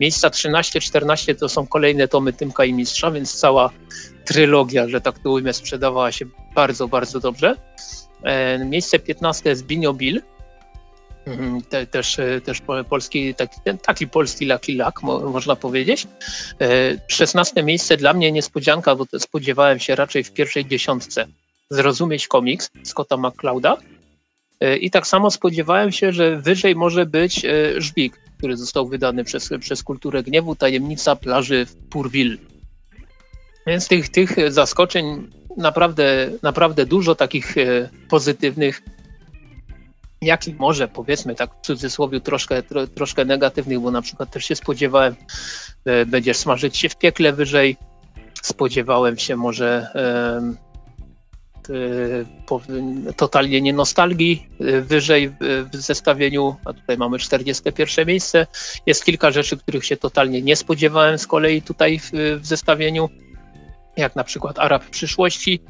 Miejsca 0.00 0.28
13-14 0.28 1.34
to 1.34 1.48
są 1.48 1.66
kolejne 1.66 2.08
tomy 2.08 2.32
Tymka 2.32 2.64
i 2.64 2.72
Mistrza, 2.72 3.10
więc 3.10 3.34
cała 3.34 3.70
trylogia, 4.24 4.88
że 4.88 5.00
tak 5.00 5.18
to 5.18 5.30
ujmę, 5.30 5.52
sprzedawała 5.52 6.12
się 6.12 6.24
bardzo, 6.54 6.88
bardzo 6.88 7.20
dobrze. 7.20 7.56
E, 8.22 8.64
miejsce 8.64 8.98
15 8.98 9.50
jest 9.50 9.66
Binio 9.66 9.94
Bill, 9.94 10.22
mhm, 11.26 11.62
te, 11.62 11.86
też, 11.86 12.18
e, 12.18 12.40
też 12.40 12.62
polski, 12.88 13.34
taki, 13.34 13.60
taki 13.82 14.06
polski 14.06 14.46
Lucky 14.46 14.72
Luck, 14.72 15.02
mo, 15.02 15.20
można 15.20 15.56
powiedzieć. 15.56 16.06
16 17.08 17.60
e, 17.60 17.62
miejsce 17.64 17.96
dla 17.96 18.12
mnie 18.12 18.32
niespodzianka, 18.32 18.96
bo 18.96 19.06
spodziewałem 19.18 19.78
się 19.78 19.94
raczej 19.94 20.24
w 20.24 20.32
pierwszej 20.32 20.66
dziesiątce 20.66 21.26
zrozumieć 21.70 22.28
komiks 22.28 22.70
Scotta 22.82 23.16
McClouda. 23.16 23.76
E, 24.64 24.76
I 24.76 24.90
tak 24.90 25.06
samo 25.06 25.30
spodziewałem 25.30 25.92
się, 25.92 26.12
że 26.12 26.36
wyżej 26.36 26.76
może 26.76 27.06
być 27.06 27.44
e, 27.44 27.80
Żbik, 27.80 28.20
który 28.38 28.56
został 28.56 28.88
wydany 28.88 29.24
przez, 29.24 29.50
przez 29.60 29.82
Kulturę 29.82 30.22
Gniewu, 30.22 30.56
Tajemnica 30.56 31.16
plaży 31.16 31.66
w 31.66 31.76
Pourville. 31.76 32.36
Więc 33.66 33.88
tych, 33.88 34.08
tych 34.08 34.52
zaskoczeń 34.52 35.30
naprawdę, 35.56 36.30
naprawdę 36.42 36.86
dużo 36.86 37.14
takich 37.14 37.58
e, 37.58 37.88
pozytywnych, 38.08 38.82
jak 40.22 40.48
i 40.48 40.54
może 40.54 40.88
powiedzmy 40.88 41.34
tak 41.34 41.50
w 41.54 41.66
cudzysłowie 41.66 42.20
troszkę, 42.20 42.62
tro, 42.62 42.86
troszkę 42.86 43.24
negatywnych, 43.24 43.80
bo 43.80 43.90
na 43.90 44.02
przykład 44.02 44.30
też 44.30 44.44
się 44.44 44.56
spodziewałem, 44.56 45.14
będziesz 46.06 46.36
smażyć 46.36 46.76
się 46.76 46.88
w 46.88 46.96
piekle 46.96 47.32
wyżej, 47.32 47.76
spodziewałem 48.42 49.18
się 49.18 49.36
może 49.36 49.88
totalnie 53.16 53.60
nie 53.60 53.72
nostalgii, 53.72 54.48
y, 54.60 54.82
wyżej 54.82 55.30
w 55.72 55.76
zestawieniu, 55.76 56.56
a 56.64 56.72
tutaj 56.72 56.98
mamy 56.98 57.18
41 57.18 58.06
miejsce. 58.06 58.46
Jest 58.86 59.04
kilka 59.04 59.30
rzeczy, 59.30 59.56
których 59.56 59.84
się 59.84 59.96
totalnie 59.96 60.42
nie 60.42 60.56
spodziewałem 60.56 61.18
z 61.18 61.26
kolei 61.26 61.62
tutaj 61.62 61.98
w, 61.98 62.40
zestawieniu, 62.42 63.08
jak 63.96 64.16
na 64.16 64.24
przykład 64.24 64.58
Arab 64.58 64.84
przyszłości, 64.84 65.60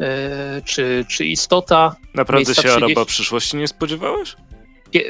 y, 0.00 0.62
czy, 0.64 1.04
czy 1.08 1.24
Istota. 1.24 1.96
Naprawdę 2.14 2.54
się 2.54 2.62
30... 2.62 2.84
Araba 2.84 3.04
przyszłości 3.04 3.56
nie 3.56 3.68
spodziewałeś? 3.68 4.36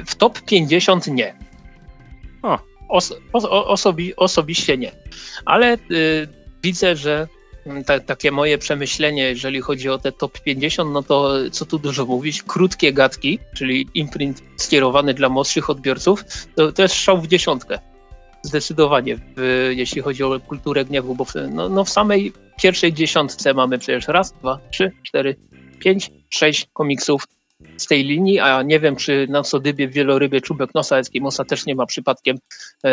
W 0.07 0.15
top 0.15 0.41
50 0.41 1.07
nie. 1.07 1.35
O. 2.43 2.59
Os, 2.89 3.15
osobi, 3.33 4.17
osobiście 4.17 4.79
nie. 4.79 4.93
Ale 5.45 5.75
y, 5.91 6.29
widzę, 6.63 6.97
że 6.97 7.29
ta, 7.87 8.01
takie 8.01 8.33
moje 8.33 8.59
przemyślenie, 8.59 9.23
jeżeli 9.23 9.61
chodzi 9.61 9.89
o 9.89 9.99
te 9.99 10.13
top 10.13 10.41
50, 10.41 10.93
no 10.93 11.03
to 11.03 11.35
co 11.51 11.67
tu 11.67 11.79
dużo 11.79 12.07
mówić, 12.07 12.43
krótkie 12.43 12.93
gadki, 12.93 13.39
czyli 13.57 13.89
imprint 13.95 14.43
skierowany 14.57 15.15
dla 15.15 15.29
młodszych 15.29 15.71
odbiorców, 15.71 16.25
to, 16.55 16.73
to 16.73 16.83
jest 16.83 16.95
szał 16.95 17.21
w 17.21 17.27
dziesiątkę. 17.27 17.79
Zdecydowanie, 18.43 19.17
w, 19.37 19.71
jeśli 19.77 20.03
chodzi 20.03 20.25
o 20.25 20.41
kulturę 20.41 20.85
gniewu, 20.85 21.15
bo 21.15 21.25
w, 21.25 21.35
no, 21.51 21.69
no 21.69 21.85
w 21.85 21.91
samej 21.91 22.33
pierwszej 22.63 22.93
dziesiątce 22.93 23.55
mamy 23.55 23.79
przecież 23.79 24.09
raz, 24.09 24.33
dwa, 24.33 24.59
trzy, 24.71 24.93
cztery, 25.03 25.37
pięć, 25.79 26.11
sześć 26.31 26.69
komiksów 26.73 27.25
z 27.77 27.87
tej 27.87 28.05
linii, 28.05 28.39
a 28.39 28.63
nie 28.63 28.81
wiem, 28.81 28.97
czy 28.97 29.27
na 29.31 29.45
Sodybie 29.45 29.89
wielorybie 29.89 30.41
czubek 30.41 30.75
nosa 30.75 30.99
Eskimosa 30.99 31.45
też 31.45 31.67
nie 31.67 31.75
ma 31.75 31.87
przypadkiem 31.87 32.37
e, 32.85 32.91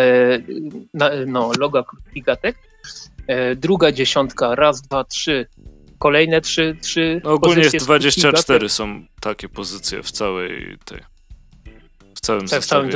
na, 0.94 1.10
no, 1.28 1.52
loga 1.60 1.84
gatek. 2.16 2.58
E, 3.28 3.56
druga 3.56 3.92
dziesiątka, 3.92 4.56
raz, 4.56 4.82
dwa, 4.82 5.04
trzy, 5.04 5.48
kolejne 6.00 6.42
trzy, 6.42 6.78
trzy 6.82 7.22
no, 7.24 7.32
Ogólnie 7.32 7.64
jest 7.64 7.78
24 7.78 8.70
są 8.70 9.06
takie 9.22 9.50
pozycje 9.50 10.04
w 10.04 10.12
całej 10.12 10.78
tej, 10.86 11.00
w 12.16 12.20
całym 12.20 12.48
tak, 12.48 12.66
całym 12.66 12.90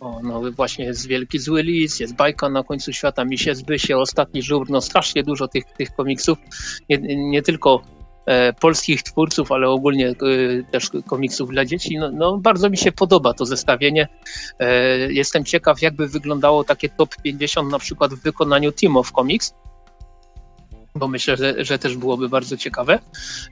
o, 0.00 0.20
no 0.22 0.52
właśnie 0.52 0.84
jest 0.84 1.06
Wielki 1.06 1.38
Zły 1.38 1.62
Lis, 1.62 2.00
jest 2.00 2.14
Bajka 2.14 2.48
na 2.48 2.64
końcu 2.64 2.92
świata, 2.92 3.24
Misie 3.24 3.54
Zbysie, 3.54 3.96
Ostatni 3.96 4.42
Żur, 4.42 4.70
no 4.70 4.80
strasznie 4.80 5.22
dużo 5.22 5.48
tych, 5.48 5.64
tych 5.64 5.94
komiksów, 5.94 6.38
nie, 6.88 6.98
nie 7.16 7.42
tylko 7.42 7.82
polskich 8.60 9.02
twórców, 9.02 9.52
ale 9.52 9.68
ogólnie 9.68 10.08
e, 10.08 10.14
też 10.70 10.90
komiksów 11.06 11.50
dla 11.50 11.64
dzieci. 11.64 11.98
No, 11.98 12.10
no, 12.10 12.38
bardzo 12.38 12.70
mi 12.70 12.76
się 12.76 12.92
podoba 12.92 13.34
to 13.34 13.46
zestawienie. 13.46 14.08
E, 14.58 15.12
jestem 15.12 15.44
ciekaw, 15.44 15.82
jakby 15.82 16.08
wyglądało 16.08 16.64
takie 16.64 16.88
top 16.88 17.16
50 17.22 17.70
na 17.70 17.78
przykład 17.78 18.14
w 18.14 18.22
wykonaniu 18.22 18.72
Team 18.72 18.96
of 18.96 19.12
Comics, 19.12 19.54
bo 20.94 21.08
myślę, 21.08 21.36
że, 21.36 21.64
że 21.64 21.78
też 21.78 21.96
byłoby 21.96 22.28
bardzo 22.28 22.56
ciekawe. 22.56 22.98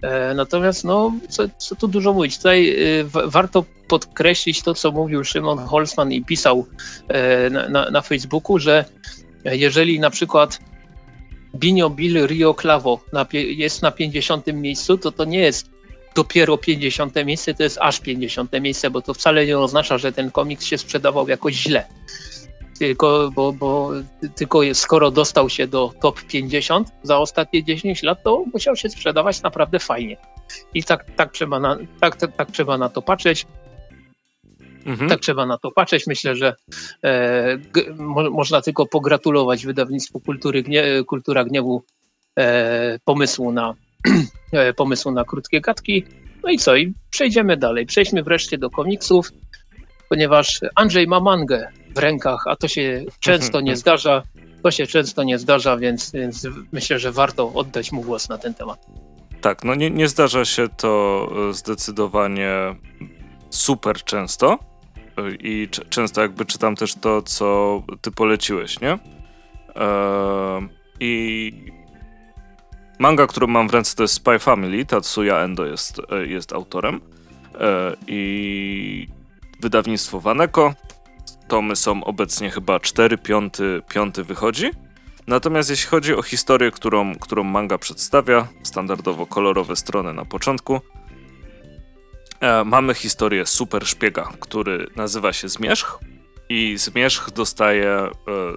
E, 0.02 0.34
natomiast, 0.34 0.84
no, 0.84 1.12
co, 1.28 1.42
co 1.58 1.76
tu 1.76 1.88
dużo 1.88 2.12
mówić, 2.12 2.36
tutaj 2.36 2.70
e, 2.70 3.04
warto 3.26 3.64
podkreślić 3.88 4.62
to, 4.62 4.74
co 4.74 4.92
mówił 4.92 5.24
Szymon 5.24 5.58
Holzman 5.58 6.12
i 6.12 6.24
pisał 6.24 6.66
e, 7.08 7.50
na, 7.50 7.90
na 7.90 8.00
Facebooku, 8.00 8.58
że 8.58 8.84
jeżeli 9.44 10.00
na 10.00 10.10
przykład 10.10 10.58
Binio 11.54 11.90
Bill 11.90 12.26
Rio 12.26 12.54
Clavo 12.54 13.00
jest 13.32 13.82
na 13.82 13.90
50 13.90 14.46
miejscu, 14.46 14.98
to 14.98 15.12
to 15.12 15.24
nie 15.24 15.38
jest 15.38 15.70
dopiero 16.14 16.58
50 16.58 17.14
miejsce, 17.24 17.54
to 17.54 17.62
jest 17.62 17.78
aż 17.80 18.00
50 18.00 18.52
miejsce, 18.60 18.90
bo 18.90 19.02
to 19.02 19.14
wcale 19.14 19.46
nie 19.46 19.58
oznacza, 19.58 19.98
że 19.98 20.12
ten 20.12 20.30
komiks 20.30 20.64
się 20.64 20.78
sprzedawał 20.78 21.28
jakoś 21.28 21.54
źle 21.54 21.86
tylko, 22.82 23.30
bo, 23.34 23.52
bo 23.52 23.90
tylko 24.34 24.60
skoro 24.72 25.10
dostał 25.10 25.48
się 25.48 25.66
do 25.66 25.92
top 26.00 26.22
50 26.22 26.88
za 27.02 27.18
ostatnie 27.18 27.64
10 27.64 28.02
lat, 28.02 28.22
to 28.22 28.44
musiał 28.52 28.76
się 28.76 28.88
sprzedawać 28.88 29.42
naprawdę 29.42 29.78
fajnie. 29.78 30.16
I 30.74 30.84
tak, 30.84 31.04
tak, 31.16 31.32
trzeba, 31.32 31.60
na, 31.60 31.78
tak, 32.00 32.16
tak, 32.16 32.36
tak 32.36 32.50
trzeba 32.50 32.78
na 32.78 32.88
to 32.88 33.02
patrzeć. 33.02 33.46
Mhm. 34.86 35.08
Tak 35.08 35.20
trzeba 35.20 35.46
na 35.46 35.58
to 35.58 35.70
patrzeć. 35.70 36.06
Myślę, 36.06 36.36
że 36.36 36.54
e, 37.02 37.58
g, 37.58 37.82
mo, 37.98 38.30
można 38.30 38.62
tylko 38.62 38.86
pogratulować 38.86 39.66
wydawnictwu 39.66 40.20
Kultury 40.20 40.62
Gnie, 40.62 41.04
Kultura 41.06 41.44
Gniewu 41.44 41.82
e, 42.38 42.98
pomysłu, 43.04 43.52
na, 43.52 43.74
e, 44.52 44.72
pomysłu 44.72 45.12
na 45.12 45.24
krótkie 45.24 45.60
gadki. 45.60 46.04
No 46.44 46.50
i 46.50 46.58
co? 46.58 46.76
I 46.76 46.94
przejdziemy 47.10 47.56
dalej. 47.56 47.86
Przejdźmy 47.86 48.22
wreszcie 48.22 48.58
do 48.58 48.70
komiksów, 48.70 49.28
ponieważ 50.08 50.60
Andrzej 50.74 51.06
ma 51.06 51.20
mangę 51.20 51.68
w 51.94 51.98
rękach, 51.98 52.44
a 52.46 52.56
to 52.56 52.68
się 52.68 53.04
często 53.20 53.60
nie 53.60 53.76
zdarza. 53.76 54.22
To 54.62 54.70
się 54.70 54.86
często 54.86 55.22
nie 55.22 55.38
zdarza, 55.38 55.76
więc, 55.76 56.12
więc 56.12 56.46
myślę, 56.72 56.98
że 56.98 57.12
warto 57.12 57.52
oddać 57.54 57.92
mu 57.92 58.02
głos 58.02 58.28
na 58.28 58.38
ten 58.38 58.54
temat. 58.54 58.86
Tak, 59.40 59.64
no 59.64 59.74
nie, 59.74 59.90
nie 59.90 60.08
zdarza 60.08 60.44
się 60.44 60.68
to 60.68 61.28
e, 61.50 61.54
zdecydowanie 61.54 62.50
super 63.50 64.04
często 64.04 64.71
i 65.40 65.68
często 65.90 66.20
jakby 66.20 66.44
czytam 66.44 66.76
też 66.76 66.94
to, 66.94 67.22
co 67.22 67.82
ty 68.00 68.10
poleciłeś, 68.10 68.80
nie? 68.80 68.98
Eee, 69.74 70.68
I 71.00 71.52
manga, 72.98 73.26
którą 73.26 73.46
mam 73.46 73.68
w 73.68 73.74
ręce 73.74 73.96
to 73.96 74.02
jest 74.02 74.14
Spy 74.14 74.38
Family, 74.38 74.84
Tatsuya 74.86 75.36
Endo 75.36 75.66
jest, 75.66 76.02
e, 76.10 76.26
jest 76.26 76.52
autorem 76.52 77.00
eee, 77.60 77.96
i 78.06 79.08
wydawnictwo 79.60 80.20
Waneko 80.20 80.74
tomy 81.48 81.76
są 81.76 82.04
obecnie 82.04 82.50
chyba 82.50 82.80
4, 82.80 83.18
5, 83.18 83.54
5 83.88 84.22
wychodzi. 84.22 84.70
Natomiast 85.26 85.70
jeśli 85.70 85.88
chodzi 85.88 86.14
o 86.14 86.22
historię, 86.22 86.70
którą, 86.70 87.14
którą 87.14 87.44
manga 87.44 87.78
przedstawia, 87.78 88.48
standardowo 88.62 89.26
kolorowe 89.26 89.76
strony 89.76 90.12
na 90.12 90.24
początku, 90.24 90.74
e, 90.74 90.80
mamy 92.64 92.94
historię 92.94 93.46
super 93.46 93.86
szpiega, 93.86 94.32
który 94.40 94.86
nazywa 94.96 95.32
się 95.32 95.48
Zmierzch 95.48 95.98
i 96.48 96.74
Zmierzch 96.76 97.30
dostaje 97.30 97.90
e, 97.90 98.10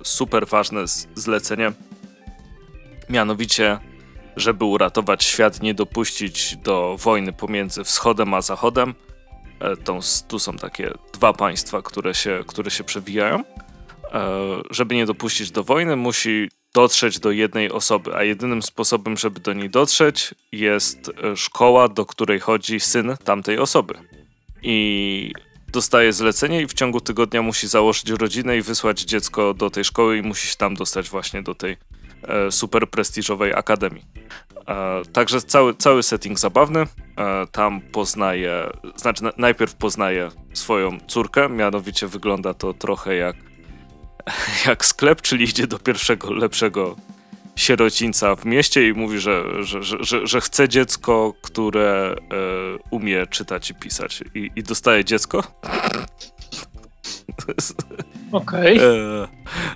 super 0.04 0.48
ważne 0.48 0.82
zlecenie, 1.16 1.72
mianowicie, 3.10 3.80
żeby 4.36 4.66
uratować 4.66 5.24
świat, 5.24 5.62
nie 5.62 5.74
dopuścić 5.74 6.58
do 6.58 6.98
wojny 7.00 7.34
pomiędzy 7.34 7.84
wschodem 7.84 8.34
a 8.34 8.42
zachodem, 8.42 8.94
E, 9.60 9.78
tą, 9.78 10.00
tu 10.28 10.40
są 10.40 10.58
takie 10.58 10.92
dwa 11.14 11.34
państwa, 11.34 11.82
które 11.82 12.14
się, 12.14 12.44
które 12.48 12.72
się 12.72 12.84
przewijają. 12.84 13.40
E, 13.40 13.44
żeby 14.70 14.96
nie 14.96 15.06
dopuścić 15.06 15.52
do 15.52 15.64
wojny, 15.64 15.96
musi 15.96 16.50
dotrzeć 16.76 17.20
do 17.20 17.32
jednej 17.32 17.72
osoby, 17.72 18.16
a 18.16 18.24
jedynym 18.24 18.62
sposobem, 18.62 19.18
żeby 19.18 19.40
do 19.40 19.54
niej 19.54 19.70
dotrzeć, 19.70 20.36
jest 20.52 21.12
e, 21.24 21.38
szkoła, 21.38 21.88
do 21.88 22.06
której 22.06 22.40
chodzi 22.40 22.80
syn 22.80 23.16
tamtej 23.24 23.60
osoby. 23.60 23.94
I 24.62 25.32
dostaje 25.72 26.14
zlecenie 26.14 26.62
i 26.62 26.68
w 26.68 26.74
ciągu 26.74 27.02
tygodnia 27.02 27.42
musi 27.42 27.68
założyć 27.68 28.10
rodzinę 28.10 28.58
i 28.58 28.62
wysłać 28.62 29.02
dziecko 29.02 29.54
do 29.54 29.70
tej 29.70 29.84
szkoły 29.84 30.18
i 30.18 30.22
musi 30.22 30.48
się 30.48 30.56
tam 30.56 30.76
dostać 30.76 31.10
właśnie 31.10 31.44
do 31.44 31.56
tej 31.56 31.78
e, 32.24 32.52
super 32.52 32.90
prestiżowej 32.90 33.54
akademii. 33.54 34.06
E, 34.68 35.02
także 35.14 35.42
cały, 35.42 35.76
cały 35.76 36.04
setting 36.04 36.40
zabawny. 36.40 36.80
E, 36.80 36.88
tam 37.52 37.82
poznaje, 37.82 38.70
znaczy 38.96 39.24
najpierw 39.38 39.76
poznaje 39.76 40.30
swoją 40.54 40.98
córkę, 41.08 41.50
mianowicie 41.50 42.08
wygląda 42.08 42.54
to 42.54 42.74
trochę 42.74 43.16
jak, 43.16 43.36
jak 44.68 44.86
sklep, 44.86 45.22
czyli 45.22 45.46
idzie 45.46 45.68
do 45.68 45.80
pierwszego 45.80 46.34
lepszego 46.34 46.96
sierocińca 47.56 48.36
w 48.36 48.46
mieście 48.46 48.88
i 48.90 48.94
mówi, 48.94 49.20
że, 49.20 49.64
że, 49.64 49.84
że, 49.84 50.28
że 50.28 50.42
chce 50.42 50.70
dziecko, 50.70 51.34
które 51.42 52.16
e, 52.16 52.36
umie 52.92 53.28
czytać 53.28 53.70
i 53.70 53.76
pisać. 53.76 54.24
I, 54.36 54.52
i 54.56 54.64
dostaje 54.64 55.06
dziecko. 55.06 55.44
Okej. 58.32 58.78
Okay. 58.78 59.28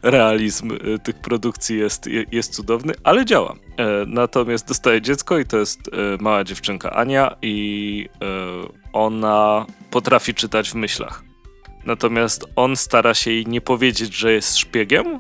Realizm 0.04 0.72
e, 0.72 1.00
tych 1.00 1.16
produkcji 1.16 1.78
jest, 1.78 2.06
jest 2.32 2.56
cudowny, 2.56 2.94
ale 3.04 3.26
działa. 3.26 3.56
E, 3.78 4.06
natomiast 4.08 4.68
dostaje 4.68 5.02
dziecko 5.02 5.40
i 5.40 5.46
to 5.46 5.58
jest 5.58 5.80
e, 5.88 5.92
mała 6.24 6.44
dziewczynka 6.44 6.92
Ania 6.92 7.36
i 7.42 8.10
ona 8.94 9.66
potrafi 9.92 10.34
czytać 10.34 10.70
w 10.70 10.76
myślach. 10.76 11.29
Natomiast 11.86 12.46
on 12.56 12.76
stara 12.76 13.14
się 13.14 13.32
jej 13.32 13.48
nie 13.48 13.62
powiedzieć, 13.62 14.14
że 14.14 14.34
jest 14.34 14.58
szpiegiem, 14.58 15.20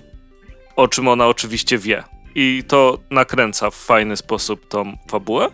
o 0.76 0.88
czym 0.88 1.07
ona 1.07 1.27
oczywiście 1.27 1.77
wie. 1.77 2.03
I 2.36 2.64
to 2.68 2.98
nakręca 3.11 3.69
w 3.69 3.76
fajny 3.76 4.18
sposób 4.18 4.68
tą 4.68 4.98
fabułę. 5.11 5.49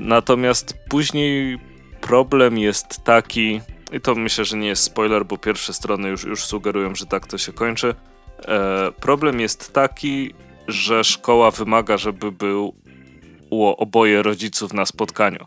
Natomiast 0.00 0.74
później 0.88 1.58
problem 2.00 2.58
jest 2.58 3.04
taki, 3.04 3.60
i 3.92 4.00
to 4.00 4.14
myślę, 4.14 4.44
że 4.44 4.56
nie 4.56 4.68
jest 4.68 4.82
spoiler, 4.82 5.26
bo 5.26 5.38
pierwsze 5.38 5.72
strony 5.72 6.08
już, 6.08 6.24
już 6.24 6.44
sugerują, 6.44 6.94
że 6.94 7.06
tak 7.06 7.26
to 7.26 7.38
się 7.38 7.52
kończy. 7.52 7.94
E, 8.48 8.92
problem 9.00 9.40
jest 9.40 9.72
taki, 9.72 10.34
że 10.68 11.04
szkoła 11.04 11.50
wymaga, 11.50 11.96
żeby 11.96 12.32
było 12.32 13.76
oboje 13.76 14.22
rodziców 14.22 14.72
na 14.72 14.86
spotkaniu. 14.86 15.46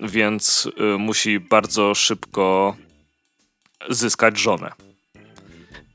Więc 0.00 0.68
y, 0.94 0.98
musi 0.98 1.40
bardzo 1.40 1.94
szybko 1.94 2.76
zyskać 3.88 4.38
żonę. 4.38 4.72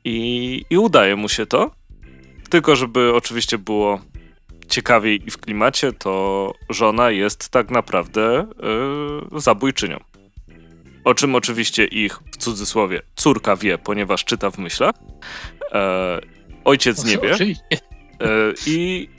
I, 0.05 0.65
I 0.69 0.77
udaje 0.77 1.15
mu 1.15 1.29
się 1.29 1.45
to. 1.45 1.71
Tylko, 2.49 2.75
żeby 2.75 3.13
oczywiście 3.15 3.57
było 3.57 4.01
ciekawiej 4.67 5.27
i 5.27 5.31
w 5.31 5.37
klimacie, 5.37 5.93
to 5.93 6.53
żona 6.69 7.11
jest 7.11 7.49
tak 7.49 7.71
naprawdę 7.71 8.47
y, 9.35 9.39
zabójczynią. 9.39 9.99
O 11.03 11.13
czym 11.13 11.35
oczywiście 11.35 11.85
ich, 11.85 12.19
w 12.31 12.37
cudzysłowie, 12.37 13.01
córka 13.15 13.55
wie, 13.55 13.77
ponieważ 13.77 14.25
czyta 14.25 14.51
w 14.51 14.57
myślach. 14.57 14.95
E, 15.71 16.19
ojciec 16.65 17.05
nie 17.05 17.17
wie. 17.17 17.33
E, 17.33 18.53
I 18.67 19.09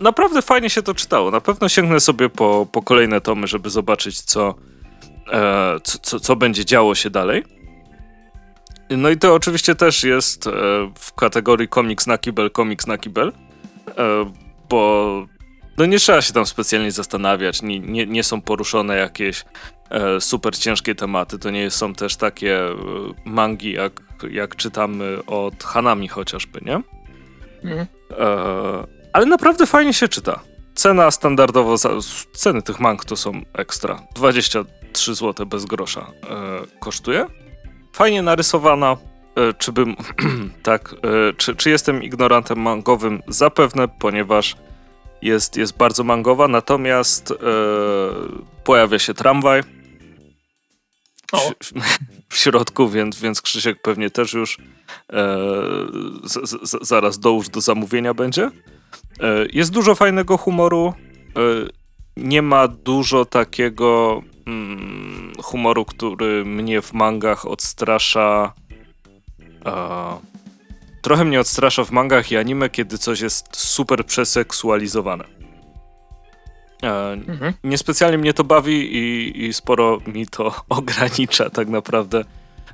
naprawdę 0.00 0.42
fajnie 0.42 0.70
się 0.70 0.82
to 0.82 0.94
czytało. 0.94 1.30
Na 1.30 1.40
pewno 1.40 1.68
sięgnę 1.68 2.00
sobie 2.00 2.28
po, 2.28 2.66
po 2.72 2.82
kolejne 2.82 3.20
tomy, 3.20 3.46
żeby 3.46 3.70
zobaczyć, 3.70 4.20
co, 4.20 4.54
e, 5.32 5.80
co, 5.82 6.20
co 6.20 6.36
będzie 6.36 6.64
działo 6.64 6.94
się 6.94 7.10
dalej. 7.10 7.44
No 8.90 9.10
i 9.10 9.16
to 9.16 9.34
oczywiście 9.34 9.74
też 9.74 10.04
jest 10.04 10.46
e, 10.46 10.50
w 10.98 11.14
kategorii 11.14 11.68
komiks 11.68 12.06
na 12.06 12.18
kibel, 12.18 12.50
komiks 12.50 12.86
na 12.86 12.98
kibel, 12.98 13.32
e, 13.98 14.32
bo 14.68 15.26
no 15.78 15.86
nie 15.86 15.98
trzeba 15.98 16.22
się 16.22 16.32
tam 16.32 16.46
specjalnie 16.46 16.92
zastanawiać, 16.92 17.62
nie, 17.62 17.80
nie, 17.80 18.06
nie 18.06 18.24
są 18.24 18.40
poruszone 18.40 18.96
jakieś 18.96 19.44
e, 19.90 20.20
super 20.20 20.58
ciężkie 20.58 20.94
tematy. 20.94 21.38
To 21.38 21.50
nie 21.50 21.70
są 21.70 21.94
też 21.94 22.16
takie 22.16 22.60
mangi, 23.24 23.72
jak, 23.72 24.02
jak 24.30 24.56
czytamy 24.56 25.18
od 25.26 25.64
Hanami 25.64 26.08
chociażby, 26.08 26.60
nie? 26.62 26.82
Mhm. 27.64 27.86
Ale 29.12 29.26
naprawdę 29.26 29.66
fajnie 29.66 29.94
się 29.94 30.08
czyta. 30.08 30.40
cena 30.74 31.10
standardowo, 31.10 31.76
za, 31.76 31.90
ceny 32.32 32.62
tych 32.62 32.80
mang 32.80 33.04
to 33.04 33.16
są 33.16 33.42
ekstra. 33.52 34.02
23 34.14 35.14
zł 35.14 35.46
bez 35.46 35.64
grosza 35.64 36.06
kosztuje. 36.80 37.26
Fajnie 37.98 38.22
narysowana. 38.22 38.96
E, 39.36 39.54
czy 39.54 39.72
bym, 39.72 39.96
tak, 40.62 40.94
e, 40.94 41.32
czy, 41.36 41.56
czy 41.56 41.70
jestem 41.70 42.02
ignorantem 42.02 42.60
mangowym? 42.60 43.22
Zapewne, 43.28 43.88
ponieważ 43.88 44.56
jest, 45.22 45.56
jest 45.56 45.76
bardzo 45.76 46.04
mangowa, 46.04 46.48
natomiast 46.48 47.30
e, 47.30 47.34
pojawia 48.64 48.98
się 48.98 49.14
tramwaj 49.14 49.62
w, 51.32 51.72
w, 52.28 52.36
środku, 52.36 52.88
więc, 52.88 53.20
więc 53.20 53.42
Krzysiek 53.42 53.82
pewnie 53.82 54.10
też 54.10 54.32
już 54.32 54.58
z, 56.24 56.50
z, 56.50 56.88
zaraz 56.88 57.18
dołóż 57.18 57.48
do 57.48 57.60
zamówienia 57.60 58.14
będzie. 58.14 58.50
Jest 59.52 59.72
dużo 59.72 59.94
fajnego 59.94 60.36
humoru. 60.36 60.94
Nie 62.16 62.42
ma 62.42 62.68
dużo 62.68 63.24
takiego 63.24 64.22
humoru, 65.42 65.84
który 65.84 66.44
mnie 66.44 66.82
w 66.82 66.92
mangach 66.92 67.46
odstrasza. 67.46 68.52
E, 69.66 69.72
trochę 71.02 71.24
mnie 71.24 71.40
odstrasza 71.40 71.84
w 71.84 71.90
mangach 71.90 72.32
i 72.32 72.36
anime, 72.36 72.70
kiedy 72.70 72.98
coś 72.98 73.20
jest 73.20 73.56
super 73.56 74.06
przeseksualizowane. 74.06 75.24
E, 76.82 77.12
mhm. 77.12 77.52
Niespecjalnie 77.64 78.18
mnie 78.18 78.34
to 78.34 78.44
bawi 78.44 78.96
i, 78.96 79.44
i, 79.44 79.52
sporo 79.52 79.98
mi 80.06 80.26
to 80.26 80.54
ogranicza 80.68 81.50
tak 81.50 81.68
naprawdę 81.68 82.24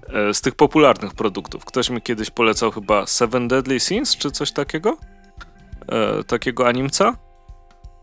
e, 0.09 0.35
z 0.35 0.41
tych 0.41 0.55
popularnych 0.55 1.15
produktów. 1.15 1.65
Ktoś 1.65 1.91
mi 1.91 2.03
kiedyś 2.03 2.31
polecał 2.31 2.71
chyba 2.71 3.07
Seven 3.07 3.49
Deadly 3.49 3.81
Sins 3.81 4.17
czy 4.17 4.31
coś 4.31 4.53
takiego? 4.53 4.97
E, 5.89 6.25
takiego 6.25 6.67
animca 6.67 7.17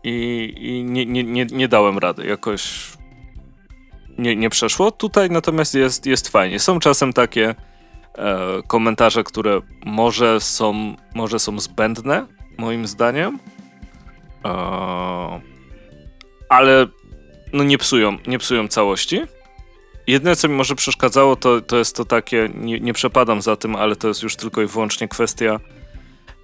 i, 0.04 0.54
i 0.56 0.84
nie, 0.84 1.06
nie, 1.06 1.24
nie, 1.24 1.46
nie, 1.46 1.68
dałem 1.68 1.98
rady. 1.98 2.26
Jakoś 2.26 2.92
nie, 4.18 4.36
nie 4.36 4.50
przeszło. 4.50 4.90
Tutaj 4.90 5.30
natomiast 5.30 5.74
jest, 5.74 6.06
jest 6.06 6.28
fajnie. 6.28 6.58
Są 6.58 6.78
czasem 6.78 7.12
takie 7.12 7.54
e, 8.18 8.34
komentarze, 8.66 9.24
które 9.24 9.60
może 9.86 10.40
są, 10.40 10.96
może 11.14 11.38
są 11.38 11.60
zbędne, 11.60 12.26
moim 12.58 12.86
zdaniem. 12.86 13.38
E, 14.44 14.50
ale 16.48 16.86
no 17.52 17.64
nie 17.64 17.78
psują, 17.78 18.18
nie 18.26 18.38
psują 18.38 18.68
całości. 18.68 19.22
Jedyne, 20.06 20.36
co 20.36 20.48
mi 20.48 20.54
może 20.54 20.74
przeszkadzało, 20.74 21.36
to, 21.36 21.60
to 21.60 21.76
jest 21.76 21.96
to 21.96 22.04
takie, 22.04 22.50
nie, 22.54 22.80
nie 22.80 22.92
przepadam 22.92 23.42
za 23.42 23.56
tym, 23.56 23.76
ale 23.76 23.96
to 23.96 24.08
jest 24.08 24.22
już 24.22 24.36
tylko 24.36 24.62
i 24.62 24.66
wyłącznie 24.66 25.08
kwestia 25.08 25.60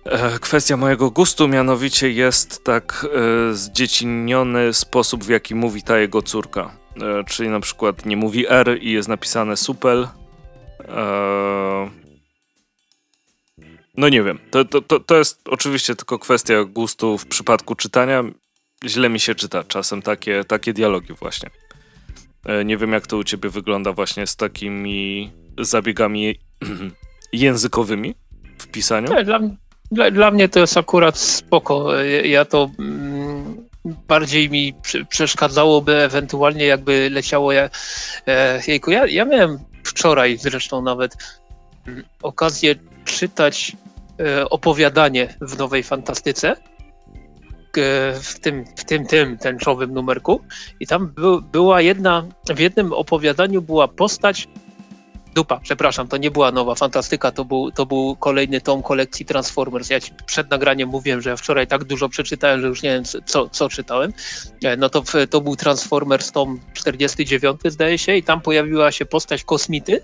e, 0.04 0.38
kwestia 0.38 0.76
mojego 0.76 1.10
gustu, 1.10 1.48
mianowicie 1.48 2.10
jest 2.10 2.64
tak 2.64 3.06
e, 3.50 3.54
zdzieciniony 3.54 4.72
sposób, 4.74 5.24
w 5.24 5.28
jaki 5.28 5.54
mówi 5.54 5.82
ta 5.82 5.98
jego 5.98 6.22
córka. 6.22 6.70
E, 7.02 7.24
czyli 7.24 7.48
na 7.48 7.60
przykład 7.60 8.06
nie 8.06 8.16
mówi 8.16 8.46
R 8.48 8.78
i 8.80 8.92
jest 8.92 9.08
napisane 9.08 9.56
supel. 9.56 10.08
E, 10.88 11.90
no 13.96 14.08
nie 14.08 14.22
wiem, 14.22 14.38
to, 14.50 14.64
to, 14.64 15.00
to 15.00 15.18
jest 15.18 15.48
oczywiście 15.48 15.94
tylko 15.94 16.18
kwestia 16.18 16.64
gustu 16.64 17.18
w 17.18 17.26
przypadku 17.26 17.74
czytania. 17.74 18.24
Źle 18.84 19.08
mi 19.08 19.20
się 19.20 19.34
czyta 19.34 19.64
czasem 19.64 20.02
takie, 20.02 20.44
takie 20.44 20.72
dialogi 20.72 21.12
właśnie. 21.12 21.50
E, 22.46 22.64
nie 22.64 22.76
wiem 22.76 22.92
jak 22.92 23.06
to 23.06 23.16
u 23.16 23.24
ciebie 23.24 23.48
wygląda 23.48 23.92
właśnie 23.92 24.26
z 24.26 24.36
takimi 24.36 25.30
zabiegami 25.58 26.34
językowymi 27.32 28.14
w 28.58 28.66
pisaniu. 28.66 29.14
Nie, 29.14 29.24
dla, 29.24 29.40
dla, 29.90 30.10
dla, 30.10 30.30
mnie 30.30 30.48
to 30.48 30.60
jest 30.60 30.76
akurat 30.76 31.18
spoko. 31.18 32.02
Ja 32.24 32.44
to 32.44 32.70
mm, 32.78 33.07
bardziej 33.84 34.50
mi 34.50 34.74
przeszkadzałoby 35.08 35.96
ewentualnie 35.96 36.64
jakby 36.64 37.10
leciało 37.10 37.52
ja, 37.52 37.70
e, 38.26 38.60
jejku, 38.66 38.90
ja, 38.90 39.06
ja 39.06 39.24
miałem 39.24 39.58
wczoraj 39.84 40.36
zresztą 40.36 40.82
nawet 40.82 41.16
mm, 41.86 42.04
okazję 42.22 42.74
czytać 43.04 43.76
e, 44.20 44.50
opowiadanie 44.50 45.34
w 45.40 45.58
Nowej 45.58 45.82
Fantastyce 45.82 46.56
w 48.22 48.38
tym, 48.40 48.64
w 48.76 48.84
tym, 48.84 49.06
tym 49.06 49.38
tęczowym 49.38 49.94
numerku 49.94 50.40
i 50.80 50.86
tam 50.86 51.08
by, 51.08 51.42
była 51.52 51.80
jedna, 51.80 52.26
w 52.54 52.58
jednym 52.58 52.92
opowiadaniu 52.92 53.62
była 53.62 53.88
postać 53.88 54.48
dupa, 55.34 55.60
przepraszam, 55.62 56.08
to 56.08 56.16
nie 56.16 56.30
była 56.30 56.52
nowa 56.52 56.74
fantastyka, 56.74 57.32
to 57.32 57.44
był, 57.44 57.70
to 57.70 57.86
był 57.86 58.16
kolejny 58.16 58.60
tom 58.60 58.82
kolekcji 58.82 59.26
Transformers. 59.26 59.90
Ja 59.90 60.00
ci 60.00 60.12
przed 60.26 60.50
nagraniem 60.50 60.88
mówiłem, 60.88 61.20
że 61.20 61.36
wczoraj 61.36 61.66
tak 61.66 61.84
dużo 61.84 62.08
przeczytałem, 62.08 62.60
że 62.60 62.66
już 62.66 62.82
nie 62.82 62.90
wiem, 62.90 63.04
co, 63.24 63.48
co 63.48 63.68
czytałem. 63.68 64.12
E, 64.64 64.76
no 64.76 64.88
to, 64.88 65.02
to 65.30 65.40
był 65.40 65.56
Transformers 65.56 66.32
tom 66.32 66.60
49, 66.74 67.60
zdaje 67.64 67.98
się, 67.98 68.16
i 68.16 68.22
tam 68.22 68.40
pojawiła 68.40 68.92
się 68.92 69.06
postać 69.06 69.44
kosmity, 69.44 70.00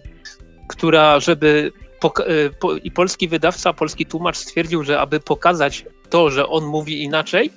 która, 0.68 1.20
żeby. 1.20 1.72
E, 2.04 2.78
I 2.82 2.90
polski 2.90 3.28
wydawca, 3.28 3.72
polski 3.72 4.06
tłumacz 4.06 4.36
stwierdził, 4.36 4.82
że 4.84 5.00
aby 5.00 5.20
pokazać 5.20 5.84
to, 6.10 6.30
że 6.30 6.48
on 6.48 6.64
mówi 6.64 7.02
inaczej, 7.02 7.50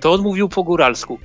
to 0.00 0.12
on 0.12 0.20
mówił 0.20 0.48
po 0.48 0.62
góralsku. 0.62 1.18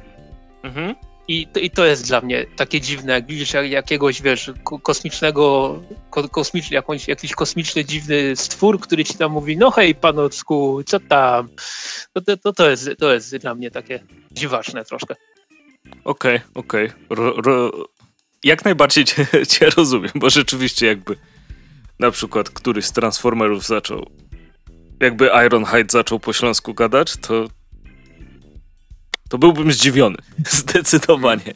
Mhm. 0.64 0.96
I, 1.28 1.48
I 1.62 1.70
to 1.70 1.86
jest 1.86 2.08
dla 2.08 2.22
mnie 2.22 2.46
takie 2.56 2.82
dziwne, 2.82 3.14
jak 3.14 3.26
widzisz 3.26 3.54
jak, 3.54 3.70
jakiegoś, 3.70 4.22
wiesz, 4.22 4.52
kosmicznego, 4.84 5.80
ko, 6.10 6.30
kosmiczny, 6.30 6.76
jakąś, 6.76 7.08
jakiś 7.08 7.32
kosmiczny, 7.36 7.86
dziwny 7.86 8.36
stwór, 8.36 8.80
który 8.80 9.04
ci 9.04 9.18
tam 9.18 9.32
mówi, 9.32 9.58
no 9.58 9.72
hej 9.72 9.96
panocku, 9.96 10.84
co 10.86 11.00
tam? 11.00 11.50
To, 12.14 12.38
to, 12.38 12.54
to, 12.54 12.70
jest, 12.70 12.90
to 13.00 13.14
jest 13.14 13.38
dla 13.38 13.56
mnie 13.56 13.72
takie 13.72 14.00
dziwaczne 14.32 14.86
troszkę. 14.86 15.16
Okej, 16.04 16.36
okay, 16.36 16.42
okej. 16.54 16.92
Okay. 17.10 17.70
Jak 18.44 18.66
najbardziej 18.66 19.06
cię, 19.06 19.28
cię 19.52 19.70
rozumiem, 19.70 20.12
bo 20.16 20.30
rzeczywiście 20.30 20.88
jakby 20.88 21.16
na 22.00 22.12
przykład 22.12 22.50
któryś 22.50 22.86
z 22.86 22.92
Transformerów 22.92 23.66
zaczął 23.66 24.06
jakby 25.00 25.30
Ironhide 25.46 25.92
zaczął 25.92 26.20
po 26.20 26.34
śląsku 26.34 26.74
gadać, 26.74 27.18
to 27.18 27.48
to 29.34 29.38
byłbym 29.38 29.72
zdziwiony. 29.72 30.18
Zdecydowanie. 30.50 31.54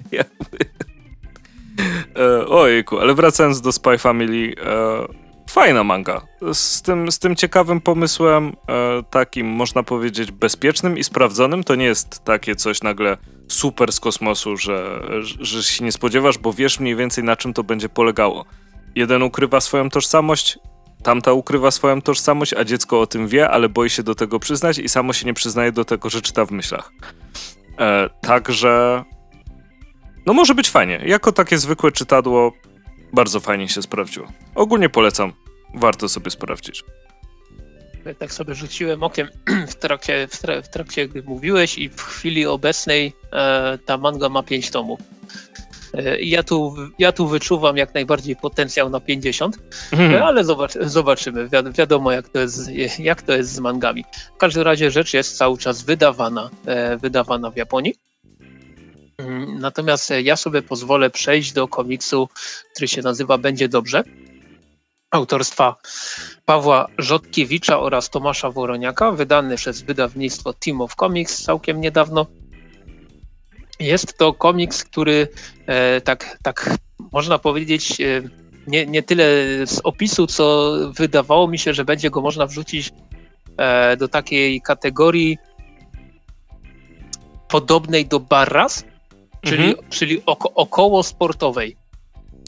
E, 2.15 2.47
ojejku, 2.47 2.99
ale 2.99 3.13
wracając 3.13 3.61
do 3.61 3.71
Spy 3.71 3.97
Family, 3.97 4.55
e, 4.65 5.07
fajna 5.49 5.83
manga. 5.83 6.21
Z 6.53 6.81
tym, 6.81 7.11
z 7.11 7.19
tym 7.19 7.35
ciekawym 7.35 7.81
pomysłem, 7.81 8.47
e, 8.47 9.03
takim 9.09 9.47
można 9.47 9.83
powiedzieć 9.83 10.31
bezpiecznym 10.31 10.97
i 10.97 11.03
sprawdzonym. 11.03 11.63
To 11.63 11.75
nie 11.75 11.85
jest 11.85 12.23
takie 12.23 12.55
coś 12.55 12.81
nagle 12.81 13.17
super 13.47 13.93
z 13.93 13.99
kosmosu, 13.99 14.57
że, 14.57 15.01
że 15.39 15.63
się 15.63 15.85
nie 15.85 15.91
spodziewasz, 15.91 16.37
bo 16.37 16.53
wiesz 16.53 16.79
mniej 16.79 16.95
więcej 16.95 17.23
na 17.23 17.35
czym 17.35 17.53
to 17.53 17.63
będzie 17.63 17.89
polegało. 17.89 18.45
Jeden 18.95 19.23
ukrywa 19.23 19.61
swoją 19.61 19.89
tożsamość, 19.89 20.59
tamta 21.03 21.33
ukrywa 21.33 21.71
swoją 21.71 22.01
tożsamość, 22.01 22.53
a 22.53 22.63
dziecko 22.63 23.01
o 23.01 23.07
tym 23.07 23.27
wie, 23.27 23.49
ale 23.49 23.69
boi 23.69 23.89
się 23.89 24.03
do 24.03 24.15
tego 24.15 24.39
przyznać 24.39 24.77
i 24.77 24.89
samo 24.89 25.13
się 25.13 25.25
nie 25.25 25.33
przyznaje 25.33 25.71
do 25.71 25.85
tego, 25.85 26.09
że 26.09 26.21
czyta 26.21 26.45
w 26.45 26.51
myślach. 26.51 26.91
E, 27.79 28.09
także 28.21 29.03
no 30.25 30.33
może 30.33 30.55
być 30.55 30.69
fajnie. 30.69 31.01
Jako 31.05 31.31
takie 31.31 31.57
zwykłe 31.57 31.91
czytadło 31.91 32.53
bardzo 33.13 33.39
fajnie 33.39 33.69
się 33.69 33.81
sprawdziło. 33.81 34.27
Ogólnie 34.55 34.89
polecam. 34.89 35.33
Warto 35.75 36.09
sobie 36.09 36.31
sprawdzić. 36.31 36.83
Tak 38.19 38.33
sobie 38.33 38.55
rzuciłem 38.55 39.03
okiem 39.03 39.27
w 39.71 39.75
trakcie, 39.75 40.27
w, 40.27 40.37
tra 40.41 40.61
w 40.61 40.69
trakcie 40.69 41.07
gdy 41.07 41.23
mówiłeś 41.23 41.77
i 41.77 41.89
w 41.89 42.01
chwili 42.01 42.45
obecnej 42.45 43.13
e, 43.33 43.77
ta 43.85 43.97
manga 43.97 44.29
ma 44.29 44.43
5 44.43 44.69
tomów. 44.69 44.99
E, 45.93 46.21
ja 46.21 46.43
tu, 46.43 46.75
ja 46.99 47.11
tu 47.11 47.27
wyczuwam 47.27 47.77
jak 47.77 47.93
najbardziej 47.93 48.35
potencjał 48.35 48.89
na 48.89 48.99
50, 48.99 49.57
hmm. 49.91 50.23
ale 50.23 50.43
zobacz, 50.43 50.73
zobaczymy. 50.81 51.43
Wi 51.43 51.57
wiadomo, 51.73 52.11
jak 52.11 52.29
to, 52.29 52.39
jest, 52.39 52.69
jak 52.99 53.21
to 53.21 53.33
jest 53.33 53.51
z 53.51 53.59
mangami. 53.59 54.05
W 54.35 54.37
każdym 54.37 54.63
razie 54.63 54.91
rzecz 54.91 55.13
jest 55.13 55.37
cały 55.37 55.57
czas 55.57 55.83
wydawana, 55.83 56.49
e, 56.65 56.97
wydawana 56.97 57.51
w 57.51 57.57
Japonii. 57.57 57.95
Mm, 59.17 59.59
natomiast 59.59 60.13
ja 60.23 60.35
sobie 60.35 60.61
pozwolę 60.61 61.09
przejść 61.09 61.53
do 61.53 61.67
komiksu, 61.67 62.29
który 62.73 62.87
się 62.87 63.01
nazywa 63.01 63.37
Będzie 63.37 63.69
Dobrze. 63.69 64.03
Autorstwa 65.11 65.75
Pawła 66.45 66.87
Rzodkiewicza 66.97 67.79
oraz 67.79 68.09
Tomasza 68.09 68.51
Woroniaka, 68.51 69.11
wydany 69.11 69.55
przez 69.55 69.81
wydawnictwo 69.81 70.53
Team 70.53 70.81
of 70.81 70.95
Comics 70.95 71.43
całkiem 71.43 71.81
niedawno. 71.81 72.25
Jest 73.79 74.17
to 74.17 74.33
komiks, 74.33 74.83
który 74.83 75.27
e, 75.65 76.01
tak, 76.01 76.37
tak 76.43 76.77
można 77.11 77.39
powiedzieć, 77.39 78.01
e, 78.01 78.21
nie, 78.67 78.85
nie 78.85 79.03
tyle 79.03 79.25
z 79.65 79.81
opisu, 79.83 80.27
co 80.27 80.75
wydawało 80.95 81.47
mi 81.47 81.59
się, 81.59 81.73
że 81.73 81.85
będzie 81.85 82.09
go 82.09 82.21
można 82.21 82.45
wrzucić 82.45 82.91
e, 83.57 83.97
do 83.97 84.07
takiej 84.07 84.61
kategorii 84.61 85.37
podobnej 87.47 88.05
do 88.05 88.19
Barras, 88.19 88.85
czyli, 89.41 89.69
mhm. 89.69 89.89
czyli 89.89 90.21
oko, 90.25 90.53
około 90.53 91.03
sportowej. 91.03 91.77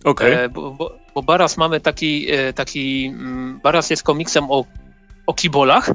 Okay. 0.03 0.49
Bo, 0.49 0.71
bo, 0.71 0.97
bo, 1.15 1.23
Barras 1.23 1.57
mamy 1.57 1.79
taki, 1.79 2.27
taki 2.55 3.05
mm, 3.05 3.59
Barras 3.63 3.89
jest 3.89 4.03
komiksem 4.03 4.51
o, 4.51 4.65
o 5.27 5.33
kibolach, 5.33 5.91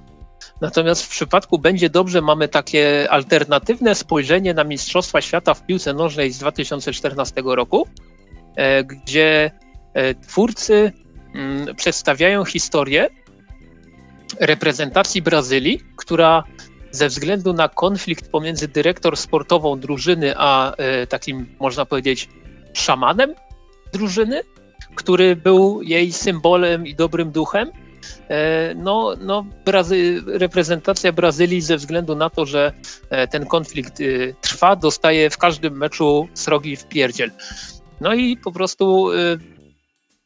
Natomiast 0.61 1.03
w 1.03 1.09
przypadku 1.09 1.59
będzie 1.59 1.91
dobrze 1.91 2.21
mamy 2.21 2.49
takie 2.49 3.07
alternatywne 3.11 3.95
spojrzenie 3.95 4.55
na 4.55 4.65
Mistrzostwa 4.65 5.21
Świata 5.21 5.55
w 5.55 5.67
piłce 5.67 5.93
nożnej 5.93 6.33
z 6.33 6.39
2014 6.39 7.43
roku, 7.45 7.89
e, 8.57 8.85
gdzie 8.85 9.51
e, 9.95 10.15
twórcy 10.15 10.93
mm, 11.35 11.75
przedstawiają 11.77 12.45
historię 12.45 13.09
reprezentacji 14.41 15.23
Brazylii, 15.23 15.81
która 15.97 16.45
ze 16.91 17.09
względu 17.09 17.53
na 17.53 17.69
konflikt 17.69 18.31
pomiędzy 18.31 18.69
dyrektor 18.69 19.17
sportową 19.17 19.81
drużyny 19.81 20.35
a 20.37 20.75
e, 20.77 21.07
takim, 21.07 21.57
można 21.61 21.87
powiedzieć, 21.87 22.29
szamanem 22.73 23.35
drużyny, 23.93 24.41
który 24.95 25.37
był 25.37 25.83
jej 25.83 26.13
symbolem 26.13 26.87
i 26.87 26.95
dobrym 26.95 27.31
duchem, 27.31 27.71
no, 28.77 29.15
no 29.21 29.47
Brazy 29.65 30.23
reprezentacja 30.27 31.13
Brazylii 31.13 31.61
ze 31.61 31.77
względu 31.77 32.17
na 32.17 32.31
to, 32.31 32.47
że 32.47 32.73
e, 33.11 33.29
ten 33.29 33.47
konflikt 33.47 34.01
y, 34.01 34.35
trwa, 34.41 34.77
dostaje 34.77 35.31
w 35.31 35.39
każdym 35.39 35.77
meczu 35.77 36.29
srogi 36.35 36.77
w 36.77 36.89
pierdziel. 36.89 37.31
No 38.01 38.15
i 38.15 38.37
po 38.37 38.53
prostu 38.53 39.11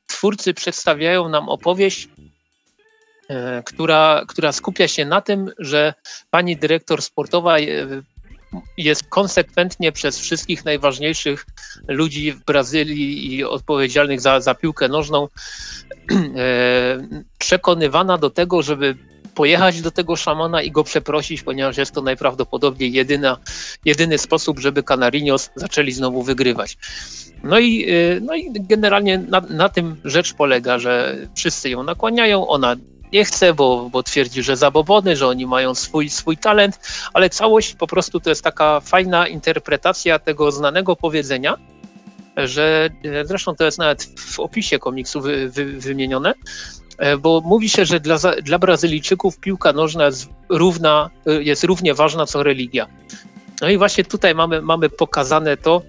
twórcy 0.09 0.55
przedstawiają 0.55 1.29
nam 1.29 1.49
opowieść, 1.49 2.09
e, 3.29 3.63
która, 3.63 4.25
która 4.29 4.53
skupia 4.53 4.89
się 4.89 5.05
na 5.05 5.21
tym, 5.21 5.51
że 5.59 5.95
pani 6.31 6.57
dyrektor 6.57 7.03
sportowa 7.03 7.57
jest 8.77 9.09
konsekwentnie 9.09 9.93
przez 9.93 10.19
wszystkich 10.19 10.65
najważniejszych 10.65 11.47
ludzi 11.89 12.33
w 12.33 12.45
Brazylii 12.45 13.35
i 13.35 13.45
odpowiedzialnych 13.45 14.21
za, 14.21 14.41
za 14.41 14.55
piłkę 14.55 14.89
nożną 14.89 15.25
e, 15.25 15.88
przekonywana 17.39 18.19
do 18.19 18.31
tego, 18.31 18.63
żeby 18.63 18.97
pojechać 19.35 19.83
do 19.83 19.91
tego 19.91 20.17
szamana 20.17 20.63
i 20.63 20.71
go 20.71 20.85
przeprosić, 20.85 21.43
ponieważ 21.43 21.77
jest 21.77 21.93
to 21.93 22.03
najprawdopodobniej 22.03 22.93
jedyna, 22.93 23.37
jedyny 23.85 24.19
sposób, 24.19 24.59
żeby 24.59 24.83
Canarinos 24.83 25.51
zaczęli 25.55 25.93
znowu 25.93 26.23
wygrywać. 26.23 26.79
No 27.43 27.59
i, 27.59 27.91
e, 27.91 28.21
no 28.21 28.35
i 28.35 28.53
generalnie 28.53 29.19
na, 29.19 29.41
na 29.41 29.69
tym 29.69 29.97
rzecz 30.05 30.35
polega, 30.35 30.79
że 30.79 31.17
wszyscy 31.35 31.71
ją 31.71 31.83
nakłaniają, 31.83 32.49
ona 32.49 32.77
nie 33.13 33.25
chce, 33.25 33.55
bo, 33.55 33.89
bo 33.93 34.03
twierdzi, 34.03 34.43
że 34.43 34.57
zabobony, 34.57 35.17
że 35.17 35.27
oni 35.29 35.47
mają 35.47 35.75
swój, 35.75 36.11
swój 36.11 36.37
talent, 36.37 36.81
ale 37.13 37.31
całość 37.31 37.75
po 37.75 37.87
prostu 37.87 38.21
to 38.21 38.31
jest 38.31 38.43
taka 38.43 38.81
fajna 38.81 39.29
interpretacja 39.29 40.19
tego 40.19 40.53
znanego 40.53 40.97
powiedzenia, 40.97 41.57
że 42.45 42.91
zresztą 43.25 43.55
to 43.55 43.65
jest 43.65 43.79
nawet 43.79 44.05
w 44.19 44.41
opisie 44.41 44.79
komiksu 44.79 45.21
wy, 45.21 45.49
wy, 45.49 45.65
wymienione, 45.65 46.35
e, 46.99 47.17
bo 47.17 47.41
mówi 47.45 47.69
się, 47.69 47.85
że 47.85 48.01
dla, 48.01 48.19
dla 48.43 48.59
Brazylijczyków 48.59 49.39
piłka 49.39 49.73
nożna 49.73 50.07
jest, 50.07 50.29
równa, 50.49 51.11
jest 51.27 51.65
równie 51.65 51.95
ważna 51.95 52.27
co 52.27 52.43
religia. 52.43 52.87
No 53.61 53.69
i 53.69 53.79
właśnie 53.79 54.05
tutaj 54.05 54.35
mamy, 54.35 54.63
mamy 54.63 54.89
pokazane 54.89 55.57
to, 55.57 55.83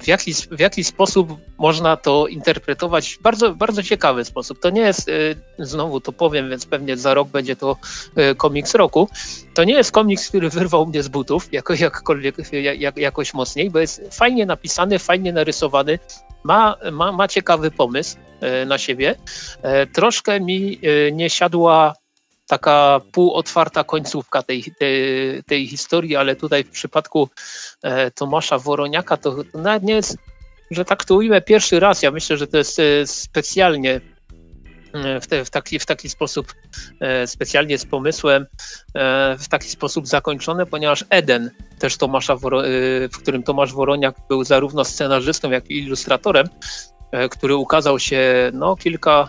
w 0.00 0.06
jaki, 0.06 0.34
w 0.34 0.60
jaki 0.60 0.84
sposób 0.84 1.28
można 1.58 1.96
to 1.96 2.26
interpretować 2.26 3.14
w 3.14 3.22
bardzo, 3.22 3.54
bardzo 3.54 3.82
ciekawy 3.82 4.24
sposób. 4.24 4.60
To 4.60 4.70
nie 4.70 4.80
jest, 4.80 5.08
y, 5.08 5.36
znowu 5.58 6.00
to 6.00 6.12
powiem, 6.12 6.50
więc 6.50 6.66
pewnie 6.66 6.96
za 6.96 7.14
rok 7.14 7.28
będzie 7.28 7.56
to 7.56 7.76
y, 8.18 8.34
komiks 8.34 8.74
roku. 8.74 9.08
To 9.54 9.64
nie 9.64 9.74
jest 9.74 9.92
komiks, 9.92 10.28
który 10.28 10.50
wyrwał 10.50 10.86
mnie 10.86 11.02
z 11.02 11.08
butów 11.08 11.48
jako, 11.52 11.74
jakkolwiek, 11.74 12.36
jak, 12.52 12.96
jakoś 12.96 13.34
mocniej, 13.34 13.70
bo 13.70 13.78
jest 13.78 14.02
fajnie 14.12 14.46
napisany, 14.46 14.98
fajnie 14.98 15.32
narysowany, 15.32 15.98
ma, 16.44 16.76
ma, 16.92 17.12
ma 17.12 17.28
ciekawy 17.28 17.70
pomysł 17.70 18.16
na 18.66 18.78
siebie. 18.78 19.14
Troszkę 19.92 20.40
mi 20.40 20.80
nie 21.12 21.30
siadła 21.30 21.94
taka 22.48 23.00
półotwarta 23.12 23.84
końcówka 23.84 24.42
tej, 24.42 24.64
tej, 24.78 24.94
tej 25.44 25.66
historii, 25.66 26.16
ale 26.16 26.36
tutaj 26.36 26.64
w 26.64 26.70
przypadku 26.70 27.28
e, 27.82 28.10
Tomasza 28.10 28.58
Woroniaka 28.58 29.16
to, 29.16 29.36
nawet 29.54 29.82
nie 29.82 29.94
jest, 29.94 30.18
że 30.70 30.84
tak 30.84 31.04
to 31.04 31.14
ujmę, 31.14 31.40
pierwszy 31.40 31.80
raz. 31.80 32.02
Ja 32.02 32.10
myślę, 32.10 32.36
że 32.36 32.46
to 32.46 32.56
jest 32.56 32.78
e, 32.78 33.06
specjalnie 33.06 34.00
e, 34.94 35.20
w, 35.20 35.26
te, 35.26 35.44
w, 35.44 35.50
taki, 35.50 35.78
w 35.78 35.86
taki 35.86 36.08
sposób, 36.08 36.54
specjalnie 37.26 37.78
z 37.78 37.86
pomysłem, 37.86 38.46
w 39.38 39.48
taki 39.48 39.68
sposób 39.68 40.06
zakończone, 40.06 40.66
ponieważ 40.66 41.04
Eden, 41.10 41.50
też 41.78 41.96
Tomasza, 41.96 42.36
w 43.12 43.18
którym 43.22 43.42
Tomasz 43.42 43.72
Woroniak 43.72 44.14
był 44.28 44.44
zarówno 44.44 44.84
scenarzystą, 44.84 45.50
jak 45.50 45.70
i 45.70 45.78
ilustratorem, 45.78 46.46
który 47.30 47.56
ukazał 47.56 47.98
się 47.98 48.50
no, 48.52 48.76
kilka 48.76 49.28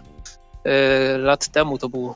lat 1.17 1.47
temu, 1.47 1.77
to 1.77 1.89
był 1.89 2.15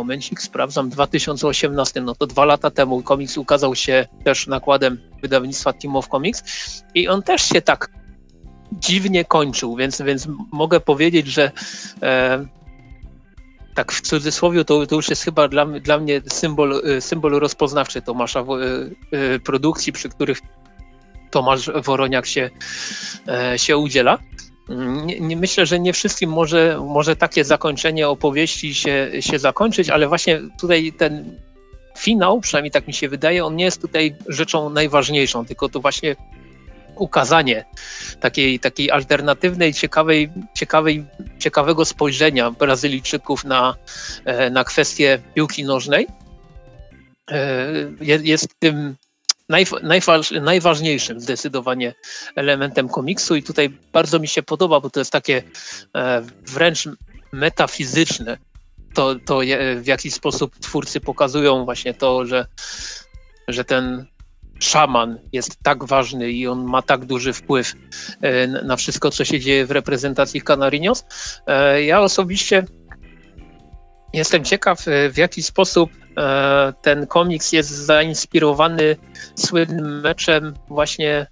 momencik, 0.00 0.42
sprawdzam, 0.42 0.88
2018, 0.88 2.00
no 2.00 2.14
to 2.14 2.26
dwa 2.26 2.44
lata 2.44 2.70
temu 2.70 3.02
komiks 3.02 3.38
ukazał 3.38 3.74
się 3.74 4.06
też 4.24 4.46
nakładem 4.46 4.98
wydawnictwa 5.22 5.72
Team 5.72 5.96
of 5.96 6.08
Comics 6.08 6.44
i 6.94 7.08
on 7.08 7.22
też 7.22 7.42
się 7.42 7.62
tak 7.62 7.90
dziwnie 8.72 9.24
kończył, 9.24 9.76
więc, 9.76 10.02
więc 10.02 10.28
mogę 10.52 10.80
powiedzieć, 10.80 11.26
że 11.26 11.50
e, 12.02 12.46
tak 13.74 13.92
w 13.92 14.00
cudzysłowie 14.00 14.64
to, 14.64 14.86
to 14.86 14.94
już 14.94 15.08
jest 15.10 15.24
chyba 15.24 15.48
dla, 15.48 15.66
dla 15.66 15.98
mnie 15.98 16.20
symbol, 16.28 16.82
e, 16.84 17.00
symbol 17.00 17.32
rozpoznawczy 17.32 18.02
Tomasza 18.02 18.40
e, 18.40 18.44
e, 19.18 19.38
produkcji, 19.38 19.92
przy 19.92 20.08
których 20.08 20.40
Tomasz 21.30 21.70
Woroniak 21.84 22.26
się, 22.26 22.50
się 23.56 23.76
udziela. 23.76 24.18
Nie, 25.04 25.20
nie, 25.20 25.36
myślę, 25.36 25.66
że 25.66 25.80
nie 25.80 25.92
wszystkim 25.92 26.30
może, 26.30 26.80
może 26.86 27.16
takie 27.16 27.44
zakończenie 27.44 28.08
opowieści 28.08 28.74
się, 28.74 29.10
się 29.20 29.38
zakończyć, 29.38 29.90
ale 29.90 30.08
właśnie 30.08 30.40
tutaj 30.60 30.92
ten 30.92 31.36
finał, 31.98 32.40
przynajmniej 32.40 32.70
tak 32.70 32.86
mi 32.86 32.94
się 32.94 33.08
wydaje, 33.08 33.44
on 33.44 33.56
nie 33.56 33.64
jest 33.64 33.80
tutaj 33.80 34.16
rzeczą 34.28 34.70
najważniejszą, 34.70 35.46
tylko 35.46 35.68
to 35.68 35.80
właśnie 35.80 36.16
ukazanie 36.96 37.64
takiej, 38.20 38.60
takiej 38.60 38.90
alternatywnej, 38.90 39.74
ciekawej, 39.74 40.30
ciekawej, 40.54 41.04
ciekawego 41.38 41.84
spojrzenia 41.84 42.50
Brazylijczyków 42.50 43.44
na, 43.44 43.76
e, 44.24 44.50
na 44.50 44.64
kwestię 44.64 45.18
piłki 45.34 45.64
nożnej. 45.64 46.06
E, 47.30 47.66
jest 48.00 48.54
tym 48.58 48.96
najważniejszym 50.42 51.20
zdecydowanie 51.20 51.94
elementem 52.36 52.88
komiksu 52.88 53.36
i 53.36 53.42
tutaj 53.42 53.70
bardzo 53.92 54.18
mi 54.18 54.28
się 54.28 54.42
podoba, 54.42 54.80
bo 54.80 54.90
to 54.90 55.00
jest 55.00 55.12
takie 55.12 55.42
e, 55.96 56.22
wręcz 56.46 56.88
metafizyczne, 57.32 58.38
to, 58.94 59.14
to 59.14 59.40
w 59.76 59.86
jaki 59.86 60.10
sposób 60.10 60.58
twórcy 60.58 61.00
pokazują 61.00 61.64
właśnie 61.64 61.94
to, 61.94 62.26
że, 62.26 62.46
że 63.48 63.64
ten 63.64 64.06
szaman 64.58 65.18
jest 65.32 65.56
tak 65.62 65.84
ważny 65.84 66.30
i 66.30 66.46
on 66.46 66.64
ma 66.64 66.82
tak 66.82 67.04
duży 67.04 67.32
wpływ 67.32 67.74
e, 68.20 68.46
na 68.46 68.76
wszystko, 68.76 69.10
co 69.10 69.24
się 69.24 69.40
dzieje 69.40 69.66
w 69.66 69.70
reprezentacji 69.70 70.42
Canarinos. 70.42 71.04
E, 71.46 71.82
ja 71.82 72.00
osobiście 72.00 72.64
jestem 74.12 74.44
ciekaw, 74.44 74.84
w 75.10 75.16
jaki 75.16 75.42
sposób 75.42 75.90
ten 76.82 77.06
komiks 77.06 77.52
jest 77.52 77.70
zainspirowany 77.70 78.96
słynnym 79.34 80.00
meczem 80.00 80.54
właśnie 80.68 81.16
e, 81.18 81.26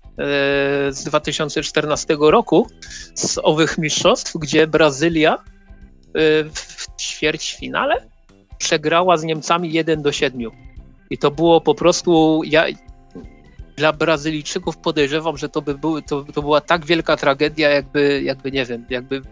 z 0.92 1.04
2014 1.04 2.16
roku 2.20 2.66
z 3.14 3.38
owych 3.42 3.78
mistrzostw, 3.78 4.36
gdzie 4.38 4.66
Brazylia 4.66 5.34
e, 5.34 5.38
w 6.44 6.86
ćwierćfinale 7.00 8.08
przegrała 8.58 9.16
z 9.16 9.24
Niemcami 9.24 9.72
1 9.72 10.02
do 10.02 10.12
7. 10.12 10.50
I 11.10 11.18
to 11.18 11.30
było 11.30 11.60
po 11.60 11.74
prostu. 11.74 12.42
Ja, 12.44 12.64
dla 13.76 13.92
Brazylijczyków 13.92 14.76
podejrzewam, 14.76 15.36
że 15.36 15.48
to 15.48 15.62
by 15.62 15.74
był, 15.74 16.02
to, 16.02 16.24
to 16.34 16.42
była 16.42 16.60
tak 16.60 16.86
wielka 16.86 17.16
tragedia, 17.16 17.68
jakby, 17.70 18.22
jakby 18.22 18.52
nie 18.52 18.64
wiem, 18.64 18.86
jakby 18.90 19.22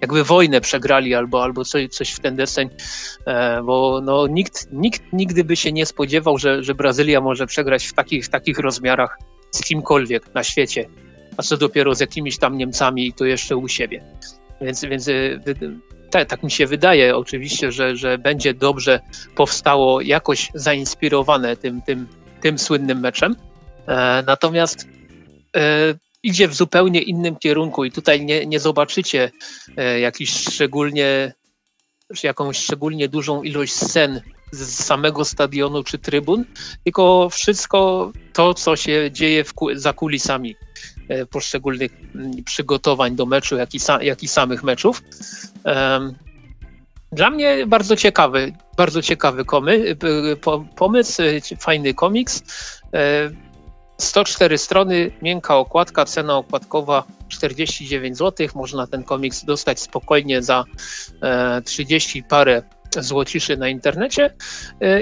jakby 0.00 0.24
wojnę 0.24 0.60
przegrali 0.60 1.14
albo, 1.14 1.42
albo 1.42 1.64
coś, 1.64 1.88
coś 1.88 2.10
w 2.10 2.20
ten 2.20 2.36
deseń, 2.36 2.68
e, 3.26 3.62
bo 3.62 4.00
no, 4.04 4.26
nikt, 4.26 4.68
nikt 4.72 5.02
nigdy 5.12 5.44
by 5.44 5.56
się 5.56 5.72
nie 5.72 5.86
spodziewał, 5.86 6.38
że, 6.38 6.62
że 6.62 6.74
Brazylia 6.74 7.20
może 7.20 7.46
przegrać 7.46 7.86
w 7.86 7.92
takich, 7.94 8.24
w 8.24 8.28
takich 8.28 8.58
rozmiarach 8.58 9.18
z 9.50 9.60
kimkolwiek 9.60 10.34
na 10.34 10.44
świecie, 10.44 10.88
a 11.36 11.42
co 11.42 11.56
dopiero 11.56 11.94
z 11.94 12.00
jakimiś 12.00 12.38
tam 12.38 12.58
Niemcami 12.58 13.06
i 13.06 13.12
to 13.12 13.24
jeszcze 13.24 13.56
u 13.56 13.68
siebie. 13.68 14.04
Więc, 14.60 14.84
więc 14.84 15.08
tak, 16.10 16.28
tak 16.28 16.42
mi 16.42 16.50
się 16.50 16.66
wydaje 16.66 17.16
oczywiście, 17.16 17.72
że, 17.72 17.96
że 17.96 18.18
będzie 18.18 18.54
dobrze 18.54 19.00
powstało 19.34 20.00
jakoś 20.00 20.50
zainspirowane 20.54 21.56
tym, 21.56 21.82
tym, 21.82 22.06
tym 22.40 22.58
słynnym 22.58 23.00
meczem. 23.00 23.36
E, 23.86 24.22
natomiast 24.26 24.88
e, 25.56 25.94
idzie 26.22 26.48
w 26.48 26.54
zupełnie 26.54 27.02
innym 27.02 27.36
kierunku 27.36 27.84
i 27.84 27.92
tutaj 27.92 28.24
nie, 28.24 28.46
nie 28.46 28.60
zobaczycie 28.60 29.30
e, 29.76 30.00
jakiś 30.00 30.30
szczególnie, 30.30 31.34
jakąś 32.22 32.58
szczególnie 32.58 33.08
dużą 33.08 33.42
ilość 33.42 33.72
scen 33.72 34.20
z 34.52 34.84
samego 34.84 35.24
stadionu 35.24 35.84
czy 35.84 35.98
trybun, 35.98 36.44
tylko 36.84 37.28
wszystko 37.30 38.12
to, 38.32 38.54
co 38.54 38.76
się 38.76 39.10
dzieje 39.12 39.44
w, 39.44 39.52
za 39.74 39.92
kulisami 39.92 40.56
e, 41.08 41.26
poszczególnych 41.26 41.92
mm, 42.14 42.44
przygotowań 42.44 43.16
do 43.16 43.26
meczu, 43.26 43.56
jak 43.56 43.74
i, 43.74 43.78
jak 44.00 44.22
i 44.22 44.28
samych 44.28 44.62
meczów. 44.62 45.02
Dla 47.12 47.30
mnie 47.30 47.66
bardzo 47.66 47.96
ciekawy. 47.96 48.52
bardzo 48.76 49.02
ciekawy 49.02 49.44
komy, 49.44 49.96
pomysł, 50.76 51.22
fajny 51.60 51.94
komiks. 51.94 52.42
104 53.98 54.58
strony, 54.58 55.10
miękka 55.22 55.56
okładka, 55.56 56.04
cena 56.04 56.36
okładkowa 56.36 57.04
49 57.28 58.18
zł. 58.18 58.46
Można 58.54 58.86
ten 58.86 59.02
komiks 59.04 59.44
dostać 59.44 59.80
spokojnie 59.80 60.42
za 60.42 60.64
30 61.64 62.22
parę 62.22 62.62
złociszy 62.98 63.56
na 63.56 63.68
internecie. 63.68 64.34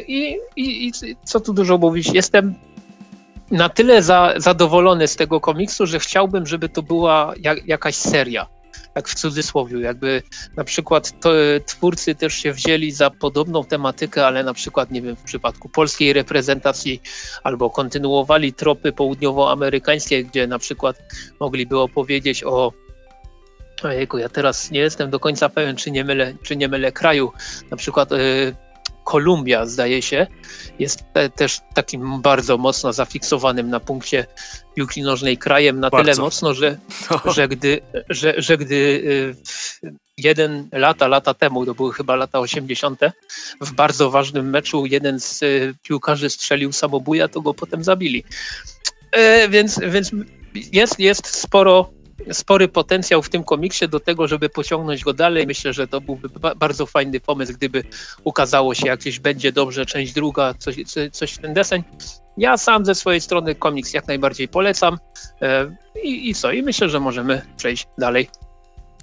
I, 0.07 0.37
i, 0.57 0.87
i 0.87 0.93
co 1.25 1.41
tu 1.41 1.53
dużo 1.53 1.79
mówić, 1.79 2.11
jestem 2.15 2.55
na 3.51 3.69
tyle 3.69 4.03
za, 4.03 4.35
zadowolony 4.37 5.09
z 5.09 5.17
tego 5.17 5.41
komiksu, 5.41 5.87
że 5.87 5.99
chciałbym, 5.99 6.47
żeby 6.47 6.69
to 6.69 6.83
była 6.83 7.35
jak, 7.41 7.67
jakaś 7.67 7.95
seria. 7.95 8.47
Tak 8.95 9.09
w 9.09 9.15
cudzysłowie, 9.15 9.81
jakby 9.81 10.23
na 10.57 10.65
przykład 10.65 11.21
to, 11.21 11.31
twórcy 11.67 12.15
też 12.15 12.35
się 12.35 12.53
wzięli 12.53 12.93
za 12.93 13.11
podobną 13.11 13.65
tematykę, 13.65 14.27
ale 14.27 14.45
na 14.45 14.55
przykład, 14.55 14.91
nie 14.91 15.03
wiem, 15.03 15.17
w 15.17 15.23
przypadku 15.23 15.69
polskiej 15.69 16.13
reprezentacji 16.13 17.03
albo 17.43 17.71
kontynuowali 17.71 18.53
tropy 18.53 18.93
południowoamerykańskie, 18.93 20.25
gdzie 20.25 20.47
na 20.47 20.59
przykład 20.59 20.97
mogliby 21.41 21.79
opowiedzieć 21.79 22.45
o 22.45 22.73
Ojejku, 23.83 24.19
ja 24.19 24.29
teraz 24.29 24.71
nie 24.71 24.81
jestem 24.81 25.11
do 25.11 25.21
końca 25.21 25.49
pewien, 25.49 25.77
czy 25.77 25.91
nie 25.91 26.05
mylę, 26.05 26.35
czy 26.43 26.57
nie 26.57 26.69
mylę 26.69 26.93
kraju. 26.93 27.33
Na 27.71 27.77
przykład 27.77 28.13
y, 28.13 28.57
Kolumbia, 29.05 29.67
zdaje 29.67 30.03
się, 30.03 30.27
jest 30.79 31.05
te, 31.13 31.31
też 31.31 31.61
takim 31.75 32.21
bardzo 32.23 32.59
mocno 32.59 32.93
zafiksowanym 32.93 33.71
na 33.71 33.81
punkcie 33.81 34.27
piłki 34.75 35.03
nożnej 35.03 35.39
krajem, 35.39 35.81
na 35.81 35.91
bardzo. 35.91 36.13
tyle 36.13 36.25
mocno, 36.25 36.55
że, 36.55 36.79
no. 37.11 37.33
że 37.33 37.49
gdy, 37.49 37.81
że, 38.09 38.35
że 38.37 38.59
gdy 38.59 38.75
y, 38.75 39.37
jeden 40.19 40.69
lata, 40.73 41.09
lata 41.09 41.35
temu, 41.35 41.67
to 41.67 41.75
były 41.75 41.93
chyba 41.93 42.17
lata 42.17 42.41
80., 42.41 43.01
w 43.61 43.73
bardzo 43.73 44.11
ważnym 44.11 44.51
meczu 44.51 44.87
jeden 44.87 45.21
z 45.21 45.43
y, 45.43 45.75
piłkarzy 45.83 46.31
strzelił 46.31 46.73
samobuja, 46.73 47.29
to 47.29 47.41
go 47.41 47.55
potem 47.55 47.85
zabili. 47.85 48.25
E, 49.13 49.49
więc, 49.49 49.81
więc 49.81 50.11
jest, 50.73 50.99
jest 50.99 51.27
sporo 51.27 51.91
spory 52.33 52.69
potencjał 52.69 53.23
w 53.23 53.29
tym 53.29 53.45
komiksie 53.45 53.89
do 53.89 54.01
tego, 54.01 54.29
żeby 54.29 54.49
pociągnąć 54.49 55.05
go 55.05 55.13
dalej. 55.13 55.47
Myślę, 55.47 55.73
że 55.73 55.89
to 55.89 56.01
byłby 56.01 56.29
bardzo 56.57 56.87
fajny 56.87 57.21
pomysł, 57.21 57.53
gdyby 57.53 57.85
ukazało 58.25 58.75
się 58.75 58.87
jakieś 58.87 59.19
będzie 59.19 59.53
dobrze, 59.53 59.87
część 59.87 60.13
druga, 60.13 60.55
coś, 60.59 60.77
coś 61.13 61.33
w 61.33 61.39
ten 61.39 61.55
deseń. 61.55 61.83
Ja 62.37 62.57
sam 62.57 62.85
ze 62.85 62.95
swojej 62.95 63.21
strony 63.21 63.55
komiks 63.55 63.95
jak 63.95 64.09
najbardziej 64.09 64.49
polecam. 64.49 64.99
E, 65.43 65.77
I, 66.03 66.31
I 66.31 66.35
co? 66.35 66.53
I 66.53 66.63
myślę, 66.63 66.89
że 66.89 67.01
możemy 67.01 67.43
przejść 67.57 67.87
dalej. 67.99 68.29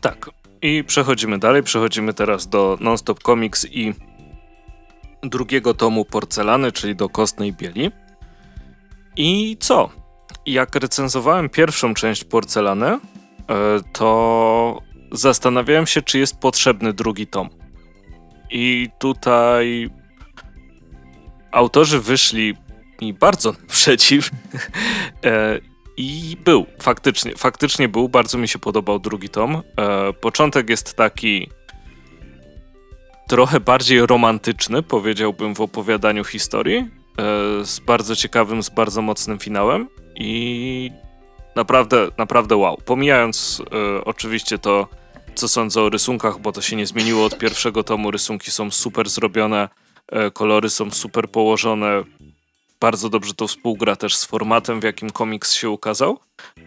Tak. 0.01 0.29
I 0.61 0.83
przechodzimy 0.83 1.39
dalej. 1.39 1.63
Przechodzimy 1.63 2.13
teraz 2.13 2.47
do 2.47 2.77
Nonstop 2.81 3.23
Comics 3.23 3.65
i 3.65 3.93
drugiego 5.23 5.73
tomu 5.73 6.05
Porcelany, 6.05 6.71
czyli 6.71 6.95
do 6.95 7.09
Kostnej 7.09 7.53
Bieli. 7.53 7.91
I 9.17 9.57
co? 9.59 9.89
Jak 10.45 10.75
recenzowałem 10.75 11.49
pierwszą 11.49 11.93
część 11.93 12.23
porcelany, 12.23 12.87
e, 12.87 12.99
to 13.93 14.81
zastanawiałem 15.11 15.87
się, 15.87 16.01
czy 16.01 16.19
jest 16.19 16.39
potrzebny 16.39 16.93
drugi 16.93 17.27
tom. 17.27 17.49
I 18.51 18.89
tutaj 18.99 19.89
autorzy 21.51 21.99
wyszli 21.99 22.53
mi 23.01 23.13
bardzo 23.13 23.53
przeciw. 23.67 24.29
E, 25.25 25.59
I 25.97 26.37
był, 26.45 26.65
faktycznie, 26.81 27.35
faktycznie 27.35 27.89
był. 27.89 28.09
Bardzo 28.09 28.37
mi 28.37 28.47
się 28.47 28.59
podobał 28.59 28.99
drugi 28.99 29.29
tom. 29.29 29.61
E, 29.77 30.13
początek 30.13 30.69
jest 30.69 30.93
taki 30.93 31.49
trochę 33.27 33.59
bardziej 33.59 34.05
romantyczny, 34.05 34.83
powiedziałbym, 34.83 35.55
w 35.55 35.61
opowiadaniu 35.61 36.23
historii. 36.23 37.01
Z 37.63 37.79
bardzo 37.79 38.15
ciekawym, 38.15 38.63
z 38.63 38.69
bardzo 38.69 39.01
mocnym 39.01 39.39
finałem 39.39 39.87
i 40.15 40.91
naprawdę, 41.55 42.07
naprawdę 42.17 42.55
wow. 42.55 42.77
Pomijając 42.85 43.61
y, 43.99 44.05
oczywiście 44.05 44.57
to, 44.57 44.87
co 45.35 45.47
sądzę 45.47 45.81
o 45.81 45.89
rysunkach, 45.89 46.39
bo 46.39 46.51
to 46.51 46.61
się 46.61 46.75
nie 46.75 46.85
zmieniło 46.85 47.25
od 47.25 47.37
pierwszego 47.37 47.83
tomu. 47.83 48.11
Rysunki 48.11 48.51
są 48.51 48.71
super 48.71 49.09
zrobione, 49.09 49.69
y, 50.27 50.31
kolory 50.31 50.69
są 50.69 50.91
super 50.91 51.29
położone. 51.29 52.03
Bardzo 52.79 53.09
dobrze 53.09 53.33
to 53.33 53.47
współgra 53.47 53.95
też 53.95 54.15
z 54.15 54.25
formatem, 54.25 54.79
w 54.79 54.83
jakim 54.83 55.09
komiks 55.09 55.53
się 55.53 55.69
ukazał. 55.69 56.19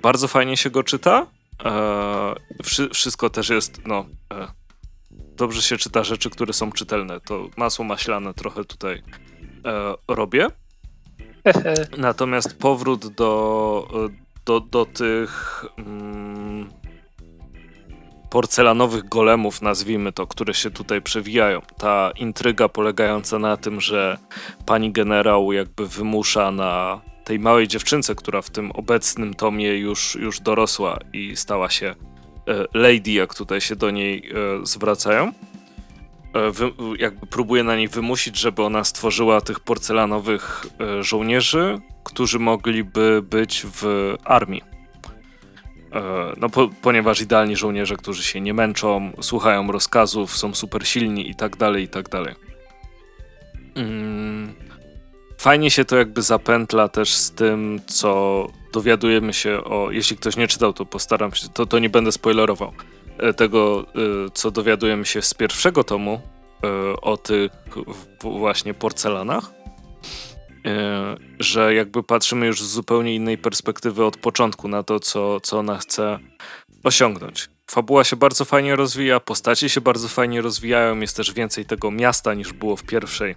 Bardzo 0.02 0.28
fajnie 0.28 0.56
się 0.56 0.70
go 0.70 0.82
czyta. 0.82 1.26
E, 1.64 2.34
wszy 2.62 2.88
wszystko 2.88 3.30
też 3.30 3.48
jest, 3.48 3.86
no, 3.86 4.06
dobrze 5.10 5.62
się 5.62 5.76
czyta 5.76 6.04
rzeczy, 6.04 6.30
które 6.30 6.52
są 6.52 6.72
czytelne. 6.72 7.20
To 7.20 7.48
masło 7.56 7.84
maślane 7.84 8.34
trochę 8.34 8.64
tutaj 8.64 9.02
robię. 10.08 10.48
Natomiast 11.98 12.58
powrót 12.58 13.06
do, 13.08 14.10
do, 14.44 14.60
do 14.60 14.84
tych 14.84 15.64
mm, 15.78 16.70
porcelanowych 18.30 19.08
golemów, 19.08 19.62
nazwijmy 19.62 20.12
to, 20.12 20.26
które 20.26 20.54
się 20.54 20.70
tutaj 20.70 21.02
przewijają. 21.02 21.60
Ta 21.78 22.10
intryga 22.16 22.68
polegająca 22.68 23.38
na 23.38 23.56
tym, 23.56 23.80
że 23.80 24.18
pani 24.66 24.92
generał 24.92 25.52
jakby 25.52 25.88
wymusza 25.88 26.50
na 26.50 27.00
tej 27.24 27.38
małej 27.38 27.68
dziewczynce, 27.68 28.14
która 28.14 28.42
w 28.42 28.50
tym 28.50 28.70
obecnym 28.70 29.34
tomie 29.34 29.76
już, 29.76 30.14
już 30.14 30.40
dorosła 30.40 30.98
i 31.12 31.36
stała 31.36 31.70
się 31.70 31.86
e, 31.86 31.94
lady, 32.74 33.10
jak 33.10 33.34
tutaj 33.34 33.60
się 33.60 33.76
do 33.76 33.90
niej 33.90 34.30
e, 34.30 34.66
zwracają 34.66 35.32
wy, 36.34 36.72
jakby 36.98 37.26
próbuje 37.26 37.62
na 37.62 37.76
niej 37.76 37.88
wymusić, 37.88 38.38
żeby 38.38 38.62
ona 38.62 38.84
stworzyła 38.84 39.40
tych 39.40 39.60
porcelanowych 39.60 40.66
e, 40.80 41.02
żołnierzy, 41.02 41.80
którzy 42.04 42.38
mogliby 42.38 43.22
być 43.22 43.66
w 43.74 44.14
armii. 44.24 44.62
E, 45.92 46.32
no, 46.36 46.48
po, 46.48 46.68
ponieważ 46.82 47.20
idealni 47.20 47.56
żołnierze, 47.56 47.96
którzy 47.96 48.22
się 48.22 48.40
nie 48.40 48.54
męczą, 48.54 49.12
słuchają 49.20 49.72
rozkazów, 49.72 50.36
są 50.36 50.54
super 50.54 50.88
silni 50.88 51.30
i 51.30 51.34
tak 51.34 51.56
dalej, 51.56 51.84
i 51.84 51.88
tak 51.88 52.08
dalej. 52.08 52.34
Mm, 53.74 54.54
fajnie 55.38 55.70
się 55.70 55.84
to 55.84 55.96
jakby 55.96 56.22
zapętla 56.22 56.88
też 56.88 57.14
z 57.14 57.30
tym, 57.30 57.80
co 57.86 58.46
dowiadujemy 58.72 59.32
się 59.32 59.64
o. 59.64 59.90
Jeśli 59.90 60.16
ktoś 60.16 60.36
nie 60.36 60.48
czytał, 60.48 60.72
to 60.72 60.86
postaram 60.86 61.32
się, 61.32 61.48
to, 61.48 61.66
to 61.66 61.78
nie 61.78 61.90
będę 61.90 62.12
spoilerował 62.12 62.72
E, 62.72 63.03
tego, 63.32 63.86
e, 64.26 64.30
co 64.34 64.50
dowiadujemy 64.50 65.06
się 65.06 65.22
z 65.22 65.34
pierwszego 65.34 65.84
tomu 65.84 66.20
e, 66.64 67.00
o 67.00 67.16
tych 67.16 67.52
właśnie 68.20 68.74
porcelanach, 68.74 69.50
że 71.38 71.74
jakby 71.74 72.02
patrzymy 72.02 72.46
już 72.46 72.62
z 72.62 72.70
zupełnie 72.70 73.14
innej 73.14 73.38
perspektywy 73.38 74.04
od 74.04 74.16
początku 74.16 74.68
na 74.68 74.82
to, 74.82 75.00
co, 75.00 75.40
co 75.40 75.58
ona 75.58 75.78
chce 75.78 76.18
osiągnąć. 76.84 77.48
Fabuła 77.70 78.04
się 78.04 78.16
bardzo 78.16 78.44
fajnie 78.44 78.76
rozwija, 78.76 79.20
postacie 79.20 79.68
się 79.68 79.80
bardzo 79.80 80.08
fajnie 80.08 80.40
rozwijają, 80.40 81.00
jest 81.00 81.16
też 81.16 81.32
więcej 81.32 81.64
tego 81.64 81.90
miasta 81.90 82.34
niż 82.34 82.52
było 82.52 82.76
w 82.76 82.82
pierwszej 82.82 83.36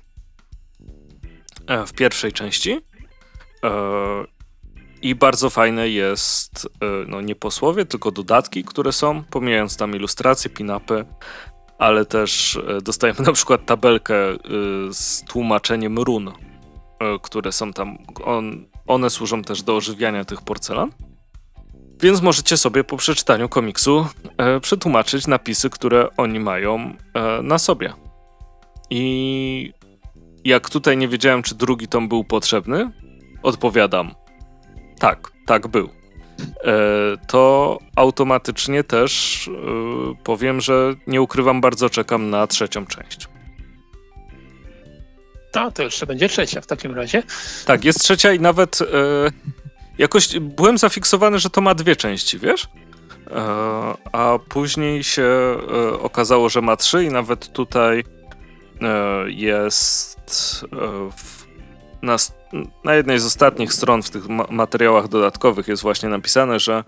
w 1.87 1.93
pierwszej 1.93 2.33
części. 2.33 2.81
I 5.01 5.15
bardzo 5.15 5.49
fajne 5.49 5.89
jest, 5.89 6.65
e, 6.65 6.85
no 7.07 7.21
nie 7.21 7.35
posłowie, 7.35 7.85
tylko 7.85 8.11
dodatki, 8.11 8.63
które 8.63 8.91
są, 8.91 9.23
pomijając 9.23 9.77
tam 9.77 9.95
ilustracje, 9.95 10.49
pinapy, 10.49 11.05
ale 11.77 12.05
też 12.05 12.59
e, 12.77 12.81
dostajemy 12.81 13.19
na 13.27 13.33
przykład 13.33 13.65
tabelkę 13.65 14.15
e, 14.15 14.37
z 14.91 15.23
tłumaczeniem 15.23 15.99
run, 15.99 16.31
które 17.21 17.51
są 17.51 17.73
tam, 17.73 17.97
on, 18.23 18.65
one 18.87 19.09
służą 19.09 19.41
też 19.41 19.63
do 19.63 19.75
ożywiania 19.75 20.25
tych 20.25 20.41
porcelan. 20.41 20.91
Więc 22.01 22.21
możecie 22.21 22.57
sobie 22.57 22.83
po 22.83 22.97
przeczytaniu 22.97 23.49
komiksu 23.49 24.07
przetłumaczyć 24.61 25.27
napisy, 25.27 25.69
które 25.69 26.07
oni 26.17 26.39
mają 26.39 26.93
na 27.43 27.57
sobie. 27.57 27.93
I 28.89 29.73
jak 30.45 30.69
tutaj 30.69 30.97
nie 30.97 31.07
wiedziałem, 31.07 31.43
czy 31.43 31.55
drugi 31.55 31.87
tom 31.87 32.07
był 32.07 32.23
potrzebny, 32.23 32.91
odpowiadam 33.43 34.15
tak, 34.99 35.31
tak 35.45 35.67
był. 35.67 35.89
E, 36.39 36.71
to 37.27 37.77
automatycznie 37.95 38.83
też 38.83 39.41
e, 39.47 40.23
powiem, 40.23 40.61
że 40.61 40.95
nie 41.07 41.21
ukrywam, 41.21 41.61
bardzo 41.61 41.89
czekam 41.89 42.29
na 42.29 42.47
trzecią 42.47 42.85
część. 42.85 43.27
A, 45.53 45.71
to 45.71 45.83
jeszcze 45.83 46.05
będzie 46.05 46.29
trzecia 46.29 46.61
w 46.61 46.67
takim 46.67 46.95
razie. 46.95 47.23
Tak, 47.65 47.85
jest 47.85 47.99
trzecia 47.99 48.33
i 48.33 48.39
nawet 48.39 48.81
e, 48.81 48.85
jakoś 49.97 50.39
byłem 50.39 50.77
zafiksowany, 50.77 51.39
że 51.39 51.49
to 51.49 51.61
ma 51.61 51.75
dwie 51.75 51.95
części, 51.95 52.39
wiesz? 52.39 52.67
A 54.11 54.39
później 54.49 55.03
się 55.03 55.57
okazało, 56.01 56.49
że 56.49 56.61
ma 56.61 56.75
trzy 56.75 57.03
i 57.03 57.09
nawet 57.09 57.53
tutaj 57.53 58.03
jest 59.27 60.65
w 61.17 61.36
na, 62.01 62.15
na 62.83 62.95
jednej 62.95 63.19
z 63.19 63.25
ostatnich 63.25 63.73
stron 63.73 64.03
w 64.03 64.09
tych 64.09 64.29
ma 64.29 64.45
materiałach 64.49 65.07
dodatkowych 65.07 65.67
jest 65.67 65.81
właśnie 65.81 66.09
napisane, 66.09 66.59
że 66.59 66.83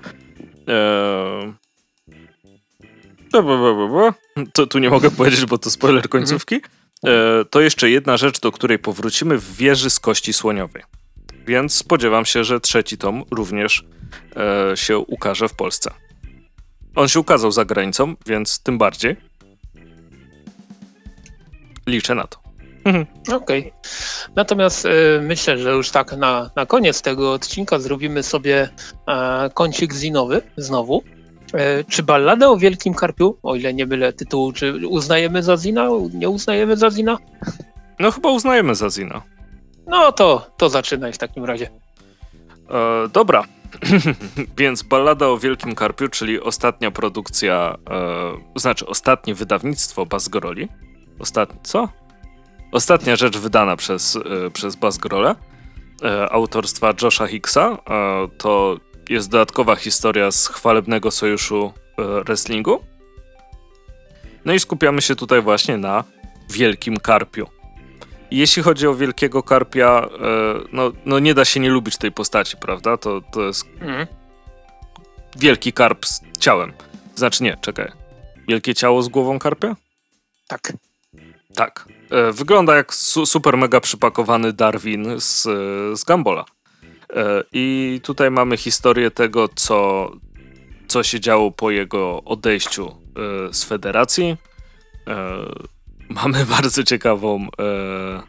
e, 0.67 1.53
to, 4.53 4.67
tu 4.67 4.79
nie 4.79 4.89
mogę 4.89 5.11
powiedzieć, 5.17 5.45
bo 5.45 5.57
to 5.57 5.71
spoiler 5.71 6.09
końcówki, 6.09 6.61
E, 7.05 7.45
to 7.49 7.61
jeszcze 7.61 7.89
jedna 7.89 8.17
rzecz, 8.17 8.39
do 8.39 8.51
której 8.51 8.79
powrócimy 8.79 9.37
w 9.37 9.55
wieży 9.55 9.89
z 9.89 9.99
kości 9.99 10.33
słoniowej. 10.33 10.83
Więc 11.47 11.75
spodziewam 11.75 12.25
się, 12.25 12.43
że 12.43 12.59
trzeci 12.59 12.97
tom 12.97 13.23
również 13.31 13.85
e, 14.35 14.77
się 14.77 14.97
ukaże 14.97 15.49
w 15.49 15.53
Polsce. 15.53 15.91
On 16.95 17.07
się 17.07 17.19
ukazał 17.19 17.51
za 17.51 17.65
granicą, 17.65 18.15
więc 18.25 18.63
tym 18.63 18.77
bardziej. 18.77 19.15
Liczę 21.87 22.15
na 22.15 22.27
to. 22.27 22.48
Mhm. 22.85 23.05
Okej. 23.33 23.59
Okay. 23.59 23.71
Natomiast 24.35 24.85
y, 24.85 24.89
myślę, 25.21 25.57
że 25.57 25.71
już 25.71 25.89
tak 25.89 26.17
na, 26.17 26.49
na 26.55 26.65
koniec 26.65 27.01
tego 27.01 27.33
odcinka 27.33 27.79
zrobimy 27.79 28.23
sobie 28.23 28.69
e, 29.07 29.49
kącik 29.53 29.93
zinowy 29.93 30.41
znowu. 30.57 31.03
E, 31.53 31.83
czy 31.83 32.03
balladę 32.03 32.49
o 32.49 32.57
Wielkim 32.57 32.93
Karpiu, 32.93 33.37
o 33.43 33.55
ile 33.55 33.73
nie 33.73 33.87
byle 33.87 34.13
tytułu, 34.13 34.51
czy 34.51 34.87
uznajemy 34.87 35.43
za 35.43 35.57
zina, 35.57 35.89
nie 36.13 36.29
uznajemy 36.29 36.77
za 36.77 36.91
zina? 36.91 37.17
No 37.99 38.11
chyba 38.11 38.29
uznajemy 38.29 38.75
za 38.75 38.89
zina. 38.89 39.21
No 39.87 40.11
to, 40.11 40.51
to 40.57 40.69
zaczynaj 40.69 41.13
w 41.13 41.17
takim 41.17 41.45
razie. 41.45 41.69
E, 42.69 43.07
dobra. 43.13 43.43
Więc 44.57 44.83
Ballada 44.83 45.27
o 45.27 45.37
Wielkim 45.37 45.75
Karpiu, 45.75 46.09
czyli 46.09 46.41
ostatnia 46.41 46.91
produkcja, 46.91 47.77
e, 47.89 48.59
znaczy 48.59 48.87
ostatnie 48.87 49.35
wydawnictwo 49.35 50.05
Basgoroli. 50.05 50.67
Ostatni, 51.19 51.59
co? 51.63 51.89
Ostatnia 52.71 53.15
rzecz 53.15 53.37
wydana 53.37 53.75
przez, 53.75 54.15
e, 54.15 54.51
przez 54.51 54.75
Basgrola, 54.75 55.35
e, 56.03 56.29
autorstwa 56.31 56.93
Josha 57.01 57.27
Hicksa. 57.27 57.77
E, 57.89 58.27
to 58.37 58.77
jest 59.09 59.29
dodatkowa 59.29 59.75
historia 59.75 60.31
z 60.31 60.47
chwalebnego 60.47 61.11
sojuszu 61.11 61.73
wrestlingu. 62.25 62.83
No 64.45 64.53
i 64.53 64.59
skupiamy 64.59 65.01
się 65.01 65.15
tutaj 65.15 65.41
właśnie 65.41 65.77
na 65.77 66.03
Wielkim 66.49 66.97
Karpiu. 66.97 67.47
Jeśli 68.31 68.63
chodzi 68.63 68.87
o 68.87 68.95
Wielkiego 68.95 69.43
Karpia, 69.43 70.07
no, 70.71 70.91
no 71.05 71.19
nie 71.19 71.33
da 71.33 71.45
się 71.45 71.59
nie 71.59 71.69
lubić 71.69 71.97
tej 71.97 72.11
postaci, 72.11 72.57
prawda? 72.57 72.97
To, 72.97 73.21
to 73.21 73.41
jest 73.41 73.65
mhm. 73.81 74.07
Wielki 75.37 75.73
Karp 75.73 76.05
z 76.05 76.21
ciałem. 76.39 76.73
Znaczy 77.15 77.43
nie, 77.43 77.57
czekaj. 77.61 77.91
Wielkie 78.47 78.75
ciało 78.75 79.03
z 79.03 79.07
głową 79.09 79.39
Karpia? 79.39 79.75
Tak. 80.47 80.73
Tak. 81.55 81.98
E, 82.11 82.31
wygląda 82.31 82.75
jak 82.75 82.93
su 82.93 83.25
super 83.25 83.57
mega 83.57 83.79
przypakowany 83.79 84.53
Darwin 84.53 85.05
z, 85.19 85.43
z 85.99 86.03
Gambola. 86.03 86.45
E, 87.15 87.43
I 87.51 87.99
tutaj 88.03 88.31
mamy 88.31 88.57
historię 88.57 89.11
tego, 89.11 89.49
co, 89.55 90.11
co 90.87 91.03
się 91.03 91.19
działo 91.19 91.51
po 91.51 91.71
jego 91.71 92.23
odejściu 92.23 92.95
z 93.51 93.63
federacji 93.63 94.37
mamy 96.09 96.45
bardzo 96.55 96.83
ciekawą 96.83 97.47
e, 97.59 98.21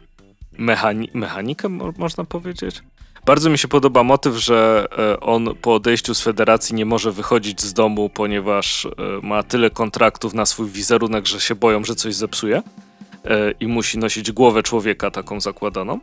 mechani 0.57 1.09
mechanikę, 1.13 1.69
mo 1.69 1.93
można 1.97 2.23
powiedzieć. 2.23 2.83
Bardzo 3.25 3.49
mi 3.49 3.57
się 3.57 3.67
podoba 3.67 4.03
motyw, 4.03 4.35
że 4.35 4.87
e, 4.97 5.19
on 5.19 5.55
po 5.61 5.75
odejściu 5.75 6.15
z 6.15 6.21
federacji 6.21 6.75
nie 6.75 6.85
może 6.85 7.11
wychodzić 7.11 7.61
z 7.61 7.73
domu, 7.73 8.09
ponieważ 8.09 8.85
e, 8.85 8.89
ma 9.27 9.43
tyle 9.43 9.69
kontraktów 9.69 10.33
na 10.33 10.45
swój 10.45 10.69
wizerunek, 10.69 11.27
że 11.27 11.41
się 11.41 11.55
boją, 11.55 11.83
że 11.83 11.95
coś 11.95 12.15
zepsuje 12.15 12.57
e, 12.57 12.63
i 13.59 13.67
musi 13.67 13.97
nosić 13.97 14.31
głowę 14.31 14.63
człowieka 14.63 15.11
taką 15.11 15.39
zakładaną. 15.41 15.99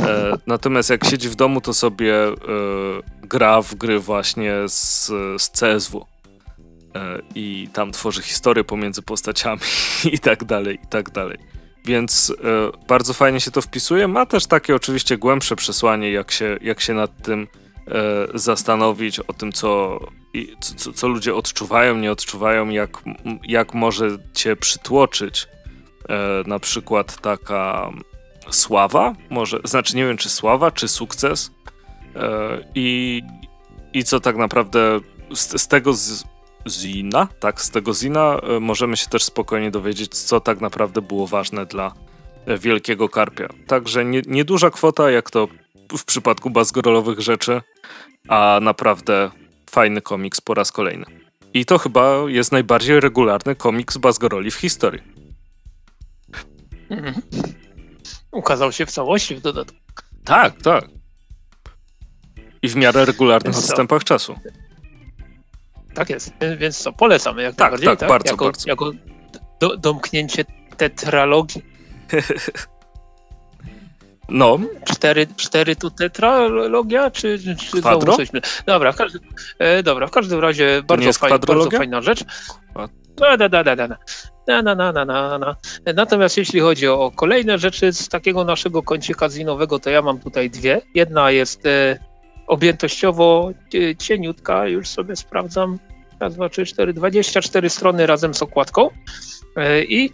E, 0.00 0.38
natomiast 0.46 0.90
jak 0.90 1.04
siedzi 1.04 1.28
w 1.28 1.34
domu, 1.34 1.60
to 1.60 1.74
sobie 1.74 2.14
e, 2.14 2.34
gra 3.22 3.62
w 3.62 3.74
gry 3.74 3.98
właśnie 3.98 4.54
z, 4.66 5.06
z 5.42 5.50
CSW. 5.50 6.06
E, 6.94 7.22
i 7.34 7.68
tam 7.72 7.92
tworzy 7.92 8.22
historię 8.22 8.64
pomiędzy 8.64 9.02
postaciami 9.02 9.60
i 10.12 10.18
tak 10.18 10.44
dalej, 10.44 10.78
i 10.84 10.86
tak 10.86 11.10
dalej. 11.10 11.38
Więc 11.84 12.32
e, 12.44 12.86
bardzo 12.88 13.12
fajnie 13.12 13.40
się 13.40 13.50
to 13.50 13.62
wpisuje. 13.62 14.08
Ma 14.08 14.26
też 14.26 14.46
takie 14.46 14.74
oczywiście 14.74 15.18
głębsze 15.18 15.56
przesłanie, 15.56 16.12
jak 16.12 16.30
się, 16.30 16.58
jak 16.60 16.80
się 16.80 16.94
nad 16.94 17.22
tym 17.22 17.46
e, 17.88 18.38
zastanowić, 18.38 19.20
o 19.20 19.32
tym, 19.32 19.52
co, 19.52 20.00
co, 20.76 20.92
co 20.92 21.08
ludzie 21.08 21.34
odczuwają, 21.34 21.96
nie 21.96 22.12
odczuwają, 22.12 22.68
jak, 22.68 22.90
jak 23.44 23.74
może 23.74 24.08
cię 24.34 24.56
przytłoczyć 24.56 25.48
na 26.46 26.58
przykład 26.58 27.20
taka 27.20 27.90
sława, 28.50 29.14
może, 29.30 29.60
znaczy 29.64 29.96
nie 29.96 30.06
wiem, 30.06 30.16
czy 30.16 30.30
sława, 30.30 30.70
czy 30.70 30.88
sukces 30.88 31.50
i, 32.74 33.22
i 33.92 34.04
co 34.04 34.20
tak 34.20 34.36
naprawdę 34.36 35.00
z, 35.34 35.62
z 35.62 35.68
tego 35.68 35.92
z, 35.92 36.24
Zina. 36.68 37.28
Tak, 37.40 37.60
z 37.60 37.70
tego 37.70 37.94
Zina 37.94 38.40
e, 38.42 38.60
możemy 38.60 38.96
się 38.96 39.06
też 39.06 39.24
spokojnie 39.24 39.70
dowiedzieć, 39.70 40.14
co 40.14 40.40
tak 40.40 40.60
naprawdę 40.60 41.02
było 41.02 41.26
ważne 41.26 41.66
dla 41.66 41.92
e, 42.46 42.58
Wielkiego 42.58 43.08
Karpia. 43.08 43.48
Także 43.66 44.04
nie, 44.04 44.22
nieduża 44.26 44.70
kwota, 44.70 45.10
jak 45.10 45.30
to 45.30 45.48
w 45.98 46.04
przypadku 46.04 46.50
bazgorolowych 46.50 47.20
rzeczy, 47.20 47.62
a 48.28 48.58
naprawdę 48.62 49.30
fajny 49.70 50.00
komiks 50.00 50.40
po 50.40 50.54
raz 50.54 50.72
kolejny. 50.72 51.06
I 51.54 51.64
to 51.64 51.78
chyba 51.78 52.14
jest 52.26 52.52
najbardziej 52.52 53.00
regularny 53.00 53.54
komiks 53.54 53.96
Bazgoroli 53.96 54.50
w 54.50 54.54
historii. 54.54 55.02
Mhm. 56.90 57.22
Ukazał 58.32 58.72
się 58.72 58.86
w 58.86 58.90
całości 58.90 59.34
w 59.34 59.40
dodatku. 59.40 59.76
Tak, 60.24 60.62
tak. 60.62 60.84
I 62.62 62.68
w 62.68 62.76
miarę 62.76 63.04
regularnych 63.04 63.58
odstępach 63.58 64.04
czasu. 64.04 64.38
Tak 65.94 66.10
jest, 66.10 66.32
więc 66.58 66.78
co, 66.78 66.92
polecamy 66.92 67.42
jak 67.42 67.54
tak, 67.54 67.60
najbardziej, 67.60 67.88
tak? 67.88 67.98
tak? 67.98 68.08
Bardzo, 68.08 68.30
jako, 68.30 68.44
bardzo. 68.44 68.68
jako 68.68 68.92
do, 69.60 69.76
domknięcie 69.76 70.44
tetralogii. 70.76 71.62
No. 74.28 74.58
Cztery, 74.84 75.26
cztery 75.36 75.76
tu 75.76 75.90
tetralogia, 75.90 77.10
czy, 77.10 77.38
czy 77.58 77.80
Kwadro? 77.80 78.16
Coś... 78.16 78.28
Dobra, 78.66 78.92
w 78.92 78.96
każdym, 78.96 79.20
e, 79.58 79.82
dobra, 79.82 80.06
w 80.06 80.10
każdym 80.10 80.40
razie 80.40 80.82
bardzo, 80.86 81.12
faj, 81.12 81.30
bardzo 81.30 81.70
fajna 81.70 82.00
rzecz. 82.02 82.24
Da, 83.20 83.36
da, 83.36 83.48
da, 83.48 83.64
da, 83.64 83.76
da. 83.76 83.96
Na, 84.46 84.62
na, 84.62 84.74
na, 84.74 84.92
na, 84.92 85.04
na, 85.04 85.38
na. 85.38 85.56
Natomiast 85.94 86.36
jeśli 86.36 86.60
chodzi 86.60 86.88
o 86.88 87.12
kolejne 87.16 87.58
rzeczy 87.58 87.92
z 87.92 88.08
takiego 88.08 88.44
naszego 88.44 88.82
kącika 88.82 89.28
zinowego, 89.28 89.78
to 89.78 89.90
ja 89.90 90.02
mam 90.02 90.18
tutaj 90.18 90.50
dwie. 90.50 90.80
Jedna 90.94 91.30
jest 91.30 91.66
e, 91.66 91.98
objętościowo 92.46 93.50
e, 93.74 93.96
cieniutka, 93.96 94.66
już 94.66 94.88
sobie 94.88 95.16
sprawdzam. 95.16 95.78
Raz, 96.20 96.34
dwa, 96.34 96.48
trzy, 96.48 96.66
cztery, 96.66 96.92
24 96.92 97.70
strony 97.70 98.06
razem 98.06 98.34
z 98.34 98.42
okładką. 98.42 98.90
E, 99.56 99.82
I 99.84 100.10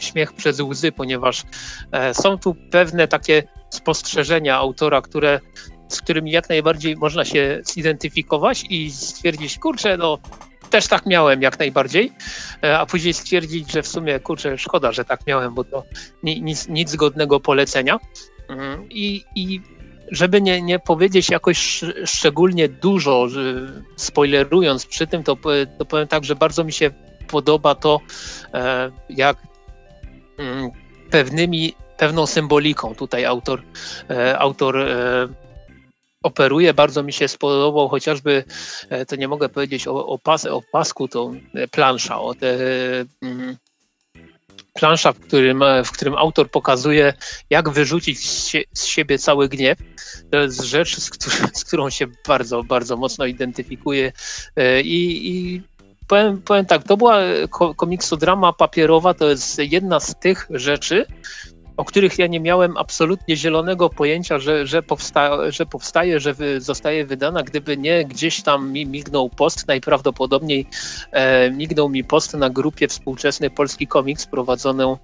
śmiech 0.00 0.32
przez 0.32 0.60
łzy, 0.60 0.92
ponieważ 0.92 1.42
e, 1.92 2.14
są 2.14 2.38
tu 2.38 2.56
pewne 2.70 3.08
takie 3.08 3.42
spostrzeżenia 3.70 4.56
autora, 4.56 5.02
które 5.02 5.40
z 5.88 6.00
którymi 6.00 6.30
jak 6.30 6.48
najbardziej 6.48 6.96
można 6.96 7.24
się 7.24 7.60
zidentyfikować 7.64 8.64
i 8.70 8.90
stwierdzić, 8.90 9.58
kurczę, 9.58 9.96
no 9.96 10.18
też 10.70 10.88
tak 10.88 11.06
miałem 11.06 11.42
jak 11.42 11.58
najbardziej, 11.58 12.12
e, 12.62 12.78
a 12.78 12.86
później 12.86 13.14
stwierdzić, 13.14 13.72
że 13.72 13.82
w 13.82 13.88
sumie, 13.88 14.20
kurczę, 14.20 14.58
szkoda, 14.58 14.92
że 14.92 15.04
tak 15.04 15.26
miałem, 15.26 15.54
bo 15.54 15.64
to 15.64 15.84
nic, 16.22 16.68
nic 16.68 16.96
godnego 16.96 17.40
polecenia. 17.40 17.98
Mhm. 18.48 18.90
I, 18.90 19.24
I 19.34 19.60
żeby 20.10 20.42
nie, 20.42 20.62
nie 20.62 20.78
powiedzieć 20.78 21.30
jakoś 21.30 21.80
szczególnie 22.04 22.68
dużo, 22.68 23.26
spoilerując 23.96 24.86
przy 24.86 25.06
tym, 25.06 25.22
to, 25.22 25.36
to 25.78 25.84
powiem 25.84 26.08
tak, 26.08 26.24
że 26.24 26.36
bardzo 26.36 26.64
mi 26.64 26.72
się 26.72 26.90
podoba 27.26 27.74
to, 27.74 28.00
e, 28.54 28.90
jak 29.08 29.36
mm, 30.38 30.70
pewnymi, 31.10 31.74
pewną 31.96 32.26
symboliką 32.26 32.94
tutaj 32.94 33.24
autor, 33.24 33.62
e, 34.10 34.38
autor 34.38 34.78
e, 34.78 35.28
operuje. 36.22 36.74
Bardzo 36.74 37.02
mi 37.02 37.12
się 37.12 37.28
spodobał 37.28 37.88
chociażby, 37.88 38.44
to 39.08 39.16
nie 39.16 39.28
mogę 39.28 39.48
powiedzieć 39.48 39.88
o, 39.88 40.06
o, 40.06 40.18
pas, 40.18 40.46
o 40.46 40.62
pasku, 40.72 41.08
to 41.08 41.32
plansza, 41.70 42.20
o 42.20 42.34
te 42.34 42.56
mm, 43.22 43.56
plansza, 44.74 45.12
w 45.12 45.20
którym, 45.20 45.64
w 45.84 45.90
którym 45.90 46.14
autor 46.14 46.50
pokazuje, 46.50 47.14
jak 47.50 47.68
wyrzucić 47.68 48.18
z 48.72 48.84
siebie 48.84 49.18
cały 49.18 49.48
gniew. 49.48 49.78
To 50.30 50.38
jest 50.38 50.62
rzecz, 50.62 50.96
z, 50.96 51.10
z 51.58 51.64
którą 51.64 51.90
się 51.90 52.06
bardzo, 52.28 52.62
bardzo 52.62 52.96
mocno 52.96 53.26
identyfikuje 53.26 54.12
i, 54.84 55.28
i 55.30 55.62
powiem, 56.08 56.42
powiem 56.42 56.66
tak, 56.66 56.82
to 56.82 56.96
była 56.96 57.18
komiksodrama 57.76 58.52
papierowa, 58.52 59.14
to 59.14 59.28
jest 59.28 59.58
jedna 59.58 60.00
z 60.00 60.14
tych 60.20 60.46
rzeczy, 60.50 61.06
o 61.76 61.84
których 61.84 62.18
ja 62.18 62.26
nie 62.26 62.40
miałem 62.40 62.76
absolutnie 62.76 63.36
zielonego 63.36 63.90
pojęcia, 63.90 64.38
że, 64.38 64.66
że, 64.66 64.82
powsta, 64.82 65.50
że 65.50 65.66
powstaje, 65.66 66.20
że 66.20 66.34
wy, 66.34 66.60
zostaje 66.60 67.06
wydana, 67.06 67.42
gdyby 67.42 67.76
nie 67.76 68.04
gdzieś 68.04 68.42
tam 68.42 68.72
mi 68.72 68.86
mignął 68.86 69.28
post, 69.28 69.68
najprawdopodobniej 69.68 70.66
e, 71.12 71.50
mignął 71.50 71.88
mi 71.88 72.04
post 72.04 72.34
na 72.34 72.50
grupie 72.50 72.88
współczesny 72.88 73.50
Polski 73.50 73.86
Komiks 73.86 74.26
prowadzoną, 74.26 74.98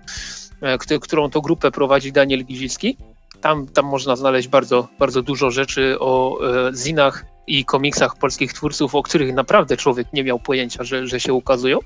e, 0.61 0.79
którą 1.01 1.31
to 1.31 1.41
grupę 1.41 1.71
prowadzi 1.71 2.13
Daniel 2.13 2.45
Gizicki. 2.45 2.97
Tam, 3.41 3.67
tam 3.67 3.85
można 3.85 4.17
znaleźć 4.17 4.49
bardzo, 4.49 4.89
bardzo 4.99 5.23
dużo 5.23 5.51
rzeczy 5.51 5.97
o 6.01 6.39
e, 6.69 6.75
zinach 6.75 7.25
i 7.47 7.65
komiksach 7.65 8.17
polskich 8.17 8.53
twórców, 8.53 8.95
o 8.95 9.03
których 9.03 9.35
naprawdę 9.35 9.77
człowiek 9.77 10.13
nie 10.13 10.25
miał 10.25 10.39
pojęcia, 10.39 10.85
że, 10.85 11.07
że 11.07 11.21
się 11.21 11.33
ukazują. 11.33 11.79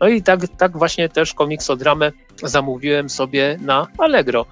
No 0.00 0.08
i 0.08 0.22
tak, 0.22 0.40
tak 0.58 0.78
właśnie 0.78 1.08
też 1.08 1.34
komiksodramę 1.34 2.12
zamówiłem 2.42 3.10
sobie 3.10 3.58
na 3.60 3.86
Allegro. 3.98 4.46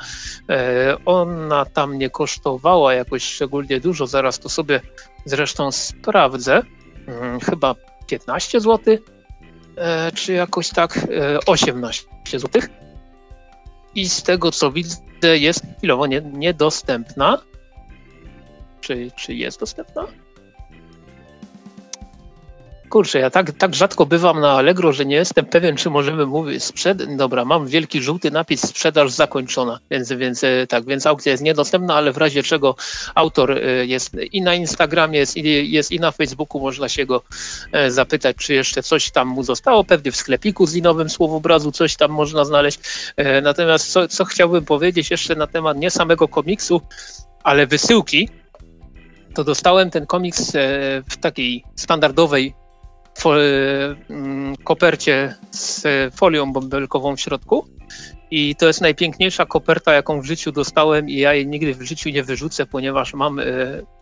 E, 0.50 0.96
ona 1.04 1.64
tam 1.64 1.98
nie 1.98 2.10
kosztowała 2.10 2.94
jakoś 2.94 3.22
szczególnie 3.24 3.80
dużo, 3.80 4.06
zaraz 4.06 4.38
to 4.38 4.48
sobie 4.48 4.80
zresztą 5.24 5.72
sprawdzę. 5.72 6.62
Hmm, 7.06 7.40
chyba 7.40 7.74
15 8.06 8.60
zł, 8.60 8.96
e, 9.76 10.12
czy 10.12 10.32
jakoś 10.32 10.68
tak 10.68 10.96
e, 10.96 11.38
18 11.46 12.06
zł. 12.38 12.62
I 13.94 14.08
z 14.08 14.22
tego 14.22 14.50
co 14.50 14.72
widzę, 14.72 14.98
jest 15.22 15.62
chwilowo 15.78 16.06
nie, 16.06 16.20
niedostępna. 16.20 17.38
Czy, 18.80 19.10
czy 19.16 19.34
jest 19.34 19.60
dostępna? 19.60 20.06
Kurczę, 22.94 23.18
ja 23.18 23.30
tak, 23.30 23.52
tak 23.52 23.74
rzadko 23.74 24.06
bywam 24.06 24.40
na 24.40 24.50
Allegro, 24.52 24.92
że 24.92 25.04
nie 25.04 25.16
jestem 25.16 25.46
pewien, 25.46 25.76
czy 25.76 25.90
możemy 25.90 26.26
mówić 26.26 26.64
sprzed... 26.64 27.16
Dobra, 27.16 27.44
mam 27.44 27.66
wielki 27.66 28.02
żółty 28.02 28.30
napis 28.30 28.66
sprzedaż 28.66 29.10
zakończona, 29.10 29.78
więc, 29.90 30.12
więc 30.12 30.44
e, 30.44 30.66
tak, 30.66 30.84
więc 30.84 31.06
aukcja 31.06 31.32
jest 31.32 31.42
niedostępna, 31.42 31.94
ale 31.94 32.12
w 32.12 32.16
razie 32.16 32.42
czego 32.42 32.76
autor 33.14 33.50
e, 33.50 33.86
jest 33.86 34.16
i 34.32 34.42
na 34.42 34.54
Instagramie, 34.54 35.18
jest, 35.18 35.36
jest 35.36 35.92
i 35.92 36.00
na 36.00 36.10
Facebooku, 36.10 36.60
można 36.60 36.88
się 36.88 37.06
go 37.06 37.22
e, 37.72 37.90
zapytać, 37.90 38.36
czy 38.36 38.54
jeszcze 38.54 38.82
coś 38.82 39.10
tam 39.10 39.28
mu 39.28 39.42
zostało, 39.42 39.84
pewnie 39.84 40.12
w 40.12 40.16
sklepiku 40.16 40.66
z 40.66 40.74
linowym 40.74 41.10
słowobrazu 41.10 41.72
coś 41.72 41.96
tam 41.96 42.10
można 42.10 42.44
znaleźć. 42.44 42.80
Natomiast 43.42 43.92
co, 43.92 44.08
co 44.08 44.24
chciałbym 44.24 44.64
powiedzieć 44.64 45.10
jeszcze 45.10 45.34
na 45.34 45.46
temat 45.46 45.76
nie 45.76 45.90
samego 45.90 46.28
komiksu, 46.28 46.80
ale 47.42 47.66
wysyłki, 47.66 48.28
to 49.34 49.44
dostałem 49.44 49.90
ten 49.90 50.06
komiks 50.06 50.52
w 51.10 51.16
takiej 51.20 51.64
standardowej 51.76 52.54
kopercie 54.64 55.34
z 55.50 55.84
folią 56.14 56.52
bąbelkową 56.52 57.16
w 57.16 57.20
środku. 57.20 57.66
I 58.30 58.56
to 58.56 58.66
jest 58.66 58.80
najpiękniejsza 58.80 59.46
koperta, 59.46 59.92
jaką 59.92 60.20
w 60.20 60.24
życiu 60.24 60.52
dostałem, 60.52 61.08
i 61.08 61.16
ja 61.16 61.34
jej 61.34 61.46
nigdy 61.46 61.74
w 61.74 61.82
życiu 61.82 62.08
nie 62.08 62.22
wyrzucę, 62.22 62.66
ponieważ 62.66 63.14
mam 63.14 63.38
e, 63.38 63.44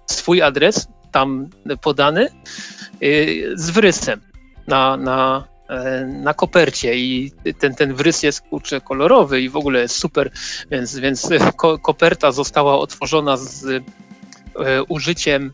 swój 0.06 0.43
adres 0.43 0.89
tam 1.10 1.51
podany 1.80 2.24
e, 2.24 2.28
z 3.55 3.70
wrysem 3.70 4.20
na, 4.66 4.97
na, 4.97 5.48
e, 5.68 6.06
na 6.06 6.34
kopercie 6.34 6.97
i 6.97 7.32
ten, 7.59 7.74
ten 7.74 7.94
wrys 7.94 8.22
jest 8.22 8.40
kurczę 8.40 8.80
kolorowy 8.80 9.40
i 9.40 9.48
w 9.48 9.56
ogóle 9.56 9.80
jest 9.80 9.97
super, 9.97 10.30
więc, 10.70 10.98
więc 10.98 11.28
koperta 11.82 12.32
została 12.32 12.78
otworzona 12.78 13.36
z 13.36 13.84
użyciem 14.89 15.52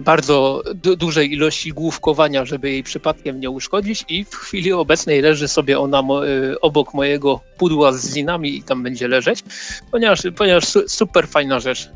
bardzo 0.00 0.62
du 0.74 0.96
dużej 0.96 1.32
ilości 1.32 1.72
główkowania, 1.72 2.44
żeby 2.44 2.70
jej 2.70 2.82
przypadkiem 2.82 3.40
nie 3.40 3.50
uszkodzić 3.50 4.04
i 4.08 4.24
w 4.24 4.34
chwili 4.34 4.72
obecnej 4.72 5.20
leży 5.20 5.48
sobie 5.48 5.78
ona 5.78 6.02
mo 6.02 6.26
y, 6.26 6.60
obok 6.60 6.94
mojego 6.94 7.40
pudła 7.58 7.92
z 7.92 8.10
zinami 8.14 8.56
i 8.56 8.62
tam 8.62 8.82
będzie 8.82 9.08
leżeć, 9.08 9.44
ponieważ, 9.90 10.22
ponieważ 10.36 10.64
su 10.64 10.88
super 10.88 11.28
fajna 11.28 11.60
rzecz, 11.60 11.86
y, 11.86 11.90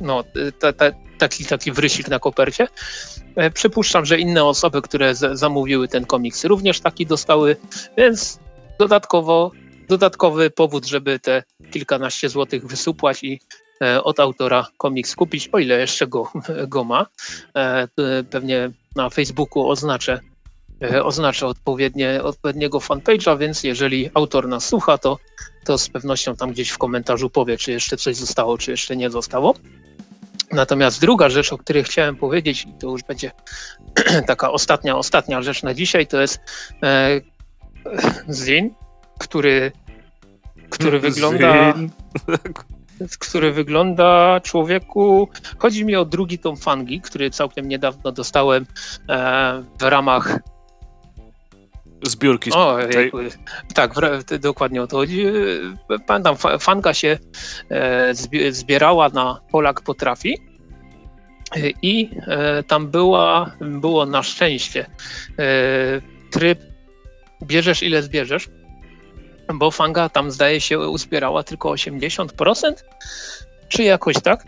no, 0.00 0.24
ta, 0.58 0.72
ta, 0.72 0.90
taki, 1.18 1.44
taki 1.44 1.72
wrysik 1.72 2.08
na 2.08 2.18
kopercie. 2.18 2.68
E, 3.36 3.50
przypuszczam, 3.50 4.06
że 4.06 4.18
inne 4.18 4.44
osoby, 4.44 4.82
które 4.82 5.14
zamówiły 5.14 5.88
ten 5.88 6.06
komiks 6.06 6.44
również 6.44 6.80
taki 6.80 7.06
dostały, 7.06 7.56
więc 7.96 8.38
dodatkowo 8.78 9.50
dodatkowy 9.88 10.50
powód, 10.50 10.86
żeby 10.86 11.18
te 11.18 11.42
kilkanaście 11.70 12.28
złotych 12.28 12.66
wysupłać 12.66 13.24
i 13.24 13.40
od 14.04 14.20
autora 14.20 14.66
komiks 14.76 15.16
kupić, 15.16 15.48
o 15.52 15.58
ile 15.58 15.80
jeszcze 15.80 16.06
go, 16.06 16.32
go 16.68 16.84
ma. 16.84 17.06
E, 17.56 17.88
pewnie 18.30 18.70
na 18.96 19.10
Facebooku 19.10 19.70
oznaczę, 19.70 20.20
e, 20.82 21.04
oznaczę 21.04 21.46
odpowiednie, 21.46 22.22
odpowiedniego 22.22 22.78
fanpage'a, 22.78 23.38
więc 23.38 23.64
jeżeli 23.64 24.10
autor 24.14 24.48
nas 24.48 24.66
słucha, 24.66 24.98
to, 24.98 25.18
to 25.64 25.78
z 25.78 25.88
pewnością 25.88 26.36
tam 26.36 26.52
gdzieś 26.52 26.70
w 26.70 26.78
komentarzu 26.78 27.30
powie, 27.30 27.58
czy 27.58 27.72
jeszcze 27.72 27.96
coś 27.96 28.16
zostało, 28.16 28.58
czy 28.58 28.70
jeszcze 28.70 28.96
nie 28.96 29.10
zostało. 29.10 29.54
Natomiast 30.52 31.00
druga 31.00 31.28
rzecz, 31.28 31.52
o 31.52 31.58
której 31.58 31.84
chciałem 31.84 32.16
powiedzieć, 32.16 32.64
i 32.64 32.72
to 32.78 32.90
już 32.90 33.02
będzie 33.02 33.30
taka 34.26 34.50
ostatnia, 34.50 34.96
ostatnia 34.96 35.42
rzecz 35.42 35.62
na 35.62 35.74
dzisiaj, 35.74 36.06
to 36.06 36.20
jest 36.20 36.40
e, 36.82 37.20
Zin, 38.30 38.74
który, 39.18 39.72
który 40.70 41.00
wygląda 41.10 41.74
który 43.18 43.52
wygląda 43.52 44.40
człowieku. 44.40 45.28
Chodzi 45.58 45.84
mi 45.84 45.96
o 45.96 46.04
drugi 46.04 46.38
tom 46.38 46.56
Fangi, 46.56 47.00
który 47.00 47.30
całkiem 47.30 47.68
niedawno 47.68 48.12
dostałem 48.12 48.66
e, 49.08 49.62
w 49.80 49.82
ramach 49.82 50.38
zbiórki. 52.02 52.52
O, 52.52 52.78
tak, 53.74 53.94
dokładnie 54.40 54.82
o 54.82 54.86
to 54.86 54.96
chodzi. 54.96 55.24
Pamiętam, 56.06 56.36
fanga 56.60 56.94
się 56.94 57.18
e, 57.70 58.14
zbierała 58.50 59.08
na 59.08 59.40
Polak 59.50 59.80
Potrafi 59.80 60.38
i 61.82 62.10
e, 62.26 62.62
tam 62.62 62.90
była, 62.90 63.52
było 63.60 64.06
na 64.06 64.22
szczęście 64.22 64.86
e, 65.38 65.46
tryb 66.30 66.58
bierzesz 67.42 67.82
ile 67.82 68.02
zbierzesz 68.02 68.48
bo 69.54 69.70
fanga 69.70 70.08
tam 70.08 70.30
zdaje 70.30 70.60
się 70.60 70.78
uzbierała 70.78 71.42
tylko 71.42 71.68
80%, 71.68 72.72
czy 73.68 73.82
jakoś 73.82 74.14
tak. 74.22 74.44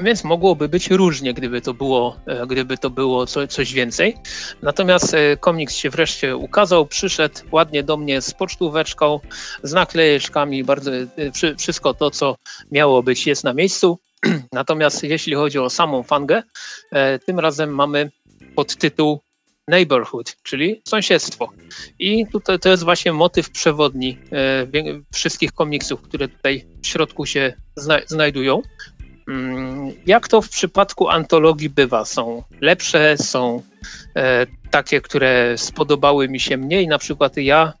Więc 0.00 0.24
mogłoby 0.24 0.68
być 0.68 0.90
różnie, 0.90 1.34
gdyby 1.34 1.60
to 1.60 1.74
było, 1.74 2.16
e, 2.26 2.46
gdyby 2.46 2.78
to 2.78 2.90
było 2.90 3.26
co, 3.26 3.46
coś 3.46 3.72
więcej. 3.72 4.16
Natomiast 4.62 5.14
e, 5.14 5.36
komiks 5.36 5.74
się 5.74 5.90
wreszcie 5.90 6.36
ukazał, 6.36 6.86
przyszedł 6.86 7.40
ładnie 7.52 7.82
do 7.82 7.96
mnie 7.96 8.20
z 8.20 8.34
pocztóweczką, 8.34 9.20
z 9.62 9.72
naklejeczkami, 9.72 10.64
bardzo, 10.64 10.90
e, 10.94 11.56
wszystko 11.58 11.94
to, 11.94 12.10
co 12.10 12.36
miało 12.72 13.02
być, 13.02 13.26
jest 13.26 13.44
na 13.44 13.54
miejscu. 13.54 13.98
Natomiast 14.52 15.02
jeśli 15.02 15.34
chodzi 15.34 15.58
o 15.58 15.70
samą 15.70 16.02
fangę, 16.02 16.42
tym 17.26 17.40
razem 17.40 17.74
mamy 17.74 18.10
podtytuł 18.54 19.20
neighborhood, 19.68 20.36
czyli 20.42 20.82
sąsiedztwo. 20.88 21.48
I 21.98 22.26
tutaj 22.26 22.58
to 22.58 22.68
jest 22.68 22.84
właśnie 22.84 23.12
motyw 23.12 23.50
przewodni 23.50 24.18
e, 24.32 24.66
wszystkich 25.12 25.52
komiksów, 25.52 26.02
które 26.02 26.28
tutaj 26.28 26.66
w 26.82 26.86
środku 26.86 27.26
się 27.26 27.52
zna 27.76 27.98
znajdują. 28.06 28.62
Mm, 29.28 29.92
jak 30.06 30.28
to 30.28 30.42
w 30.42 30.48
przypadku 30.48 31.08
antologii 31.08 31.70
bywa? 31.70 32.04
Są 32.04 32.42
lepsze, 32.60 33.16
są 33.18 33.62
e, 34.16 34.46
takie, 34.70 35.00
które 35.00 35.58
spodobały 35.58 36.28
mi 36.28 36.40
się 36.40 36.56
mniej. 36.56 36.88
Na 36.88 36.98
przykład 36.98 37.36
ja 37.36 37.72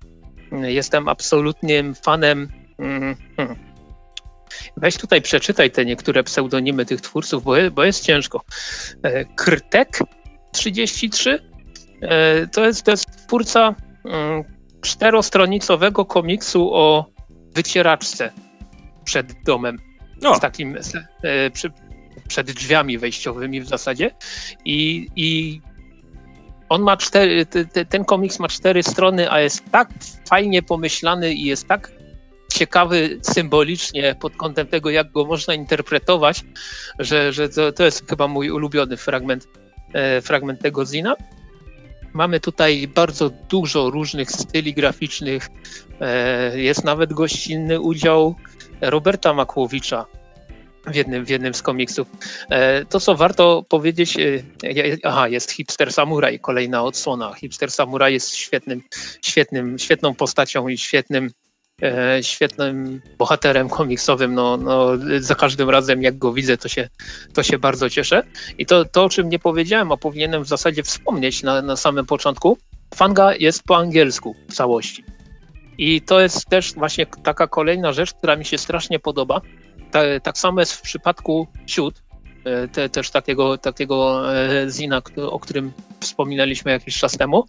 mm, 0.52 0.64
jestem 0.64 1.08
absolutnym 1.08 1.94
fanem. 1.94 2.48
Mm, 2.78 3.16
hmm, 3.36 3.56
Weź 4.76 4.96
tutaj 4.96 5.22
przeczytaj 5.22 5.70
te 5.70 5.84
niektóre 5.84 6.22
pseudonimy 6.22 6.86
tych 6.86 7.00
twórców, 7.00 7.44
bo, 7.44 7.54
bo 7.72 7.84
jest 7.84 8.04
ciężko. 8.04 8.44
E, 9.02 9.24
Krtek 9.24 9.98
33 10.52 11.30
E, 11.30 11.53
to 12.52 12.64
jest, 12.64 12.82
to 12.82 12.90
jest 12.90 13.26
twórca 13.26 13.74
mm, 14.04 14.44
czterostronicowego 14.80 16.04
komiksu 16.04 16.74
o 16.74 17.06
wycieraczce 17.54 18.32
przed 19.04 19.42
domem. 19.44 19.78
z 20.34 20.40
takim 20.40 20.76
e, 21.22 21.50
przy, 21.50 21.70
przed 22.28 22.50
drzwiami 22.50 22.98
wejściowymi 22.98 23.60
w 23.60 23.68
zasadzie 23.68 24.10
i, 24.64 25.08
i 25.16 25.60
on 26.68 26.82
ma 26.82 26.96
cztery, 26.96 27.46
ten 27.88 28.04
komiks 28.04 28.38
ma 28.38 28.48
cztery 28.48 28.82
strony, 28.82 29.30
a 29.30 29.40
jest 29.40 29.70
tak 29.70 29.88
fajnie 30.28 30.62
pomyślany 30.62 31.34
i 31.34 31.44
jest 31.44 31.68
tak 31.68 31.92
ciekawy 32.54 33.18
symbolicznie 33.22 34.14
pod 34.20 34.36
kątem 34.36 34.66
tego, 34.66 34.90
jak 34.90 35.12
go 35.12 35.24
można 35.24 35.54
interpretować, 35.54 36.44
że, 36.98 37.32
że 37.32 37.48
to, 37.48 37.72
to 37.72 37.84
jest 37.84 38.08
chyba 38.08 38.28
mój 38.28 38.50
ulubiony 38.50 38.96
fragment, 38.96 39.48
e, 39.92 40.22
fragment 40.22 40.60
tego 40.60 40.86
zina. 40.86 41.16
Mamy 42.14 42.40
tutaj 42.40 42.88
bardzo 42.88 43.30
dużo 43.30 43.90
różnych 43.90 44.30
styli 44.30 44.74
graficznych. 44.74 45.48
E, 46.00 46.58
jest 46.58 46.84
nawet 46.84 47.12
gościnny 47.12 47.80
udział 47.80 48.34
Roberta 48.80 49.34
Makłowicza, 49.34 50.06
w 50.86 50.94
jednym, 50.94 51.24
w 51.24 51.28
jednym 51.28 51.54
z 51.54 51.62
komiksów. 51.62 52.08
E, 52.50 52.84
to, 52.84 53.00
co 53.00 53.14
warto 53.14 53.64
powiedzieć, 53.68 54.16
aha, 55.02 55.28
jest 55.28 55.52
Hipster 55.52 55.92
Samurai, 55.92 56.38
kolejna 56.38 56.82
odsłona. 56.82 57.34
Hipster 57.34 57.70
Samurai 57.70 58.12
jest 58.12 58.34
świetnym, 58.34 58.82
świetnym, 59.22 59.78
świetną 59.78 60.14
postacią 60.14 60.68
i 60.68 60.78
świetnym 60.78 61.24
e, 61.26 61.43
świetnym 62.22 63.00
bohaterem 63.18 63.68
komiksowym. 63.68 64.34
No, 64.34 64.56
no, 64.56 64.90
za 65.18 65.34
każdym 65.34 65.70
razem, 65.70 66.02
jak 66.02 66.18
go 66.18 66.32
widzę, 66.32 66.56
to 66.56 66.68
się, 66.68 66.88
to 67.34 67.42
się 67.42 67.58
bardzo 67.58 67.90
cieszę. 67.90 68.22
I 68.58 68.66
to, 68.66 68.84
to, 68.84 69.04
o 69.04 69.08
czym 69.08 69.28
nie 69.28 69.38
powiedziałem, 69.38 69.92
a 69.92 69.96
powinienem 69.96 70.42
w 70.42 70.48
zasadzie 70.48 70.82
wspomnieć 70.82 71.42
na, 71.42 71.62
na 71.62 71.76
samym 71.76 72.06
początku, 72.06 72.58
Fanga 72.94 73.34
jest 73.34 73.62
po 73.62 73.76
angielsku 73.76 74.36
w 74.48 74.54
całości. 74.54 75.04
I 75.78 76.00
to 76.00 76.20
jest 76.20 76.46
też 76.48 76.74
właśnie 76.74 77.06
taka 77.06 77.46
kolejna 77.46 77.92
rzecz, 77.92 78.14
która 78.14 78.36
mi 78.36 78.44
się 78.44 78.58
strasznie 78.58 78.98
podoba. 78.98 79.40
Ta, 79.90 80.00
tak 80.22 80.38
samo 80.38 80.60
jest 80.60 80.72
w 80.72 80.82
przypadku 80.82 81.46
Siód, 81.66 82.02
e, 82.44 82.68
te, 82.68 82.88
też 82.88 83.10
takiego, 83.10 83.58
takiego 83.58 84.32
e, 84.36 84.70
zina, 84.70 85.02
o 85.16 85.40
którym 85.40 85.72
wspominaliśmy 86.00 86.70
jakiś 86.70 86.98
czas 86.98 87.12
temu, 87.12 87.44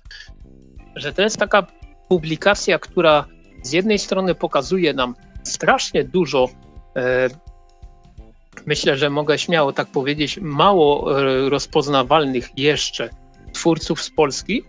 że 0.95 1.13
to 1.13 1.21
jest 1.21 1.37
taka 1.37 1.67
publikacja, 2.09 2.79
która 2.79 3.25
z 3.65 3.71
jednej 3.71 3.99
strony 3.99 4.35
pokazuje 4.35 4.93
nam 4.93 5.15
strasznie 5.43 6.03
dużo, 6.03 6.49
e, 6.95 7.29
myślę, 8.65 8.97
że 8.97 9.09
mogę 9.09 9.37
śmiało 9.37 9.73
tak 9.73 9.87
powiedzieć, 9.87 10.39
mało 10.41 11.19
e, 11.21 11.49
rozpoznawalnych 11.49 12.49
jeszcze 12.57 13.09
twórców 13.53 14.01
z 14.01 14.09
Polski, 14.09 14.63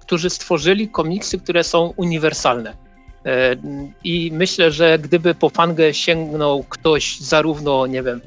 którzy 0.00 0.30
stworzyli 0.30 0.88
komiksy, 0.88 1.38
które 1.38 1.64
są 1.64 1.92
uniwersalne. 1.96 2.76
E, 3.26 3.56
I 4.04 4.30
myślę, 4.32 4.70
że 4.70 4.98
gdyby 4.98 5.34
po 5.34 5.48
fangę 5.48 5.94
sięgnął 5.94 6.64
ktoś 6.68 7.20
zarówno, 7.20 7.86
nie 7.86 8.02
wiem, 8.02 8.20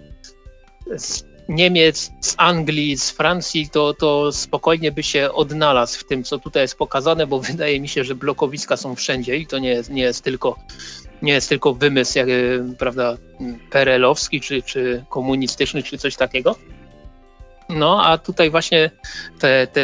Niemiec, 1.50 2.12
z 2.22 2.36
Anglii, 2.38 2.98
z 2.98 3.12
Francji, 3.12 3.70
to, 3.70 3.94
to 3.94 4.32
spokojnie 4.32 4.92
by 4.92 5.04
się 5.04 5.32
odnalazł 5.32 6.00
w 6.00 6.04
tym, 6.04 6.24
co 6.24 6.40
tutaj 6.40 6.62
jest 6.62 6.78
pokazane, 6.78 7.28
bo 7.28 7.40
wydaje 7.40 7.80
mi 7.80 7.88
się, 7.88 8.04
że 8.04 8.16
blokowiska 8.16 8.78
są 8.78 8.96
wszędzie 8.96 9.36
i 9.36 9.48
to 9.48 9.60
nie 9.60 9.70
jest, 9.70 9.90
nie 9.90 10.04
jest 10.04 10.24
tylko 10.24 10.60
nie 11.22 11.34
jest 11.34 11.50
tylko 11.50 11.74
wymysł 11.74 12.18
jak, 12.18 12.28
prawda, 12.78 13.18
perelowski 13.70 14.42
czy, 14.42 14.62
czy 14.62 15.06
komunistyczny, 15.10 15.84
czy 15.84 15.98
coś 15.98 16.16
takiego. 16.16 16.56
No, 17.70 18.06
a 18.06 18.18
tutaj 18.18 18.50
właśnie 18.50 18.92
te, 19.40 19.68
te, 19.68 19.84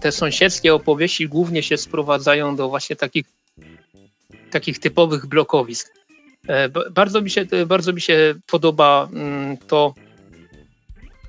te 0.00 0.12
sąsiedzkie 0.12 0.74
opowieści 0.74 1.28
głównie 1.28 1.62
się 1.62 1.76
sprowadzają 1.76 2.56
do 2.56 2.68
właśnie 2.68 2.96
takich, 2.96 3.26
takich 4.50 4.78
typowych 4.78 5.26
blokowisk. 5.26 5.92
E, 6.48 6.68
bardzo 6.90 7.20
mi 7.20 7.30
się, 7.30 7.46
bardzo 7.66 7.92
mi 7.92 8.00
się 8.00 8.34
podoba 8.46 9.08
mm, 9.12 9.56
to, 9.56 9.94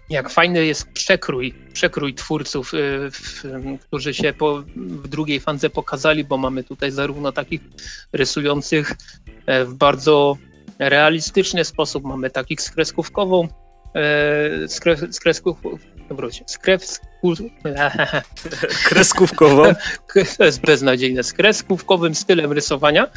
jak 0.09 0.29
fajny 0.29 0.65
jest 0.65 0.91
przekrój, 0.91 1.53
przekrój 1.73 2.13
twórców, 2.13 2.73
y, 2.73 3.09
którzy 3.81 4.13
się 4.13 4.33
po, 4.33 4.63
w 4.75 5.07
drugiej 5.07 5.39
fandze 5.39 5.69
pokazali, 5.69 6.23
bo 6.23 6.37
mamy 6.37 6.63
tutaj 6.63 6.91
zarówno 6.91 7.31
takich 7.31 7.61
rysujących 8.13 8.95
e, 9.45 9.65
w 9.65 9.73
bardzo 9.73 10.37
realistyczny 10.79 11.65
sposób, 11.65 12.03
mamy 12.03 12.29
takich 12.29 12.61
z 12.61 12.71
kreskówkową, 12.71 13.43
e, 13.43 13.47
z, 14.67 14.79
z 15.11 15.19
wróć, 16.11 16.43
z 16.45 16.57
krew, 16.57 16.99
kreskówkową. 18.89 19.63
To 20.37 20.45
jest 20.45 20.61
beznadziejne. 20.61 21.23
Z 21.23 21.33
kreskówkowym 21.33 22.15
stylem 22.15 22.51
rysowania. 22.51 23.07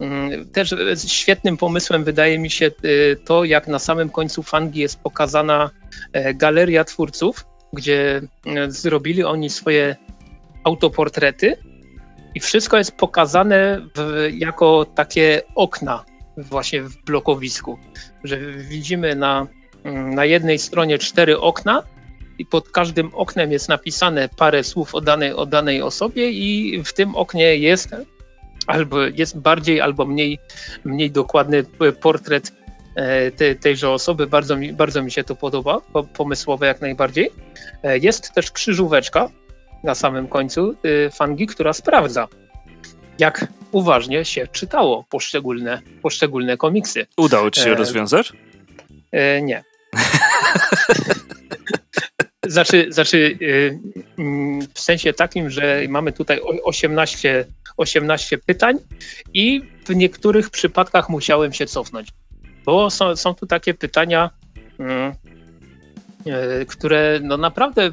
Mm, 0.00 0.48
też 0.48 0.74
świetnym 1.06 1.56
pomysłem 1.56 2.04
wydaje 2.04 2.38
mi 2.38 2.50
się 2.50 2.70
y, 2.84 3.16
to, 3.24 3.44
jak 3.44 3.68
na 3.68 3.78
samym 3.78 4.10
końcu 4.10 4.42
fangi 4.42 4.80
jest 4.80 5.00
pokazana 5.00 5.70
e, 6.12 6.34
galeria 6.34 6.84
twórców, 6.84 7.46
gdzie 7.72 8.22
e, 8.46 8.70
zrobili 8.70 9.24
oni 9.24 9.50
swoje 9.50 9.96
autoportrety 10.64 11.56
i 12.34 12.40
wszystko 12.40 12.78
jest 12.78 12.92
pokazane 12.92 13.80
w, 13.96 14.28
jako 14.32 14.84
takie 14.94 15.42
okna 15.54 16.04
właśnie 16.36 16.82
w 16.82 17.04
blokowisku, 17.04 17.78
że 18.24 18.38
widzimy 18.52 19.14
na, 19.14 19.46
mm, 19.84 20.14
na 20.14 20.24
jednej 20.24 20.58
stronie 20.58 20.98
cztery 20.98 21.40
okna 21.40 21.82
i 22.40 22.46
pod 22.46 22.68
każdym 22.68 23.14
oknem 23.14 23.52
jest 23.52 23.68
napisane 23.68 24.28
parę 24.36 24.64
słów 24.64 24.94
o 24.94 25.00
danej, 25.00 25.32
o 25.32 25.46
danej 25.46 25.82
osobie 25.82 26.30
i 26.30 26.82
w 26.84 26.92
tym 26.92 27.16
oknie 27.16 27.56
jest 27.56 27.88
albo 28.66 29.00
jest 29.00 29.38
bardziej 29.38 29.80
albo 29.80 30.06
mniej, 30.06 30.38
mniej 30.84 31.10
dokładny 31.10 31.64
portret 32.00 32.52
e, 32.96 33.30
te, 33.30 33.54
tejże 33.54 33.90
osoby. 33.90 34.26
Bardzo 34.26 34.56
mi, 34.56 34.72
bardzo 34.72 35.02
mi 35.02 35.10
się 35.10 35.24
to 35.24 35.36
podoba, 35.36 35.80
pomysłowe 36.14 36.66
jak 36.66 36.80
najbardziej. 36.80 37.30
E, 37.82 37.98
jest 37.98 38.32
też 38.32 38.50
krzyżóweczka 38.50 39.28
na 39.84 39.94
samym 39.94 40.28
końcu 40.28 40.74
e, 41.06 41.10
fangi, 41.10 41.46
która 41.46 41.72
sprawdza, 41.72 42.28
jak 43.18 43.46
uważnie 43.72 44.24
się 44.24 44.46
czytało 44.46 45.04
poszczególne, 45.08 45.82
poszczególne 46.02 46.56
komiksy. 46.56 47.06
Udało 47.16 47.50
ci 47.50 47.60
się 47.60 47.70
e, 47.70 47.74
rozwiązać? 47.74 48.32
E, 49.12 49.42
nie. 49.42 49.64
Znaczy, 52.46 52.86
znaczy 52.90 53.38
mm, 54.18 54.60
w 54.74 54.80
sensie 54.80 55.12
takim, 55.12 55.50
że 55.50 55.82
mamy 55.88 56.12
tutaj 56.12 56.40
18 56.64 57.44
18 57.76 58.38
pytań 58.38 58.78
i 59.34 59.62
w 59.84 59.96
niektórych 59.96 60.50
przypadkach 60.50 61.08
musiałem 61.08 61.52
się 61.52 61.66
cofnąć, 61.66 62.08
bo 62.64 62.90
są, 62.90 63.16
są 63.16 63.34
tu 63.34 63.46
takie 63.46 63.74
pytania, 63.74 64.30
mm, 64.78 65.12
e, 66.26 66.66
które 66.66 67.20
no 67.22 67.36
naprawdę 67.36 67.92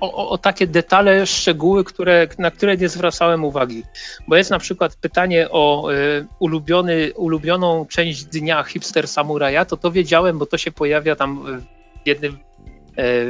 o, 0.00 0.28
o, 0.28 0.38
takie 0.38 0.66
detale, 0.66 1.26
szczegóły, 1.26 1.84
które, 1.84 2.28
na 2.38 2.50
które 2.50 2.76
nie 2.76 2.88
zwracałem 2.88 3.44
uwagi. 3.44 3.82
Bo 4.28 4.36
jest 4.36 4.50
na 4.50 4.58
przykład 4.58 4.96
pytanie 4.96 5.50
o 5.50 5.92
y, 5.92 6.26
ulubiony, 6.38 7.12
ulubioną 7.14 7.86
część 7.86 8.24
dnia 8.24 8.62
hipster 8.62 9.08
samuraja, 9.08 9.64
to 9.64 9.76
to 9.76 9.90
wiedziałem, 9.90 10.38
bo 10.38 10.46
to 10.46 10.58
się 10.58 10.72
pojawia 10.72 11.16
tam 11.16 11.60
w 12.04 12.06
jednym, 12.06 12.32
y, 12.32 12.38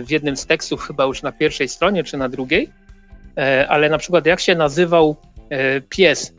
w 0.04 0.06
jednym 0.10 0.36
z 0.36 0.46
tekstów, 0.46 0.82
chyba 0.82 1.04
już 1.04 1.22
na 1.22 1.32
pierwszej 1.32 1.68
stronie 1.68 2.04
czy 2.04 2.16
na 2.16 2.28
drugiej. 2.28 2.72
Y, 3.38 3.68
ale 3.68 3.88
na 3.90 3.98
przykład 3.98 4.26
jak 4.26 4.40
się 4.40 4.54
nazywał 4.54 5.16
E, 5.52 5.80
pies 5.80 6.32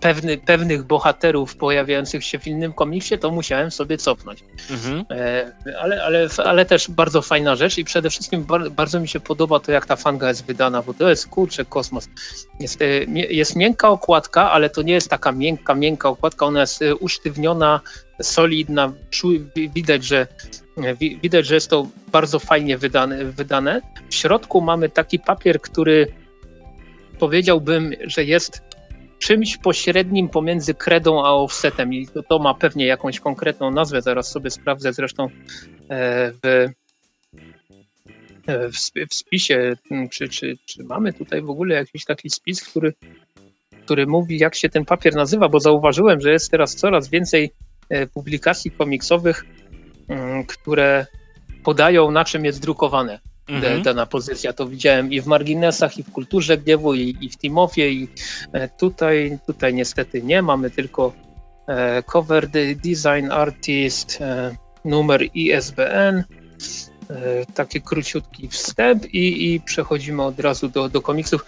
pewny, 0.00 0.38
pewnych 0.38 0.84
bohaterów 0.84 1.56
pojawiających 1.56 2.24
się 2.24 2.38
w 2.38 2.46
innym 2.46 2.72
komiksie, 2.72 3.18
to 3.18 3.30
musiałem 3.30 3.70
sobie 3.70 3.98
cofnąć. 3.98 4.44
Mhm. 4.70 5.04
E, 5.10 5.52
ale, 5.80 6.04
ale, 6.04 6.28
ale 6.44 6.64
też 6.64 6.90
bardzo 6.90 7.22
fajna 7.22 7.56
rzecz 7.56 7.78
i 7.78 7.84
przede 7.84 8.10
wszystkim 8.10 8.46
bardzo 8.70 9.00
mi 9.00 9.08
się 9.08 9.20
podoba 9.20 9.60
to, 9.60 9.72
jak 9.72 9.86
ta 9.86 9.96
fanga 9.96 10.28
jest 10.28 10.44
wydana, 10.44 10.82
bo 10.82 10.94
to 10.94 11.08
jest 11.08 11.26
kurczę 11.26 11.64
kosmos. 11.64 12.08
Jest, 12.60 12.82
e, 12.82 12.86
jest 13.14 13.56
miękka 13.56 13.88
okładka, 13.88 14.50
ale 14.50 14.70
to 14.70 14.82
nie 14.82 14.92
jest 14.92 15.10
taka 15.10 15.32
miękka, 15.32 15.74
miękka 15.74 16.08
okładka, 16.08 16.46
ona 16.46 16.60
jest 16.60 16.84
usztywniona, 17.00 17.80
solidna, 18.22 18.92
widać, 19.74 20.04
że 20.04 20.26
widać, 21.22 21.46
że 21.46 21.54
jest 21.54 21.70
to 21.70 21.86
bardzo 22.12 22.38
fajnie 22.38 22.78
wydane, 22.78 23.24
wydane. 23.24 23.80
W 24.08 24.14
środku 24.14 24.60
mamy 24.60 24.88
taki 24.88 25.18
papier, 25.18 25.60
który 25.60 26.06
powiedziałbym, 27.18 27.92
że 28.06 28.24
jest 28.24 28.62
czymś 29.18 29.56
pośrednim 29.56 30.28
pomiędzy 30.28 30.74
kredą 30.74 31.24
a 31.24 31.30
offsetem. 31.30 31.94
I 31.94 32.06
to, 32.06 32.22
to 32.22 32.38
ma 32.38 32.54
pewnie 32.54 32.86
jakąś 32.86 33.20
konkretną 33.20 33.70
nazwę, 33.70 34.02
zaraz 34.02 34.30
sobie 34.30 34.50
sprawdzę 34.50 34.92
zresztą 34.92 35.24
e, 35.24 36.32
w, 36.32 36.66
e, 38.46 38.68
w, 39.08 39.14
spisie, 39.14 39.76
czy, 40.10 40.28
czy, 40.28 40.58
czy 40.66 40.84
mamy 40.84 41.12
tutaj 41.12 41.42
w 41.42 41.50
ogóle 41.50 41.74
jakiś 41.74 42.04
taki 42.04 42.30
spis, 42.30 42.62
który, 42.62 42.94
który 43.84 44.06
mówi 44.06 44.38
jak 44.38 44.54
się 44.54 44.68
ten 44.68 44.84
papier 44.84 45.14
nazywa, 45.14 45.48
bo 45.48 45.60
zauważyłem, 45.60 46.20
że 46.20 46.32
jest 46.32 46.50
teraz 46.50 46.74
coraz 46.74 47.08
więcej 47.08 47.50
publikacji 48.14 48.70
komiksowych, 48.70 49.44
hmm, 50.08 50.44
które 50.44 51.06
podają 51.64 52.10
na 52.10 52.24
czym 52.24 52.44
jest 52.44 52.60
drukowane 52.60 53.20
mhm. 53.48 53.82
dana 53.82 54.06
pozycja. 54.06 54.52
To 54.52 54.66
widziałem 54.66 55.12
i 55.12 55.20
w 55.20 55.26
marginesach, 55.26 55.98
i 55.98 56.02
w 56.02 56.12
kulturze 56.12 56.58
gniewu, 56.58 56.94
i, 56.94 57.16
i 57.20 57.30
w 57.30 57.38
Timofie, 57.38 57.90
i 57.90 58.08
e, 58.52 58.68
tutaj, 58.68 59.38
tutaj 59.46 59.74
niestety 59.74 60.22
nie, 60.22 60.42
mamy 60.42 60.70
tylko 60.70 61.12
cover 62.06 62.48
design 62.76 63.30
artist, 63.30 64.18
numer 64.84 65.22
ISBN, 65.34 66.24
taki 67.54 67.80
króciutki 67.80 68.48
wstęp 68.48 69.14
i, 69.14 69.54
i 69.54 69.60
przechodzimy 69.60 70.22
od 70.22 70.40
razu 70.40 70.68
do, 70.68 70.88
do 70.88 71.02
komiksów. 71.02 71.44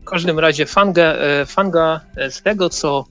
W 0.00 0.04
każdym 0.04 0.38
razie 0.38 0.66
fanga, 0.66 1.14
fanga 1.46 2.00
z 2.30 2.42
tego 2.42 2.68
co 2.68 3.04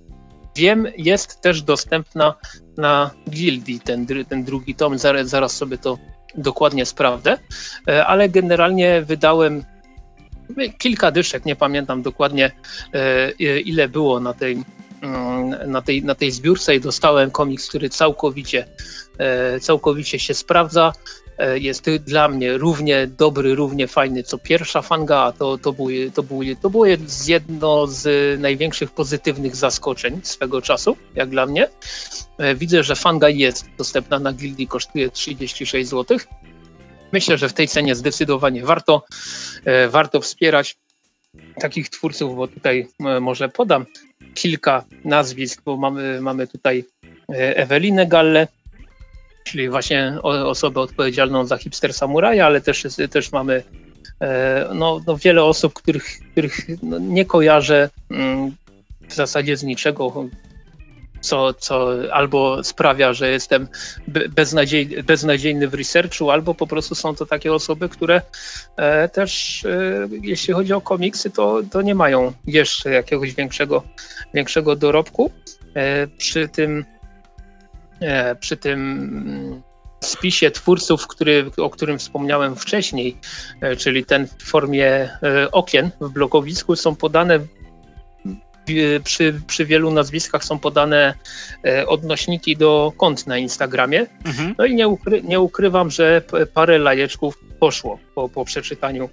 wiem 0.56 0.88
jest 0.98 1.41
też 1.41 1.61
dostępna 1.61 2.36
na 2.77 3.11
Gildii, 3.30 3.80
ten, 3.80 4.07
ten 4.30 4.44
drugi 4.44 4.76
tom, 4.76 4.98
zaraz, 4.98 5.30
zaraz 5.30 5.57
sobie 5.57 5.77
to 5.77 5.98
dokładnie 6.36 6.86
sprawdzę, 6.86 7.38
e, 7.88 8.06
ale 8.06 8.30
generalnie 8.30 9.02
wydałem 9.02 9.64
kilka 10.77 11.11
dyszek, 11.11 11.45
nie 11.45 11.56
pamiętam 11.56 12.02
dokładnie 12.02 12.52
e, 12.94 13.32
ile 13.60 13.90
było 13.90 14.19
na 14.19 14.34
tej, 14.34 14.64
mm, 15.02 15.72
na 15.72 15.82
tej, 15.82 16.03
na 16.03 16.15
tej 16.15 16.32
zbiórce 16.32 16.76
i 16.76 16.80
dostałem 16.80 17.32
komiks, 17.32 17.69
który 17.69 17.90
całkowicie, 17.90 18.68
e, 19.18 19.60
całkowicie 19.60 20.19
się 20.19 20.34
sprawdza. 20.34 20.94
Jest 21.55 21.89
dla 21.89 22.27
mnie 22.27 22.57
równie 22.57 23.07
dobry, 23.07 23.55
równie 23.55 23.87
fajny 23.87 24.23
co 24.23 24.37
pierwsza 24.37 24.81
fanga, 24.81 25.17
a 25.17 25.31
to, 25.31 25.57
to, 25.57 25.73
było, 25.73 25.89
to, 26.13 26.23
to 26.61 26.69
było 26.69 26.85
jedno 27.27 27.87
z 27.87 28.39
największych 28.39 28.91
pozytywnych 28.91 29.55
zaskoczeń 29.55 30.19
swego 30.23 30.61
czasu, 30.61 30.97
jak 31.15 31.29
dla 31.29 31.45
mnie. 31.45 31.69
E, 32.37 32.55
widzę, 32.55 32.83
że 32.83 32.95
Fanga 32.95 33.29
jest 33.29 33.65
dostępna 33.77 34.19
na 34.19 34.33
gildii, 34.33 34.67
kosztuje 34.67 35.09
36 35.09 35.89
zł. 35.89 36.17
Myślę, 37.11 37.37
że 37.37 37.49
w 37.49 37.53
tej 37.53 37.67
cenie 37.67 37.95
zdecydowanie 37.95 38.63
warto, 38.63 39.05
e, 39.65 39.87
warto 39.87 40.21
wspierać 40.21 40.77
takich 41.59 41.89
twórców, 41.89 42.35
bo 42.35 42.47
tutaj 42.47 42.87
e, 42.99 43.19
może 43.19 43.49
podam 43.49 43.85
kilka 44.33 44.85
nazwisk, 45.05 45.61
bo 45.65 45.77
mamy, 45.77 46.21
mamy 46.21 46.47
tutaj 46.47 46.85
Ewelinę 47.29 48.07
Galle, 48.07 48.47
czyli 49.45 49.69
właśnie 49.69 50.17
osobę 50.22 50.81
odpowiedzialną 50.81 51.45
za 51.45 51.57
hipster 51.57 51.93
samuraja, 51.93 52.45
ale 52.45 52.61
też, 52.61 52.88
też 53.11 53.31
mamy 53.31 53.63
no, 54.73 55.01
no 55.07 55.17
wiele 55.17 55.43
osób, 55.43 55.73
których, 55.73 56.05
których 56.31 56.57
no 56.84 56.99
nie 56.99 57.26
kojarzę 57.26 57.89
mm, 58.11 58.51
w 59.07 59.13
zasadzie 59.13 59.57
z 59.57 59.63
niczego 59.63 60.30
co, 61.26 61.53
co 61.53 61.89
albo 62.11 62.63
sprawia, 62.63 63.13
że 63.13 63.30
jestem 63.30 63.67
beznadziej, 64.30 65.03
beznadziejny 65.03 65.67
w 65.67 65.73
researchu, 65.73 66.31
albo 66.31 66.53
po 66.53 66.67
prostu 66.67 66.95
są 66.95 67.15
to 67.15 67.26
takie 67.26 67.53
osoby, 67.53 67.89
które 67.89 68.22
e, 68.77 69.09
też, 69.09 69.65
e, 69.65 70.07
jeśli 70.22 70.53
chodzi 70.53 70.73
o 70.73 70.81
komiksy, 70.81 71.30
to, 71.31 71.61
to 71.72 71.81
nie 71.81 71.95
mają 71.95 72.34
jeszcze 72.47 72.91
jakiegoś 72.91 73.34
większego, 73.34 73.84
większego 74.34 74.76
dorobku. 74.76 75.31
E, 75.76 76.07
przy 76.07 76.47
tym, 76.47 76.80
e, 76.80 76.94
przy 78.40 78.57
tym 78.57 79.64
spisie 80.03 80.52
twórców, 80.52 81.07
który, 81.07 81.52
o 81.57 81.69
którym 81.69 81.99
wspomniałem 81.99 82.56
wcześniej, 82.56 83.18
e, 83.61 83.76
czyli 83.76 84.06
ten 84.06 84.27
w 84.27 84.44
formie 84.44 84.88
e, 84.88 85.52
okien 85.52 85.91
w 86.02 86.10
blokowisku, 86.10 86.76
są 86.76 86.95
podane 86.95 87.40
przy, 89.03 89.41
przy 89.48 89.65
wielu 89.65 89.91
nazwiskach 89.91 90.44
są 90.44 90.60
podane 90.60 91.14
e, 91.65 91.88
odnośniki 91.88 92.57
do 92.57 92.94
kont 92.98 93.27
na 93.27 93.38
Instagramie. 93.38 94.06
Mhm. 94.26 94.56
No 94.57 94.65
i 94.65 94.76
nie, 94.76 94.88
ukry, 94.88 95.22
nie 95.23 95.40
ukrywam, 95.40 95.91
że 95.91 96.22
parę 96.53 96.80
lajeczków 96.80 97.40
poszło 97.60 97.99
po, 98.15 98.30
po 98.30 98.45
przeczytaniu 98.45 99.03
e, 99.06 99.10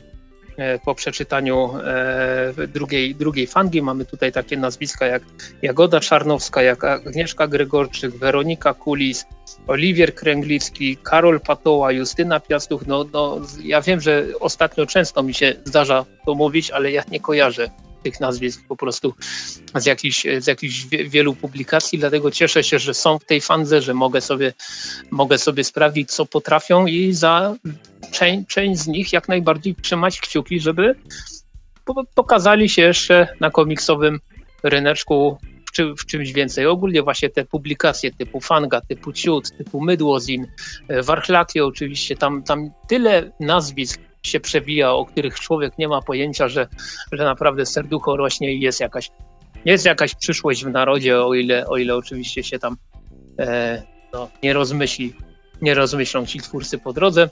po 0.85 0.95
przeczytaniu 0.95 1.71
e, 1.85 2.67
drugiej, 2.67 3.15
drugiej 3.15 3.47
fangi. 3.47 3.83
Mamy 3.83 4.05
tutaj 4.05 4.33
takie 4.33 4.57
nazwiska 4.57 5.07
jak 5.07 5.23
Jagoda 5.63 6.01
Czarnowska, 6.01 6.63
jak 6.63 6.85
Agnieszka 6.85 7.49
Gregorczyk, 7.49 8.19
Weronika 8.19 8.75
Kulis, 8.75 9.27
Oliwier 9.67 10.15
Kręglicki, 10.15 10.97
Karol 10.97 11.41
Patoła, 11.41 11.93
Justyna 11.93 12.41
Piastuch. 12.41 12.87
No, 12.87 13.05
no, 13.13 13.41
ja 13.65 13.81
wiem, 13.81 14.01
że 14.01 14.25
ostatnio 14.41 14.87
często 14.87 15.23
mi 15.23 15.35
się 15.35 15.55
zdarza 15.65 16.05
to 16.27 16.35
mówić, 16.35 16.71
ale 16.71 16.91
ja 16.91 17.03
nie 17.11 17.21
kojarzę 17.21 17.71
tych 18.03 18.21
nazwisk 18.21 18.63
po 18.69 18.77
prostu 18.77 19.15
z 19.75 19.87
jakichś, 19.87 20.27
z 20.39 20.47
jakichś 20.47 20.87
wielu 20.87 21.35
publikacji, 21.35 21.99
dlatego 21.99 22.31
cieszę 22.31 22.65
się, 22.65 22.79
że 22.79 22.95
są 22.95 23.19
w 23.19 23.25
tej 23.25 23.41
fandze, 23.41 23.83
że 23.83 23.95
mogę 23.95 24.21
sobie, 24.21 24.53
mogę 25.11 25.39
sobie 25.39 25.65
sprawdzić, 25.65 26.11
co 26.13 26.27
potrafią 26.27 26.87
i 26.87 27.13
za 27.13 27.55
część, 28.11 28.47
część 28.49 28.81
z 28.81 28.87
nich 28.87 29.13
jak 29.13 29.29
najbardziej 29.29 29.75
trzymać 29.75 30.21
kciuki, 30.21 30.61
żeby 30.61 30.95
pokazali 32.15 32.69
się 32.69 32.83
jeszcze 32.83 33.29
na 33.41 33.51
komiksowym 33.51 34.21
ryneczku 34.63 35.39
w, 35.67 35.73
czy, 35.73 35.95
w 35.95 36.07
czymś 36.07 36.33
więcej. 36.33 36.67
Ogólnie 36.67 37.03
właśnie 37.03 37.31
te 37.31 37.45
publikacje 37.45 38.13
typu 38.13 38.41
Fanga, 38.41 38.81
typu 38.81 39.13
Ciut, 39.13 39.57
typu 39.57 39.81
Mydłozin, 39.81 40.47
e, 40.89 41.03
Warchlakie 41.03 41.65
oczywiście, 41.65 42.17
tam, 42.17 42.43
tam 42.43 42.71
tyle 42.89 43.33
nazwisk 43.41 44.01
się 44.27 44.41
przewija, 44.41 44.93
o 44.93 45.05
których 45.05 45.41
człowiek 45.41 45.79
nie 45.79 45.89
ma 45.89 46.03
pojęcia, 46.03 46.49
że, 46.49 46.69
że 47.13 47.25
naprawdę 47.25 47.67
serducho 47.67 48.17
rośnie 48.17 48.53
i 48.53 48.61
jest 48.61 48.81
jakaś, 48.81 49.11
jest 49.65 49.85
jakaś 49.85 50.15
przyszłość 50.15 50.65
w 50.65 50.71
narodzie, 50.71 51.25
o 51.25 51.35
ile, 51.35 51.67
o 51.67 51.77
ile 51.77 51.97
oczywiście 51.97 52.43
się 52.43 52.59
tam 52.59 52.77
e, 53.39 53.83
no, 54.13 54.29
nie 54.43 54.53
rozmyśli, 54.53 55.15
nie 55.63 55.75
rozmyślą 55.75 56.27
ci 56.27 56.41
twórcy 56.41 56.79
po 56.79 56.93
drodze. 56.93 57.29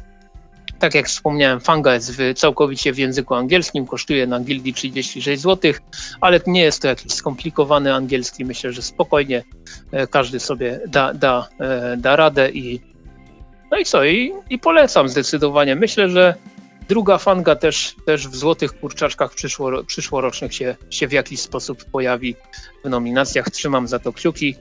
Tak 0.79 0.95
jak 0.95 1.07
wspomniałem, 1.07 1.61
Fanga 1.61 1.95
jest 1.95 2.17
w, 2.17 2.35
całkowicie 2.35 2.93
w 2.93 2.99
języku 2.99 3.35
angielskim, 3.35 3.87
kosztuje 3.87 4.27
na 4.27 4.41
gildii 4.41 4.75
36 4.75 5.43
zł, 5.43 5.73
ale 6.21 6.41
nie 6.47 6.63
jest 6.63 6.83
to 6.83 6.89
jakiś 6.89 7.13
skomplikowany 7.13 7.95
angielski. 7.95 8.45
Myślę, 8.45 8.73
że 8.73 8.83
spokojnie 8.83 9.43
e, 9.93 10.07
każdy 10.07 10.41
sobie 10.41 10.81
da, 10.87 11.15
da, 11.15 11.49
e, 11.61 11.97
da 11.97 12.17
radę 12.17 12.51
i 12.51 12.81
no 13.71 13.79
i 13.79 13.85
co? 13.85 14.05
I, 14.05 14.33
I 14.51 14.59
polecam 14.59 15.09
zdecydowanie. 15.09 15.77
Myślę, 15.77 16.09
że 16.09 16.35
Druga 16.91 17.19
fanga 17.19 17.57
też, 17.57 17.95
też 18.05 18.29
w 18.29 18.37
Złotych 18.37 18.81
Kurczaczkach 18.81 19.35
przyszło, 19.35 19.85
przyszłorocznych 19.85 20.55
się, 20.55 20.77
się 20.91 21.09
w 21.09 21.13
jakiś 21.13 21.41
sposób 21.41 21.85
pojawi 21.85 22.37
w 22.85 22.89
nominacjach. 22.89 23.51
Trzymam 23.51 23.89
za 23.89 23.99
to 23.99 24.13
kciuki 24.13 24.55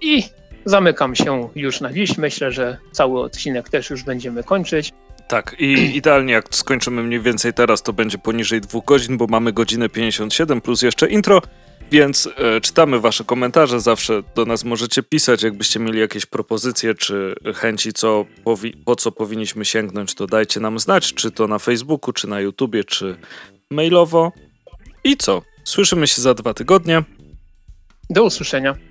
i 0.00 0.22
zamykam 0.64 1.16
się 1.16 1.48
już 1.54 1.80
na 1.80 1.92
dziś. 1.92 2.18
Myślę, 2.18 2.52
że 2.52 2.78
cały 2.92 3.20
odcinek 3.20 3.68
też 3.68 3.90
już 3.90 4.02
będziemy 4.02 4.44
kończyć. 4.44 4.92
Tak, 5.28 5.56
i 5.58 5.72
idealnie 5.96 6.32
jak 6.32 6.54
skończymy 6.54 7.02
mniej 7.02 7.20
więcej 7.20 7.54
teraz, 7.54 7.82
to 7.82 7.92
będzie 7.92 8.18
poniżej 8.18 8.60
dwóch 8.60 8.84
godzin, 8.84 9.16
bo 9.16 9.26
mamy 9.26 9.52
godzinę 9.52 9.88
57 9.88 10.60
plus 10.60 10.82
jeszcze 10.82 11.08
intro. 11.08 11.42
Więc 11.90 12.28
e, 12.36 12.60
czytamy 12.60 13.00
Wasze 13.00 13.24
komentarze, 13.24 13.80
zawsze 13.80 14.22
do 14.34 14.44
nas 14.44 14.64
możecie 14.64 15.02
pisać. 15.02 15.42
Jakbyście 15.42 15.80
mieli 15.80 16.00
jakieś 16.00 16.26
propozycje 16.26 16.94
czy 16.94 17.34
chęci, 17.54 17.92
co, 17.92 18.26
po 18.84 18.96
co 18.96 19.12
powinniśmy 19.12 19.64
sięgnąć, 19.64 20.14
to 20.14 20.26
dajcie 20.26 20.60
nam 20.60 20.78
znać, 20.78 21.14
czy 21.14 21.30
to 21.30 21.46
na 21.46 21.58
Facebooku, 21.58 22.12
czy 22.12 22.28
na 22.28 22.40
YouTubie, 22.40 22.84
czy 22.84 23.16
mailowo. 23.70 24.32
I 25.04 25.16
co? 25.16 25.42
Słyszymy 25.64 26.06
się 26.06 26.22
za 26.22 26.34
dwa 26.34 26.54
tygodnie. 26.54 27.02
Do 28.10 28.24
usłyszenia. 28.24 28.89